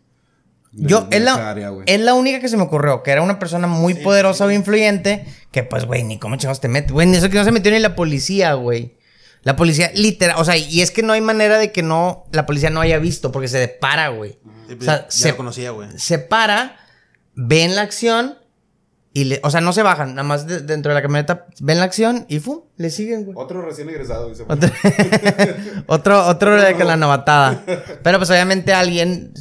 Yo, 0.72 1.02
de 1.02 1.18
es 1.18 1.24
la, 1.24 1.50
área, 1.52 1.74
es 1.86 2.00
la 2.00 2.14
única 2.14 2.40
que 2.40 2.48
se 2.48 2.56
me 2.56 2.64
ocurrió, 2.64 3.04
que 3.04 3.12
era 3.12 3.22
una 3.22 3.38
persona 3.38 3.68
muy 3.68 3.96
poderosa 3.96 4.46
o 4.46 4.52
influyente, 4.52 5.26
que 5.52 5.64
pues, 5.64 5.84
güey, 5.86 6.04
ni 6.06 6.18
cómo 6.18 6.38
chingados 6.38 6.62
te 6.62 6.70
metes. 6.70 6.94
Güey, 6.94 7.08
ni 7.08 7.18
eso 7.18 7.30
que 7.30 7.38
no 7.38 7.44
se 7.44 7.52
metió 7.52 7.70
ni 7.74 7.80
la 7.80 7.96
policía, 7.98 8.54
güey. 8.54 8.96
La 9.44 9.56
policía, 9.56 9.92
literal, 9.96 10.36
o 10.40 10.46
sea, 10.46 10.56
y 10.58 10.82
es 10.82 10.92
que 10.92 11.02
no 11.02 11.14
hay 11.14 11.22
manera 11.22 11.58
de 11.58 11.72
que 11.72 11.82
no, 11.82 12.26
la 12.32 12.46
policía 12.46 12.70
no 12.70 12.80
haya 12.82 13.00
visto, 13.00 13.32
porque 13.32 13.48
se 13.48 13.58
depara, 13.58 14.10
güey. 14.10 14.38
Sí, 14.68 14.78
O 14.80 14.84
sea, 14.84 15.06
ya 15.06 15.12
se- 15.12 15.30
lo 15.32 15.38
conocía, 15.38 15.72
güey. 15.72 15.90
Se 15.98 16.20
para, 16.20 16.78
ven 17.34 17.76
la 17.76 17.82
acción 17.82 18.38
y 19.14 19.24
le, 19.26 19.40
o 19.44 19.50
sea, 19.50 19.60
no 19.60 19.74
se 19.74 19.82
bajan, 19.84 20.10
nada 20.16 20.24
más 20.28 20.46
de- 20.48 20.62
dentro 20.62 20.92
de 20.92 20.96
la 20.96 21.02
camioneta 21.02 21.48
ven 21.60 21.80
la 21.80 21.86
acción 21.86 22.26
y 22.30 22.40
¡fum! 22.40 22.62
Le 22.78 22.90
siguen, 22.92 23.26
güey. 23.26 23.36
Otro 23.38 23.62
recién 23.64 23.90
egresado, 23.90 24.30
dice. 24.30 24.46
Otro, 24.48 24.70
otro, 25.88 26.28
otro 26.28 26.62
de 26.62 26.76
que 26.76 26.84
la 26.84 26.96
novatada. 26.96 27.64
Pero 28.04 28.18
pues 28.20 28.30
obviamente 28.30 28.74
alguien 28.74 29.34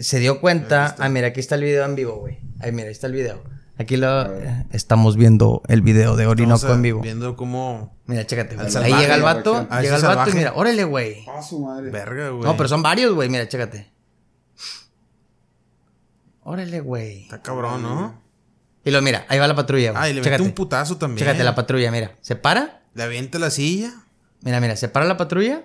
se 0.00 0.18
dio 0.20 0.40
cuenta. 0.40 0.94
Ah, 0.98 1.08
mira, 1.08 1.28
aquí 1.28 1.40
está 1.40 1.56
el 1.56 1.64
video 1.64 1.84
en 1.84 1.94
vivo, 1.96 2.16
güey. 2.20 2.38
Ahí, 2.60 2.72
mira, 2.72 2.86
ahí 2.88 2.92
está 2.92 3.06
el 3.08 3.12
video. 3.14 3.42
Aquí 3.78 3.96
lo 3.96 4.34
eh, 4.34 4.66
estamos 4.72 5.16
viendo 5.16 5.62
el 5.68 5.82
video 5.82 6.16
de 6.16 6.26
Orinoco 6.26 6.56
Estamos, 6.56 6.74
en 6.78 6.80
eh, 6.80 6.88
vivo. 6.88 7.00
Viendo 7.00 7.36
cómo. 7.36 7.96
Mira, 8.06 8.26
chécate, 8.26 8.56
güey. 8.56 8.76
Ahí 8.76 8.92
llega 8.92 9.14
el 9.14 9.22
vato, 9.22 9.68
llega 9.80 9.96
el 9.96 10.02
vato 10.02 10.30
y 10.30 10.32
mira, 10.34 10.52
órale, 10.54 10.82
güey. 10.82 11.24
Ah, 11.28 11.40
su 11.40 11.60
madre. 11.60 11.90
Verga, 11.90 12.30
güey. 12.30 12.42
No, 12.42 12.56
pero 12.56 12.68
son 12.68 12.82
varios, 12.82 13.14
güey. 13.14 13.28
Mira, 13.28 13.46
chécate. 13.46 13.92
Órale, 16.42 16.80
güey. 16.80 17.22
Está 17.22 17.40
cabrón, 17.40 17.82
¿no? 17.82 18.20
Y 18.84 18.90
lo 18.90 19.00
mira, 19.00 19.26
ahí 19.28 19.38
va 19.38 19.46
la 19.46 19.54
patrulla. 19.54 19.92
güey. 19.92 20.02
Ah, 20.02 20.08
y 20.08 20.14
le 20.14 20.22
mete 20.22 20.42
un 20.42 20.52
putazo 20.52 20.96
también. 20.96 21.18
Chécate 21.18 21.44
la 21.44 21.54
patrulla, 21.54 21.92
mira. 21.92 22.16
Se 22.20 22.34
para. 22.34 22.82
Le 22.94 23.02
avienta 23.04 23.38
la 23.38 23.50
silla. 23.50 23.92
Mira, 24.40 24.60
mira, 24.60 24.74
se 24.74 24.88
para 24.88 25.06
la 25.06 25.16
patrulla. 25.16 25.62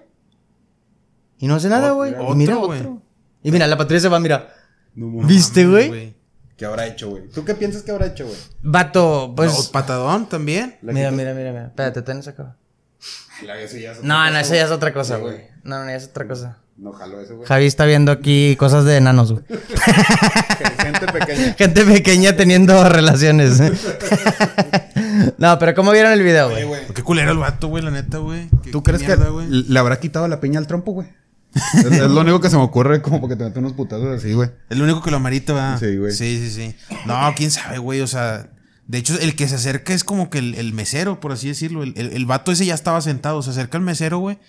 Y 1.40 1.48
no 1.48 1.56
hace 1.56 1.68
nada, 1.68 1.92
güey. 1.92 2.14
Otro, 2.14 2.34
Y 2.34 2.36
mira, 2.36 2.56
güey. 2.56 2.80
otro. 2.80 3.02
Y 3.42 3.52
mira, 3.52 3.66
la 3.66 3.78
patrulla 3.78 4.02
se 4.02 4.10
va, 4.10 4.20
mira. 4.20 4.54
No. 4.94 5.26
¿Viste, 5.26 5.66
güey? 5.66 6.13
¿Qué 6.64 6.68
habrá 6.68 6.88
hecho, 6.88 7.10
güey? 7.10 7.28
¿Tú 7.28 7.44
qué 7.44 7.56
piensas 7.56 7.84
que 7.84 7.92
habrá 7.92 8.06
hecho, 8.06 8.24
güey? 8.26 8.38
Vato, 8.62 9.34
pues. 9.36 9.52
No, 9.52 9.72
patadón 9.74 10.30
también. 10.30 10.78
¿La 10.82 10.94
Mira, 10.94 11.12
mira, 11.12 11.34
mira, 11.34 11.52
mira. 11.52 11.66
Espérate, 11.66 12.02
tenés 12.04 12.26
acá. 12.30 12.56
La- 13.46 13.60
eso 13.60 13.76
ya 13.76 13.92
es 13.92 13.98
otra 13.98 14.08
No, 14.08 14.32
no, 14.32 14.40
eso 14.40 14.56
ya 14.56 14.64
es 14.64 14.72
otra 14.72 14.94
cosa, 14.94 15.18
Sí, 15.18 15.22
güey. 15.24 15.42
No, 15.66 15.84
no, 15.84 15.90
ya 15.90 15.98
es 15.98 16.06
otra 16.06 16.26
cosa. 16.26 16.60
No 16.78 16.94
jalo 16.94 17.20
eso, 17.20 17.36
güey. 17.36 17.46
Javi 17.50 17.66
está 17.66 17.84
viendo 17.84 18.14
aquí 18.14 18.56
cosas 18.56 18.86
de 18.86 18.96
enanos, 18.96 19.34
güey. 19.34 19.44
Gente 20.80 21.06
pequeña. 21.12 21.54
Gente 21.56 21.84
pequeña 21.84 22.38
teniendo 22.38 22.82
relaciones. 22.88 23.60
no, 25.38 25.60
pero 25.60 25.76
¿cómo 25.76 25.92
vieron 25.92 26.14
el 26.14 26.24
video, 26.24 26.50
güey? 26.50 26.66
Qué 26.96 27.04
culero 27.04 27.34
el 27.34 27.40
vato, 27.40 27.68
güey, 27.68 27.84
la 27.84 27.92
neta, 27.92 28.20
güey. 28.20 28.48
¿Tú 28.72 28.82
qué 28.84 28.92
crees 28.92 29.06
mierda, 29.06 29.26
que 29.26 29.32
güey? 29.32 29.48
le 29.50 29.80
habrá 29.80 30.00
quitado 30.00 30.30
la 30.30 30.40
piña 30.40 30.60
al 30.60 30.68
trompo, 30.68 30.94
güey? 30.94 31.10
Es, 31.76 31.86
es 31.86 32.00
lo 32.12 32.22
único 32.22 32.40
que 32.42 32.50
se 32.50 32.58
me 32.58 32.64
ocurre, 32.64 33.02
como 33.02 33.20
porque 33.22 33.36
te 33.36 33.44
mete 33.44 33.60
unos 33.60 33.74
putazos 33.74 34.08
así, 34.08 34.34
güey. 34.34 34.50
El 34.70 34.82
único 34.82 35.02
que 35.02 35.12
lo 35.12 35.18
amerita, 35.18 35.54
va. 35.54 35.78
Sí, 35.78 35.98
güey. 35.98 36.12
Sí, 36.12 36.38
sí, 36.40 36.50
sí. 36.52 36.96
No, 37.06 37.16
quién 37.36 37.52
sabe, 37.52 37.78
güey. 37.78 38.02
O 38.02 38.08
sea, 38.08 38.50
de 38.88 38.98
hecho, 38.98 39.18
el 39.20 39.36
que 39.36 39.48
se 39.48 39.56
acerca 39.56 39.94
es 39.94 40.04
como 40.04 40.30
que 40.30 40.40
el, 40.40 40.56
el 40.56 40.74
mesero, 40.74 41.20
por 41.20 41.32
así 41.32 41.48
decirlo. 41.48 41.84
El, 41.84 41.94
el, 41.98 42.12
el 42.14 42.26
vato 42.26 42.52
ese 42.52 42.66
ya 42.66 42.74
estaba 42.76 43.02
sentado. 43.02 43.42
Se 43.42 43.52
acerca 43.52 43.78
el 43.78 43.84
mesero, 43.84 44.20
güey. 44.20 44.40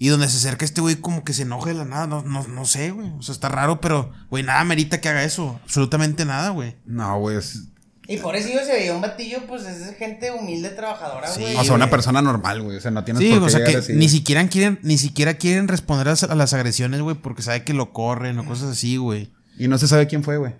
Y 0.00 0.08
donde 0.08 0.28
se 0.28 0.36
acerca 0.36 0.64
este 0.64 0.80
güey, 0.80 0.96
como 0.96 1.24
que 1.24 1.32
se 1.32 1.42
enoja 1.42 1.70
de 1.70 1.74
la 1.74 1.84
nada. 1.84 2.06
No, 2.06 2.22
no, 2.22 2.46
no 2.46 2.64
sé, 2.64 2.92
güey. 2.92 3.10
O 3.18 3.22
sea, 3.22 3.32
está 3.32 3.48
raro, 3.48 3.80
pero, 3.80 4.12
güey, 4.30 4.44
nada 4.44 4.60
amerita 4.60 5.00
que 5.00 5.08
haga 5.08 5.24
eso. 5.24 5.58
Absolutamente 5.64 6.24
nada, 6.24 6.50
güey. 6.50 6.76
No, 6.86 7.18
güey. 7.18 7.36
es- 7.36 7.64
Y 8.10 8.16
por 8.16 8.34
eso 8.36 8.48
yo 8.48 8.60
se 8.64 8.72
veía 8.72 8.94
un 8.94 9.02
batillo, 9.02 9.40
pues 9.46 9.66
es 9.66 9.94
gente 9.96 10.30
humilde, 10.32 10.70
trabajadora, 10.70 11.28
Sí, 11.28 11.42
güey. 11.42 11.56
O 11.56 11.62
sea, 11.62 11.74
una 11.74 11.90
persona 11.90 12.22
normal, 12.22 12.62
güey. 12.62 12.78
O 12.78 12.80
sea, 12.80 12.90
no 12.90 13.04
tienes 13.04 13.22
Sí, 13.22 13.28
por 13.30 13.40
qué 13.40 13.44
o 13.44 13.48
sea 13.50 13.64
que 13.64 13.76
así. 13.76 13.92
ni 13.92 14.08
siquiera 14.08 14.48
quieren, 14.48 14.78
ni 14.82 14.96
siquiera 14.96 15.34
quieren 15.34 15.68
responder 15.68 16.08
a, 16.08 16.12
las- 16.12 16.22
a 16.24 16.34
las 16.34 16.54
agresiones, 16.54 17.02
güey, 17.02 17.16
porque 17.16 17.42
sabe 17.42 17.64
que 17.64 17.74
lo 17.74 17.92
corren 17.92 18.38
o 18.38 18.46
cosas 18.46 18.70
así, 18.70 18.96
güey. 18.96 19.30
Y 19.58 19.68
no 19.68 19.76
se 19.76 19.86
sabe 19.88 20.06
quién 20.06 20.24
fue, 20.24 20.38
güey. 20.38 20.54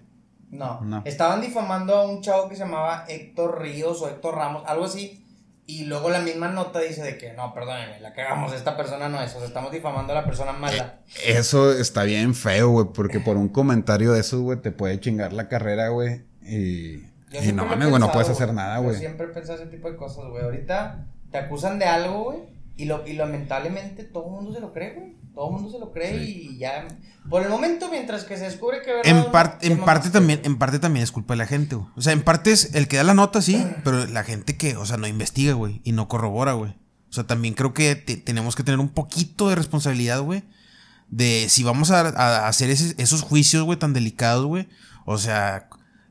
No. 0.51 0.80
No. 0.82 1.03
Estaban 1.07 1.40
difamando 1.40 1.94
a 1.96 2.07
un 2.07 2.20
chavo 2.22 2.49
que 2.51 2.55
se 2.57 2.64
llamaba 2.64 3.05
Héctor 3.09 3.61
Ríos 3.62 4.01
o 4.03 4.09
Héctor 4.09 4.34
Ramos, 4.34 4.62
algo 4.66 4.84
así. 4.84 5.24
Y 5.66 5.84
luego 5.84 6.09
la 6.11 6.20
misma 6.20 6.49
nota 6.49 6.80
dice 6.80 7.03
de 7.03 7.18
que 7.18 7.32
no, 7.34 7.53
perdónenme, 7.55 8.01
la 8.01 8.14
cagamos, 8.14 8.55
esta 8.55 8.74
persona 8.76 9.09
no 9.11 9.22
es, 9.22 9.34
o 9.34 9.38
sea, 9.38 9.49
estamos 9.49 9.70
difamando 9.70 10.12
a 10.12 10.16
la 10.16 10.24
persona 10.24 10.53
mala. 10.53 11.01
Eso 11.26 11.72
está 11.72 12.05
bien 12.05 12.34
feo, 12.34 12.70
güey, 12.70 12.86
porque 12.94 13.20
por 13.20 13.36
un 13.36 13.49
comentario 13.51 14.12
de 14.12 14.20
eso, 14.20 14.40
güey, 14.40 14.59
te 14.61 14.70
puede 14.70 14.99
chingar 15.01 15.34
la 15.34 15.49
carrera, 15.49 15.88
güey. 15.88 16.22
Y, 16.42 17.03
Yo 17.33 17.43
y 17.43 17.53
no 17.53 17.64
mames, 17.66 17.89
güey, 17.89 18.01
no 18.01 18.11
puedes 18.12 18.29
hacer 18.29 18.47
güey. 18.47 18.57
nada, 18.57 18.76
Yo 18.79 18.83
güey. 18.85 18.97
siempre 18.99 19.26
he 19.26 19.31
pensado 19.31 19.59
ese 19.59 19.66
tipo 19.70 19.91
de 19.91 19.97
cosas, 19.97 20.24
güey. 20.31 20.43
Ahorita 20.45 21.07
te 21.31 21.39
acusan 21.39 21.79
de 21.79 21.85
algo, 21.87 22.24
güey. 22.24 22.39
Y, 22.76 22.85
lo, 22.85 23.05
y 23.07 23.14
lamentablemente 23.14 24.05
todo 24.05 24.26
el 24.26 24.31
mundo 24.33 24.53
se 24.55 24.61
lo 24.61 24.72
cree, 24.72 24.95
güey. 24.95 25.16
Todo 25.35 25.49
el 25.49 25.53
mundo 25.55 25.70
se 25.70 25.79
lo 25.79 25.93
cree 25.93 26.16
y 26.24 26.59
ya. 26.59 26.87
Por 27.29 27.43
el 27.43 27.49
momento, 27.49 27.89
mientras 27.91 28.24
que 28.24 28.37
se 28.37 28.45
descubre 28.45 28.83
que. 28.83 28.93
verdad 28.93 29.07
En, 29.26 29.33
par- 29.33 29.59
en 29.62 29.79
parte 29.85 30.11
también, 30.11 30.41
en 30.45 30.59
parte 30.59 30.79
también 30.79 31.03
es 31.05 31.11
culpa 31.12 31.35
de 31.35 31.39
la 31.39 31.47
gente, 31.47 31.74
güey. 31.76 31.89
O 31.97 32.01
sea, 32.01 32.12
en 32.12 32.22
parte 32.22 32.51
es 32.53 32.74
el 32.74 32.87
que 32.89 32.97
da 32.97 33.05
la 33.05 33.14
nota, 33.14 33.43
sí, 33.43 33.64
pero 33.85 34.07
la 34.07 34.24
gente 34.24 34.57
que, 34.57 34.76
o 34.76 34.87
sea, 34.87 34.97
no 34.97 35.07
investiga, 35.07 35.53
güey, 35.55 35.81
y 35.85 35.93
no 35.93 36.09
corrobora, 36.09 36.53
güey. 36.53 36.70
O 37.11 37.12
sea, 37.12 37.24
también 37.24 37.55
creo 37.55 37.74
que 37.74 37.95
te- 37.97 38.16
tenemos 38.16 38.55
que 38.57 38.62
tener 38.64 38.81
un 38.81 38.89
poquito 38.91 39.49
de 39.49 39.55
responsabilidad, 39.57 40.20
güey, 40.20 40.45
de 41.09 41.47
si 41.49 41.64
vamos 41.64 41.91
a, 41.91 42.01
a 42.01 42.49
hacer 42.49 42.70
ese- 42.70 42.95
esos 42.99 43.22
juicios, 43.22 43.64
güey, 43.64 43.79
tan 43.79 43.93
delicados, 43.93 44.45
güey. 44.47 44.68
O 45.05 45.18
sea, 45.18 45.68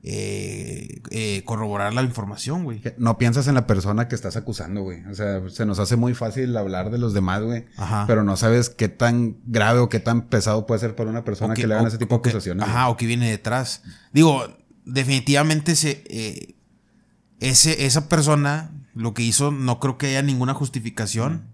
eh, 0.10 1.02
eh, 1.12 1.42
corroborar 1.44 1.94
la 1.94 2.02
información, 2.02 2.64
güey. 2.64 2.82
No 2.98 3.18
piensas 3.18 3.48
en 3.48 3.56
la 3.56 3.68
persona 3.68 4.08
que 4.08 4.16
estás 4.16 4.38
acusando, 4.38 4.82
güey. 4.82 5.04
O 5.06 5.14
sea, 5.16 5.42
se 5.50 5.66
nos 5.66 5.80
hace 5.80 5.98
muy 5.98 6.14
fácil 6.14 6.56
hablar 6.56 6.92
de 6.92 6.98
los 6.98 7.14
demás, 7.14 7.42
güey. 7.44 7.66
Ajá. 7.76 8.06
Pero 8.08 8.24
no 8.24 8.38
sabes 8.38 8.70
qué 8.70 8.88
tan 8.88 9.38
grave 9.46 9.80
o 9.80 9.90
qué 9.90 10.00
tan 10.00 10.28
pesado 10.30 10.66
puede 10.66 10.80
ser 10.80 10.96
para 10.96 11.10
una 11.10 11.26
persona 11.26 11.54
que, 11.54 11.68
le 11.68 11.74
hagan 11.74 11.86
o- 11.86 11.88
ese 11.90 11.98
tipo 11.98 12.16
de 12.16 12.22
que- 12.22 12.30
acusaciones. 12.30 12.66
Ajá, 12.68 12.88
o 12.90 12.96
que 12.96 13.06
viene 13.06 13.30
detrás. 13.30 13.84
Digo, 14.14 14.44
definitivamente 14.86 15.76
se, 15.76 16.04
eh, 16.08 16.56
ese, 17.40 17.86
esa 17.86 18.08
persona 18.10 18.72
lo 18.94 19.14
que 19.14 19.24
hizo 19.24 19.52
no 19.52 19.80
creo 19.80 19.98
que 19.98 20.08
haya 20.08 20.22
ninguna 20.24 20.54
justificación. 20.54 21.54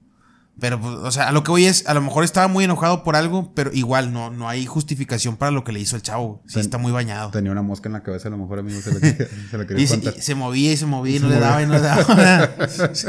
Pero, 0.60 0.80
pues, 0.80 0.94
o 0.96 1.12
sea, 1.12 1.30
a 1.30 1.32
lo 1.32 1.44
que 1.44 1.50
voy 1.50 1.66
es, 1.66 1.88
a 1.88 1.94
lo 1.96 2.02
mejor 2.02 2.24
estaba 2.24 2.48
muy 2.48 2.64
enojado 2.64 3.04
por 3.04 3.16
algo, 3.16 3.54
pero 3.56 3.72
igual 3.74 4.14
no, 4.14 4.30
no 4.30 4.48
hay 4.48 4.66
justificación 4.68 5.36
para 5.36 5.52
lo 5.52 5.64
que 5.64 5.72
le 5.72 5.80
hizo 5.80 5.96
el 5.96 6.04
chavo. 6.04 6.42
Sí, 6.46 6.54
Ten- 6.54 6.62
está 6.62 6.78
muy 6.78 6.92
bañado. 6.92 7.32
Tenía 7.32 7.52
una 7.52 7.64
mosca 7.64 7.90
en 7.90 7.94
la 7.94 8.04
cabeza, 8.04 8.28
a 8.28 8.32
lo 8.32 8.38
mejor 8.38 8.60
amigo 8.60 8.80
se 8.80 8.94
la, 8.94 9.00
quería- 9.00 9.28
se 9.52 9.58
la 9.58 9.66
quería 9.68 9.84
Y 9.84 9.88
se, 9.88 9.96
contar. 9.96 10.14
y 10.16 10.22
se 10.22 10.36
movía 10.36 10.72
y 10.72 10.78
se 10.78 10.86
movía 10.86 11.16
y 11.16 11.20
no 11.20 11.28
Se 11.30 11.34
le 11.34 11.40
movía. 11.40 11.50
daba 11.50 11.62
y 11.64 11.66
no 11.66 11.74
le 11.74 11.80
daba. 11.82 12.50
Sí. 12.94 13.08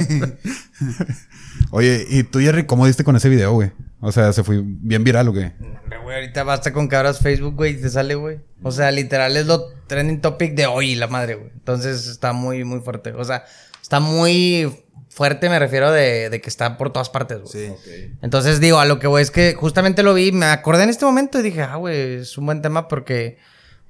Oye, 1.71 2.07
¿y 2.09 2.23
tú, 2.25 2.39
Jerry, 2.41 2.67
cómo 2.67 2.87
diste 2.87 3.05
con 3.05 3.17
ese 3.17 3.29
video, 3.29 3.53
güey? 3.53 3.73
O 4.01 4.13
sea, 4.13 4.33
¿se 4.33 4.45
fue 4.45 4.63
bien 4.65 5.03
viral 5.05 5.29
o 5.29 5.33
qué? 5.33 5.53
Hombre, 5.61 5.99
güey, 6.03 6.17
ahorita 6.17 6.45
basta 6.45 6.73
con 6.73 6.89
que 6.89 6.97
abras 6.97 7.19
Facebook, 7.21 7.55
güey, 7.57 7.75
y 7.75 7.81
te 7.81 7.89
sale, 7.91 8.15
güey. 8.15 8.41
O 8.63 8.71
sea, 8.71 8.91
literal 8.91 9.37
es 9.37 9.47
lo 9.47 9.65
trending 9.87 10.21
topic 10.21 10.55
de 10.55 10.67
hoy, 10.67 10.95
la 10.95 11.09
madre, 11.09 11.35
güey. 11.37 11.51
Entonces 11.55 12.07
está 12.07 12.33
muy, 12.33 12.65
muy 12.65 12.81
fuerte. 12.81 13.13
O 13.13 13.25
sea, 13.25 13.45
está 13.83 14.01
muy 14.01 14.75
fuerte, 15.15 15.49
me 15.49 15.61
refiero 15.61 15.93
de, 15.93 16.29
de 16.29 16.41
que 16.41 16.51
está 16.51 16.77
por 16.77 16.93
todas 16.93 17.09
partes, 17.09 17.39
güey. 17.41 17.73
Sí. 17.85 18.13
Entonces 18.21 18.59
digo, 18.59 18.81
a 18.81 18.85
lo 18.85 18.99
que 18.99 19.07
voy 19.07 19.23
es 19.23 19.31
que 19.31 19.55
justamente 19.55 20.03
lo 20.03 20.13
vi, 20.13 20.33
me 20.33 20.47
acordé 20.47 20.83
en 20.83 20.91
este 20.91 21.05
momento 21.05 21.39
y 21.39 21.43
dije, 21.43 21.63
ah, 21.63 21.77
güey, 21.77 22.17
es 22.17 22.37
un 22.37 22.47
buen 22.47 22.63
tema 22.63 22.89
porque, 22.89 23.39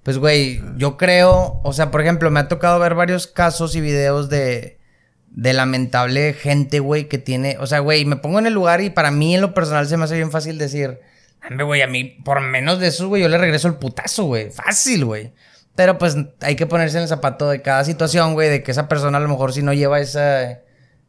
pues, 0.03 0.18
güey, 0.18 0.61
yo 0.77 0.99
creo, 0.99 1.62
o 1.64 1.72
sea, 1.72 1.91
por 1.91 2.03
ejemplo, 2.03 2.31
me 2.31 2.41
ha 2.41 2.49
tocado 2.49 2.79
ver 2.79 2.95
varios 2.95 3.27
casos 3.27 3.75
y 3.75 3.81
videos 3.81 4.29
de, 4.29 4.79
de 5.31 5.53
lamentable 5.55 6.35
gente, 6.35 6.79
güey, 6.81 7.09
que 7.09 7.16
tiene, 7.16 7.57
o 7.59 7.66
sea, 7.66 7.79
güey, 7.79 8.05
me 8.05 8.16
pongo 8.16 8.39
en 8.39 8.47
el 8.47 8.53
lugar 8.53 8.83
y 8.83 8.91
para 8.91 9.11
mí 9.11 9.35
en 9.35 9.41
lo 9.41 9.55
personal 9.55 9.89
se 9.89 9.97
me 9.97 10.05
hace 10.05 10.16
bien 10.16 10.31
fácil 10.31 10.59
decir, 10.59 11.01
hombre, 11.49 11.64
güey, 11.64 11.81
a 11.81 11.87
mí 11.87 12.05
por 12.22 12.43
menos 12.43 12.81
de 12.81 12.89
eso, 12.89 13.09
güey, 13.09 13.22
yo 13.22 13.31
le 13.31 13.39
regreso 13.39 13.66
el 13.66 13.77
putazo, 13.77 14.25
güey, 14.25 14.51
fácil, 14.51 15.07
güey. 15.07 15.33
Pero 15.75 15.97
pues 15.97 16.16
hay 16.41 16.55
que 16.55 16.66
ponerse 16.66 16.99
en 16.99 17.05
el 17.05 17.09
zapato 17.09 17.49
de 17.49 17.62
cada 17.62 17.83
situación, 17.83 18.35
güey, 18.35 18.51
de 18.51 18.62
que 18.62 18.72
esa 18.72 18.89
persona 18.89 19.16
a 19.16 19.20
lo 19.22 19.29
mejor 19.29 19.55
si 19.55 19.62
no 19.62 19.72
lleva 19.72 20.01
esa 20.01 20.61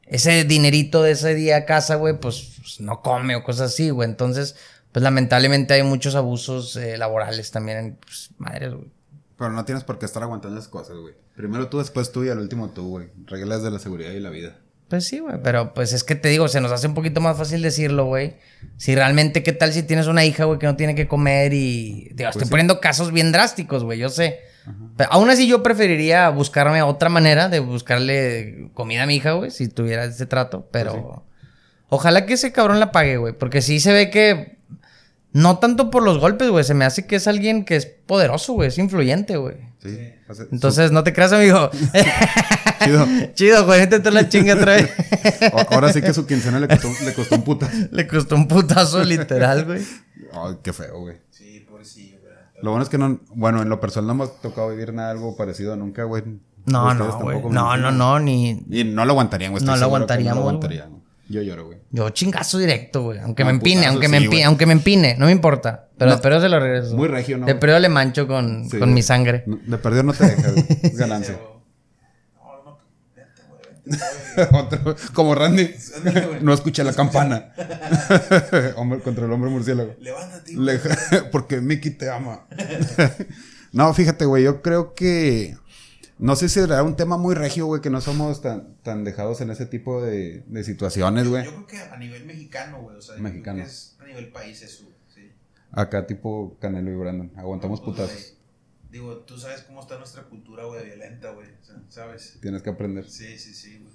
ese 0.05 0.43
dinerito 0.43 1.01
de 1.03 1.11
ese 1.11 1.33
día 1.33 1.57
a 1.57 1.65
casa, 1.65 1.95
güey, 1.95 2.19
pues, 2.19 2.55
pues, 2.59 2.79
no 2.79 3.01
come 3.01 3.35
o 3.35 3.43
cosas 3.43 3.73
así, 3.73 3.89
güey. 3.89 4.09
Entonces, 4.09 4.55
pues 4.91 5.03
lamentablemente 5.03 5.73
hay 5.73 5.83
muchos 5.83 6.15
abusos 6.15 6.75
eh, 6.75 6.97
laborales 6.97 7.51
también 7.51 7.77
en 7.77 7.95
pues, 7.95 8.29
madres, 8.37 8.73
güey. 8.73 8.91
Pero 9.37 9.51
no 9.51 9.65
tienes 9.65 9.83
por 9.83 9.99
qué 9.99 10.05
estar 10.05 10.23
aguantando 10.23 10.57
esas 10.57 10.69
cosas, 10.69 10.95
güey. 10.97 11.13
Primero 11.35 11.67
tú, 11.67 11.79
después 11.79 12.11
tú 12.11 12.23
y 12.23 12.29
al 12.29 12.39
último 12.39 12.69
tú, 12.69 12.87
güey. 12.87 13.09
Reglas 13.25 13.63
de 13.63 13.71
la 13.71 13.79
seguridad 13.79 14.11
y 14.11 14.19
la 14.21 14.29
vida. 14.29 14.57
Pues 14.87 15.07
sí, 15.07 15.19
güey, 15.19 15.41
pero 15.43 15.73
pues 15.73 15.93
es 15.93 16.03
que 16.03 16.15
te 16.15 16.29
digo, 16.29 16.47
se 16.47 16.61
nos 16.61 16.71
hace 16.71 16.87
un 16.87 16.93
poquito 16.93 17.19
más 17.19 17.37
fácil 17.37 17.61
decirlo, 17.61 18.05
güey. 18.05 18.35
Si 18.77 18.93
realmente, 18.93 19.41
¿qué 19.41 19.51
tal 19.51 19.73
si 19.73 19.83
tienes 19.83 20.07
una 20.07 20.23
hija, 20.23 20.45
güey, 20.45 20.59
que 20.59 20.67
no 20.67 20.75
tiene 20.75 20.93
que 20.93 21.07
comer 21.07 21.53
y... 21.53 22.11
Digo, 22.13 22.29
estoy 22.29 22.45
sí. 22.45 22.49
poniendo 22.49 22.79
casos 22.79 23.11
bien 23.11 23.31
drásticos, 23.31 23.83
güey, 23.83 23.97
yo 23.99 24.09
sé. 24.09 24.41
Pero 24.97 25.11
aún 25.11 25.29
así 25.29 25.47
yo 25.47 25.61
preferiría 25.61 26.29
buscarme 26.29 26.81
otra 26.81 27.09
manera 27.09 27.49
de 27.49 27.59
buscarle 27.59 28.69
comida 28.73 29.03
a 29.03 29.05
mi 29.05 29.15
hija, 29.15 29.33
güey, 29.33 29.51
si 29.51 29.67
tuviera 29.67 30.05
ese 30.05 30.25
trato, 30.25 30.67
pero... 30.71 31.23
Ojalá 31.87 32.25
que 32.25 32.33
ese 32.33 32.51
cabrón 32.51 32.79
la 32.79 32.91
pague, 32.91 33.17
güey, 33.17 33.33
porque 33.33 33.61
sí 33.61 33.79
se 33.79 33.93
ve 33.93 34.09
que... 34.09 34.57
No 35.33 35.59
tanto 35.59 35.91
por 35.91 36.01
los 36.01 36.17
golpes, 36.17 36.49
güey, 36.49 36.63
se 36.63 36.73
me 36.73 36.85
hace 36.85 37.05
que 37.05 37.17
es 37.17 37.27
alguien 37.27 37.65
que 37.65 37.75
es 37.75 37.85
poderoso, 37.85 38.53
güey, 38.53 38.69
es 38.69 38.77
influyente, 38.77 39.35
güey. 39.35 39.57
Sí. 39.83 40.13
Entonces, 40.51 40.91
no 40.91 41.03
te 41.03 41.13
creas, 41.13 41.33
amigo. 41.33 41.69
Chido. 42.83 43.07
Chido, 43.33 43.65
güey, 43.65 43.87
te 43.87 44.11
la 44.11 44.29
chinga 44.29 44.55
otra 44.55 44.75
vez. 44.75 44.91
ahora 45.69 45.91
sí 45.91 46.01
que 46.01 46.13
su 46.13 46.25
quincena 46.25 46.59
le 46.59 46.67
costó, 46.67 46.89
le 47.03 47.13
costó 47.13 47.35
un 47.35 47.43
puta. 47.43 47.69
Le 47.91 48.07
costó 48.07 48.35
un 48.35 48.47
putazo 48.47 49.03
literal, 49.03 49.65
güey. 49.65 49.81
Ay, 50.31 50.55
qué 50.63 50.73
feo, 50.73 51.01
güey. 51.01 51.17
Sí, 51.29 51.65
pobrecillo. 51.69 52.14
Lo 52.65 52.71
bueno 52.71 52.81
es 52.81 52.89
que 52.89 52.97
no, 52.97 53.19
bueno, 53.35 53.61
en 53.61 53.69
lo 53.69 53.79
personal 53.79 54.07
no 54.07 54.15
me 54.15 54.23
ha 54.23 54.41
tocado 54.41 54.69
vivir 54.69 54.91
nada 54.91 55.11
algo 55.11 55.37
parecido 55.37 55.75
nunca, 55.75 56.03
güey. 56.03 56.23
No, 56.65 56.95
no, 56.95 57.19
güey. 57.19 57.39
No, 57.51 57.77
no, 57.77 57.91
no, 57.91 58.19
ni. 58.19 58.65
Y 58.71 58.83
no 58.85 59.05
lo 59.05 59.11
aguantarían, 59.11 59.51
güey. 59.51 59.63
No 59.63 59.75
lo 59.77 59.85
aguantaríamos, 59.85 60.35
No 60.35 60.41
lo 60.41 60.49
aguantarían. 60.49 60.89
Yo 61.29 61.43
lloro, 61.43 61.67
güey. 61.67 61.77
Yo 61.91 62.09
chingazo 62.09 62.57
directo, 62.57 63.03
güey. 63.03 63.19
Aunque 63.19 63.43
me 63.45 63.51
empine, 63.51 63.81
putazo, 63.81 63.91
aunque 63.91 64.07
sí, 64.07 64.11
me 64.11 64.17
empine, 64.17 64.43
aunque 64.45 64.65
me 64.65 64.73
empine, 64.73 65.15
no 65.19 65.27
me 65.27 65.31
importa. 65.31 65.89
Pero 65.95 66.09
No. 66.09 66.15
de 66.15 66.21
perdido 66.23 66.41
se 66.41 66.49
lo 66.49 66.59
regreso. 66.59 66.95
Muy 66.95 67.07
regio, 67.07 67.37
¿no, 67.37 67.45
De 67.45 67.53
perdido 67.53 67.79
le 67.79 67.89
mancho 67.89 68.27
con, 68.27 68.67
Sí, 68.67 68.79
con 68.79 68.95
mi 68.95 69.03
sangre. 69.03 69.43
De 69.45 69.77
perdido 69.77 70.01
no 70.01 70.13
te 70.13 70.25
deja, 70.25 70.49
güey. 70.49 70.65
Es 70.81 70.97
ganancia. 70.97 71.39
No, 72.35 72.63
no, 72.65 72.77
vente, 73.15 73.41
güey, 73.47 73.61
vente, 73.61 73.69
güey. 73.69 73.74
Otro, 74.51 74.95
como 75.13 75.35
Randy. 75.35 75.69
No 76.41 76.53
escucha 76.53 76.83
la 76.83 76.93
campana. 76.93 77.53
hombre 78.77 78.99
contra 79.01 79.25
el 79.25 79.31
hombre 79.31 79.49
murciélago. 79.49 79.95
Levántate. 79.99 80.53
Le- 80.55 80.79
porque 81.31 81.61
Mickey 81.61 81.91
te 81.91 82.09
ama. 82.09 82.45
no, 83.71 83.93
fíjate, 83.93 84.25
güey, 84.25 84.43
yo 84.43 84.61
creo 84.61 84.93
que. 84.93 85.57
No 86.17 86.37
sé 86.37 86.47
si 86.47 86.61
será 86.61 86.81
un 86.81 86.95
tema 86.95 87.17
muy 87.17 87.35
regio, 87.35 87.65
güey, 87.65 87.81
que 87.81 87.89
no 87.89 87.99
somos 87.99 88.41
tan, 88.41 88.75
tan 88.83 89.03
dejados 89.03 89.41
en 89.41 89.49
ese 89.51 89.65
tipo 89.65 90.01
de, 90.01 90.43
de 90.47 90.63
situaciones, 90.63 91.27
güey. 91.27 91.43
Yo 91.43 91.51
creo 91.51 91.67
que 91.67 91.77
a 91.79 91.97
nivel 91.97 92.25
mexicano, 92.25 92.81
güey. 92.81 92.95
O 92.95 93.01
sea, 93.01 93.17
yo 93.17 93.21
Mexicano. 93.21 93.57
creo 93.57 93.65
que 93.65 93.71
es 93.71 93.97
a 93.99 94.05
nivel 94.05 94.31
país 94.31 94.61
eso, 94.61 94.85
sí. 95.13 95.29
Acá, 95.73 96.07
tipo 96.07 96.57
Canelo 96.61 96.89
y 96.89 96.95
Brandon. 96.95 97.31
Aguantamos 97.35 97.81
Pues, 97.81 97.97
putazos. 97.97 98.34
Digo, 98.95 99.17
tú 99.27 99.37
sabes 99.37 99.61
cómo 99.63 99.81
está 99.81 99.97
nuestra 99.97 100.23
cultura, 100.23 100.63
güey, 100.63 100.85
violenta, 100.85 101.31
güey. 101.31 101.47
O 101.47 101.65
sea, 101.65 101.75
¿sabes? 101.89 102.37
Tienes 102.41 102.61
que 102.61 102.69
aprender. 102.69 103.03
Sí, 103.09 103.37
sí, 103.37 103.53
sí, 103.53 103.77
güey. 103.81 103.93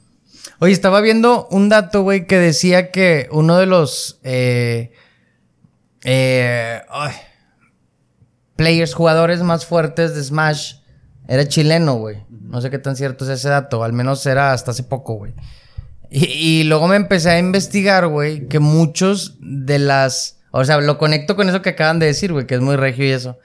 Oye, 0.58 0.74
estaba 0.74 1.00
viendo 1.00 1.48
un 1.50 1.70
dato, 1.70 2.02
güey, 2.02 2.26
que 2.26 2.36
decía 2.36 2.90
que 2.90 3.26
uno 3.32 3.56
de 3.56 3.64
los 3.64 4.20
eh, 4.24 4.92
eh, 6.04 6.82
ay, 6.90 7.14
players, 8.56 8.92
jugadores 8.92 9.40
más 9.40 9.64
fuertes 9.64 10.14
de 10.14 10.22
Smash 10.22 10.74
era 11.26 11.48
chileno, 11.48 11.94
güey. 11.94 12.18
No 12.28 12.60
sé 12.60 12.68
qué 12.68 12.78
tan 12.78 12.94
cierto 12.94 13.24
es 13.24 13.30
ese 13.30 13.48
dato, 13.48 13.82
al 13.82 13.94
menos 13.94 14.26
era 14.26 14.52
hasta 14.52 14.72
hace 14.72 14.82
poco, 14.82 15.14
güey. 15.14 15.32
Y, 16.10 16.24
y 16.26 16.64
luego 16.64 16.88
me 16.88 16.96
empecé 16.96 17.30
a 17.30 17.38
investigar, 17.38 18.06
güey, 18.06 18.48
que 18.48 18.58
muchos 18.58 19.38
de 19.40 19.78
las... 19.78 20.40
O 20.50 20.62
sea, 20.62 20.78
lo 20.78 20.98
conecto 20.98 21.36
con 21.36 21.48
eso 21.48 21.62
que 21.62 21.70
acaban 21.70 22.00
de 22.00 22.04
decir, 22.04 22.34
güey, 22.34 22.46
que 22.46 22.56
es 22.56 22.60
muy 22.60 22.76
regio 22.76 23.06
y 23.06 23.12
eso. 23.12 23.38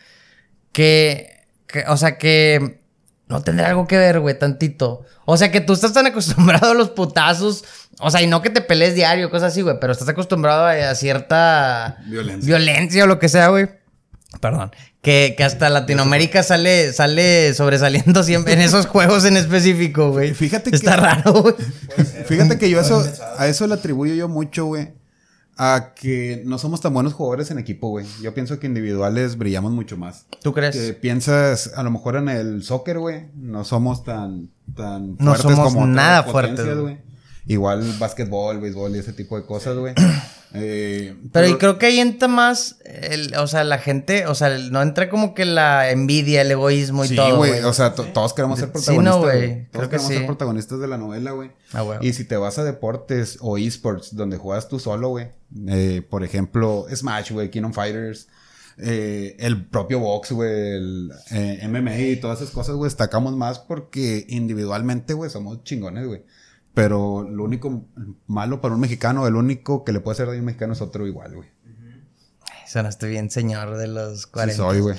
Que, 0.73 1.34
que 1.67 1.83
o 1.87 1.97
sea, 1.97 2.17
que 2.17 2.79
no 3.27 3.41
tendrá 3.41 3.69
algo 3.69 3.87
que 3.87 3.97
ver, 3.97 4.19
güey, 4.19 4.37
tantito. 4.37 5.03
O 5.25 5.37
sea, 5.37 5.51
que 5.51 5.61
tú 5.61 5.73
estás 5.73 5.93
tan 5.93 6.05
acostumbrado 6.07 6.71
a 6.71 6.73
los 6.75 6.89
putazos. 6.89 7.63
O 7.99 8.11
sea, 8.11 8.21
y 8.21 8.27
no 8.27 8.41
que 8.41 8.49
te 8.49 8.61
pelees 8.61 8.93
diario, 8.95 9.29
cosas 9.29 9.51
así, 9.53 9.61
güey, 9.61 9.77
pero 9.79 9.93
estás 9.93 10.09
acostumbrado 10.09 10.65
a, 10.65 10.89
a 10.89 10.95
cierta 10.95 11.97
Violencia. 12.07 12.45
violencia 12.47 13.03
o 13.05 13.07
lo 13.07 13.19
que 13.19 13.29
sea, 13.29 13.47
güey. 13.47 13.67
Perdón. 14.41 14.71
Que, 15.01 15.33
que 15.37 15.43
hasta 15.43 15.69
Latinoamérica 15.69 16.43
sale, 16.43 16.91
sale 16.91 17.53
sobresaliendo 17.53 18.23
siempre 18.23 18.53
en 18.53 18.61
esos 18.61 18.85
juegos 18.87 19.23
en 19.23 19.37
específico, 19.37 20.11
güey. 20.11 20.33
Fíjate 20.33 20.71
que- 20.71 20.75
Está 20.75 20.95
raro, 20.97 21.33
güey. 21.41 21.55
Fíjate 22.25 22.57
que 22.57 22.69
yo 22.69 22.79
eso, 22.81 23.05
a 23.37 23.47
eso 23.47 23.65
le 23.67 23.75
atribuyo 23.75 24.13
yo 24.15 24.27
mucho, 24.27 24.65
güey. 24.65 24.89
A 25.57 25.93
que 25.95 26.43
no 26.45 26.57
somos 26.57 26.81
tan 26.81 26.93
buenos 26.93 27.13
jugadores 27.13 27.49
en 27.49 27.59
equipo, 27.59 27.89
güey. 27.89 28.05
Yo 28.21 28.33
pienso 28.33 28.59
que 28.59 28.67
individuales 28.67 29.37
brillamos 29.37 29.71
mucho 29.71 29.95
más. 29.95 30.25
¿Tú 30.41 30.53
crees? 30.53 30.75
Que 30.75 30.93
piensas, 30.93 31.71
a 31.75 31.83
lo 31.83 31.91
mejor 31.91 32.17
en 32.17 32.27
el 32.27 32.63
soccer, 32.63 32.99
güey, 32.99 33.27
no 33.35 33.63
somos 33.63 34.03
tan, 34.03 34.49
tan 34.75 35.15
No 35.17 35.35
somos 35.35 35.73
otras 35.73 35.87
nada 35.87 36.23
fuertes, 36.23 36.77
güey. 36.77 36.97
Igual 37.47 37.83
básquetbol, 37.99 38.59
béisbol 38.59 38.95
y 38.95 38.99
ese 38.99 39.13
tipo 39.13 39.37
de 39.39 39.45
cosas, 39.45 39.77
güey. 39.77 39.93
Eh, 40.57 41.15
Pero, 41.31 41.47
y 41.49 41.55
creo 41.57 41.77
que 41.77 41.85
ahí 41.87 41.99
entra 41.99 42.27
más, 42.27 42.77
el, 42.85 43.35
o 43.35 43.47
sea, 43.47 43.63
la 43.63 43.77
gente, 43.77 44.25
o 44.27 44.35
sea, 44.35 44.47
el- 44.55 44.71
no 44.71 44.81
entra 44.81 45.09
como 45.09 45.33
que 45.33 45.45
la 45.45 45.89
envidia, 45.91 46.41
el 46.41 46.51
egoísmo 46.51 47.05
y 47.05 47.09
sí, 47.09 47.15
todo. 47.15 47.37
güey. 47.37 47.61
O 47.63 47.73
sea, 47.73 47.93
to- 47.95 48.05
todos 48.05 48.33
queremos 48.33 48.59
ser 48.59 48.67
Sí, 48.69 48.73
protagonistas. 48.73 49.15
no, 49.15 49.21
güey. 49.21 49.65
Todos 49.71 49.85
que 49.85 49.89
queremos 49.91 50.07
sí. 50.11 50.17
ser 50.17 50.25
protagonistas 50.25 50.79
de 50.79 50.87
la 50.87 50.97
novela, 50.97 51.31
güey. 51.31 51.51
Ah, 51.73 51.81
güey. 51.81 51.99
Y 52.01 52.13
si 52.13 52.25
te 52.25 52.37
vas 52.37 52.57
a 52.57 52.63
deportes 52.63 53.37
o 53.41 53.57
esports 53.57 54.15
donde 54.15 54.37
juegas 54.37 54.67
tú 54.69 54.79
solo, 54.79 55.09
güey. 55.09 55.27
eh, 55.67 56.01
por 56.09 56.23
ejemplo, 56.23 56.85
Smash, 56.93 57.31
güey, 57.31 57.49
Kingdom 57.51 57.73
Fighters. 57.73 58.27
eh, 58.77 59.37
el 59.39 59.65
propio 59.67 59.99
box, 59.99 60.33
güey, 60.33 60.49
el 60.51 61.11
eh, 61.31 61.65
MMA 61.65 61.97
y 61.97 62.15
todas 62.17 62.41
esas 62.41 62.53
cosas, 62.53 62.75
güey, 62.75 62.89
destacamos 62.89 63.33
más 63.37 63.57
porque 63.59 64.25
individualmente, 64.27 65.13
güey, 65.13 65.29
somos 65.31 65.63
chingones, 65.63 66.05
güey. 66.05 66.23
Pero 66.75 67.23
lo 67.23 67.43
único 67.45 67.87
malo 68.27 68.61
para 68.61 68.75
un 68.75 68.81
mexicano, 68.81 69.25
el 69.25 69.35
único 69.35 69.83
que 69.83 69.93
le 69.93 70.01
puede 70.01 70.13
hacer 70.13 70.27
daño 70.27 70.37
a 70.37 70.41
un 70.41 70.45
mexicano 70.45 70.73
es 70.73 70.81
otro 70.81 71.07
igual, 71.07 71.33
güey. 71.33 71.49
Sonaste 72.67 73.07
bien 73.07 73.31
señor 73.31 73.77
de 73.77 73.87
los 73.87 74.23
Sí 74.23 74.27
40. 74.33 74.55
soy, 74.57 74.79
güey. 74.81 74.97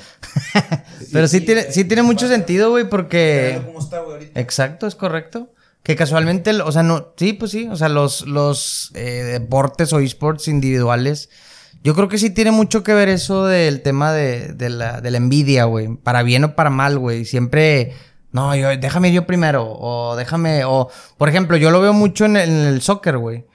Pero 1.12 1.29
sí 1.29 1.43
tiene, 1.43 1.70
sí 1.70 1.85
tiene 1.85 2.03
mucho 2.03 2.27
sentido, 2.27 2.70
güey, 2.70 2.89
porque... 2.89 3.61
Cómo 3.66 3.81
está, 3.81 4.01
güey, 4.01 4.14
ahorita. 4.14 4.41
Exacto, 4.41 4.87
es 4.87 4.95
correcto. 4.95 5.53
Que 5.83 5.95
casualmente, 5.95 6.51
o 6.62 6.72
sea, 6.72 6.83
no, 6.83 7.12
sí, 7.16 7.35
pues 7.35 7.51
sí, 7.51 7.68
o 7.70 7.77
sea, 7.77 7.91
los, 7.91 8.27
los 8.27 8.91
eh, 8.95 9.22
deportes 9.24 9.93
o 9.93 10.01
esports 10.01 10.49
individuales, 10.49 11.29
yo 11.85 11.95
creo 11.95 12.09
que 12.09 12.18
sí 12.18 12.31
tiene 12.31 12.51
mucho 12.51 12.83
que 12.83 12.95
ver 12.95 13.09
eso 13.09 13.45
del 13.45 13.83
tema 13.83 14.12
de, 14.12 14.55
de 14.55 14.70
la, 14.70 15.01
de 15.01 15.11
la 15.11 15.18
envidia, 15.18 15.64
güey, 15.64 15.95
para 15.97 16.22
bien 16.22 16.45
o 16.45 16.57
para 16.57 16.70
mal, 16.70 16.99
güey, 16.99 17.24
siempre, 17.24 17.93
no, 18.37 18.55
yo, 18.55 18.68
déjame 18.76 19.12
yo 19.12 19.26
primero, 19.26 19.66
o 19.68 20.14
déjame, 20.16 20.64
o, 20.64 20.89
por 21.18 21.28
ejemplo, 21.28 21.57
yo 21.57 21.70
lo 21.70 21.80
veo 21.80 21.93
mucho 21.93 22.24
en 22.26 22.37
el, 22.37 22.80
soccer, 22.82 23.16
güey, 23.18 23.47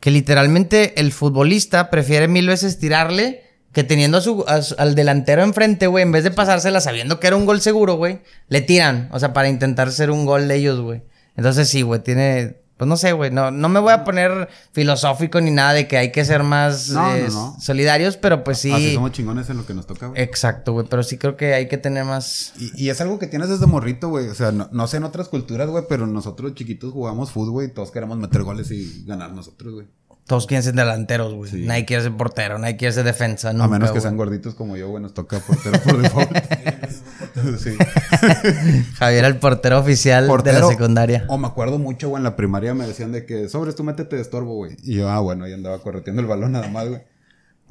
que 0.00 0.10
literalmente 0.12 1.00
el 1.00 1.10
futbolista 1.12 1.90
prefiere 1.90 2.28
mil 2.28 2.46
veces 2.46 2.78
tirarle 2.78 3.42
que 3.72 3.82
teniendo 3.84 4.18
a 4.18 4.20
su- 4.62 4.76
al 4.78 4.94
delantero 4.94 5.42
enfrente, 5.42 5.86
güey, 5.88 6.02
en 6.02 6.12
vez 6.12 6.24
de 6.24 6.30
pasársela 6.30 6.80
sabiendo 6.80 7.18
que 7.20 7.26
era 7.26 7.36
un 7.36 7.46
gol 7.46 7.60
seguro, 7.60 7.94
güey, 7.96 8.20
le 8.48 8.60
tiran, 8.62 9.08
o 9.12 9.18
sea, 9.18 9.32
para 9.32 9.48
intentar 9.48 9.90
ser 9.92 10.10
un 10.10 10.24
gol 10.24 10.46
de 10.48 10.54
ellos, 10.54 10.80
güey. 10.80 11.02
Entonces 11.36 11.68
sí, 11.68 11.82
güey, 11.82 12.00
tiene, 12.02 12.56
pues 12.78 12.88
no 12.88 12.96
sé, 12.96 13.12
güey, 13.12 13.30
no, 13.32 13.50
no 13.50 13.68
me 13.68 13.80
voy 13.80 13.92
a 13.92 14.04
poner 14.04 14.48
filosófico 14.72 15.40
ni 15.40 15.50
nada 15.50 15.72
de 15.72 15.88
que 15.88 15.98
hay 15.98 16.12
que 16.12 16.24
ser 16.24 16.44
más 16.44 16.90
No, 16.90 17.14
eh, 17.14 17.26
no, 17.28 17.34
no. 17.54 17.60
solidarios, 17.60 18.16
pero 18.16 18.44
pues 18.44 18.58
sí. 18.58 18.72
Así 18.72 18.94
somos 18.94 19.10
chingones 19.12 19.50
en 19.50 19.56
lo 19.56 19.66
que 19.66 19.74
nos 19.74 19.86
toca, 19.86 20.06
güey. 20.06 20.22
Exacto, 20.22 20.72
güey, 20.72 20.86
pero 20.88 21.02
sí 21.02 21.18
creo 21.18 21.36
que 21.36 21.54
hay 21.54 21.66
que 21.68 21.76
tener 21.76 22.04
más... 22.04 22.52
Y, 22.56 22.84
y 22.84 22.88
es 22.90 23.00
algo 23.00 23.18
que 23.18 23.26
tienes 23.26 23.48
desde 23.48 23.66
morrito, 23.66 24.08
güey. 24.08 24.28
O 24.28 24.34
sea, 24.34 24.52
no, 24.52 24.68
no 24.70 24.86
sé 24.86 24.98
en 24.98 25.04
otras 25.04 25.28
culturas, 25.28 25.68
güey, 25.68 25.84
pero 25.88 26.06
nosotros 26.06 26.54
chiquitos 26.54 26.92
jugamos 26.92 27.32
fútbol, 27.32 27.50
güey. 27.50 27.66
y 27.66 27.70
Todos 27.72 27.90
queremos 27.90 28.16
meter 28.16 28.44
goles 28.44 28.70
y 28.70 29.04
ganar 29.04 29.32
nosotros, 29.32 29.74
güey. 29.74 29.86
Todos 30.28 30.46
quieren 30.46 30.62
ser 30.62 30.74
delanteros, 30.74 31.34
güey. 31.34 31.50
Sí. 31.50 31.64
Nadie 31.64 31.84
quiere 31.84 32.02
ser 32.02 32.16
portero, 32.16 32.58
nadie 32.58 32.76
quiere 32.76 32.92
ser 32.92 33.04
defensa. 33.04 33.50
A 33.50 33.52
menos 33.68 33.90
que 33.90 34.00
sean 34.00 34.16
gorditos 34.16 34.54
como 34.54 34.76
yo, 34.76 34.88
güey, 34.88 35.02
nos 35.02 35.14
toca 35.14 35.40
portero 35.40 35.80
por 35.80 36.00
default. 36.02 36.30
sí. 37.58 37.76
Javier, 38.98 39.24
el 39.24 39.36
portero 39.36 39.78
oficial 39.78 40.28
de 40.42 40.52
la 40.52 40.66
secundaria. 40.66 41.24
O 41.28 41.38
me 41.38 41.46
acuerdo 41.46 41.78
mucho, 41.78 42.08
güey, 42.08 42.20
en 42.20 42.24
la 42.24 42.36
primaria 42.36 42.74
me 42.74 42.86
decían 42.86 43.12
de 43.12 43.26
que 43.26 43.48
sobres 43.48 43.74
tú 43.74 43.84
métete 43.84 44.16
de 44.16 44.22
estorbo, 44.22 44.54
güey. 44.54 44.76
Y 44.82 44.96
yo, 44.96 45.08
ah, 45.08 45.20
bueno, 45.20 45.46
y 45.46 45.52
andaba 45.52 45.78
correteando 45.80 46.22
el 46.22 46.28
balón 46.28 46.52
nada 46.52 46.68
más, 46.68 46.88
güey. 46.88 47.02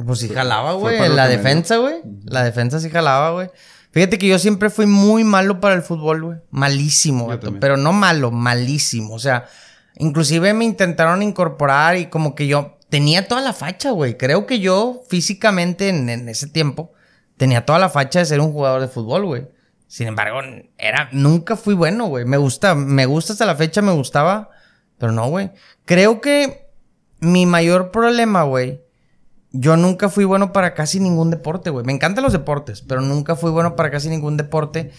Pues 0.05 0.19
sí 0.19 0.29
jalaba, 0.29 0.73
güey. 0.73 0.97
La 1.09 1.27
defensa, 1.27 1.77
güey. 1.77 1.95
La 2.25 2.43
defensa 2.43 2.79
sí 2.79 2.89
jalaba, 2.89 3.31
güey. 3.31 3.49
Fíjate 3.91 4.17
que 4.17 4.27
yo 4.27 4.37
siempre 4.37 4.69
fui 4.69 4.85
muy 4.85 5.23
malo 5.23 5.59
para 5.59 5.73
el 5.73 5.81
fútbol, 5.81 6.23
güey. 6.23 6.37
Malísimo, 6.51 7.27
también. 7.39 7.59
Pero 7.59 7.77
no 7.77 7.93
malo, 7.93 8.29
malísimo. 8.29 9.15
O 9.15 9.19
sea, 9.19 9.45
inclusive 9.95 10.53
me 10.53 10.65
intentaron 10.65 11.23
incorporar 11.23 11.97
y 11.97 12.05
como 12.07 12.35
que 12.35 12.45
yo 12.45 12.77
tenía 12.89 13.27
toda 13.27 13.41
la 13.41 13.53
facha, 13.53 13.91
güey. 13.91 14.17
Creo 14.17 14.45
que 14.45 14.59
yo 14.59 15.01
físicamente 15.09 15.89
en, 15.89 16.09
en 16.09 16.29
ese 16.29 16.47
tiempo 16.47 16.93
tenía 17.37 17.65
toda 17.65 17.79
la 17.79 17.89
facha 17.89 18.19
de 18.19 18.25
ser 18.25 18.39
un 18.39 18.51
jugador 18.51 18.81
de 18.81 18.87
fútbol, 18.87 19.25
güey. 19.25 19.47
Sin 19.87 20.07
embargo, 20.07 20.39
era, 20.77 21.09
nunca 21.11 21.55
fui 21.55 21.73
bueno, 21.73 22.07
güey. 22.07 22.25
Me 22.25 22.37
gusta, 22.37 22.75
me 22.75 23.05
gusta 23.05 23.33
hasta 23.33 23.45
la 23.45 23.55
fecha, 23.55 23.81
me 23.81 23.93
gustaba. 23.93 24.49
Pero 24.97 25.11
no, 25.11 25.27
güey. 25.29 25.51
Creo 25.85 26.21
que 26.21 26.67
mi 27.19 27.45
mayor 27.45 27.91
problema, 27.91 28.43
güey, 28.43 28.81
yo 29.51 29.77
nunca 29.77 30.09
fui 30.09 30.25
bueno 30.25 30.51
para 30.51 30.73
casi 30.73 30.99
ningún 30.99 31.31
deporte, 31.31 31.69
güey. 31.69 31.85
Me 31.85 31.93
encantan 31.93 32.23
los 32.23 32.33
deportes, 32.33 32.81
pero 32.81 33.01
nunca 33.01 33.35
fui 33.35 33.49
bueno 33.51 33.75
para 33.75 33.89
casi 33.91 34.09
ningún 34.09 34.37
deporte. 34.37 34.91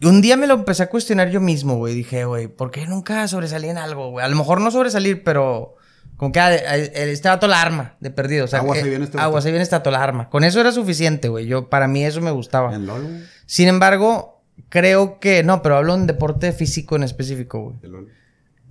Y 0.00 0.06
un 0.06 0.20
día 0.20 0.36
me 0.36 0.46
lo 0.46 0.54
empecé 0.54 0.84
a 0.84 0.90
cuestionar 0.90 1.30
yo 1.30 1.40
mismo, 1.40 1.76
güey. 1.76 1.94
Dije, 1.94 2.24
güey, 2.24 2.48
¿por 2.48 2.70
qué 2.70 2.86
nunca 2.86 3.28
sobresalí 3.28 3.68
en 3.68 3.78
algo, 3.78 4.10
güey? 4.10 4.24
A 4.24 4.28
lo 4.28 4.36
mejor 4.36 4.60
no 4.60 4.70
sobresalir, 4.70 5.22
pero 5.22 5.76
como 6.24 6.32
que 6.32 6.40
ah, 6.40 6.54
este 6.54 7.28
vato 7.28 7.46
la 7.46 7.60
arma 7.60 7.96
de 8.00 8.10
perdido. 8.10 8.46
O 8.46 8.48
sea, 8.48 8.60
Aguas, 8.60 8.78
que- 8.78 8.84
ahí 8.84 8.88
viene 8.88 9.04
este 9.04 9.18
aguas, 9.20 9.44
ahí 9.44 9.52
viene 9.52 9.62
este 9.62 9.76
vato 9.76 9.90
la 9.90 10.02
arma. 10.02 10.30
Con 10.30 10.42
eso 10.42 10.58
era 10.58 10.72
suficiente, 10.72 11.28
güey. 11.28 11.44
Yo, 11.44 11.68
para 11.68 11.86
mí 11.86 12.02
eso 12.02 12.22
me 12.22 12.30
gustaba. 12.30 12.74
En 12.74 12.86
LOL. 12.86 13.26
Sin 13.44 13.68
embargo, 13.68 14.42
creo 14.70 15.20
que... 15.20 15.42
No, 15.42 15.60
pero 15.60 15.76
hablo 15.76 15.94
en 15.94 16.06
deporte 16.06 16.52
físico 16.52 16.96
en 16.96 17.02
específico, 17.02 17.60
güey. 17.60 17.76
En 17.82 17.92
LOL. 17.92 18.08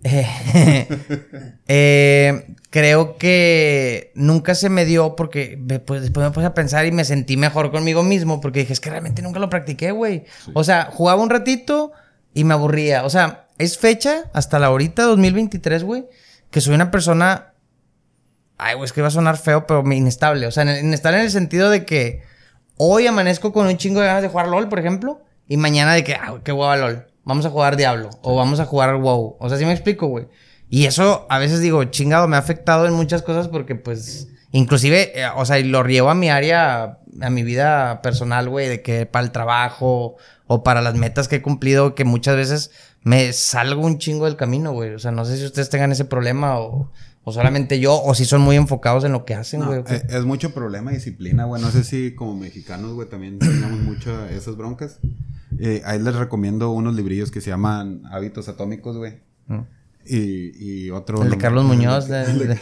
Eh, 0.03 0.87
eh, 1.67 2.47
creo 2.71 3.17
que 3.17 4.11
nunca 4.15 4.55
se 4.55 4.69
me 4.69 4.85
dio 4.85 5.15
porque 5.15 5.57
me- 5.61 5.79
pues, 5.79 6.01
después 6.01 6.25
me 6.25 6.31
puse 6.33 6.47
a 6.47 6.55
pensar 6.55 6.87
y 6.87 6.91
me 6.91 7.05
sentí 7.05 7.37
mejor 7.37 7.69
conmigo 7.71 8.01
mismo 8.01 8.41
porque 8.41 8.61
dije, 8.61 8.73
es 8.73 8.79
que 8.79 8.89
realmente 8.89 9.21
nunca 9.21 9.39
lo 9.39 9.49
practiqué, 9.49 9.91
güey. 9.91 10.25
O 10.53 10.63
sea, 10.63 10.89
jugaba 10.91 11.21
un 11.21 11.29
ratito 11.29 11.91
y 12.33 12.45
me 12.45 12.55
aburría. 12.55 13.05
O 13.05 13.11
sea, 13.11 13.45
es 13.59 13.77
fecha 13.77 14.23
hasta 14.33 14.57
la 14.57 14.67
ahorita, 14.67 15.03
2023, 15.03 15.83
güey, 15.83 16.05
que 16.53 16.61
soy 16.61 16.75
una 16.75 16.91
persona... 16.91 17.55
Ay, 18.59 18.75
güey, 18.75 18.85
es 18.85 18.93
que 18.93 19.01
va 19.01 19.07
a 19.07 19.11
sonar 19.11 19.37
feo, 19.37 19.65
pero 19.65 19.83
inestable. 19.91 20.45
O 20.45 20.51
sea, 20.51 20.63
inestable 20.79 21.17
en 21.17 21.25
el 21.25 21.31
sentido 21.31 21.71
de 21.71 21.83
que 21.83 22.21
hoy 22.77 23.07
amanezco 23.07 23.51
con 23.51 23.65
un 23.65 23.75
chingo 23.75 23.99
de 23.99 24.05
ganas 24.05 24.21
de 24.21 24.29
jugar 24.29 24.47
LOL, 24.47 24.69
por 24.69 24.77
ejemplo, 24.77 25.21
y 25.47 25.57
mañana 25.57 25.93
de 25.93 26.03
que, 26.03 26.13
ah, 26.13 26.35
qué 26.43 26.51
hueva 26.51 26.77
LOL. 26.77 27.07
Vamos 27.25 27.47
a 27.47 27.49
jugar 27.49 27.75
Diablo 27.75 28.11
o 28.21 28.35
vamos 28.35 28.59
a 28.59 28.65
jugar 28.65 28.95
WoW. 28.97 29.35
O 29.39 29.49
sea, 29.49 29.57
sí 29.57 29.65
me 29.65 29.71
explico, 29.71 30.05
güey. 30.07 30.27
Y 30.69 30.85
eso 30.85 31.25
a 31.27 31.39
veces 31.39 31.59
digo, 31.59 31.83
chingado, 31.85 32.27
me 32.27 32.35
ha 32.35 32.39
afectado 32.39 32.85
en 32.85 32.93
muchas 32.93 33.23
cosas 33.23 33.47
porque, 33.47 33.73
pues, 33.73 34.27
inclusive, 34.51 35.19
eh, 35.19 35.27
o 35.35 35.45
sea, 35.45 35.59
lo 35.59 35.83
llevo 35.83 36.11
a 36.11 36.15
mi 36.15 36.29
área, 36.29 36.99
a 37.19 37.29
mi 37.31 37.41
vida 37.41 38.03
personal, 38.03 38.47
güey, 38.47 38.69
de 38.69 38.83
que 38.83 39.07
para 39.07 39.25
el 39.25 39.31
trabajo 39.31 40.17
o 40.45 40.63
para 40.63 40.81
las 40.81 40.93
metas 40.93 41.27
que 41.27 41.37
he 41.37 41.41
cumplido, 41.41 41.95
que 41.95 42.05
muchas 42.05 42.35
veces 42.35 42.71
me 43.03 43.33
salgo 43.33 43.85
un 43.85 43.97
chingo 43.97 44.25
del 44.25 44.35
camino, 44.35 44.71
güey. 44.71 44.93
O 44.93 44.99
sea, 44.99 45.11
no 45.11 45.25
sé 45.25 45.37
si 45.37 45.45
ustedes 45.45 45.69
tengan 45.69 45.91
ese 45.91 46.05
problema 46.05 46.57
o, 46.59 46.89
o 47.23 47.31
solamente 47.33 47.79
yo, 47.79 48.01
o 48.01 48.13
si 48.15 48.25
son 48.25 48.41
muy 48.41 48.55
enfocados 48.55 49.03
en 49.03 49.11
lo 49.11 49.25
que 49.25 49.33
hacen, 49.33 49.59
No, 49.61 49.67
güey. 49.67 49.83
qué. 49.83 49.95
eh, 49.95 50.03
es 50.09 50.23
mucho 50.25 50.53
problema 50.53 50.91
disciplina, 50.91 51.45
güey. 51.45 51.61
No 51.61 51.69
sé 51.71 51.83
si 51.83 52.15
como 52.15 52.35
mexicanos, 52.35 52.93
güey, 52.93 53.09
también 53.09 53.39
tenemos 53.39 53.79
mucho 53.81 54.25
esas 54.27 54.55
broncas. 54.57 54.99
Eh, 55.59 55.81
ahí 55.85 55.99
les 55.99 56.15
recomiendo 56.15 56.71
unos 56.71 56.95
librillos 56.95 57.29
que 57.31 57.39
se 57.41 57.49
llaman 57.49 58.01
Hábitos 58.11 58.49
Atómicos, 58.49 58.97
güey. 58.97 59.19
Mm. 59.47 59.59
Y, 60.05 60.51
y 60.85 60.89
otro... 60.91 61.23
El 61.23 61.29
de 61.29 61.37
Carlos 61.37 61.63
Muñoz. 61.65 62.07
de- 62.07 62.23
El 62.23 62.39
de- 62.39 62.47
de- 62.47 62.59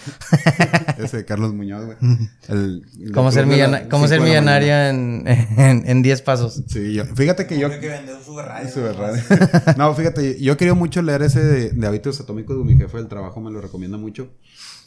Ese 1.03 1.17
de 1.17 1.25
Carlos 1.25 1.53
Muñoz, 1.53 1.85
güey. 1.85 1.97
El- 2.49 2.85
el 3.01 3.11
¿Cómo 3.11 3.31
ser, 3.31 3.47
millona- 3.47 3.89
cómo 3.89 4.07
ser 4.07 4.21
millonario 4.21 4.73
en, 4.73 5.23
en, 5.27 5.83
en 5.89 6.01
10 6.01 6.21
pasos? 6.21 6.61
Sí, 6.67 6.93
yo, 6.93 7.05
fíjate 7.05 7.47
que 7.47 7.57
yo... 7.59 7.69
Que 7.69 7.87
vender 7.87 8.15
un 8.15 8.23
super 8.23 8.45
radio. 8.45 8.69
Su 8.69 8.81
radio. 8.81 9.21
no, 9.77 9.93
fíjate, 9.95 10.39
yo 10.41 10.55
quería 10.57 10.73
mucho 10.75 11.01
leer 11.01 11.23
ese 11.23 11.43
de, 11.43 11.69
de 11.71 11.87
hábitos 11.87 12.19
atómicos. 12.21 12.63
Mi 12.63 12.75
jefe 12.77 12.97
del 12.97 13.07
trabajo 13.07 13.41
me 13.41 13.49
lo 13.51 13.59
recomienda 13.61 13.97
mucho. 13.97 14.29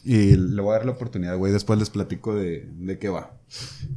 Y 0.05 0.35
le 0.35 0.61
voy 0.61 0.69
a 0.69 0.77
dar 0.77 0.85
la 0.85 0.91
oportunidad, 0.91 1.35
güey. 1.35 1.51
Después 1.51 1.79
les 1.79 1.89
platico 1.89 2.35
de, 2.35 2.69
de 2.77 2.99
qué 2.99 3.09
va. 3.09 3.39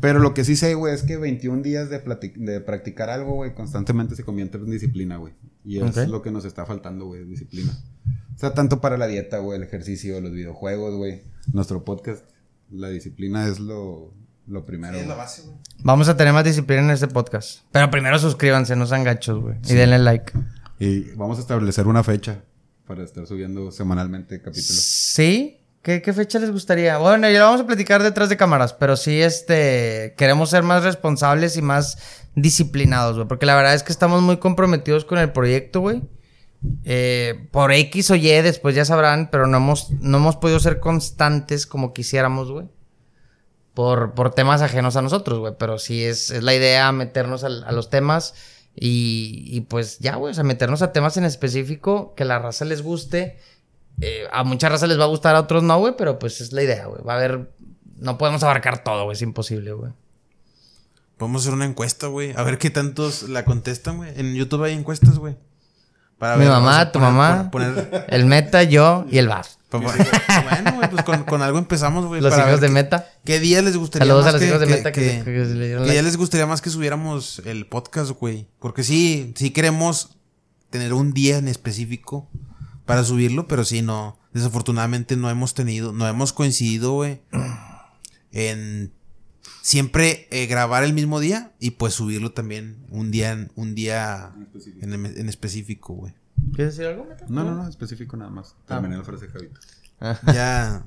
Pero 0.00 0.20
lo 0.20 0.32
que 0.32 0.42
sí 0.42 0.56
sé, 0.56 0.72
güey, 0.72 0.94
es 0.94 1.02
que 1.02 1.18
21 1.18 1.60
días 1.62 1.90
de, 1.90 1.98
de 2.36 2.60
practicar 2.62 3.10
algo, 3.10 3.34
güey, 3.34 3.54
constantemente 3.54 4.16
se 4.16 4.24
convierte 4.24 4.56
en 4.56 4.70
disciplina, 4.70 5.18
güey. 5.18 5.34
Y 5.66 5.80
es 5.80 6.08
lo 6.08 6.22
que 6.22 6.30
nos 6.30 6.46
está 6.46 6.64
faltando, 6.64 7.04
güey, 7.04 7.26
disciplina. 7.26 7.78
O 8.34 8.38
sea, 8.38 8.54
tanto 8.54 8.80
para 8.80 8.96
la 8.96 9.06
dieta, 9.06 9.38
güey, 9.40 9.58
el 9.58 9.64
ejercicio, 9.64 10.18
los 10.22 10.32
videojuegos, 10.32 10.96
güey. 10.96 11.24
Nuestro 11.52 11.84
podcast. 11.84 12.24
La 12.70 12.88
disciplina 12.88 13.46
es 13.46 13.60
lo, 13.60 14.14
lo 14.46 14.64
primero. 14.64 14.94
Sí, 14.94 15.00
es 15.00 15.08
la 15.08 15.14
base, 15.14 15.42
güey. 15.42 15.56
Vamos 15.82 16.08
a 16.08 16.16
tener 16.16 16.32
más 16.32 16.44
disciplina 16.44 16.82
en 16.84 16.90
este 16.90 17.08
podcast. 17.08 17.64
Pero 17.70 17.90
primero 17.90 18.18
suscríbanse, 18.18 18.76
no 18.76 18.86
sean 18.86 19.04
gachos, 19.04 19.42
güey. 19.42 19.56
Y 19.68 19.74
denle 19.74 19.98
like. 19.98 20.32
Y 20.78 21.10
vamos 21.16 21.36
a 21.36 21.42
establecer 21.42 21.86
una 21.86 22.02
fecha 22.02 22.44
para 22.86 23.04
estar 23.04 23.26
subiendo 23.26 23.70
semanalmente 23.72 24.40
capítulos. 24.40 24.80
¿Sí? 24.80 25.57
¿Qué, 25.88 26.02
qué 26.02 26.12
fecha 26.12 26.38
les 26.38 26.50
gustaría? 26.50 26.98
Bueno, 26.98 27.30
ya 27.30 27.38
lo 27.38 27.46
vamos 27.46 27.62
a 27.62 27.66
platicar 27.66 28.02
detrás 28.02 28.28
de 28.28 28.36
cámaras, 28.36 28.74
pero 28.74 28.94
sí, 28.94 29.22
este, 29.22 30.12
queremos 30.18 30.50
ser 30.50 30.62
más 30.62 30.84
responsables 30.84 31.56
y 31.56 31.62
más 31.62 31.96
disciplinados, 32.34 33.16
güey, 33.16 33.26
porque 33.26 33.46
la 33.46 33.56
verdad 33.56 33.72
es 33.72 33.82
que 33.84 33.92
estamos 33.92 34.20
muy 34.20 34.36
comprometidos 34.36 35.06
con 35.06 35.16
el 35.16 35.32
proyecto, 35.32 35.80
güey. 35.80 36.02
Eh, 36.84 37.48
por 37.52 37.72
X 37.72 38.10
o 38.10 38.16
Y, 38.16 38.28
después 38.42 38.74
ya 38.74 38.84
sabrán, 38.84 39.30
pero 39.32 39.46
no 39.46 39.56
hemos, 39.56 39.90
no 39.92 40.18
hemos 40.18 40.36
podido 40.36 40.60
ser 40.60 40.78
constantes 40.78 41.64
como 41.66 41.94
quisiéramos, 41.94 42.50
güey. 42.52 42.68
Por, 43.72 44.12
por 44.12 44.34
temas 44.34 44.60
ajenos 44.60 44.94
a 44.96 45.00
nosotros, 45.00 45.38
güey. 45.38 45.54
Pero 45.58 45.78
sí 45.78 46.04
es, 46.04 46.30
es 46.30 46.42
la 46.42 46.54
idea 46.54 46.92
meternos 46.92 47.44
al- 47.44 47.64
a, 47.64 47.72
los 47.72 47.88
temas 47.88 48.34
y, 48.74 49.44
y 49.46 49.62
pues 49.62 50.00
ya, 50.00 50.16
güey. 50.16 50.32
O 50.32 50.34
sea, 50.34 50.44
meternos 50.44 50.82
a 50.82 50.92
temas 50.92 51.16
en 51.16 51.24
específico 51.24 52.12
que 52.14 52.26
la 52.26 52.38
raza 52.38 52.66
les 52.66 52.82
guste. 52.82 53.38
Eh, 54.00 54.24
a 54.32 54.44
mucha 54.44 54.68
raza 54.68 54.86
les 54.86 54.98
va 54.98 55.04
a 55.04 55.08
gustar, 55.08 55.34
a 55.36 55.40
otros 55.40 55.62
no, 55.62 55.78
güey. 55.78 55.94
Pero 55.96 56.18
pues 56.18 56.40
es 56.40 56.52
la 56.52 56.62
idea, 56.62 56.86
güey. 56.86 57.02
Va 57.02 57.14
a 57.14 57.16
haber 57.16 57.52
no 57.96 58.16
podemos 58.18 58.42
abarcar 58.42 58.84
todo, 58.84 59.04
güey. 59.04 59.14
Es 59.16 59.22
imposible, 59.22 59.72
güey. 59.72 59.92
Podemos 61.16 61.42
hacer 61.42 61.54
una 61.54 61.64
encuesta, 61.64 62.06
güey. 62.06 62.32
A 62.36 62.42
ver 62.44 62.58
qué 62.58 62.70
tantos 62.70 63.24
la 63.24 63.44
contestan, 63.44 63.96
güey. 63.96 64.12
En 64.16 64.34
YouTube 64.34 64.62
hay 64.64 64.74
encuestas, 64.74 65.18
güey. 65.18 65.36
Para 66.16 66.36
Mi 66.36 66.44
ver, 66.44 66.50
mamá, 66.52 66.90
tu 66.92 66.98
poner- 67.00 67.12
mamá, 67.12 67.50
poner- 67.50 68.04
el 68.08 68.26
Meta, 68.26 68.62
yo 68.64 69.04
y 69.10 69.18
el 69.18 69.28
BAF. 69.28 69.54
pa- 69.68 69.78
bueno, 69.78 70.76
güey, 70.76 70.90
pues 70.90 71.02
con, 71.04 71.24
con 71.24 71.42
algo 71.42 71.58
empezamos, 71.58 72.06
güey. 72.06 72.20
Los 72.20 72.30
para 72.30 72.44
hijos 72.48 72.60
ver 72.60 72.60
de 72.60 72.66
qué- 72.68 72.72
Meta. 72.72 73.06
¿Qué 73.24 73.38
día 73.40 73.62
les 73.62 73.76
gustaría 73.76 74.06
Saludos 74.06 74.24
más 74.24 74.34
a 74.34 74.36
los 74.36 74.40
que, 74.42 74.48
hijos 74.48 74.60
de 74.60 74.66
que- 74.66 74.72
Meta 74.74 74.92
que, 74.92 75.00
que- 75.00 75.18
que- 75.18 75.24
que 75.24 75.44
se 75.44 75.54
le 75.54 75.66
dieron 75.66 75.82
que 75.84 75.88
ya 75.88 75.94
like. 75.94 76.02
les 76.04 76.16
gustaría 76.16 76.46
más 76.46 76.60
que 76.62 76.70
subiéramos 76.70 77.40
el 77.44 77.66
podcast, 77.66 78.10
güey? 78.12 78.48
Porque 78.60 78.82
sí, 78.84 79.32
sí 79.36 79.50
queremos 79.50 80.16
tener 80.70 80.92
un 80.92 81.12
día 81.12 81.38
en 81.38 81.48
específico 81.48 82.28
para 82.88 83.04
subirlo, 83.04 83.46
pero 83.46 83.64
sí, 83.64 83.82
no. 83.82 84.18
Desafortunadamente 84.32 85.16
no 85.16 85.30
hemos 85.30 85.54
tenido, 85.54 85.92
no 85.92 86.08
hemos 86.08 86.32
coincidido, 86.32 86.92
güey, 86.94 87.20
en 88.32 88.92
siempre 89.62 90.26
eh, 90.30 90.46
grabar 90.46 90.84
el 90.84 90.92
mismo 90.92 91.20
día 91.20 91.52
y 91.60 91.72
pues 91.72 91.94
subirlo 91.94 92.32
también 92.32 92.76
un 92.90 93.10
día, 93.10 93.32
en- 93.32 93.50
un 93.54 93.74
día 93.74 94.32
en, 94.80 94.92
en 95.06 95.28
específico, 95.28 95.94
güey. 95.94 96.14
¿Quieres 96.54 96.76
decir 96.76 96.90
algo, 96.90 97.04
Meta? 97.04 97.24
No, 97.28 97.44
no, 97.44 97.54
no, 97.54 97.68
específico 97.68 98.16
nada 98.16 98.30
más. 98.30 98.54
Ah. 98.68 98.74
Terminé 98.80 98.96
la 98.96 99.04
frase, 99.04 99.28
Javito. 99.28 99.60
Ya, 100.32 100.84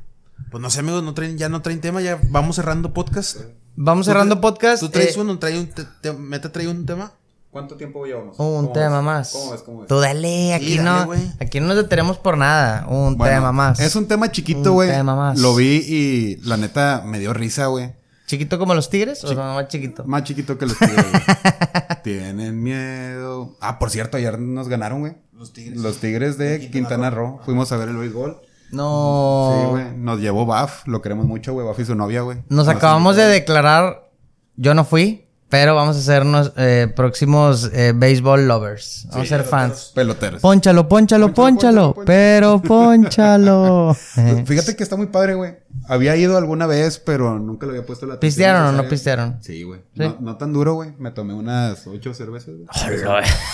pues 0.49 0.61
no 0.61 0.69
sé, 0.69 0.79
amigos, 0.79 1.03
no 1.03 1.13
traen, 1.13 1.37
ya 1.37 1.49
no 1.49 1.61
traen 1.61 1.81
tema, 1.81 2.01
ya 2.01 2.19
vamos 2.29 2.55
cerrando 2.55 2.93
podcast. 2.93 3.41
Vamos 3.75 4.05
cerrando 4.05 4.39
podcast. 4.41 4.81
¿Tú 4.81 4.89
traes 4.89 5.15
eh, 5.17 5.19
uno? 5.21 5.37
¿Trae 5.39 5.59
un 5.59 5.67
te- 5.67 5.85
te- 6.01 6.13
¿Meta 6.13 6.51
trae 6.51 6.67
un 6.67 6.85
tema? 6.85 7.13
¿Cuánto 7.51 7.75
tiempo 7.75 8.05
llevamos? 8.05 8.39
Un 8.39 8.63
¿Cómo 8.67 8.71
tema 8.71 8.97
ves? 8.97 9.05
más. 9.05 9.31
¿Cómo 9.33 9.51
ves? 9.51 9.61
¿Cómo 9.61 9.79
ves? 9.79 9.87
Tú 9.87 9.99
dale, 9.99 10.53
aquí 10.53 10.69
Sí, 10.69 10.77
dale, 10.77 11.17
no. 11.17 11.33
aquí 11.39 11.59
no 11.59 11.67
nos 11.67 11.75
detenemos 11.75 12.17
por 12.17 12.37
nada. 12.37 12.87
Un 12.87 13.17
Bueno, 13.17 13.35
tema 13.35 13.51
más. 13.51 13.79
Es 13.81 13.95
un 13.97 14.07
tema 14.07 14.31
chiquito, 14.31 14.69
Un 14.71 14.75
güey. 14.75 14.89
tema 14.89 15.15
más. 15.15 15.37
Lo 15.39 15.53
vi 15.55 15.83
y 15.85 16.37
la 16.47 16.55
neta 16.57 17.03
me 17.05 17.19
dio 17.19 17.33
risa, 17.33 17.65
güey. 17.67 17.91
¿Chiquito 18.25 18.57
como 18.57 18.73
los 18.73 18.89
tigres 18.89 19.21
o 19.25 19.33
no 19.33 19.55
más 19.55 19.67
chiquito? 19.67 20.05
Más 20.05 20.23
chiquito 20.23 20.57
que 20.57 20.65
los 20.65 20.77
tigres, 20.77 21.05
güey. 21.11 21.21
Tienen 22.03 22.63
miedo. 22.63 23.57
Ah, 23.59 23.77
por 23.77 23.89
cierto, 23.89 24.15
ayer 24.15 24.39
nos 24.39 24.69
ganaron, 24.69 25.01
güey. 25.01 25.13
Los 25.33 25.51
Tigres. 25.53 25.79
Los 25.79 25.97
tigres 25.97 26.37
de 26.37 26.69
Quintana, 26.71 27.09
Roo. 27.09 27.39
Fuimos 27.43 27.71
a 27.73 27.77
ver 27.77 27.89
el 27.89 27.97
béisbol. 27.97 28.39
No. 28.71 29.53
Sí, 29.65 29.69
güey. 29.71 29.97
Nos 29.97 30.19
llevó 30.21 30.45
Baf. 30.45 30.87
Lo 30.87 31.01
queremos 31.01 31.25
mucho, 31.25 31.51
güey. 31.53 31.65
Baf 31.67 31.79
y 31.79 31.85
su 31.85 31.95
novia, 31.95 32.21
güey. 32.21 32.37
Nos 32.47 32.67
acabamos 32.69 33.15
de 33.17 33.25
declarar. 33.25 34.07
Yo 34.55 34.73
no 34.75 34.85
fui, 34.85 35.25
pero 35.51 35.75
vamos 35.75 35.97
a 35.97 35.99
hacernos 35.99 36.53
eh, 36.55 36.91
próximos 36.95 37.69
eh, 37.73 37.91
baseball 37.93 38.47
lovers. 38.47 39.05
Vamos 39.09 39.25
a 39.25 39.37
ser 39.37 39.43
fans. 39.43 39.91
Peloteros. 39.93 40.41
Pónchalo, 40.41 40.87
pónchalo, 40.87 41.33
pónchalo. 41.33 41.93
Pero 42.05 42.61
pónchalo. 42.61 43.95
Pues, 44.15 44.43
Fíjate 44.47 44.75
que 44.77 44.83
está 44.83 44.95
muy 44.95 45.07
padre, 45.07 45.33
güey. 45.33 45.57
Había 45.87 46.15
ido 46.15 46.37
alguna 46.37 46.67
vez, 46.67 46.99
pero 46.99 47.37
nunca 47.37 47.65
le 47.65 47.73
había 47.73 47.85
puesto 47.85 48.05
la 48.05 48.19
¿Pistearon 48.19 48.63
o 48.63 48.71
no 48.71 48.87
pistearon? 48.87 49.39
Sí, 49.41 49.63
güey. 49.63 49.81
¿Sí? 49.93 49.99
No, 49.99 50.17
no 50.21 50.37
tan 50.37 50.53
duro, 50.53 50.75
güey. 50.75 50.93
Me 50.97 51.11
tomé 51.11 51.33
unas 51.33 51.85
ocho 51.85 52.13
cervezas, 52.13 52.55
güey. 52.55 52.67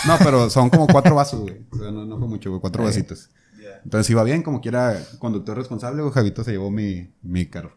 No, 0.06 0.16
pero 0.18 0.48
son 0.50 0.70
como 0.70 0.86
cuatro 0.86 1.16
vasos, 1.16 1.40
güey. 1.40 1.66
O 1.72 1.78
sea, 1.78 1.90
no, 1.90 2.04
no 2.04 2.18
fue 2.18 2.28
mucho, 2.28 2.50
güey. 2.50 2.60
Cuatro 2.60 2.84
vasitos. 2.84 3.30
Entonces 3.82 4.08
iba 4.10 4.22
bien, 4.22 4.42
como 4.42 4.60
quiera, 4.60 4.96
conductor 5.18 5.56
responsable, 5.56 6.02
güey. 6.02 6.14
Javito 6.14 6.44
se 6.44 6.52
llevó 6.52 6.70
mi, 6.70 7.12
mi 7.22 7.46
carro. 7.46 7.72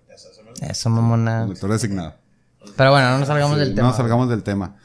Eso, 0.61 0.89
mamona. 0.91 1.41
Conductor 1.41 1.71
designado. 1.71 2.20
Pero 2.77 2.91
bueno, 2.91 3.09
no 3.11 3.19
nos 3.19 3.27
salgamos 3.27 3.55
Sí, 3.57 3.59
del 3.65 3.75
tema. 3.75 3.87
No 3.89 3.93
salgamos 3.95 4.29
del 4.29 4.43
tema. 4.43 4.75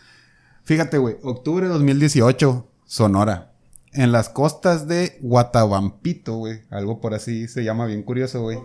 Fíjate, 0.64 0.98
güey. 0.98 1.16
Octubre 1.22 1.66
de 1.66 1.72
2018, 1.72 2.68
Sonora. 2.84 3.52
En 3.92 4.12
las 4.12 4.28
costas 4.28 4.88
de 4.88 5.18
Guatabampito, 5.22 6.36
güey. 6.36 6.60
Algo 6.70 7.00
por 7.00 7.14
así 7.14 7.48
se 7.48 7.64
llama 7.64 7.86
bien 7.86 8.02
curioso, 8.02 8.42
güey. 8.42 8.58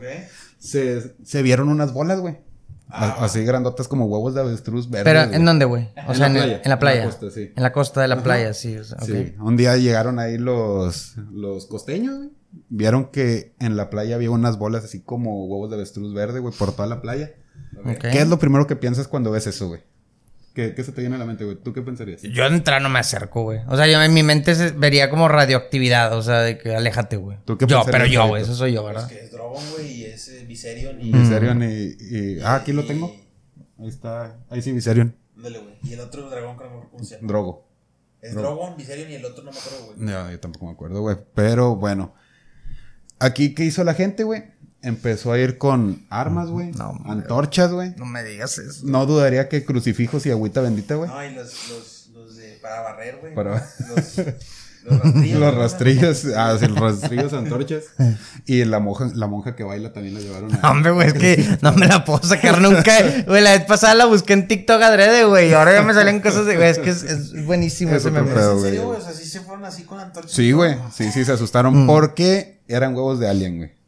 Se, 0.59 1.15
se 1.23 1.41
vieron 1.41 1.69
unas 1.69 1.93
bolas, 1.93 2.19
güey. 2.19 2.37
A- 2.89 3.23
Así 3.23 3.43
grandotas 3.45 3.87
como 3.87 4.05
huevos 4.07 4.33
de 4.33 4.41
avestruz 4.41 4.89
verdes. 4.89 5.05
Pero. 5.13 5.33
¿en 5.33 5.45
dónde, 5.45 5.63
güey? 5.65 5.89
O 6.07 6.11
En 6.11 6.17
sea, 6.17 6.19
la 6.19 6.27
en, 6.27 6.35
el- 6.35 6.41
playa, 6.43 6.61
en 6.65 6.69
la 6.69 6.79
playa. 6.79 6.99
en 7.03 7.05
la 7.07 7.11
costa, 7.13 7.31
sí. 7.31 7.51
En 7.55 7.63
la 7.63 7.71
costa 7.71 8.01
de 8.01 8.07
la 8.09 8.15
Ajá. 8.15 8.23
playa, 8.23 8.53
sí. 8.53 8.77
o 8.77 8.83
sea, 8.83 8.97
ok. 8.97 9.05
Sí, 9.05 9.35
un 9.39 9.55
día 9.55 9.77
llegaron 9.77 10.19
ahí 10.19 10.37
los, 10.37 11.15
los 11.31 11.67
costeños, 11.67 12.17
güey. 12.17 12.29
Vieron 12.67 13.05
que 13.05 13.55
en 13.59 13.77
la 13.77 13.89
playa 13.89 14.15
había 14.15 14.29
unas 14.31 14.57
bolas 14.57 14.83
así 14.83 14.99
como 15.01 15.45
huevos 15.45 15.69
de 15.69 15.77
avestruz 15.77 16.13
verde, 16.13 16.39
güey, 16.39 16.53
por 16.53 16.73
toda 16.73 16.87
la 16.87 17.01
playa. 17.01 17.31
¿Qué 17.99 18.19
es 18.21 18.27
lo 18.27 18.37
primero 18.39 18.67
que 18.67 18.75
piensas 18.75 19.07
cuando 19.07 19.31
ves 19.31 19.47
eso, 19.47 19.67
güey? 19.69 19.81
¿Qué, 20.53 20.75
qué 20.75 20.83
se 20.83 20.91
te 20.91 20.99
viene 21.01 21.15
a 21.15 21.19
la 21.19 21.25
mente, 21.25 21.45
güey? 21.45 21.55
¿Tú 21.55 21.71
qué 21.71 21.81
pensarías? 21.81 22.21
Yo 22.23 22.49
de 22.49 22.55
entrada 22.57 22.81
no 22.81 22.89
me 22.89 22.99
acerco, 22.99 23.43
güey. 23.43 23.59
O 23.69 23.77
sea, 23.77 23.87
yo 23.87 24.01
en 24.03 24.13
mi 24.13 24.21
mente 24.21 24.53
se 24.55 24.71
vería 24.71 25.09
como 25.09 25.29
radioactividad. 25.29 26.17
O 26.17 26.21
sea, 26.21 26.39
de 26.41 26.57
que 26.57 26.75
aléjate, 26.75 27.15
güey. 27.15 27.37
¿Tú 27.45 27.57
qué 27.57 27.65
Yo, 27.67 27.77
pensarías, 27.77 27.85
pero 28.03 28.05
yo, 28.05 28.27
güey. 28.27 28.43
Eso 28.43 28.53
soy 28.55 28.73
yo, 28.73 28.81
Es 28.81 28.85
¿verdad? 28.93 29.07
que 29.07 29.19
es 29.21 29.31
Drogon, 29.31 29.63
güey, 29.71 29.91
y 29.93 30.05
es 30.05 30.27
eh, 30.27 30.43
Viserion 30.45 30.99
y... 31.01 31.11
Viserion 31.13 31.63
y, 31.63 31.95
y- 31.99 32.39
Ah, 32.43 32.55
aquí 32.55 32.73
lo 32.73 32.85
tengo. 32.85 33.15
Ahí 33.79 33.87
está. 33.87 34.37
Ahí 34.49 34.61
sí, 34.61 34.73
Viserion. 34.73 35.15
Ándale, 35.37 35.59
güey. 35.59 35.75
Y 35.83 35.93
el 35.93 36.01
otro 36.01 36.29
dragón 36.29 36.57
que 36.57 36.63
no 36.65 36.69
me 36.69 36.75
acuerdo 36.75 36.91
cómo 36.91 37.03
se 37.05 37.15
llama. 37.15 37.27
Drogo. 37.29 37.67
Es 38.21 38.35
Drogon, 38.35 38.75
Viserion 38.77 39.09
y 39.09 39.15
el 39.15 39.25
otro 39.25 39.43
no 39.45 39.51
me 39.53 39.57
acuerdo, 39.57 39.85
güey. 39.85 39.97
No, 39.99 40.31
yo 40.31 40.39
tampoco 40.39 40.65
me 40.65 40.71
acuerdo, 40.73 41.01
güey. 41.01 41.15
Pero 41.33 41.77
bueno. 41.77 42.13
Aquí, 43.19 43.53
¿qué 43.55 43.63
hizo 43.65 43.83
la 43.85 43.93
gente, 43.93 44.23
güey? 44.23 44.43
Empezó 44.83 45.31
a 45.31 45.37
ir 45.37 45.57
con 45.59 46.03
armas, 46.09 46.49
güey. 46.49 46.71
No, 46.71 46.99
antorchas, 47.05 47.71
güey. 47.71 47.93
No 47.97 48.05
me 48.05 48.23
digas 48.23 48.57
eso. 48.57 48.81
No 48.85 49.05
dudaría 49.05 49.47
que 49.47 49.63
crucifijos 49.63 50.25
y 50.25 50.31
agüita 50.31 50.61
bendita, 50.61 50.95
güey. 50.95 51.09
No, 51.09 51.23
y 51.23 51.35
los, 51.35 51.69
los, 51.69 52.09
los 52.13 52.35
de... 52.35 52.57
Para 52.61 52.81
barrer, 52.81 53.17
güey. 53.21 53.35
Para- 53.35 53.63
Los, 53.95 54.17
los 54.17 54.99
rastrillos. 55.03 55.39
Los 55.39 55.55
rastrillos, 55.55 56.25
ah, 56.35 56.57
sí, 56.59 56.65
los 56.65 56.79
rastrillos, 56.79 57.33
antorchas. 57.33 57.83
Y 58.47 58.65
la 58.65 58.79
monja, 58.79 59.11
la 59.13 59.27
monja 59.27 59.55
que 59.55 59.63
baila 59.63 59.93
también 59.93 60.15
la 60.15 60.21
llevaron 60.21 60.49
a... 60.59 60.71
Hombre, 60.71 60.89
güey, 60.89 61.07
es 61.09 61.13
que 61.13 61.57
no 61.61 61.73
me 61.73 61.85
la 61.85 62.03
puedo 62.03 62.23
sacar 62.23 62.59
nunca. 62.59 62.91
Güey, 63.27 63.43
la 63.43 63.51
vez 63.51 63.65
pasada 63.65 63.93
la 63.93 64.05
busqué 64.05 64.33
en 64.33 64.47
TikTok 64.47 64.81
adrede, 64.81 65.25
güey. 65.25 65.51
Y 65.51 65.53
ahora 65.53 65.73
ya 65.75 65.83
me 65.83 65.93
salen 65.93 66.21
cosas 66.21 66.47
de, 66.47 66.55
güey, 66.57 66.69
es 66.69 66.79
que 66.79 66.89
es, 66.89 67.03
es 67.03 67.45
buenísimo 67.45 67.91
Es 67.91 67.97
ese 68.01 68.09
meme. 68.09 68.31
¿En 68.31 68.59
serio, 68.61 68.87
güey? 68.87 68.97
O 68.99 69.01
sea, 69.03 69.13
sí 69.13 69.25
se 69.25 69.41
fueron 69.41 69.63
así 69.65 69.83
con 69.83 69.99
antorchas. 69.99 70.31
Sí, 70.31 70.51
güey. 70.51 70.75
Sí, 70.91 71.11
sí, 71.11 71.23
se 71.23 71.33
asustaron 71.33 71.85
porque 71.85 72.61
eran 72.67 72.95
huevos 72.95 73.19
de 73.19 73.29
alien, 73.29 73.57
güey. 73.57 73.80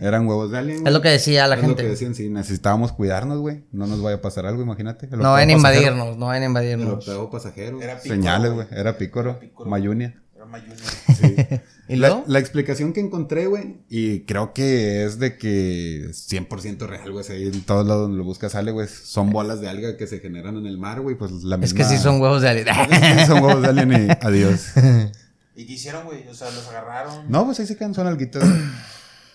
Eran 0.00 0.26
huevos 0.26 0.50
de 0.50 0.58
alien. 0.58 0.86
Es 0.86 0.92
lo 0.92 1.00
que 1.00 1.08
decía 1.08 1.46
la 1.46 1.56
Es 1.56 1.60
gente. 1.60 1.82
lo 1.82 1.86
que 1.86 1.90
decían, 1.92 2.14
sí, 2.14 2.28
necesitábamos 2.28 2.92
cuidarnos, 2.92 3.38
güey. 3.38 3.64
No 3.72 3.86
nos 3.86 4.02
vaya 4.02 4.16
a 4.16 4.20
pasar 4.20 4.46
algo, 4.46 4.62
imagínate. 4.62 5.06
El 5.10 5.18
No 5.18 5.32
vayan 5.32 5.50
a 5.50 5.52
invadirnos, 5.52 6.16
no 6.16 6.26
vayan 6.26 6.42
a 6.42 6.46
El 6.46 6.50
invadirnos. 6.50 6.94
octavo 6.94 7.30
pasajero. 7.30 7.80
Era 7.80 7.98
pícoro, 8.00 8.14
Señales, 8.20 8.52
güey. 8.52 8.66
Era 8.70 8.96
pícoro. 8.98 9.30
Era 9.30 9.40
pícoro. 9.40 9.70
Mayunia. 9.70 10.20
Era 10.36 10.46
Mayunia. 10.46 10.76
Sí. 11.18 11.36
¿Y 11.88 11.96
la, 11.96 12.38
explicación 12.38 12.92
que 12.92 13.00
encontré, 13.00 13.46
güey, 13.48 13.78
y 13.88 14.20
creo 14.20 14.52
que 14.52 15.04
es 15.04 15.18
de 15.18 15.36
que 15.36 16.10
es 16.10 16.30
100% 16.30 16.86
real, 16.86 17.10
güey. 17.10 17.24
ahí 17.30 17.48
en 17.48 17.62
todos 17.62 17.84
lados 17.84 18.02
donde 18.02 18.16
lo 18.18 18.22
buscas 18.22 18.52
sale, 18.52 18.70
güey. 18.70 18.86
Son 18.86 19.30
bolas 19.30 19.60
de 19.60 19.68
alga 19.68 19.96
que 19.96 20.06
se 20.06 20.20
generan 20.20 20.56
en 20.56 20.66
el 20.66 20.78
mar, 20.78 21.00
güey. 21.00 21.16
Pues 21.16 21.32
la 21.42 21.56
misma... 21.56 21.64
Es 21.64 21.74
que 21.74 21.82
sí 21.82 22.00
son 22.00 22.20
huevos 22.20 22.42
de 22.42 22.48
alien. 22.48 22.66
Sí, 23.18 23.26
son 23.26 23.42
huevos 23.42 23.62
de 23.62 23.68
alien 23.68 23.92
y 23.92 24.08
adiós. 24.24 24.66
¿Y 25.56 25.66
qué 25.66 25.72
hicieron, 25.72 26.04
güey? 26.04 26.28
O 26.28 26.34
sea, 26.34 26.48
los 26.52 26.66
agarraron. 26.68 27.28
No, 27.28 27.44
pues 27.44 27.58
ahí 27.58 27.66
se 27.66 27.76
quedan, 27.76 27.92
son 27.92 28.06
alguitas. 28.06 28.44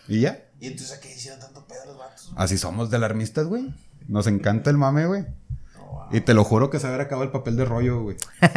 ¿Y 0.08 0.22
ya? 0.22 0.44
¿Y 0.60 0.68
entonces 0.68 0.98
a 0.98 1.00
qué 1.00 1.14
hicieron 1.14 1.40
tanto 1.40 1.66
pedo 1.68 1.86
los 1.88 1.98
vatos? 1.98 2.32
güey? 2.32 2.44
Así 2.44 2.58
somos 2.58 2.90
de 2.90 2.98
alarmistas, 2.98 3.46
güey. 3.46 3.74
Nos 4.08 4.28
encanta 4.28 4.70
el 4.70 4.78
mame, 4.78 5.06
güey. 5.06 5.26
Y 6.12 6.22
te 6.22 6.34
lo 6.34 6.44
juro 6.44 6.70
que 6.70 6.80
saber 6.80 7.02
acaba 7.02 7.24
el 7.24 7.32
papel 7.32 7.56
de 7.56 7.66
rollo, 7.66 8.02
güey. 8.02 8.18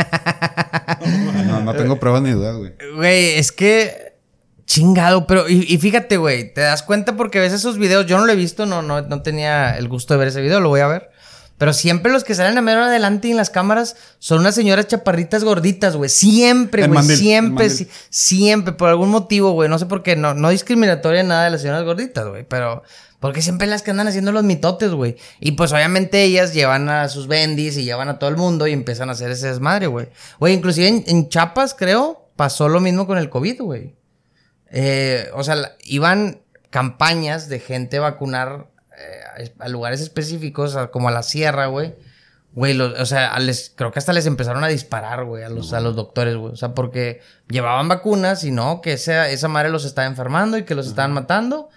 No, 1.47 1.61
no 1.63 1.75
tengo 1.75 1.99
pruebas 1.99 2.23
ni 2.23 2.31
dudas, 2.31 2.57
güey. 2.57 2.75
Güey, 2.95 3.39
es 3.39 3.53
que. 3.53 4.19
Chingado, 4.67 5.27
pero. 5.27 5.49
Y, 5.49 5.65
y 5.67 5.79
fíjate, 5.79 6.17
güey, 6.19 6.53
te 6.53 6.61
das 6.61 6.83
cuenta 6.83 7.17
porque 7.17 7.41
ves 7.41 7.53
esos 7.53 7.79
videos. 7.79 8.07
Yo 8.07 8.19
no 8.19 8.27
lo 8.27 8.33
he 8.33 8.37
visto, 8.37 8.67
no, 8.67 8.83
no, 8.83 9.01
no 9.03 9.23
tenía 9.23 9.77
el 9.79 9.89
gusto 9.89 10.15
de 10.15 10.19
ver 10.19 10.29
ese 10.29 10.43
video, 10.43 10.61
lo 10.61 10.69
voy 10.69 10.81
a 10.81 10.89
ver. 10.89 11.11
Pero 11.59 11.73
siempre 11.73 12.13
los 12.13 12.23
que 12.25 12.35
salen 12.37 12.57
a 12.57 12.63
mero 12.63 12.85
adelante 12.85 13.31
en 13.31 13.37
las 13.37 13.51
cámaras 13.51 13.97
son 14.21 14.41
unas 14.41 14.55
señoras 14.55 14.87
chaparritas 14.87 15.43
gorditas, 15.45 15.97
güey. 15.97 16.09
Siempre, 16.09 16.83
güey. 16.87 17.03
Siempre, 17.17 17.69
si- 17.71 17.89
siempre, 18.11 18.73
por 18.73 18.89
algún 18.89 19.11
motivo, 19.11 19.51
güey. 19.53 19.69
No 19.69 19.79
sé 19.79 19.87
por 19.87 20.03
qué, 20.05 20.15
no, 20.17 20.35
no 20.35 20.51
discriminatoria 20.51 21.23
nada 21.25 21.45
de 21.45 21.51
las 21.51 21.61
señoras 21.61 21.85
gorditas, 21.85 22.27
güey. 22.29 22.45
Pero. 22.49 22.83
Porque 23.21 23.43
siempre 23.43 23.67
las 23.67 23.83
que 23.83 23.91
andan 23.91 24.07
haciendo 24.07 24.31
los 24.31 24.45
mitotes, 24.45 24.93
güey. 24.93 25.17
Y 25.41 25.53
pues 25.53 25.73
obviamente 25.73 26.23
ellas 26.23 26.55
llevan 26.55 26.89
a 26.89 27.09
sus 27.09 27.27
bendis 27.27 27.77
y 27.77 27.83
llevan 27.83 28.09
a 28.09 28.21
todo 28.21 28.31
el 28.31 28.37
mundo 28.37 28.69
y 28.69 28.73
empiezan 28.73 29.09
a 29.09 29.13
hacer 29.13 29.33
ese 29.33 29.49
desmadre, 29.49 29.89
güey. 29.89 30.07
Güey, 30.39 30.55
inclusive 30.55 30.87
en, 30.87 31.03
en 31.09 31.29
Chiapas, 31.29 31.75
creo, 31.75 32.31
pasó 32.37 32.69
lo 32.69 32.79
mismo 32.79 33.09
con 33.09 33.19
el 33.19 33.29
COVID, 33.29 33.61
güey. 33.63 33.97
Eh, 34.71 35.29
o 35.35 35.43
sea, 35.43 35.57
iban 35.85 36.43
campañas 36.71 37.49
de 37.49 37.59
gente 37.59 37.99
vacunar 37.99 38.69
eh, 39.39 39.53
a, 39.59 39.69
lugares 39.69 40.01
específicos, 40.01 40.77
a- 40.77 40.89
como 40.91 41.09
a 41.09 41.13
la 41.13 41.23
sierra, 41.23 41.67
güey. 41.67 41.95
Güey, 42.55 42.75
lo- 42.75 43.01
o 43.01 43.07
sea, 43.07 43.29
a 43.35 43.39
les, 43.41 43.73
creo 43.77 43.93
que 43.93 43.99
hasta 43.99 44.13
les 44.13 44.27
empezaron 44.27 44.65
a 44.65 44.69
disparar, 44.69 45.25
güey, 45.25 45.45
a 45.45 45.49
los, 45.49 45.73
a 45.73 45.81
los 45.81 45.95
doctores, 45.95 46.37
güey. 46.37 46.53
O 46.53 46.57
sea, 46.57 46.75
porque 46.75 47.21
llevaban 47.49 47.89
vacunas 47.89 48.43
y 48.45 48.51
no, 48.51 48.81
que 48.81 48.95
esa, 48.95 49.29
esa 49.29 49.49
madre 49.49 49.69
los 49.71 49.85
estaba 49.85 50.07
enfermando 50.09 50.57
y 50.59 50.65
que 50.65 50.75
los 50.75 50.87
estaban 50.89 51.13
matando. 51.13 51.69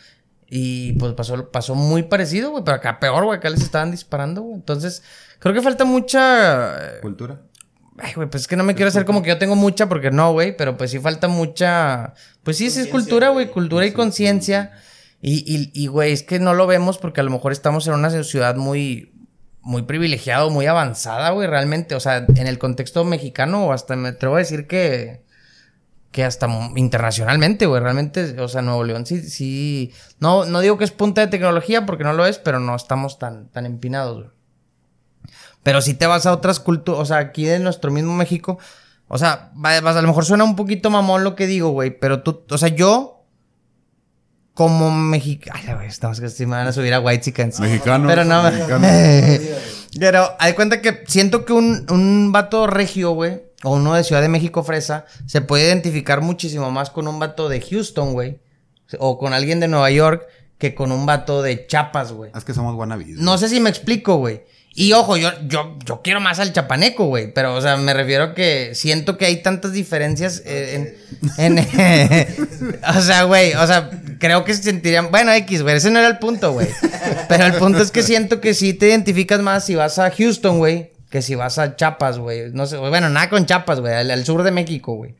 Y 0.54 0.94
pues 0.94 1.14
pasó, 1.14 1.50
pasó 1.52 1.76
muy 1.76 2.04
parecido, 2.04 2.52
güey, 2.52 2.64
pero 2.64 2.76
acá 2.78 3.00
peor, 3.00 3.24
güey, 3.26 3.38
acá 3.38 3.50
les 3.50 3.62
estaban 3.62 3.92
disparando, 3.92 4.42
güey. 4.42 4.56
Entonces, 4.56 5.04
creo 5.40 5.54
que 5.54 5.62
falta 5.62 5.86
mucha... 5.86 6.96
eh, 6.98 7.00
¿Cultura? 7.02 7.42
Ay, 7.98 8.14
güey, 8.16 8.30
pues 8.30 8.44
es 8.44 8.48
que 8.48 8.56
no 8.56 8.64
me 8.64 8.74
quiero 8.74 8.90
hacer 8.90 9.06
como 9.06 9.22
que 9.22 9.30
yo 9.30 9.38
tengo 9.38 9.56
mucha, 9.56 9.88
porque 9.88 10.10
no, 10.12 10.32
güey, 10.34 10.56
pero 10.58 10.76
pues 10.78 10.92
sí 10.92 11.00
falta 11.00 11.28
mucha. 11.28 12.14
Pues 12.44 12.58
sí, 12.58 12.70
sí 12.70 12.82
es 12.82 12.88
cultura, 12.88 13.30
güey, 13.30 13.50
cultura 13.52 13.86
y 13.86 13.92
conciencia. 13.92 14.72
Y, 15.22 15.72
y, 15.74 15.88
güey, 15.88 16.14
es 16.14 16.24
que 16.24 16.40
no 16.40 16.54
lo 16.56 16.66
vemos 16.66 16.98
porque 16.98 17.22
a 17.22 17.24
lo 17.24 17.30
mejor 17.30 17.52
estamos 17.52 17.86
en 17.88 17.94
una 17.94 18.10
ciudad 18.24 18.56
muy, 18.56 19.14
muy 19.62 19.84
privilegiada, 19.84 20.50
muy 20.50 20.66
avanzada, 20.66 21.30
güey, 21.30 21.48
realmente. 21.48 21.94
O 21.94 22.00
sea, 22.00 22.26
en 22.28 22.48
el 22.48 22.58
contexto 22.58 23.04
mexicano, 23.04 23.72
hasta 23.72 23.96
me 23.96 24.10
atrevo 24.10 24.36
a 24.36 24.40
decir 24.40 24.66
que, 24.66 25.24
que 26.12 26.24
hasta 26.24 26.48
internacionalmente, 26.76 27.68
güey, 27.68 27.82
realmente, 27.82 28.40
o 28.42 28.48
sea, 28.48 28.64
Nuevo 28.64 28.84
León 28.84 29.06
sí, 29.06 29.22
sí, 29.22 29.94
no, 30.20 30.46
no 30.46 30.60
digo 30.60 30.80
que 30.80 30.86
es 30.86 30.92
punta 30.92 31.22
de 31.22 31.28
tecnología 31.28 31.86
porque 31.86 32.04
no 32.04 32.14
lo 32.14 32.26
es, 32.26 32.40
pero 32.40 32.60
no 32.60 32.76
estamos 32.76 33.20
tan, 33.20 33.48
tan 33.50 33.68
empinados, 33.68 34.18
güey. 34.18 34.30
Pero 35.64 35.82
si 35.82 35.94
te 35.94 36.08
vas 36.08 36.26
a 36.26 36.34
otras 36.34 36.60
culturas, 36.60 37.02
o 37.02 37.06
sea, 37.06 37.18
aquí 37.18 37.46
de 37.46 37.60
nuestro 37.60 37.92
mismo 37.92 38.14
México, 38.16 38.58
o 39.08 39.20
sea, 39.20 39.52
a 39.64 39.82
lo 39.82 40.08
mejor 40.08 40.26
suena 40.26 40.44
un 40.44 40.56
poquito 40.56 40.90
mamón 40.90 41.24
lo 41.24 41.36
que 41.36 41.46
digo, 41.46 41.70
güey, 41.70 41.92
pero 41.92 42.24
tú, 42.24 42.44
o 42.50 42.58
sea, 42.58 42.70
yo, 42.70 43.21
como 44.54 44.92
mexicano, 44.92 45.82
estamos 45.82 46.20
que 46.20 46.46
me 46.46 46.58
van 46.58 46.68
a 46.68 46.74
subir 46.74 46.94
a 46.94 47.00
White 47.00 47.24
Chickens. 47.24 47.60
Mexicano. 47.60 48.08
Pero 48.08 48.26
no, 48.26 48.44
pero 50.00 50.30
hay 50.40 50.54
cuenta 50.54 50.82
que 50.82 51.04
siento 51.08 51.46
que 51.46 51.54
un, 51.54 51.86
un 51.90 52.32
vato 52.32 52.68
regio, 52.68 53.12
güey, 53.12 53.42
o 53.64 53.76
uno 53.76 53.94
de 53.94 54.04
Ciudad 54.04 54.22
de 54.22 54.30
México 54.30 54.64
fresa, 54.64 55.06
se 55.26 55.42
puede 55.42 55.66
identificar 55.66 56.22
muchísimo 56.22 56.70
más 56.72 56.90
con 56.90 57.08
un 57.08 57.20
vato 57.20 57.50
de 57.50 57.62
Houston, 57.62 58.14
güey, 58.14 58.40
o 59.00 59.18
con 59.18 59.34
alguien 59.34 59.60
de 59.60 59.68
Nueva 59.68 59.90
York 59.92 60.28
que 60.58 60.76
con 60.76 60.92
un 60.92 61.06
vato 61.08 61.42
de 61.42 61.66
Chiapas, 61.66 62.12
güey. 62.12 62.32
Es 62.36 62.44
que 62.44 62.54
somos 62.54 62.76
wannabes. 62.76 63.18
No 63.18 63.38
sé 63.38 63.50
si 63.50 63.60
me 63.60 63.70
explico, 63.70 64.18
güey. 64.18 64.44
Y 64.74 64.94
ojo, 64.94 65.18
yo, 65.18 65.32
yo, 65.48 65.76
yo 65.86 66.02
quiero 66.02 66.22
más 66.22 66.40
al 66.40 66.54
chapaneco, 66.54 67.06
güey. 67.06 67.34
Pero, 67.34 67.56
o 67.56 67.62
sea, 67.62 67.76
me 67.76 67.94
refiero 67.94 68.24
a 68.24 68.34
que 68.34 68.72
siento 68.74 69.18
que 69.18 69.26
hay 69.26 69.42
tantas 69.42 69.74
diferencias 69.74 70.42
eh, 70.46 70.98
en. 71.38 71.60
o 72.98 73.02
sea, 73.02 73.24
güey, 73.24 73.54
o 73.54 73.68
sea, 73.68 73.90
creo 74.18 74.46
que 74.46 74.54
se 74.54 74.64
sentirían. 74.64 75.12
Bueno, 75.12 75.34
X, 75.34 75.62
güey, 75.62 75.76
ese 75.76 75.92
no 75.92 76.00
era 76.00 76.08
el 76.08 76.20
punto, 76.20 76.54
güey. 76.54 76.70
Pero 77.28 77.46
el 77.46 77.54
punto 77.54 77.82
es 77.82 77.92
que 77.92 78.02
siento 78.02 78.40
que 78.40 78.54
sí 78.54 78.74
te 78.74 78.88
identificas 78.88 79.42
más 79.42 79.66
si 79.66 79.76
vas 79.76 80.00
a 80.00 80.10
Houston, 80.10 80.60
güey, 80.60 80.94
que 81.10 81.22
si 81.22 81.36
vas 81.36 81.58
a 81.58 81.76
Chiapas, 81.76 82.18
güey. 82.18 82.52
No 82.54 82.66
sé, 82.66 82.78
bueno, 82.78 83.10
nada 83.10 83.30
con 83.30 83.46
Chiapas, 83.46 83.82
güey, 83.82 83.94
al 83.94 84.26
sur 84.26 84.44
de 84.44 84.52
México, 84.52 84.94
güey. 84.94 85.16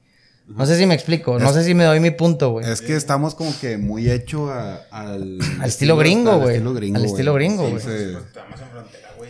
No 0.48 0.66
sé 0.66 0.78
si 0.78 0.86
me 0.86 0.94
explico, 0.96 1.40
no 1.40 1.54
sé 1.54 1.64
si 1.64 1.74
me 1.74 1.86
doy 1.86 2.00
mi 2.00 2.12
punto, 2.12 2.52
güey. 2.52 2.70
Es 2.70 2.82
que 2.82 2.96
estamos 2.96 3.36
como 3.36 3.54
que 3.60 3.78
muy 3.78 4.10
hecho 4.10 4.52
al, 4.52 4.82
al, 4.92 5.40
estilo, 5.66 5.96
gringo, 5.98 6.40
güey. 6.40 6.58
Al 6.58 7.06
estilo 7.06 7.34
gringo, 7.34 7.70
güey. 7.70 7.82
Sí, 7.82 8.18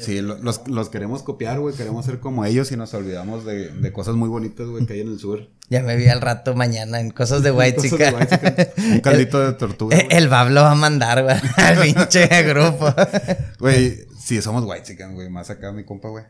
los, 0.07 0.68
los 0.68 0.90
queremos 0.90 1.23
copiar, 1.23 1.60
güey. 1.60 1.76
Queremos 1.76 2.06
ser 2.06 2.19
como 2.19 2.45
ellos 2.45 2.72
y 2.72 2.78
nos 2.78 2.94
olvidamos 2.94 3.45
de, 3.45 3.69
de 3.69 3.94
cosas 3.94 4.15
muy 4.15 4.30
bonitas, 4.30 4.68
güey, 4.68 4.86
que 4.86 4.94
hay 4.94 5.02
en 5.02 5.10
el 5.10 5.19
sur. 5.19 5.49
Ya 5.69 5.82
me 5.82 5.95
vi 5.95 6.07
al 6.07 6.22
rato 6.22 6.56
mañana 6.56 6.99
en 6.99 7.11
cosas 7.11 7.44
de 7.44 7.52
White 7.52 7.82
Chica. 7.82 8.14
Un 8.78 8.99
caldito 9.02 9.40
de 9.40 9.53
tortuga. 9.53 9.98
El, 9.98 10.11
el 10.11 10.28
Bab 10.28 10.49
lo 10.49 10.61
va 10.61 10.72
a 10.72 10.76
mandar, 10.76 11.23
güey, 11.23 11.38
al 11.57 11.78
pinche 11.82 12.28
grupo. 12.44 12.94
Güey, 13.60 14.06
sí, 14.19 14.41
somos 14.41 14.64
White 14.65 14.84
Chicken, 14.84 15.14
güey. 15.14 15.30
Más 15.30 15.49
acá 15.49 15.72
mi 15.72 15.84
compa, 15.84 16.10
güey. 16.10 16.26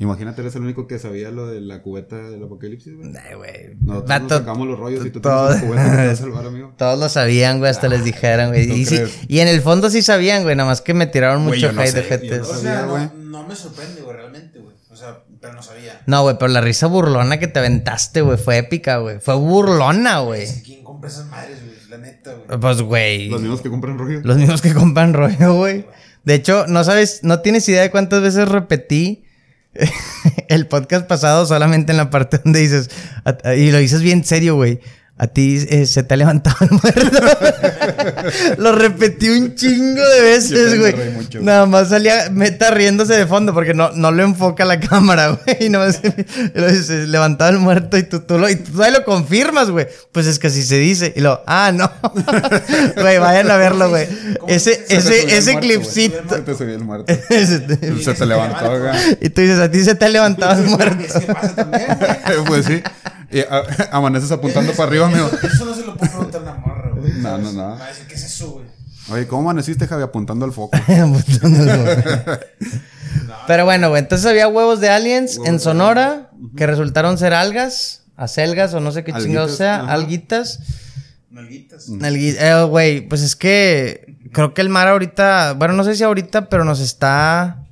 Imagínate, 0.00 0.42
eres 0.42 0.54
el 0.54 0.62
único 0.62 0.86
que 0.86 1.00
sabía 1.00 1.32
lo 1.32 1.48
de 1.48 1.60
la 1.60 1.82
cubeta 1.82 2.16
del 2.30 2.44
apocalipsis, 2.44 2.94
güey. 2.96 3.10
Ay, 3.16 3.34
güey. 3.34 3.76
Nosotros 3.80 4.22
nos 4.22 4.32
sacamos 4.32 4.68
los 4.68 4.78
rollos 4.78 5.04
y 5.04 5.10
tú 5.10 5.20
todos, 5.20 5.56
tienes 5.56 5.68
cubeta 5.68 5.90
que 5.90 6.08
te 6.08 6.16
salvar, 6.16 6.46
amigo. 6.46 6.72
Todos 6.78 7.00
lo 7.00 7.08
sabían, 7.08 7.58
güey, 7.58 7.68
hasta 7.68 7.88
les 7.88 8.04
dijeron, 8.04 8.50
güey. 8.50 8.70
Y, 8.70 8.86
sí, 8.86 9.00
y, 9.26 9.40
en 9.40 9.48
el 9.48 9.60
fondo 9.60 9.90
sí 9.90 10.02
sabían, 10.02 10.44
güey, 10.44 10.54
nada 10.54 10.68
más 10.68 10.82
que 10.82 10.94
me 10.94 11.08
tiraron 11.08 11.42
mucho 11.42 11.70
hate 11.70 11.94
de 11.94 12.02
gente. 12.04 12.38
No 12.38 12.48
o 12.48 12.54
sea, 12.54 12.86
no, 12.86 13.12
no, 13.12 13.48
me 13.48 13.56
sorprende, 13.56 14.02
güey, 14.02 14.16
realmente, 14.16 14.60
güey. 14.60 14.76
O 14.88 14.94
sea, 14.94 15.24
pero 15.40 15.54
no 15.54 15.62
sabía. 15.62 16.00
No, 16.06 16.22
güey, 16.22 16.36
pero 16.38 16.52
la 16.52 16.60
risa 16.60 16.86
burlona 16.86 17.40
que 17.40 17.48
te 17.48 17.58
aventaste, 17.58 18.20
güey, 18.20 18.38
fue 18.38 18.58
épica, 18.58 18.98
güey. 18.98 19.18
Fue 19.18 19.34
burlona, 19.34 20.20
güey. 20.20 20.46
¿Quién 20.62 20.84
compra 20.84 21.10
esas 21.10 21.26
madres, 21.26 21.58
güey? 21.60 21.74
La 21.90 21.98
neta, 21.98 22.34
güey. 22.34 22.60
Pues, 22.60 22.82
güey. 22.82 23.28
Los 23.30 23.40
mismos 23.40 23.62
que 23.62 23.68
compran 23.68 23.98
rollo. 23.98 24.20
Los 24.22 24.36
mismos 24.36 24.62
que 24.62 24.72
compran 24.74 25.12
rollo, 25.12 25.54
güey. 25.54 25.86
De 26.22 26.34
hecho, 26.34 26.68
no 26.68 26.84
sabes, 26.84 27.24
no 27.24 27.40
tienes 27.40 27.68
idea 27.68 27.82
de 27.82 27.90
cuántas 27.90 28.22
veces 28.22 28.48
repetí 28.48 29.24
el 30.48 30.66
podcast 30.66 31.06
pasado 31.06 31.46
solamente 31.46 31.92
en 31.92 31.98
la 31.98 32.10
parte 32.10 32.38
donde 32.38 32.60
dices, 32.60 32.90
y 33.56 33.70
lo 33.70 33.78
dices 33.78 34.02
bien 34.02 34.24
serio, 34.24 34.56
güey. 34.56 34.80
A 35.20 35.26
ti 35.26 35.66
eh, 35.68 35.84
se 35.86 36.04
te 36.04 36.14
ha 36.14 36.16
levantado 36.16 36.56
el 36.60 36.70
muerto. 36.70 37.18
lo 38.58 38.70
repetí 38.70 39.28
un 39.28 39.56
chingo 39.56 40.00
de 40.00 40.20
veces, 40.22 40.78
güey. 40.78 40.94
Nada 41.42 41.66
más 41.66 41.88
salía 41.88 42.30
meta 42.30 42.70
riéndose 42.70 43.14
de 43.14 43.26
fondo 43.26 43.52
porque 43.52 43.74
no, 43.74 43.90
no 43.90 44.12
lo 44.12 44.22
enfoca 44.22 44.64
la 44.64 44.78
cámara, 44.78 45.30
güey. 45.30 45.56
Y 45.66 45.70
no 45.70 45.80
lo 45.80 46.68
dices, 46.68 47.08
levantado 47.08 47.50
el 47.50 47.58
muerto 47.58 47.98
y 47.98 48.04
tú, 48.04 48.20
tú, 48.20 48.38
lo, 48.38 48.48
y 48.48 48.54
tú 48.54 48.70
lo 48.76 49.04
confirmas, 49.04 49.70
güey. 49.70 49.88
Pues 50.12 50.26
es 50.26 50.38
que 50.38 50.46
así 50.46 50.62
se 50.62 50.78
dice. 50.78 51.12
Y 51.16 51.20
lo, 51.20 51.42
ah, 51.46 51.72
no. 51.72 51.90
Güey, 52.96 53.18
vayan 53.18 53.50
a 53.50 53.56
verlo, 53.56 53.88
güey. 53.88 54.06
Ese, 54.46 54.84
ese, 54.88 55.36
ese 55.36 55.58
clipcito. 55.58 56.22
Se 56.28 56.42
te 56.42 56.54
subió 56.54 56.74
el 56.74 56.84
muerto. 56.84 57.12
se 57.12 58.14
te 58.14 58.26
levantó, 58.26 58.70
güey. 58.70 59.18
Y 59.20 59.30
tú 59.30 59.40
dices, 59.40 59.58
a 59.58 59.70
ti 59.70 59.82
se 59.82 59.94
te 59.96 60.04
ha 60.04 60.08
levantado 60.08 60.62
el 60.62 60.68
muerto. 60.68 61.04
Pues 62.46 62.66
sí. 62.66 62.82
Y 63.30 63.40
a, 63.40 63.62
amaneces 63.92 64.30
apuntando 64.32 64.72
para 64.72 64.88
arriba, 64.88 65.06
amigo. 65.06 65.30
Eso 65.42 65.64
no 65.64 65.74
se 65.74 65.84
lo 65.84 65.96
puedo 65.96 66.10
preguntar 66.10 66.40
a 66.40 66.44
una 66.44 66.54
morra, 66.54 66.90
güey. 66.94 67.12
No, 67.14 67.38
no, 67.38 67.52
no. 67.52 67.70
Me 67.74 67.78
va 67.78 67.84
a 67.84 67.88
decir, 67.88 68.06
¿qué 68.06 68.14
es 68.14 68.24
eso, 68.24 68.50
güey? 68.52 68.66
Oye, 69.10 69.26
¿cómo 69.26 69.42
amaneciste, 69.42 69.86
Javi? 69.86 70.02
Apuntando 70.02 70.44
al 70.44 70.52
foco. 70.52 70.76
Apuntando 70.86 71.72
al 71.72 72.02
foco. 72.02 72.30
Pero 73.46 73.64
bueno, 73.64 73.88
güey, 73.88 74.02
entonces 74.02 74.26
había 74.26 74.48
huevos 74.48 74.80
de 74.80 74.90
aliens 74.90 75.40
en 75.44 75.58
Sonora 75.58 76.30
que 76.56 76.66
resultaron 76.66 77.16
ser 77.16 77.32
algas, 77.32 78.02
acelgas 78.16 78.74
o 78.74 78.80
no 78.80 78.92
sé 78.92 79.04
qué 79.04 79.12
chingados 79.14 79.56
sea, 79.56 79.86
alguitas. 79.86 80.60
Nalguitas. 81.30 81.88
Eh, 81.88 82.64
güey, 82.68 83.08
pues 83.08 83.22
es 83.22 83.36
que 83.36 84.16
creo 84.32 84.52
que 84.52 84.60
el 84.60 84.68
mar 84.68 84.88
ahorita, 84.88 85.54
bueno, 85.54 85.74
no 85.74 85.84
sé 85.84 85.94
si 85.94 86.04
ahorita, 86.04 86.48
pero 86.48 86.64
nos 86.64 86.80
está 86.80 87.64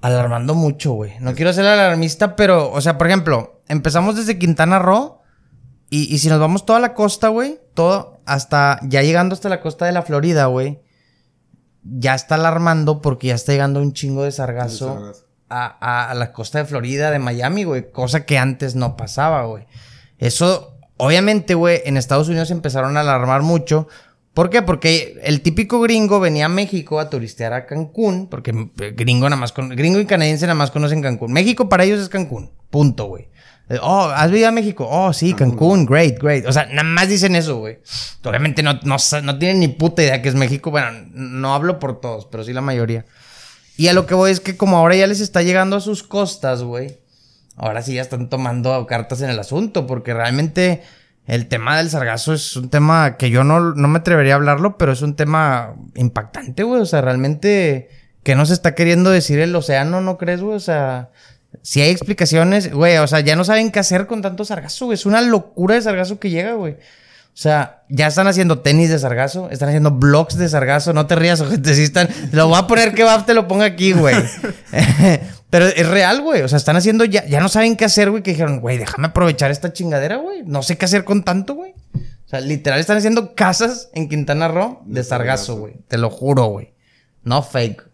alarmando 0.00 0.54
mucho, 0.54 0.92
güey. 0.92 1.12
No 1.20 1.34
quiero 1.34 1.52
ser 1.52 1.66
alarmista, 1.66 2.36
pero, 2.36 2.70
o 2.70 2.80
sea, 2.80 2.98
por 2.98 3.06
ejemplo, 3.06 3.60
empezamos 3.68 4.16
desde 4.16 4.38
Quintana 4.38 4.78
Roo 4.78 5.22
y, 5.90 6.12
y 6.14 6.18
si 6.18 6.28
nos 6.28 6.40
vamos 6.40 6.66
toda 6.66 6.80
la 6.80 6.94
costa, 6.94 7.28
güey, 7.28 7.60
todo 7.74 8.20
hasta, 8.26 8.80
ya 8.82 9.02
llegando 9.02 9.34
hasta 9.34 9.48
la 9.48 9.60
costa 9.60 9.86
de 9.86 9.92
la 9.92 10.02
Florida, 10.02 10.46
güey, 10.46 10.80
ya 11.82 12.14
está 12.14 12.34
alarmando 12.34 13.00
porque 13.00 13.28
ya 13.28 13.34
está 13.34 13.52
llegando 13.52 13.80
un 13.80 13.92
chingo 13.92 14.24
de 14.24 14.32
sargazo 14.32 15.12
a, 15.48 16.10
a, 16.10 16.14
la 16.14 16.32
costa 16.32 16.58
de 16.58 16.64
Florida, 16.64 17.10
de 17.10 17.18
Miami, 17.18 17.64
güey, 17.64 17.90
cosa 17.92 18.26
que 18.26 18.38
antes 18.38 18.74
no 18.74 18.96
pasaba, 18.96 19.44
güey. 19.44 19.66
Eso, 20.18 20.76
obviamente, 20.96 21.54
güey, 21.54 21.82
en 21.84 21.96
Estados 21.96 22.28
Unidos 22.28 22.50
empezaron 22.50 22.96
a 22.96 23.00
alarmar 23.00 23.42
mucho 23.42 23.86
¿Por 24.36 24.50
qué? 24.50 24.60
Porque 24.60 25.18
el 25.22 25.40
típico 25.40 25.80
gringo 25.80 26.20
venía 26.20 26.44
a 26.44 26.50
México 26.50 27.00
a 27.00 27.08
turistear 27.08 27.54
a 27.54 27.64
Cancún, 27.64 28.28
porque 28.28 28.52
gringo 28.94 29.30
nada 29.30 29.40
más 29.40 29.52
con, 29.52 29.70
gringo 29.70 29.98
y 29.98 30.04
canadiense 30.04 30.44
nada 30.44 30.54
más 30.54 30.70
conocen 30.70 31.00
Cancún. 31.00 31.32
México 31.32 31.70
para 31.70 31.84
ellos 31.84 32.00
es 32.00 32.10
Cancún. 32.10 32.50
Punto, 32.68 33.06
güey. 33.06 33.30
Eh, 33.70 33.78
oh, 33.80 34.12
¿has 34.14 34.30
venido 34.30 34.48
a 34.48 34.52
México? 34.52 34.86
Oh, 34.90 35.14
sí, 35.14 35.32
Cancún, 35.32 35.86
great, 35.86 36.20
great. 36.20 36.44
O 36.44 36.52
sea, 36.52 36.66
nada 36.66 36.82
más 36.82 37.08
dicen 37.08 37.34
eso, 37.34 37.56
güey. 37.56 37.78
Obviamente 38.24 38.62
no, 38.62 38.74
no, 38.82 38.96
no 39.22 39.38
tienen 39.38 39.60
ni 39.60 39.68
puta 39.68 40.02
idea 40.02 40.20
que 40.20 40.28
es 40.28 40.34
México. 40.34 40.70
Bueno, 40.70 40.90
no 41.14 41.54
hablo 41.54 41.78
por 41.78 41.98
todos, 42.02 42.26
pero 42.26 42.44
sí 42.44 42.52
la 42.52 42.60
mayoría. 42.60 43.06
Y 43.78 43.88
a 43.88 43.94
lo 43.94 44.04
que 44.04 44.14
voy 44.14 44.32
es 44.32 44.40
que 44.40 44.54
como 44.54 44.76
ahora 44.76 44.96
ya 44.96 45.06
les 45.06 45.20
está 45.20 45.40
llegando 45.40 45.76
a 45.76 45.80
sus 45.80 46.02
costas, 46.02 46.62
güey. 46.62 46.98
Ahora 47.56 47.80
sí 47.80 47.94
ya 47.94 48.02
están 48.02 48.28
tomando 48.28 48.86
cartas 48.86 49.22
en 49.22 49.30
el 49.30 49.38
asunto, 49.38 49.86
porque 49.86 50.12
realmente 50.12 50.82
el 51.26 51.48
tema 51.48 51.76
del 51.78 51.90
sargazo 51.90 52.32
es 52.32 52.56
un 52.56 52.70
tema 52.70 53.16
que 53.16 53.30
yo 53.30 53.42
no, 53.42 53.74
no 53.74 53.88
me 53.88 53.98
atrevería 53.98 54.34
a 54.34 54.36
hablarlo, 54.36 54.78
pero 54.78 54.92
es 54.92 55.02
un 55.02 55.16
tema 55.16 55.74
impactante, 55.94 56.62
güey. 56.62 56.80
O 56.80 56.86
sea, 56.86 57.00
realmente, 57.00 57.88
¿qué 58.22 58.36
nos 58.36 58.50
está 58.50 58.74
queriendo 58.74 59.10
decir 59.10 59.40
el 59.40 59.54
océano, 59.54 60.00
no 60.00 60.18
crees, 60.18 60.40
güey? 60.40 60.56
O 60.56 60.60
sea, 60.60 61.10
si 61.62 61.80
hay 61.80 61.90
explicaciones, 61.90 62.72
güey, 62.72 62.98
o 62.98 63.06
sea, 63.06 63.20
ya 63.20 63.34
no 63.34 63.44
saben 63.44 63.72
qué 63.72 63.80
hacer 63.80 64.06
con 64.06 64.22
tanto 64.22 64.44
sargazo, 64.44 64.86
güey. 64.86 64.94
Es 64.94 65.06
una 65.06 65.20
locura 65.20 65.74
de 65.74 65.82
sargazo 65.82 66.20
que 66.20 66.30
llega, 66.30 66.52
güey. 66.52 66.76
O 67.36 67.38
sea, 67.38 67.82
ya 67.90 68.06
están 68.06 68.26
haciendo 68.28 68.60
tenis 68.60 68.88
de 68.88 68.98
sargazo, 68.98 69.50
están 69.50 69.68
haciendo 69.68 69.90
blogs 69.90 70.38
de 70.38 70.48
sargazo. 70.48 70.94
No 70.94 71.06
te 71.06 71.16
rías, 71.16 71.38
ojete, 71.42 71.74
si 71.74 71.82
están. 71.82 72.08
Lo 72.32 72.48
voy 72.48 72.58
a 72.58 72.66
poner 72.66 72.94
que 72.94 73.04
Bab 73.04 73.26
te 73.26 73.34
lo 73.34 73.46
ponga 73.46 73.66
aquí, 73.66 73.92
güey. 73.92 74.16
Pero 75.50 75.66
es 75.66 75.86
real, 75.86 76.22
güey. 76.22 76.40
O 76.40 76.48
sea, 76.48 76.56
están 76.56 76.76
haciendo 76.76 77.04
ya, 77.04 77.26
ya 77.26 77.40
no 77.40 77.50
saben 77.50 77.76
qué 77.76 77.84
hacer, 77.84 78.10
güey. 78.10 78.22
Que 78.22 78.30
dijeron, 78.30 78.60
güey, 78.60 78.78
déjame 78.78 79.08
aprovechar 79.08 79.50
esta 79.50 79.70
chingadera, 79.74 80.16
güey. 80.16 80.44
No 80.46 80.62
sé 80.62 80.78
qué 80.78 80.86
hacer 80.86 81.04
con 81.04 81.24
tanto, 81.24 81.54
güey. 81.54 81.74
O 81.94 82.28
sea, 82.28 82.40
literal 82.40 82.80
están 82.80 82.96
haciendo 82.96 83.34
casas 83.34 83.90
en 83.92 84.08
Quintana 84.08 84.48
Roo 84.48 84.80
de, 84.86 85.04
sargazo, 85.04 85.56
güey. 85.56 85.74
Te 85.88 85.98
lo 85.98 86.08
juro, 86.08 86.46
güey. 86.46 86.72
No 87.22 87.42
fake. 87.42 87.86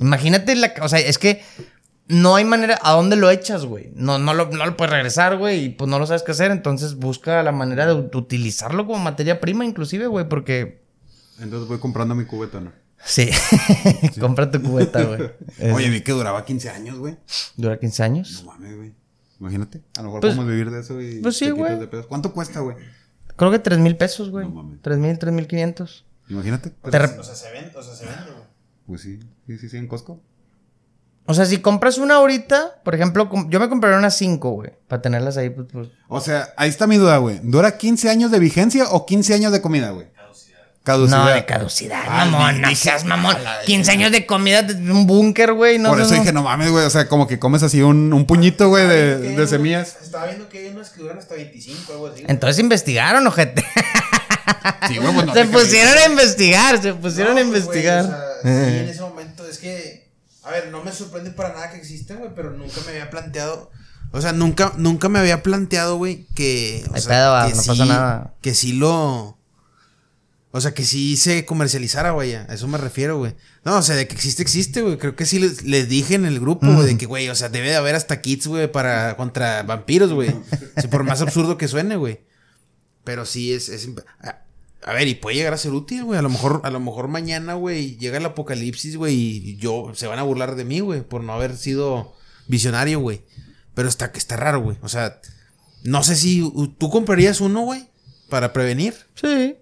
Imagínate 0.00 0.54
la. 0.54 0.72
O 0.80 0.88
sea, 0.88 1.00
es 1.00 1.18
que 1.18 1.42
no 2.08 2.36
hay 2.36 2.44
manera. 2.44 2.78
¿A 2.82 2.92
dónde 2.92 3.16
lo 3.16 3.30
echas, 3.30 3.64
güey? 3.64 3.90
No, 3.94 4.18
no, 4.18 4.34
lo, 4.34 4.50
no 4.50 4.64
lo 4.66 4.76
puedes 4.76 4.92
regresar, 4.92 5.36
güey. 5.38 5.64
Y 5.64 5.68
pues 5.70 5.88
no 5.90 5.98
lo 5.98 6.06
sabes 6.06 6.22
qué 6.22 6.32
hacer. 6.32 6.50
Entonces 6.50 6.96
busca 6.96 7.42
la 7.42 7.52
manera 7.52 7.86
de 7.86 7.94
utilizarlo 7.94 8.86
como 8.86 8.98
materia 8.98 9.40
prima, 9.40 9.64
inclusive, 9.64 10.06
güey. 10.06 10.28
Porque. 10.28 10.82
Entonces 11.40 11.68
voy 11.68 11.78
comprando 11.78 12.14
mi 12.14 12.24
cubeta, 12.26 12.60
¿no? 12.60 12.72
Sí. 13.04 13.28
Compra 14.20 14.50
tu 14.50 14.62
cubeta, 14.62 15.02
güey. 15.04 15.30
Oye, 15.74 15.90
vi 15.90 16.00
que 16.02 16.12
duraba 16.12 16.44
15 16.44 16.70
años, 16.70 16.98
güey. 16.98 17.16
¿Dura 17.56 17.78
15 17.78 18.02
años? 18.02 18.42
No 18.44 18.52
mames, 18.52 18.76
güey. 18.76 18.94
Imagínate. 19.40 19.82
A 19.96 20.00
lo 20.02 20.04
mejor 20.08 20.20
Pues- 20.20 20.34
podemos 20.34 20.50
vivir 20.50 20.70
de 20.70 20.80
eso 20.80 21.00
y. 21.00 21.20
pues 21.20 21.36
sí, 21.36 21.46
te 21.46 21.52
quitas 21.52 21.68
güey. 21.68 21.80
de 21.80 21.86
pedos. 21.88 22.06
¿Cuánto 22.06 22.32
cuesta, 22.32 22.60
güey? 22.60 22.76
Creo 23.36 23.50
que 23.50 23.58
tres 23.58 23.78
mil 23.78 23.96
pesos, 23.96 24.30
güey. 24.30 24.46
No 24.46 24.54
mames. 24.62 24.80
Tres 24.80 24.96
mil, 24.98 25.18
tres 25.18 25.32
mil 25.34 25.46
quinientos. 25.46 26.04
Imagínate. 26.28 26.70
Te 26.70 26.98
rep- 26.98 27.18
O 27.18 27.24
sea, 27.24 27.34
se 27.34 27.50
vende, 27.50 27.76
o 27.76 27.82
sea, 27.82 27.94
se 27.94 28.06
vende, 28.06 28.30
güey. 28.30 28.44
Pues 28.86 29.00
sí, 29.02 29.18
sí, 29.46 29.58
sí, 29.58 29.68
sí, 29.68 29.76
en 29.76 29.88
Costco. 29.88 30.22
O 31.26 31.32
sea, 31.34 31.46
si 31.46 31.58
compras 31.58 31.96
una 31.98 32.16
ahorita, 32.16 32.80
por 32.84 32.94
ejemplo, 32.94 33.30
yo 33.48 33.58
me 33.60 33.68
compraría 33.70 33.98
unas 33.98 34.16
cinco, 34.16 34.50
güey. 34.50 34.70
Para 34.88 35.00
tenerlas 35.00 35.36
ahí, 35.38 35.48
pues, 35.50 35.68
pues, 35.72 35.88
O 36.08 36.20
sea, 36.20 36.52
ahí 36.56 36.68
está 36.68 36.86
mi 36.86 36.96
duda, 36.98 37.16
güey. 37.16 37.40
¿Dura 37.42 37.78
15 37.78 38.10
años 38.10 38.30
de 38.30 38.38
vigencia 38.38 38.84
o 38.90 39.06
15 39.06 39.32
años 39.34 39.50
de 39.52 39.62
comida, 39.62 39.90
güey? 39.90 40.06
Caducidad. 40.82 41.24
No, 41.24 41.30
de 41.30 41.46
caducidad, 41.46 42.02
Ah, 42.06 42.26
mamón. 42.26 42.60
No 42.60 42.74
seas 42.74 43.06
mamón. 43.06 43.34
15 43.64 43.90
años 43.90 44.12
de 44.12 44.26
comida 44.26 44.60
de 44.60 44.74
un 44.92 45.06
búnker, 45.06 45.54
güey. 45.54 45.78
No, 45.78 45.88
Por 45.88 46.02
eso 46.02 46.12
no. 46.12 46.20
dije, 46.20 46.30
no 46.34 46.42
mames, 46.42 46.70
güey. 46.70 46.84
O 46.84 46.90
sea, 46.90 47.08
como 47.08 47.26
que 47.26 47.38
comes 47.38 47.62
así 47.62 47.80
un, 47.80 48.12
un 48.12 48.26
puñito, 48.26 48.68
güey, 48.68 48.86
de, 48.86 49.16
de 49.16 49.46
semillas. 49.46 49.96
Estaba 50.02 50.26
viendo 50.26 50.46
que 50.50 50.58
hay 50.58 50.68
unas 50.68 50.90
que 50.90 51.00
duran 51.00 51.16
hasta 51.16 51.36
25, 51.36 51.90
algo 51.90 52.08
así. 52.08 52.24
Entonces 52.28 52.58
investigaron, 52.58 53.26
ojete. 53.26 53.64
Sí, 54.88 54.96
güey, 54.98 55.12
pues 55.14 55.26
no 55.26 55.34
se 55.34 55.44
pusieron 55.46 55.94
a 55.96 56.06
investigar, 56.06 56.80
se 56.80 56.92
pusieron 56.94 57.34
No, 57.34 57.38
a 57.40 57.42
investigar. 57.42 58.04
o 58.04 58.08
sea, 58.08 58.18
sí, 58.42 58.48
en 58.78 58.88
ese 58.88 59.00
momento 59.00 59.46
es 59.46 59.58
que. 59.58 60.03
A 60.44 60.50
ver, 60.50 60.70
no 60.70 60.84
me 60.84 60.92
sorprende 60.92 61.30
para 61.30 61.54
nada 61.54 61.70
que 61.70 61.78
existen, 61.78 62.18
güey, 62.18 62.30
pero 62.34 62.50
nunca 62.50 62.80
me 62.84 62.92
había 62.92 63.10
planteado. 63.10 63.70
O 64.12 64.20
sea, 64.20 64.32
nunca, 64.32 64.74
nunca 64.76 65.08
me 65.08 65.18
había 65.18 65.42
planteado, 65.42 65.96
güey, 65.96 66.26
que. 66.34 66.84
o 66.92 66.98
sea, 66.98 67.08
pedo, 67.08 67.48
que 67.48 67.56
no 67.56 67.62
pasa 67.64 67.84
nada. 67.86 68.34
Que 68.40 68.54
sí 68.54 68.72
lo. 68.74 69.38
O 70.50 70.60
sea, 70.60 70.72
que 70.72 70.84
sí 70.84 71.16
se 71.16 71.44
comercializara, 71.44 72.12
güey. 72.12 72.34
A 72.34 72.44
eso 72.44 72.68
me 72.68 72.78
refiero, 72.78 73.18
güey. 73.18 73.34
No, 73.64 73.78
o 73.78 73.82
sea, 73.82 73.96
de 73.96 74.06
que 74.06 74.14
existe, 74.14 74.40
existe, 74.42 74.82
güey. 74.82 74.98
Creo 74.98 75.16
que 75.16 75.26
sí 75.26 75.40
les, 75.40 75.64
les 75.64 75.88
dije 75.88 76.14
en 76.14 76.26
el 76.26 76.38
grupo, 76.38 76.72
güey, 76.72 76.86
de 76.86 76.96
que, 76.96 77.06
güey, 77.06 77.28
o 77.28 77.34
sea, 77.34 77.48
debe 77.48 77.70
de 77.70 77.76
haber 77.76 77.96
hasta 77.96 78.20
kits, 78.20 78.46
güey, 78.46 78.70
para 78.70 79.16
contra 79.16 79.64
vampiros, 79.64 80.12
güey. 80.12 80.32
Sí, 80.80 80.86
por 80.86 81.02
más 81.02 81.22
absurdo 81.22 81.58
que 81.58 81.66
suene, 81.66 81.96
güey. 81.96 82.20
Pero 83.02 83.26
sí 83.26 83.52
es. 83.52 83.68
es 83.68 83.88
a, 84.84 84.92
ver, 84.92 85.08
y 85.08 85.14
puede 85.14 85.36
llegar 85.36 85.54
a 85.54 85.58
ser 85.58 85.72
útil, 85.72 86.04
güey. 86.04 86.18
A 86.18 86.22
lo 86.22 86.28
mejor, 86.28 86.60
a 86.64 86.70
lo 86.70 86.78
mejor 86.80 87.08
mañana, 87.08 87.54
güey, 87.54 87.96
llega 87.96 88.18
el 88.18 88.26
apocalipsis, 88.26 88.96
güey, 88.96 89.14
y 89.14 89.56
yo 89.56 89.92
se 89.94 90.06
van 90.06 90.18
a 90.18 90.22
burlar 90.22 90.54
de 90.54 90.64
mí, 90.64 90.80
güey, 90.80 91.00
por 91.02 91.22
no 91.22 91.32
haber 91.32 91.56
sido 91.56 92.12
visionario, 92.46 93.00
güey. 93.00 93.22
Pero 93.74 93.88
está 93.88 94.12
que 94.12 94.18
está 94.18 94.36
raro, 94.36 94.60
güey. 94.60 94.76
O 94.82 94.88
sea, 94.88 95.20
no 95.82 96.02
sé 96.02 96.16
si 96.16 96.52
tú 96.78 96.90
comprarías 96.90 97.40
uno, 97.40 97.62
güey, 97.62 97.88
para 98.28 98.52
prevenir. 98.52 98.94
Sí. 99.14 99.56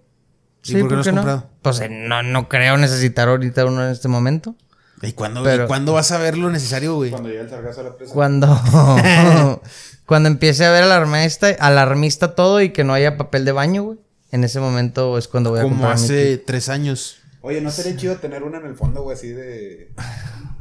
¿Y 0.64 0.76
por 0.76 0.88
qué 0.88 0.94
no 0.94 1.00
has 1.00 1.06
no? 1.06 1.12
comprado? 1.14 1.50
Pues 1.62 1.80
eh, 1.80 1.88
no, 1.88 2.22
no 2.22 2.48
creo 2.48 2.76
necesitar 2.76 3.28
ahorita 3.28 3.64
uno 3.64 3.84
en 3.84 3.90
este 3.90 4.08
momento. 4.08 4.54
¿Y 5.02 5.12
cuándo, 5.12 5.42
Pero- 5.42 5.64
y 5.64 5.66
cuándo 5.66 5.92
vas 5.92 6.12
a 6.12 6.18
ver 6.18 6.38
lo 6.38 6.50
necesario, 6.50 6.94
güey? 6.94 7.10
Cuando 7.10 7.28
llega 7.28 7.42
el 7.42 7.50
sargazo 7.50 7.80
a 7.80 7.84
la 7.84 7.96
presa. 7.96 8.14
Cuando, 8.14 8.46
cuando 10.06 10.28
empiece 10.28 10.64
a 10.64 10.70
ver 10.70 10.84
alarmista, 10.84 11.48
alarmista 11.58 12.36
todo 12.36 12.60
y 12.60 12.70
que 12.70 12.84
no 12.84 12.94
haya 12.94 13.16
papel 13.16 13.44
de 13.44 13.52
baño, 13.52 13.82
güey. 13.82 13.98
En 14.32 14.42
ese 14.44 14.58
momento 14.60 15.16
es 15.18 15.28
cuando 15.28 15.50
voy 15.50 15.60
a 15.60 15.62
Como 15.62 15.74
comprar 15.76 15.96
mi 15.98 16.04
hace 16.04 16.38
tres 16.38 16.68
años. 16.68 17.18
Oye, 17.42 17.60
¿no 17.60 17.70
sería 17.70 17.96
chido 17.96 18.16
tener 18.16 18.42
una 18.42 18.58
en 18.58 18.66
el 18.66 18.74
fondo, 18.74 19.02
güey, 19.02 19.16
así 19.16 19.28
de. 19.28 19.92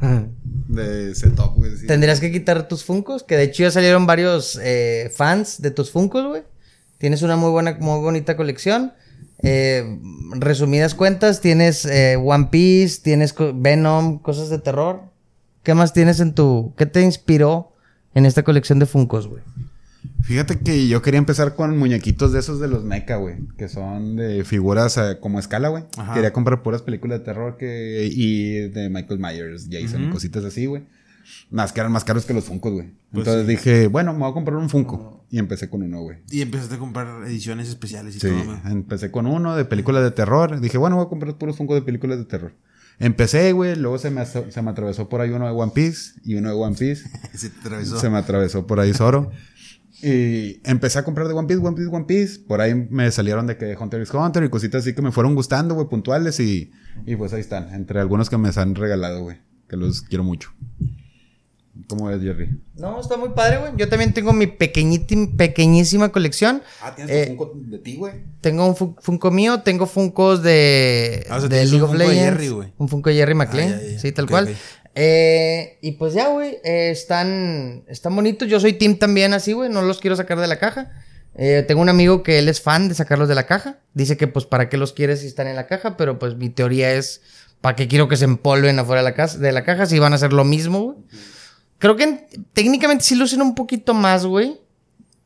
de 0.67 1.15
setup, 1.15 1.55
güey? 1.55 1.73
así? 1.73 1.87
Tendrías 1.87 2.19
que 2.19 2.31
quitar 2.31 2.67
tus 2.67 2.83
funcos, 2.83 3.23
que 3.23 3.37
de 3.37 3.43
hecho 3.43 3.63
ya 3.63 3.71
salieron 3.71 4.05
varios 4.05 4.59
eh, 4.61 5.11
fans 5.15 5.61
de 5.61 5.71
tus 5.71 5.91
funcos, 5.91 6.25
güey. 6.27 6.43
Tienes 6.97 7.21
una 7.21 7.35
muy 7.35 7.49
buena, 7.51 7.77
muy 7.79 7.99
bonita 8.01 8.37
colección. 8.37 8.93
Eh, 9.43 9.99
resumidas 10.33 10.93
cuentas, 10.93 11.41
tienes 11.41 11.85
eh, 11.85 12.15
One 12.15 12.49
Piece, 12.51 13.01
tienes 13.01 13.33
co- 13.33 13.53
Venom, 13.55 14.19
cosas 14.19 14.49
de 14.49 14.59
terror. 14.59 15.01
¿Qué 15.63 15.73
más 15.73 15.93
tienes 15.93 16.19
en 16.19 16.33
tu... 16.35 16.73
¿Qué 16.77 16.85
te 16.85 17.01
inspiró 17.01 17.73
en 18.13 18.25
esta 18.25 18.43
colección 18.43 18.79
de 18.79 18.85
funcos, 18.85 19.27
güey? 19.27 19.43
Fíjate 20.23 20.59
que 20.59 20.87
yo 20.87 21.01
quería 21.01 21.17
empezar 21.17 21.55
con 21.55 21.77
muñequitos 21.77 22.31
de 22.31 22.39
esos 22.39 22.59
de 22.59 22.67
los 22.67 22.83
mecha, 22.83 23.15
güey. 23.17 23.35
Que 23.57 23.67
son 23.67 24.15
de 24.15 24.43
figuras 24.43 24.97
eh, 24.97 25.17
como 25.19 25.39
escala, 25.39 25.69
güey. 25.69 25.83
Quería 26.13 26.31
comprar 26.31 26.63
puras 26.63 26.81
películas 26.81 27.19
de 27.19 27.25
terror 27.25 27.57
que... 27.57 28.09
y 28.11 28.69
de 28.69 28.89
Michael 28.89 29.19
Myers, 29.19 29.67
Jason, 29.69 30.05
y 30.05 30.09
cositas 30.09 30.43
así, 30.45 30.65
güey. 30.67 30.83
Más 31.49 31.71
que 31.71 31.79
eran 31.79 31.91
más 31.91 32.03
caros 32.03 32.25
que 32.25 32.33
los 32.33 32.45
Funkos, 32.45 32.73
güey. 32.73 32.87
Pues 33.11 33.25
Entonces 33.27 33.47
dije, 33.47 33.87
bueno, 33.87 34.13
me 34.13 34.19
voy 34.19 34.31
a 34.31 34.33
comprar 34.33 34.57
un 34.57 34.69
Funko. 34.69 35.25
Y 35.29 35.37
empecé 35.39 35.69
con 35.69 35.81
uno, 35.81 36.01
güey. 36.01 36.17
Y 36.29 36.41
empezaste 36.41 36.75
a 36.75 36.77
comprar 36.77 37.23
ediciones 37.25 37.69
especiales 37.69 38.15
y 38.15 38.19
Sí, 38.19 38.27
todo, 38.27 38.43
güey. 38.43 38.57
empecé 38.65 39.11
con 39.11 39.27
uno 39.27 39.55
de 39.55 39.65
películas 39.65 40.03
de 40.03 40.11
terror. 40.11 40.59
Dije, 40.59 40.77
bueno, 40.77 40.97
voy 40.97 41.05
a 41.05 41.09
comprar 41.09 41.35
puros 41.37 41.55
Funko 41.57 41.75
de 41.75 41.81
películas 41.83 42.17
de 42.17 42.25
terror. 42.25 42.53
Empecé, 42.99 43.51
güey, 43.53 43.75
luego 43.77 43.97
se 43.97 44.11
me, 44.11 44.23
se 44.25 44.61
me 44.61 44.69
atravesó 44.69 45.09
por 45.09 45.21
ahí 45.21 45.31
uno 45.31 45.45
de 45.45 45.51
One 45.51 45.71
Piece 45.73 46.19
y 46.23 46.35
uno 46.35 46.49
de 46.49 46.55
One 46.55 46.75
Piece. 46.77 47.09
Se 47.33 47.49
te 47.49 47.59
atravesó. 47.59 47.99
Se 47.99 48.09
me 48.11 48.17
atravesó 48.17 48.67
por 48.67 48.79
ahí 48.79 48.93
Zoro. 48.93 49.31
Y 50.03 50.59
empecé 50.63 50.99
a 50.99 51.03
comprar 51.03 51.27
de 51.27 51.33
One 51.33 51.47
Piece, 51.47 51.59
One 51.61 51.75
Piece, 51.75 51.89
One 51.89 52.05
Piece. 52.05 52.39
Por 52.39 52.61
ahí 52.61 52.73
me 52.89 53.11
salieron 53.11 53.47
de 53.47 53.57
que 53.57 53.75
Hunter 53.79 54.01
x 54.01 54.13
Hunter 54.13 54.43
y 54.43 54.49
cositas 54.49 54.81
así 54.83 54.93
que 54.95 55.01
me 55.01 55.11
fueron 55.11 55.35
gustando, 55.35 55.75
güey, 55.75 55.87
puntuales. 55.87 56.39
Y, 56.39 56.71
y 57.05 57.15
pues 57.15 57.33
ahí 57.33 57.41
están, 57.41 57.73
entre 57.73 57.99
algunos 57.99 58.29
que 58.29 58.37
me 58.37 58.49
han 58.55 58.75
regalado, 58.75 59.21
güey, 59.23 59.37
que 59.69 59.77
los 59.77 60.01
quiero 60.01 60.23
mucho. 60.23 60.49
¿Cómo 61.87 62.05
ves, 62.07 62.21
Jerry? 62.21 62.49
No, 62.75 62.99
está 62.99 63.15
muy 63.17 63.29
padre, 63.29 63.57
güey. 63.59 63.71
Yo 63.77 63.87
también 63.87 64.13
tengo 64.13 64.33
mi 64.33 64.45
pequeñísima 64.45 66.09
colección. 66.09 66.61
Ah, 66.81 66.93
Eh, 66.97 67.25
Funko 67.27 67.53
de 67.55 67.77
ti, 67.79 67.95
güey. 67.95 68.13
Tengo 68.41 68.67
un 68.67 68.75
fu- 68.75 68.95
Funko 68.99 69.31
mío, 69.31 69.61
tengo 69.61 69.85
Funkos 69.87 70.43
de, 70.43 71.25
Ah, 71.29 71.37
o 71.37 71.39
sea, 71.39 71.49
de 71.49 71.55
tienes 71.55 71.71
League 71.71 71.83
un 71.85 71.89
of 71.91 71.95
Legends. 71.97 72.19
Jerry, 72.23 72.47
güey. 72.49 72.73
un 72.77 72.89
Funko 72.89 73.09
de 73.09 73.15
Jerry 73.15 73.33
McLean, 73.35 73.69
ya, 73.69 73.81
ya. 73.93 73.99
sí, 73.99 74.11
tal 74.11 74.27
cual. 74.27 74.45
ok. 74.45 74.55
Eh, 74.95 75.77
y 75.81 75.93
pues 75.93 76.13
ya, 76.13 76.27
güey, 76.27 76.57
eh, 76.63 76.89
están, 76.91 77.83
están 77.87 78.15
bonitos. 78.15 78.47
Yo 78.47 78.59
soy 78.59 78.73
team 78.73 78.97
también 78.97 79.33
así, 79.33 79.53
güey, 79.53 79.69
no 79.69 79.81
los 79.81 79.99
quiero 79.99 80.15
sacar 80.15 80.39
de 80.39 80.47
la 80.47 80.59
caja. 80.59 80.91
Eh, 81.35 81.63
tengo 81.67 81.81
un 81.81 81.89
amigo 81.89 82.23
que 82.23 82.39
él 82.39 82.49
es 82.49 82.61
fan 82.61 82.89
de 82.89 82.95
sacarlos 82.95 83.29
de 83.29 83.35
la 83.35 83.45
caja. 83.45 83.79
Dice 83.93 84.17
que 84.17 84.27
pues 84.27 84.45
para 84.45 84.67
qué 84.69 84.77
los 84.77 84.91
quieres 84.93 85.21
si 85.21 85.27
están 85.27 85.47
en 85.47 85.55
la 85.55 85.67
caja, 85.67 85.95
pero 85.97 86.19
pues 86.19 86.35
mi 86.35 86.49
teoría 86.49 86.93
es 86.93 87.21
para 87.61 87.75
qué 87.75 87.87
quiero 87.87 88.07
que 88.07 88.17
se 88.17 88.25
empolven 88.25 88.79
afuera 88.79 89.01
de 89.01 89.09
la, 89.09 89.15
casa, 89.15 89.37
de 89.37 89.51
la 89.51 89.63
caja 89.63 89.85
si 89.85 89.97
van 89.99 90.11
a 90.13 90.15
hacer 90.17 90.33
lo 90.33 90.43
mismo, 90.43 90.81
güey. 90.81 90.97
Creo 91.77 91.95
que 91.95 92.03
en- 92.03 92.27
técnicamente 92.53 93.03
sí 93.03 93.15
lucen 93.15 93.41
un 93.41 93.55
poquito 93.55 93.93
más, 93.93 94.25
güey. 94.25 94.59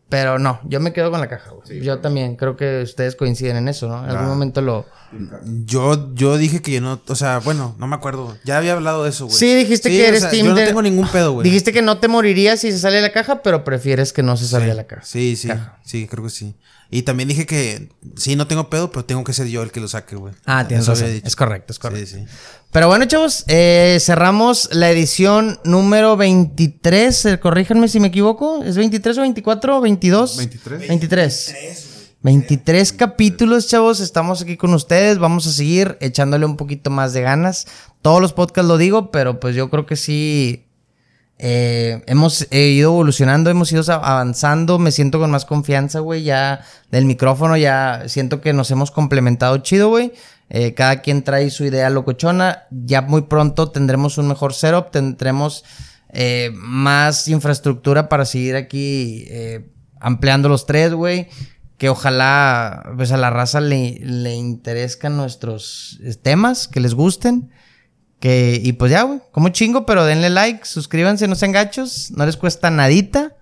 Pero 0.07 0.37
no, 0.37 0.59
yo 0.65 0.79
me 0.79 0.93
quedo 0.93 1.09
con 1.09 1.19
la 1.19 1.27
caja, 1.27 1.49
güey. 1.51 1.81
yo 1.81 1.97
también 1.99 2.35
creo 2.35 2.55
que 2.55 2.83
ustedes 2.83 3.15
coinciden 3.15 3.57
en 3.57 3.67
eso, 3.67 3.87
¿no? 3.87 4.03
En 4.03 4.11
algún 4.11 4.27
momento 4.27 4.61
lo... 4.61 4.85
Yo, 5.65 6.13
yo 6.13 6.37
dije 6.37 6.61
que 6.61 6.71
yo 6.73 6.81
no, 6.81 7.01
o 7.07 7.15
sea, 7.15 7.39
bueno, 7.39 7.75
no 7.79 7.87
me 7.87 7.95
acuerdo. 7.95 8.37
Ya 8.43 8.57
había 8.57 8.73
hablado 8.73 9.03
de 9.03 9.09
eso, 9.09 9.25
güey. 9.25 9.37
Sí, 9.37 9.55
dijiste 9.55 9.89
que 9.89 10.03
o 10.03 10.07
eres 10.07 10.21
sea, 10.21 10.29
team 10.29 10.45
Yo 10.45 10.51
no 10.53 10.59
de- 10.59 10.65
tengo 10.67 10.81
ningún 10.81 11.07
pedo, 11.07 11.33
güey. 11.33 11.43
Dijiste 11.43 11.73
que 11.73 11.81
no 11.81 11.97
te 11.97 12.07
morirías 12.07 12.59
si 12.59 12.71
se 12.71 12.79
sale 12.79 12.97
de 12.97 13.01
la 13.03 13.11
caja, 13.11 13.41
pero 13.41 13.63
prefieres 13.63 14.13
que 14.13 14.21
no 14.23 14.37
se 14.37 14.47
salga 14.47 14.67
de 14.67 14.73
la 14.75 14.83
caja. 14.85 15.01
Sí, 15.03 15.35
sí, 15.35 15.47
Caja. 15.47 15.79
sí, 15.83 16.07
creo 16.07 16.23
que 16.25 16.29
sí. 16.29 16.55
Y 16.91 17.01
también 17.01 17.29
dije 17.29 17.45
que 17.45 17.89
sí, 18.15 18.35
no 18.35 18.47
tengo 18.47 18.69
pedo, 18.69 18.91
pero 18.91 19.05
tengo 19.05 19.23
que 19.23 19.33
ser 19.33 19.47
yo 19.47 19.63
el 19.63 19.71
que 19.71 19.79
lo 19.79 19.87
saque, 19.87 20.15
güey. 20.15 20.33
Ah, 20.45 20.67
tienes 20.67 20.87
razón. 20.87 21.21
Es 21.23 21.35
correcto, 21.35 21.73
es 21.73 21.79
correcto. 21.79 22.05
Sí, 22.07 22.19
sí. 22.19 22.25
Pero 22.71 22.87
bueno, 22.87 23.05
chavos, 23.05 23.45
eh, 23.47 23.97
cerramos 24.01 24.69
la 24.71 24.91
edición 24.91 25.59
número 25.63 26.17
23. 26.17 27.25
eh, 27.25 27.39
corríjanme 27.39 27.87
si 27.87 27.99
me 27.99 28.07
equivoco. 28.07 28.63
¿Es 28.63 28.75
23 28.77 29.17
o 29.17 29.21
24 29.21 29.77
o 29.77 29.81
22? 29.81 30.37
23. 30.37 30.87
23. 30.89 31.55
23 32.21 32.93
capítulos, 32.93 33.67
chavos. 33.67 33.99
Estamos 33.99 34.41
aquí 34.41 34.57
con 34.57 34.73
ustedes. 34.73 35.19
Vamos 35.19 35.47
a 35.47 35.51
seguir 35.51 35.97
echándole 36.01 36.45
un 36.45 36.57
poquito 36.57 36.89
más 36.89 37.13
de 37.13 37.21
ganas. 37.21 37.67
Todos 38.01 38.19
los 38.19 38.33
podcasts 38.33 38.67
lo 38.67 38.77
digo, 38.77 39.11
pero 39.11 39.39
pues 39.39 39.55
yo 39.55 39.69
creo 39.69 39.85
que 39.85 39.95
sí. 39.95 40.64
Eh, 41.37 42.01
hemos 42.07 42.47
ido 42.51 42.91
evolucionando, 42.91 43.49
hemos 43.49 43.71
ido 43.71 43.83
avanzando. 43.93 44.79
Me 44.79 44.91
siento 44.91 45.19
con 45.19 45.31
más 45.31 45.45
confianza, 45.45 45.99
güey. 45.99 46.23
Ya 46.23 46.61
del 46.91 47.05
micrófono, 47.05 47.57
ya 47.57 48.03
siento 48.07 48.41
que 48.41 48.53
nos 48.53 48.71
hemos 48.71 48.91
complementado 48.91 49.57
chido, 49.57 49.89
güey. 49.89 50.13
Eh, 50.49 50.73
cada 50.73 51.01
quien 51.01 51.23
trae 51.23 51.49
su 51.49 51.65
idea 51.65 51.89
locochona. 51.89 52.63
Ya 52.71 53.01
muy 53.01 53.23
pronto 53.23 53.71
tendremos 53.71 54.17
un 54.17 54.27
mejor 54.27 54.53
setup. 54.53 54.91
Tendremos 54.91 55.65
eh, 56.09 56.51
más 56.53 57.27
infraestructura 57.27 58.07
para 58.07 58.25
seguir 58.25 58.55
aquí 58.55 59.25
eh, 59.27 59.71
ampliando 59.99 60.47
los 60.47 60.65
tres, 60.65 60.93
güey. 60.93 61.27
Que 61.77 61.89
ojalá 61.89 62.93
pues 62.95 63.11
a 63.11 63.17
la 63.17 63.29
raza 63.29 63.59
le, 63.59 63.99
le 63.99 64.33
interescan 64.33 65.17
nuestros 65.17 65.99
temas, 66.21 66.69
que 66.69 66.79
les 66.79 66.93
gusten. 66.93 67.51
Que, 68.25 68.59
y 68.63 68.73
pues 68.73 68.91
ya, 68.91 69.03
güey, 69.03 69.19
como 69.31 69.49
chingo, 69.49 69.85
pero 69.85 70.03
denle 70.03 70.31
like, 70.31 70.65
suscríbanse, 70.65 71.27
no 71.27 71.35
sean 71.35 71.51
gachos, 71.51 72.09
no 72.15 72.25
les 72.25 72.37
cuesta 72.37 72.71
nadita. 72.71 73.33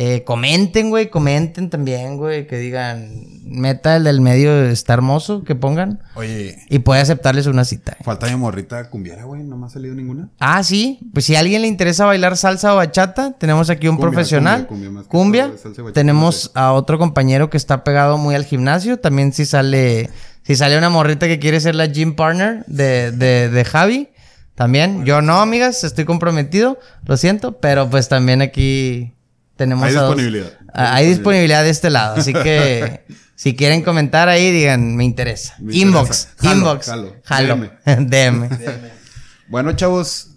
Eh, 0.00 0.24
comenten, 0.24 0.90
güey, 0.90 1.08
comenten 1.08 1.70
también, 1.70 2.16
güey, 2.16 2.46
que 2.48 2.56
digan, 2.58 3.10
meta 3.44 3.94
el 3.96 4.02
del 4.04 4.20
medio 4.20 4.64
está 4.66 4.94
hermoso, 4.94 5.44
que 5.44 5.54
pongan. 5.54 6.00
Oye, 6.16 6.56
Y 6.68 6.80
puede 6.80 7.00
aceptarles 7.00 7.46
una 7.46 7.64
cita. 7.64 7.92
eh. 8.00 8.04
falta 8.04 8.26
mi 8.26 8.34
morrita 8.34 8.90
cumbiera, 8.90 9.22
güey. 9.24 9.44
No 9.44 9.56
me 9.56 9.66
ha 9.66 9.68
salido 9.68 9.94
ninguna. 9.94 10.30
Ah, 10.40 10.64
sí, 10.64 10.98
pues 11.12 11.24
si 11.24 11.36
a 11.36 11.40
alguien 11.40 11.62
le 11.62 11.68
interesa 11.68 12.04
bailar 12.04 12.36
salsa 12.36 12.74
o 12.74 12.76
bachata, 12.76 13.32
tenemos 13.38 13.70
aquí 13.70 13.86
un 13.86 13.96
Cumbia, 13.96 14.10
profesional. 14.10 14.66
cumbia, 14.66 15.46
todo, 15.62 15.62
bachata, 15.84 15.92
tenemos 15.92 16.50
a 16.54 16.72
otro 16.72 16.98
compañero 16.98 17.50
que 17.50 17.56
está 17.56 17.84
pegado 17.84 18.18
muy 18.18 18.34
al 18.36 18.44
gimnasio. 18.44 18.98
También 19.00 19.32
si 19.32 19.46
sale, 19.46 20.10
si 20.48 20.56
sale 20.56 20.76
una 20.76 20.88
morrita 20.90 21.28
que 21.28 21.38
quiere 21.38 21.60
ser 21.60 21.76
la 21.76 21.86
gym 21.86 22.16
partner 22.16 22.64
de, 22.66 23.12
de, 23.12 23.48
de 23.50 23.64
Javi. 23.64 24.08
También. 24.56 25.04
Yo 25.04 25.22
no, 25.22 25.40
amigas, 25.40 25.84
estoy 25.84 26.04
comprometido. 26.04 26.80
Lo 27.06 27.16
siento, 27.16 27.60
pero 27.60 27.88
pues 27.88 28.08
también 28.08 28.42
aquí 28.42 29.14
tenemos 29.54 29.84
Hay 29.84 29.94
a 29.94 30.00
dos- 30.00 30.16
disponibilidad. 30.16 30.52
Ah, 30.74 30.94
Hay 30.96 31.06
disponibilidad 31.06 31.62
de 31.62 31.70
este 31.70 31.90
lado, 31.90 32.16
así 32.16 32.32
que 32.32 33.04
Si 33.36 33.54
quieren 33.54 33.82
comentar 33.82 34.28
ahí, 34.28 34.50
digan, 34.50 34.96
me 34.96 35.04
interesa. 35.04 35.54
Me 35.60 35.76
inbox, 35.76 36.28
interesa. 36.32 36.48
Jalo, 36.48 36.56
inbox. 36.58 36.86
jalo. 36.88 37.16
Jalo. 37.22 37.70
DM. 38.00 38.48
Bueno, 39.48 39.72
chavos, 39.74 40.30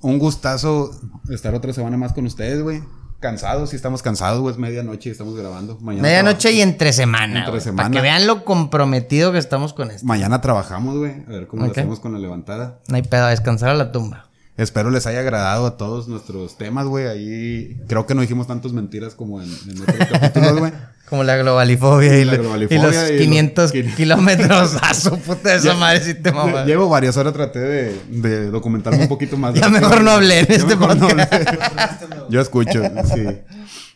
un 0.00 0.18
gustazo 0.18 0.90
estar 1.30 1.54
otra 1.54 1.72
semana 1.74 1.96
más 1.98 2.12
con 2.14 2.24
ustedes, 2.26 2.60
güey. 2.62 2.82
Cansados, 3.22 3.70
sí 3.70 3.76
estamos 3.76 4.02
cansados, 4.02 4.40
güey. 4.40 4.52
Es 4.52 4.58
medianoche 4.58 5.08
y 5.08 5.12
estamos 5.12 5.34
grabando. 5.36 5.78
Mañana 5.80 6.02
Medianoche 6.02 6.52
y 6.52 6.60
entre 6.60 6.92
semana. 6.92 7.38
Entre 7.38 7.50
güey, 7.52 7.62
semana. 7.62 7.88
Para 7.88 7.94
que 7.94 8.02
vean 8.02 8.26
lo 8.26 8.44
comprometido 8.44 9.32
que 9.32 9.38
estamos 9.38 9.72
con 9.72 9.90
esto. 9.90 10.04
Mañana 10.06 10.40
trabajamos, 10.40 10.98
güey. 10.98 11.12
A 11.26 11.30
ver 11.30 11.46
cómo 11.46 11.62
Ok. 11.62 11.68
lo 11.68 11.72
hacemos 11.72 12.00
con 12.00 12.12
la 12.12 12.18
levantada. 12.18 12.80
No 12.88 12.96
hay 12.96 13.02
pedo, 13.02 13.24
a 13.24 13.30
descansar 13.30 13.70
a 13.70 13.74
la 13.74 13.92
tumba. 13.92 14.26
Espero 14.56 14.90
les 14.90 15.06
haya 15.06 15.20
agradado 15.20 15.64
a 15.66 15.76
todos 15.78 16.08
nuestros 16.08 16.58
temas, 16.58 16.86
güey. 16.86 17.06
Ahí 17.06 17.80
creo 17.88 18.04
que 18.06 18.14
no 18.14 18.20
dijimos 18.20 18.46
tantas 18.48 18.72
mentiras 18.72 19.14
como 19.14 19.40
en, 19.40 19.48
en 19.70 19.80
otros 19.80 19.96
capítulos, 20.10 20.58
güey. 20.58 20.72
Como 21.12 21.24
la 21.24 21.36
globalifobia 21.36 22.18
y, 22.20 22.24
la 22.24 22.32
lo- 22.36 22.38
globalifobia 22.44 22.78
y 22.78 22.82
los 22.82 22.94
y 22.94 22.98
los 23.12 23.20
500 23.20 23.74
quin- 23.74 23.94
kilómetros. 23.96 24.76
A 24.80 24.94
su 24.94 25.18
puta 25.18 25.54
esa 25.56 25.66
Ya- 25.66 25.74
madre 25.74 26.00
si 26.00 26.14
te 26.14 26.32
mamas. 26.32 26.64
Llevo 26.64 26.88
varias 26.88 27.18
horas, 27.18 27.34
traté 27.34 27.58
de, 27.58 28.00
de 28.08 28.50
documentarme 28.50 29.02
un 29.02 29.08
poquito 29.08 29.36
más. 29.36 29.52
de 29.52 29.60
Ya 29.60 29.68
mejor 29.68 30.00
no 30.00 30.10
hablé 30.12 30.38
en 30.40 30.46
este 30.50 30.74
no 30.74 30.78
podcast. 30.88 31.34
Yo 32.30 32.40
escucho, 32.40 32.82
sí. 33.14 33.26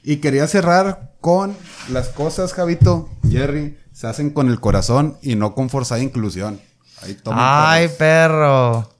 Y 0.02 0.16
quería 0.16 0.46
cerrar 0.46 1.12
con 1.22 1.56
las 1.90 2.08
cosas, 2.08 2.52
Javito, 2.52 3.08
Jerry, 3.30 3.78
se 3.94 4.08
hacen 4.08 4.28
con 4.28 4.50
el 4.50 4.60
corazón 4.60 5.16
y 5.22 5.36
no 5.36 5.54
con 5.54 5.70
forzada 5.70 6.02
inclusión. 6.02 6.60
Ahí 7.00 7.16
Ay, 7.32 7.88
perro. 7.98 8.90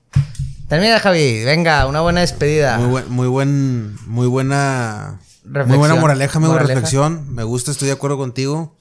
Termina, 0.67 0.97
Javi. 0.99 1.43
Venga, 1.45 1.85
una 1.85 2.01
buena 2.01 2.21
despedida. 2.21 2.79
Muy 2.79 2.89
buen, 2.89 3.09
muy 3.11 3.27
buen, 3.27 3.95
muy 4.07 4.25
buena, 4.25 5.19
muy 5.47 5.77
buena 5.77 5.95
moraleja, 5.95 6.37
amigo, 6.37 6.53
Moraleja. 6.53 6.73
reflexión. 6.75 7.33
Me 7.33 7.43
gusta, 7.43 7.71
estoy 7.71 7.87
de 7.87 7.93
acuerdo 7.93 8.17
contigo. 8.17 8.75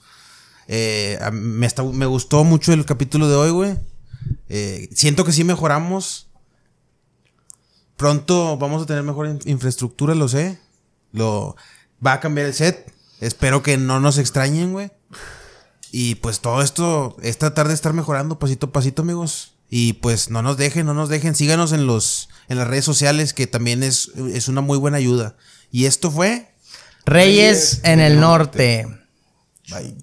Eh, 0.68 1.18
me, 1.32 1.66
está- 1.66 1.82
me 1.84 2.06
gustó 2.06 2.42
mucho 2.44 2.72
el 2.72 2.84
capítulo 2.84 3.28
de 3.28 3.36
hoy, 3.36 3.50
güey. 3.50 3.78
Eh, 4.48 4.88
siento 4.92 5.24
que 5.24 5.32
sí 5.32 5.44
mejoramos. 5.44 6.28
Pronto 7.96 8.56
vamos 8.58 8.82
a 8.82 8.86
tener 8.86 9.02
mejor 9.02 9.26
in- 9.28 9.40
infraestructura, 9.46 10.14
lo 10.14 10.28
sé. 10.28 10.58
Lo 11.12 11.56
va 12.04 12.14
a 12.14 12.20
cambiar 12.20 12.46
el 12.46 12.54
set. 12.54 12.92
Espero 13.20 13.62
que 13.62 13.78
no 13.78 14.00
nos 14.00 14.18
extrañen, 14.18 14.72
güey. 14.72 14.90
Y 15.92 16.16
pues 16.16 16.40
todo 16.40 16.60
esto 16.62 17.16
es 17.22 17.38
tratar 17.38 17.68
de 17.68 17.74
estar 17.74 17.92
mejorando 17.94 18.38
pasito 18.38 18.66
a 18.66 18.72
pasito, 18.72 19.02
amigos. 19.02 19.54
Y 19.70 19.94
pues 19.94 20.30
no 20.30 20.42
nos 20.42 20.56
dejen, 20.58 20.84
no 20.86 20.94
nos 20.94 21.08
dejen. 21.08 21.34
Síganos 21.34 21.72
en 21.72 21.86
los 21.86 22.28
en 22.48 22.58
las 22.58 22.68
redes 22.68 22.84
sociales, 22.84 23.32
que 23.32 23.46
también 23.46 23.82
es, 23.82 24.08
es 24.32 24.48
una 24.48 24.60
muy 24.60 24.78
buena 24.78 24.98
ayuda. 24.98 25.36
Y 25.72 25.86
esto 25.86 26.10
fue. 26.10 26.52
Reyes 27.06 27.80
en 27.84 28.00
el 28.00 28.18
norte. 28.18 28.86
Bye. 29.70 29.94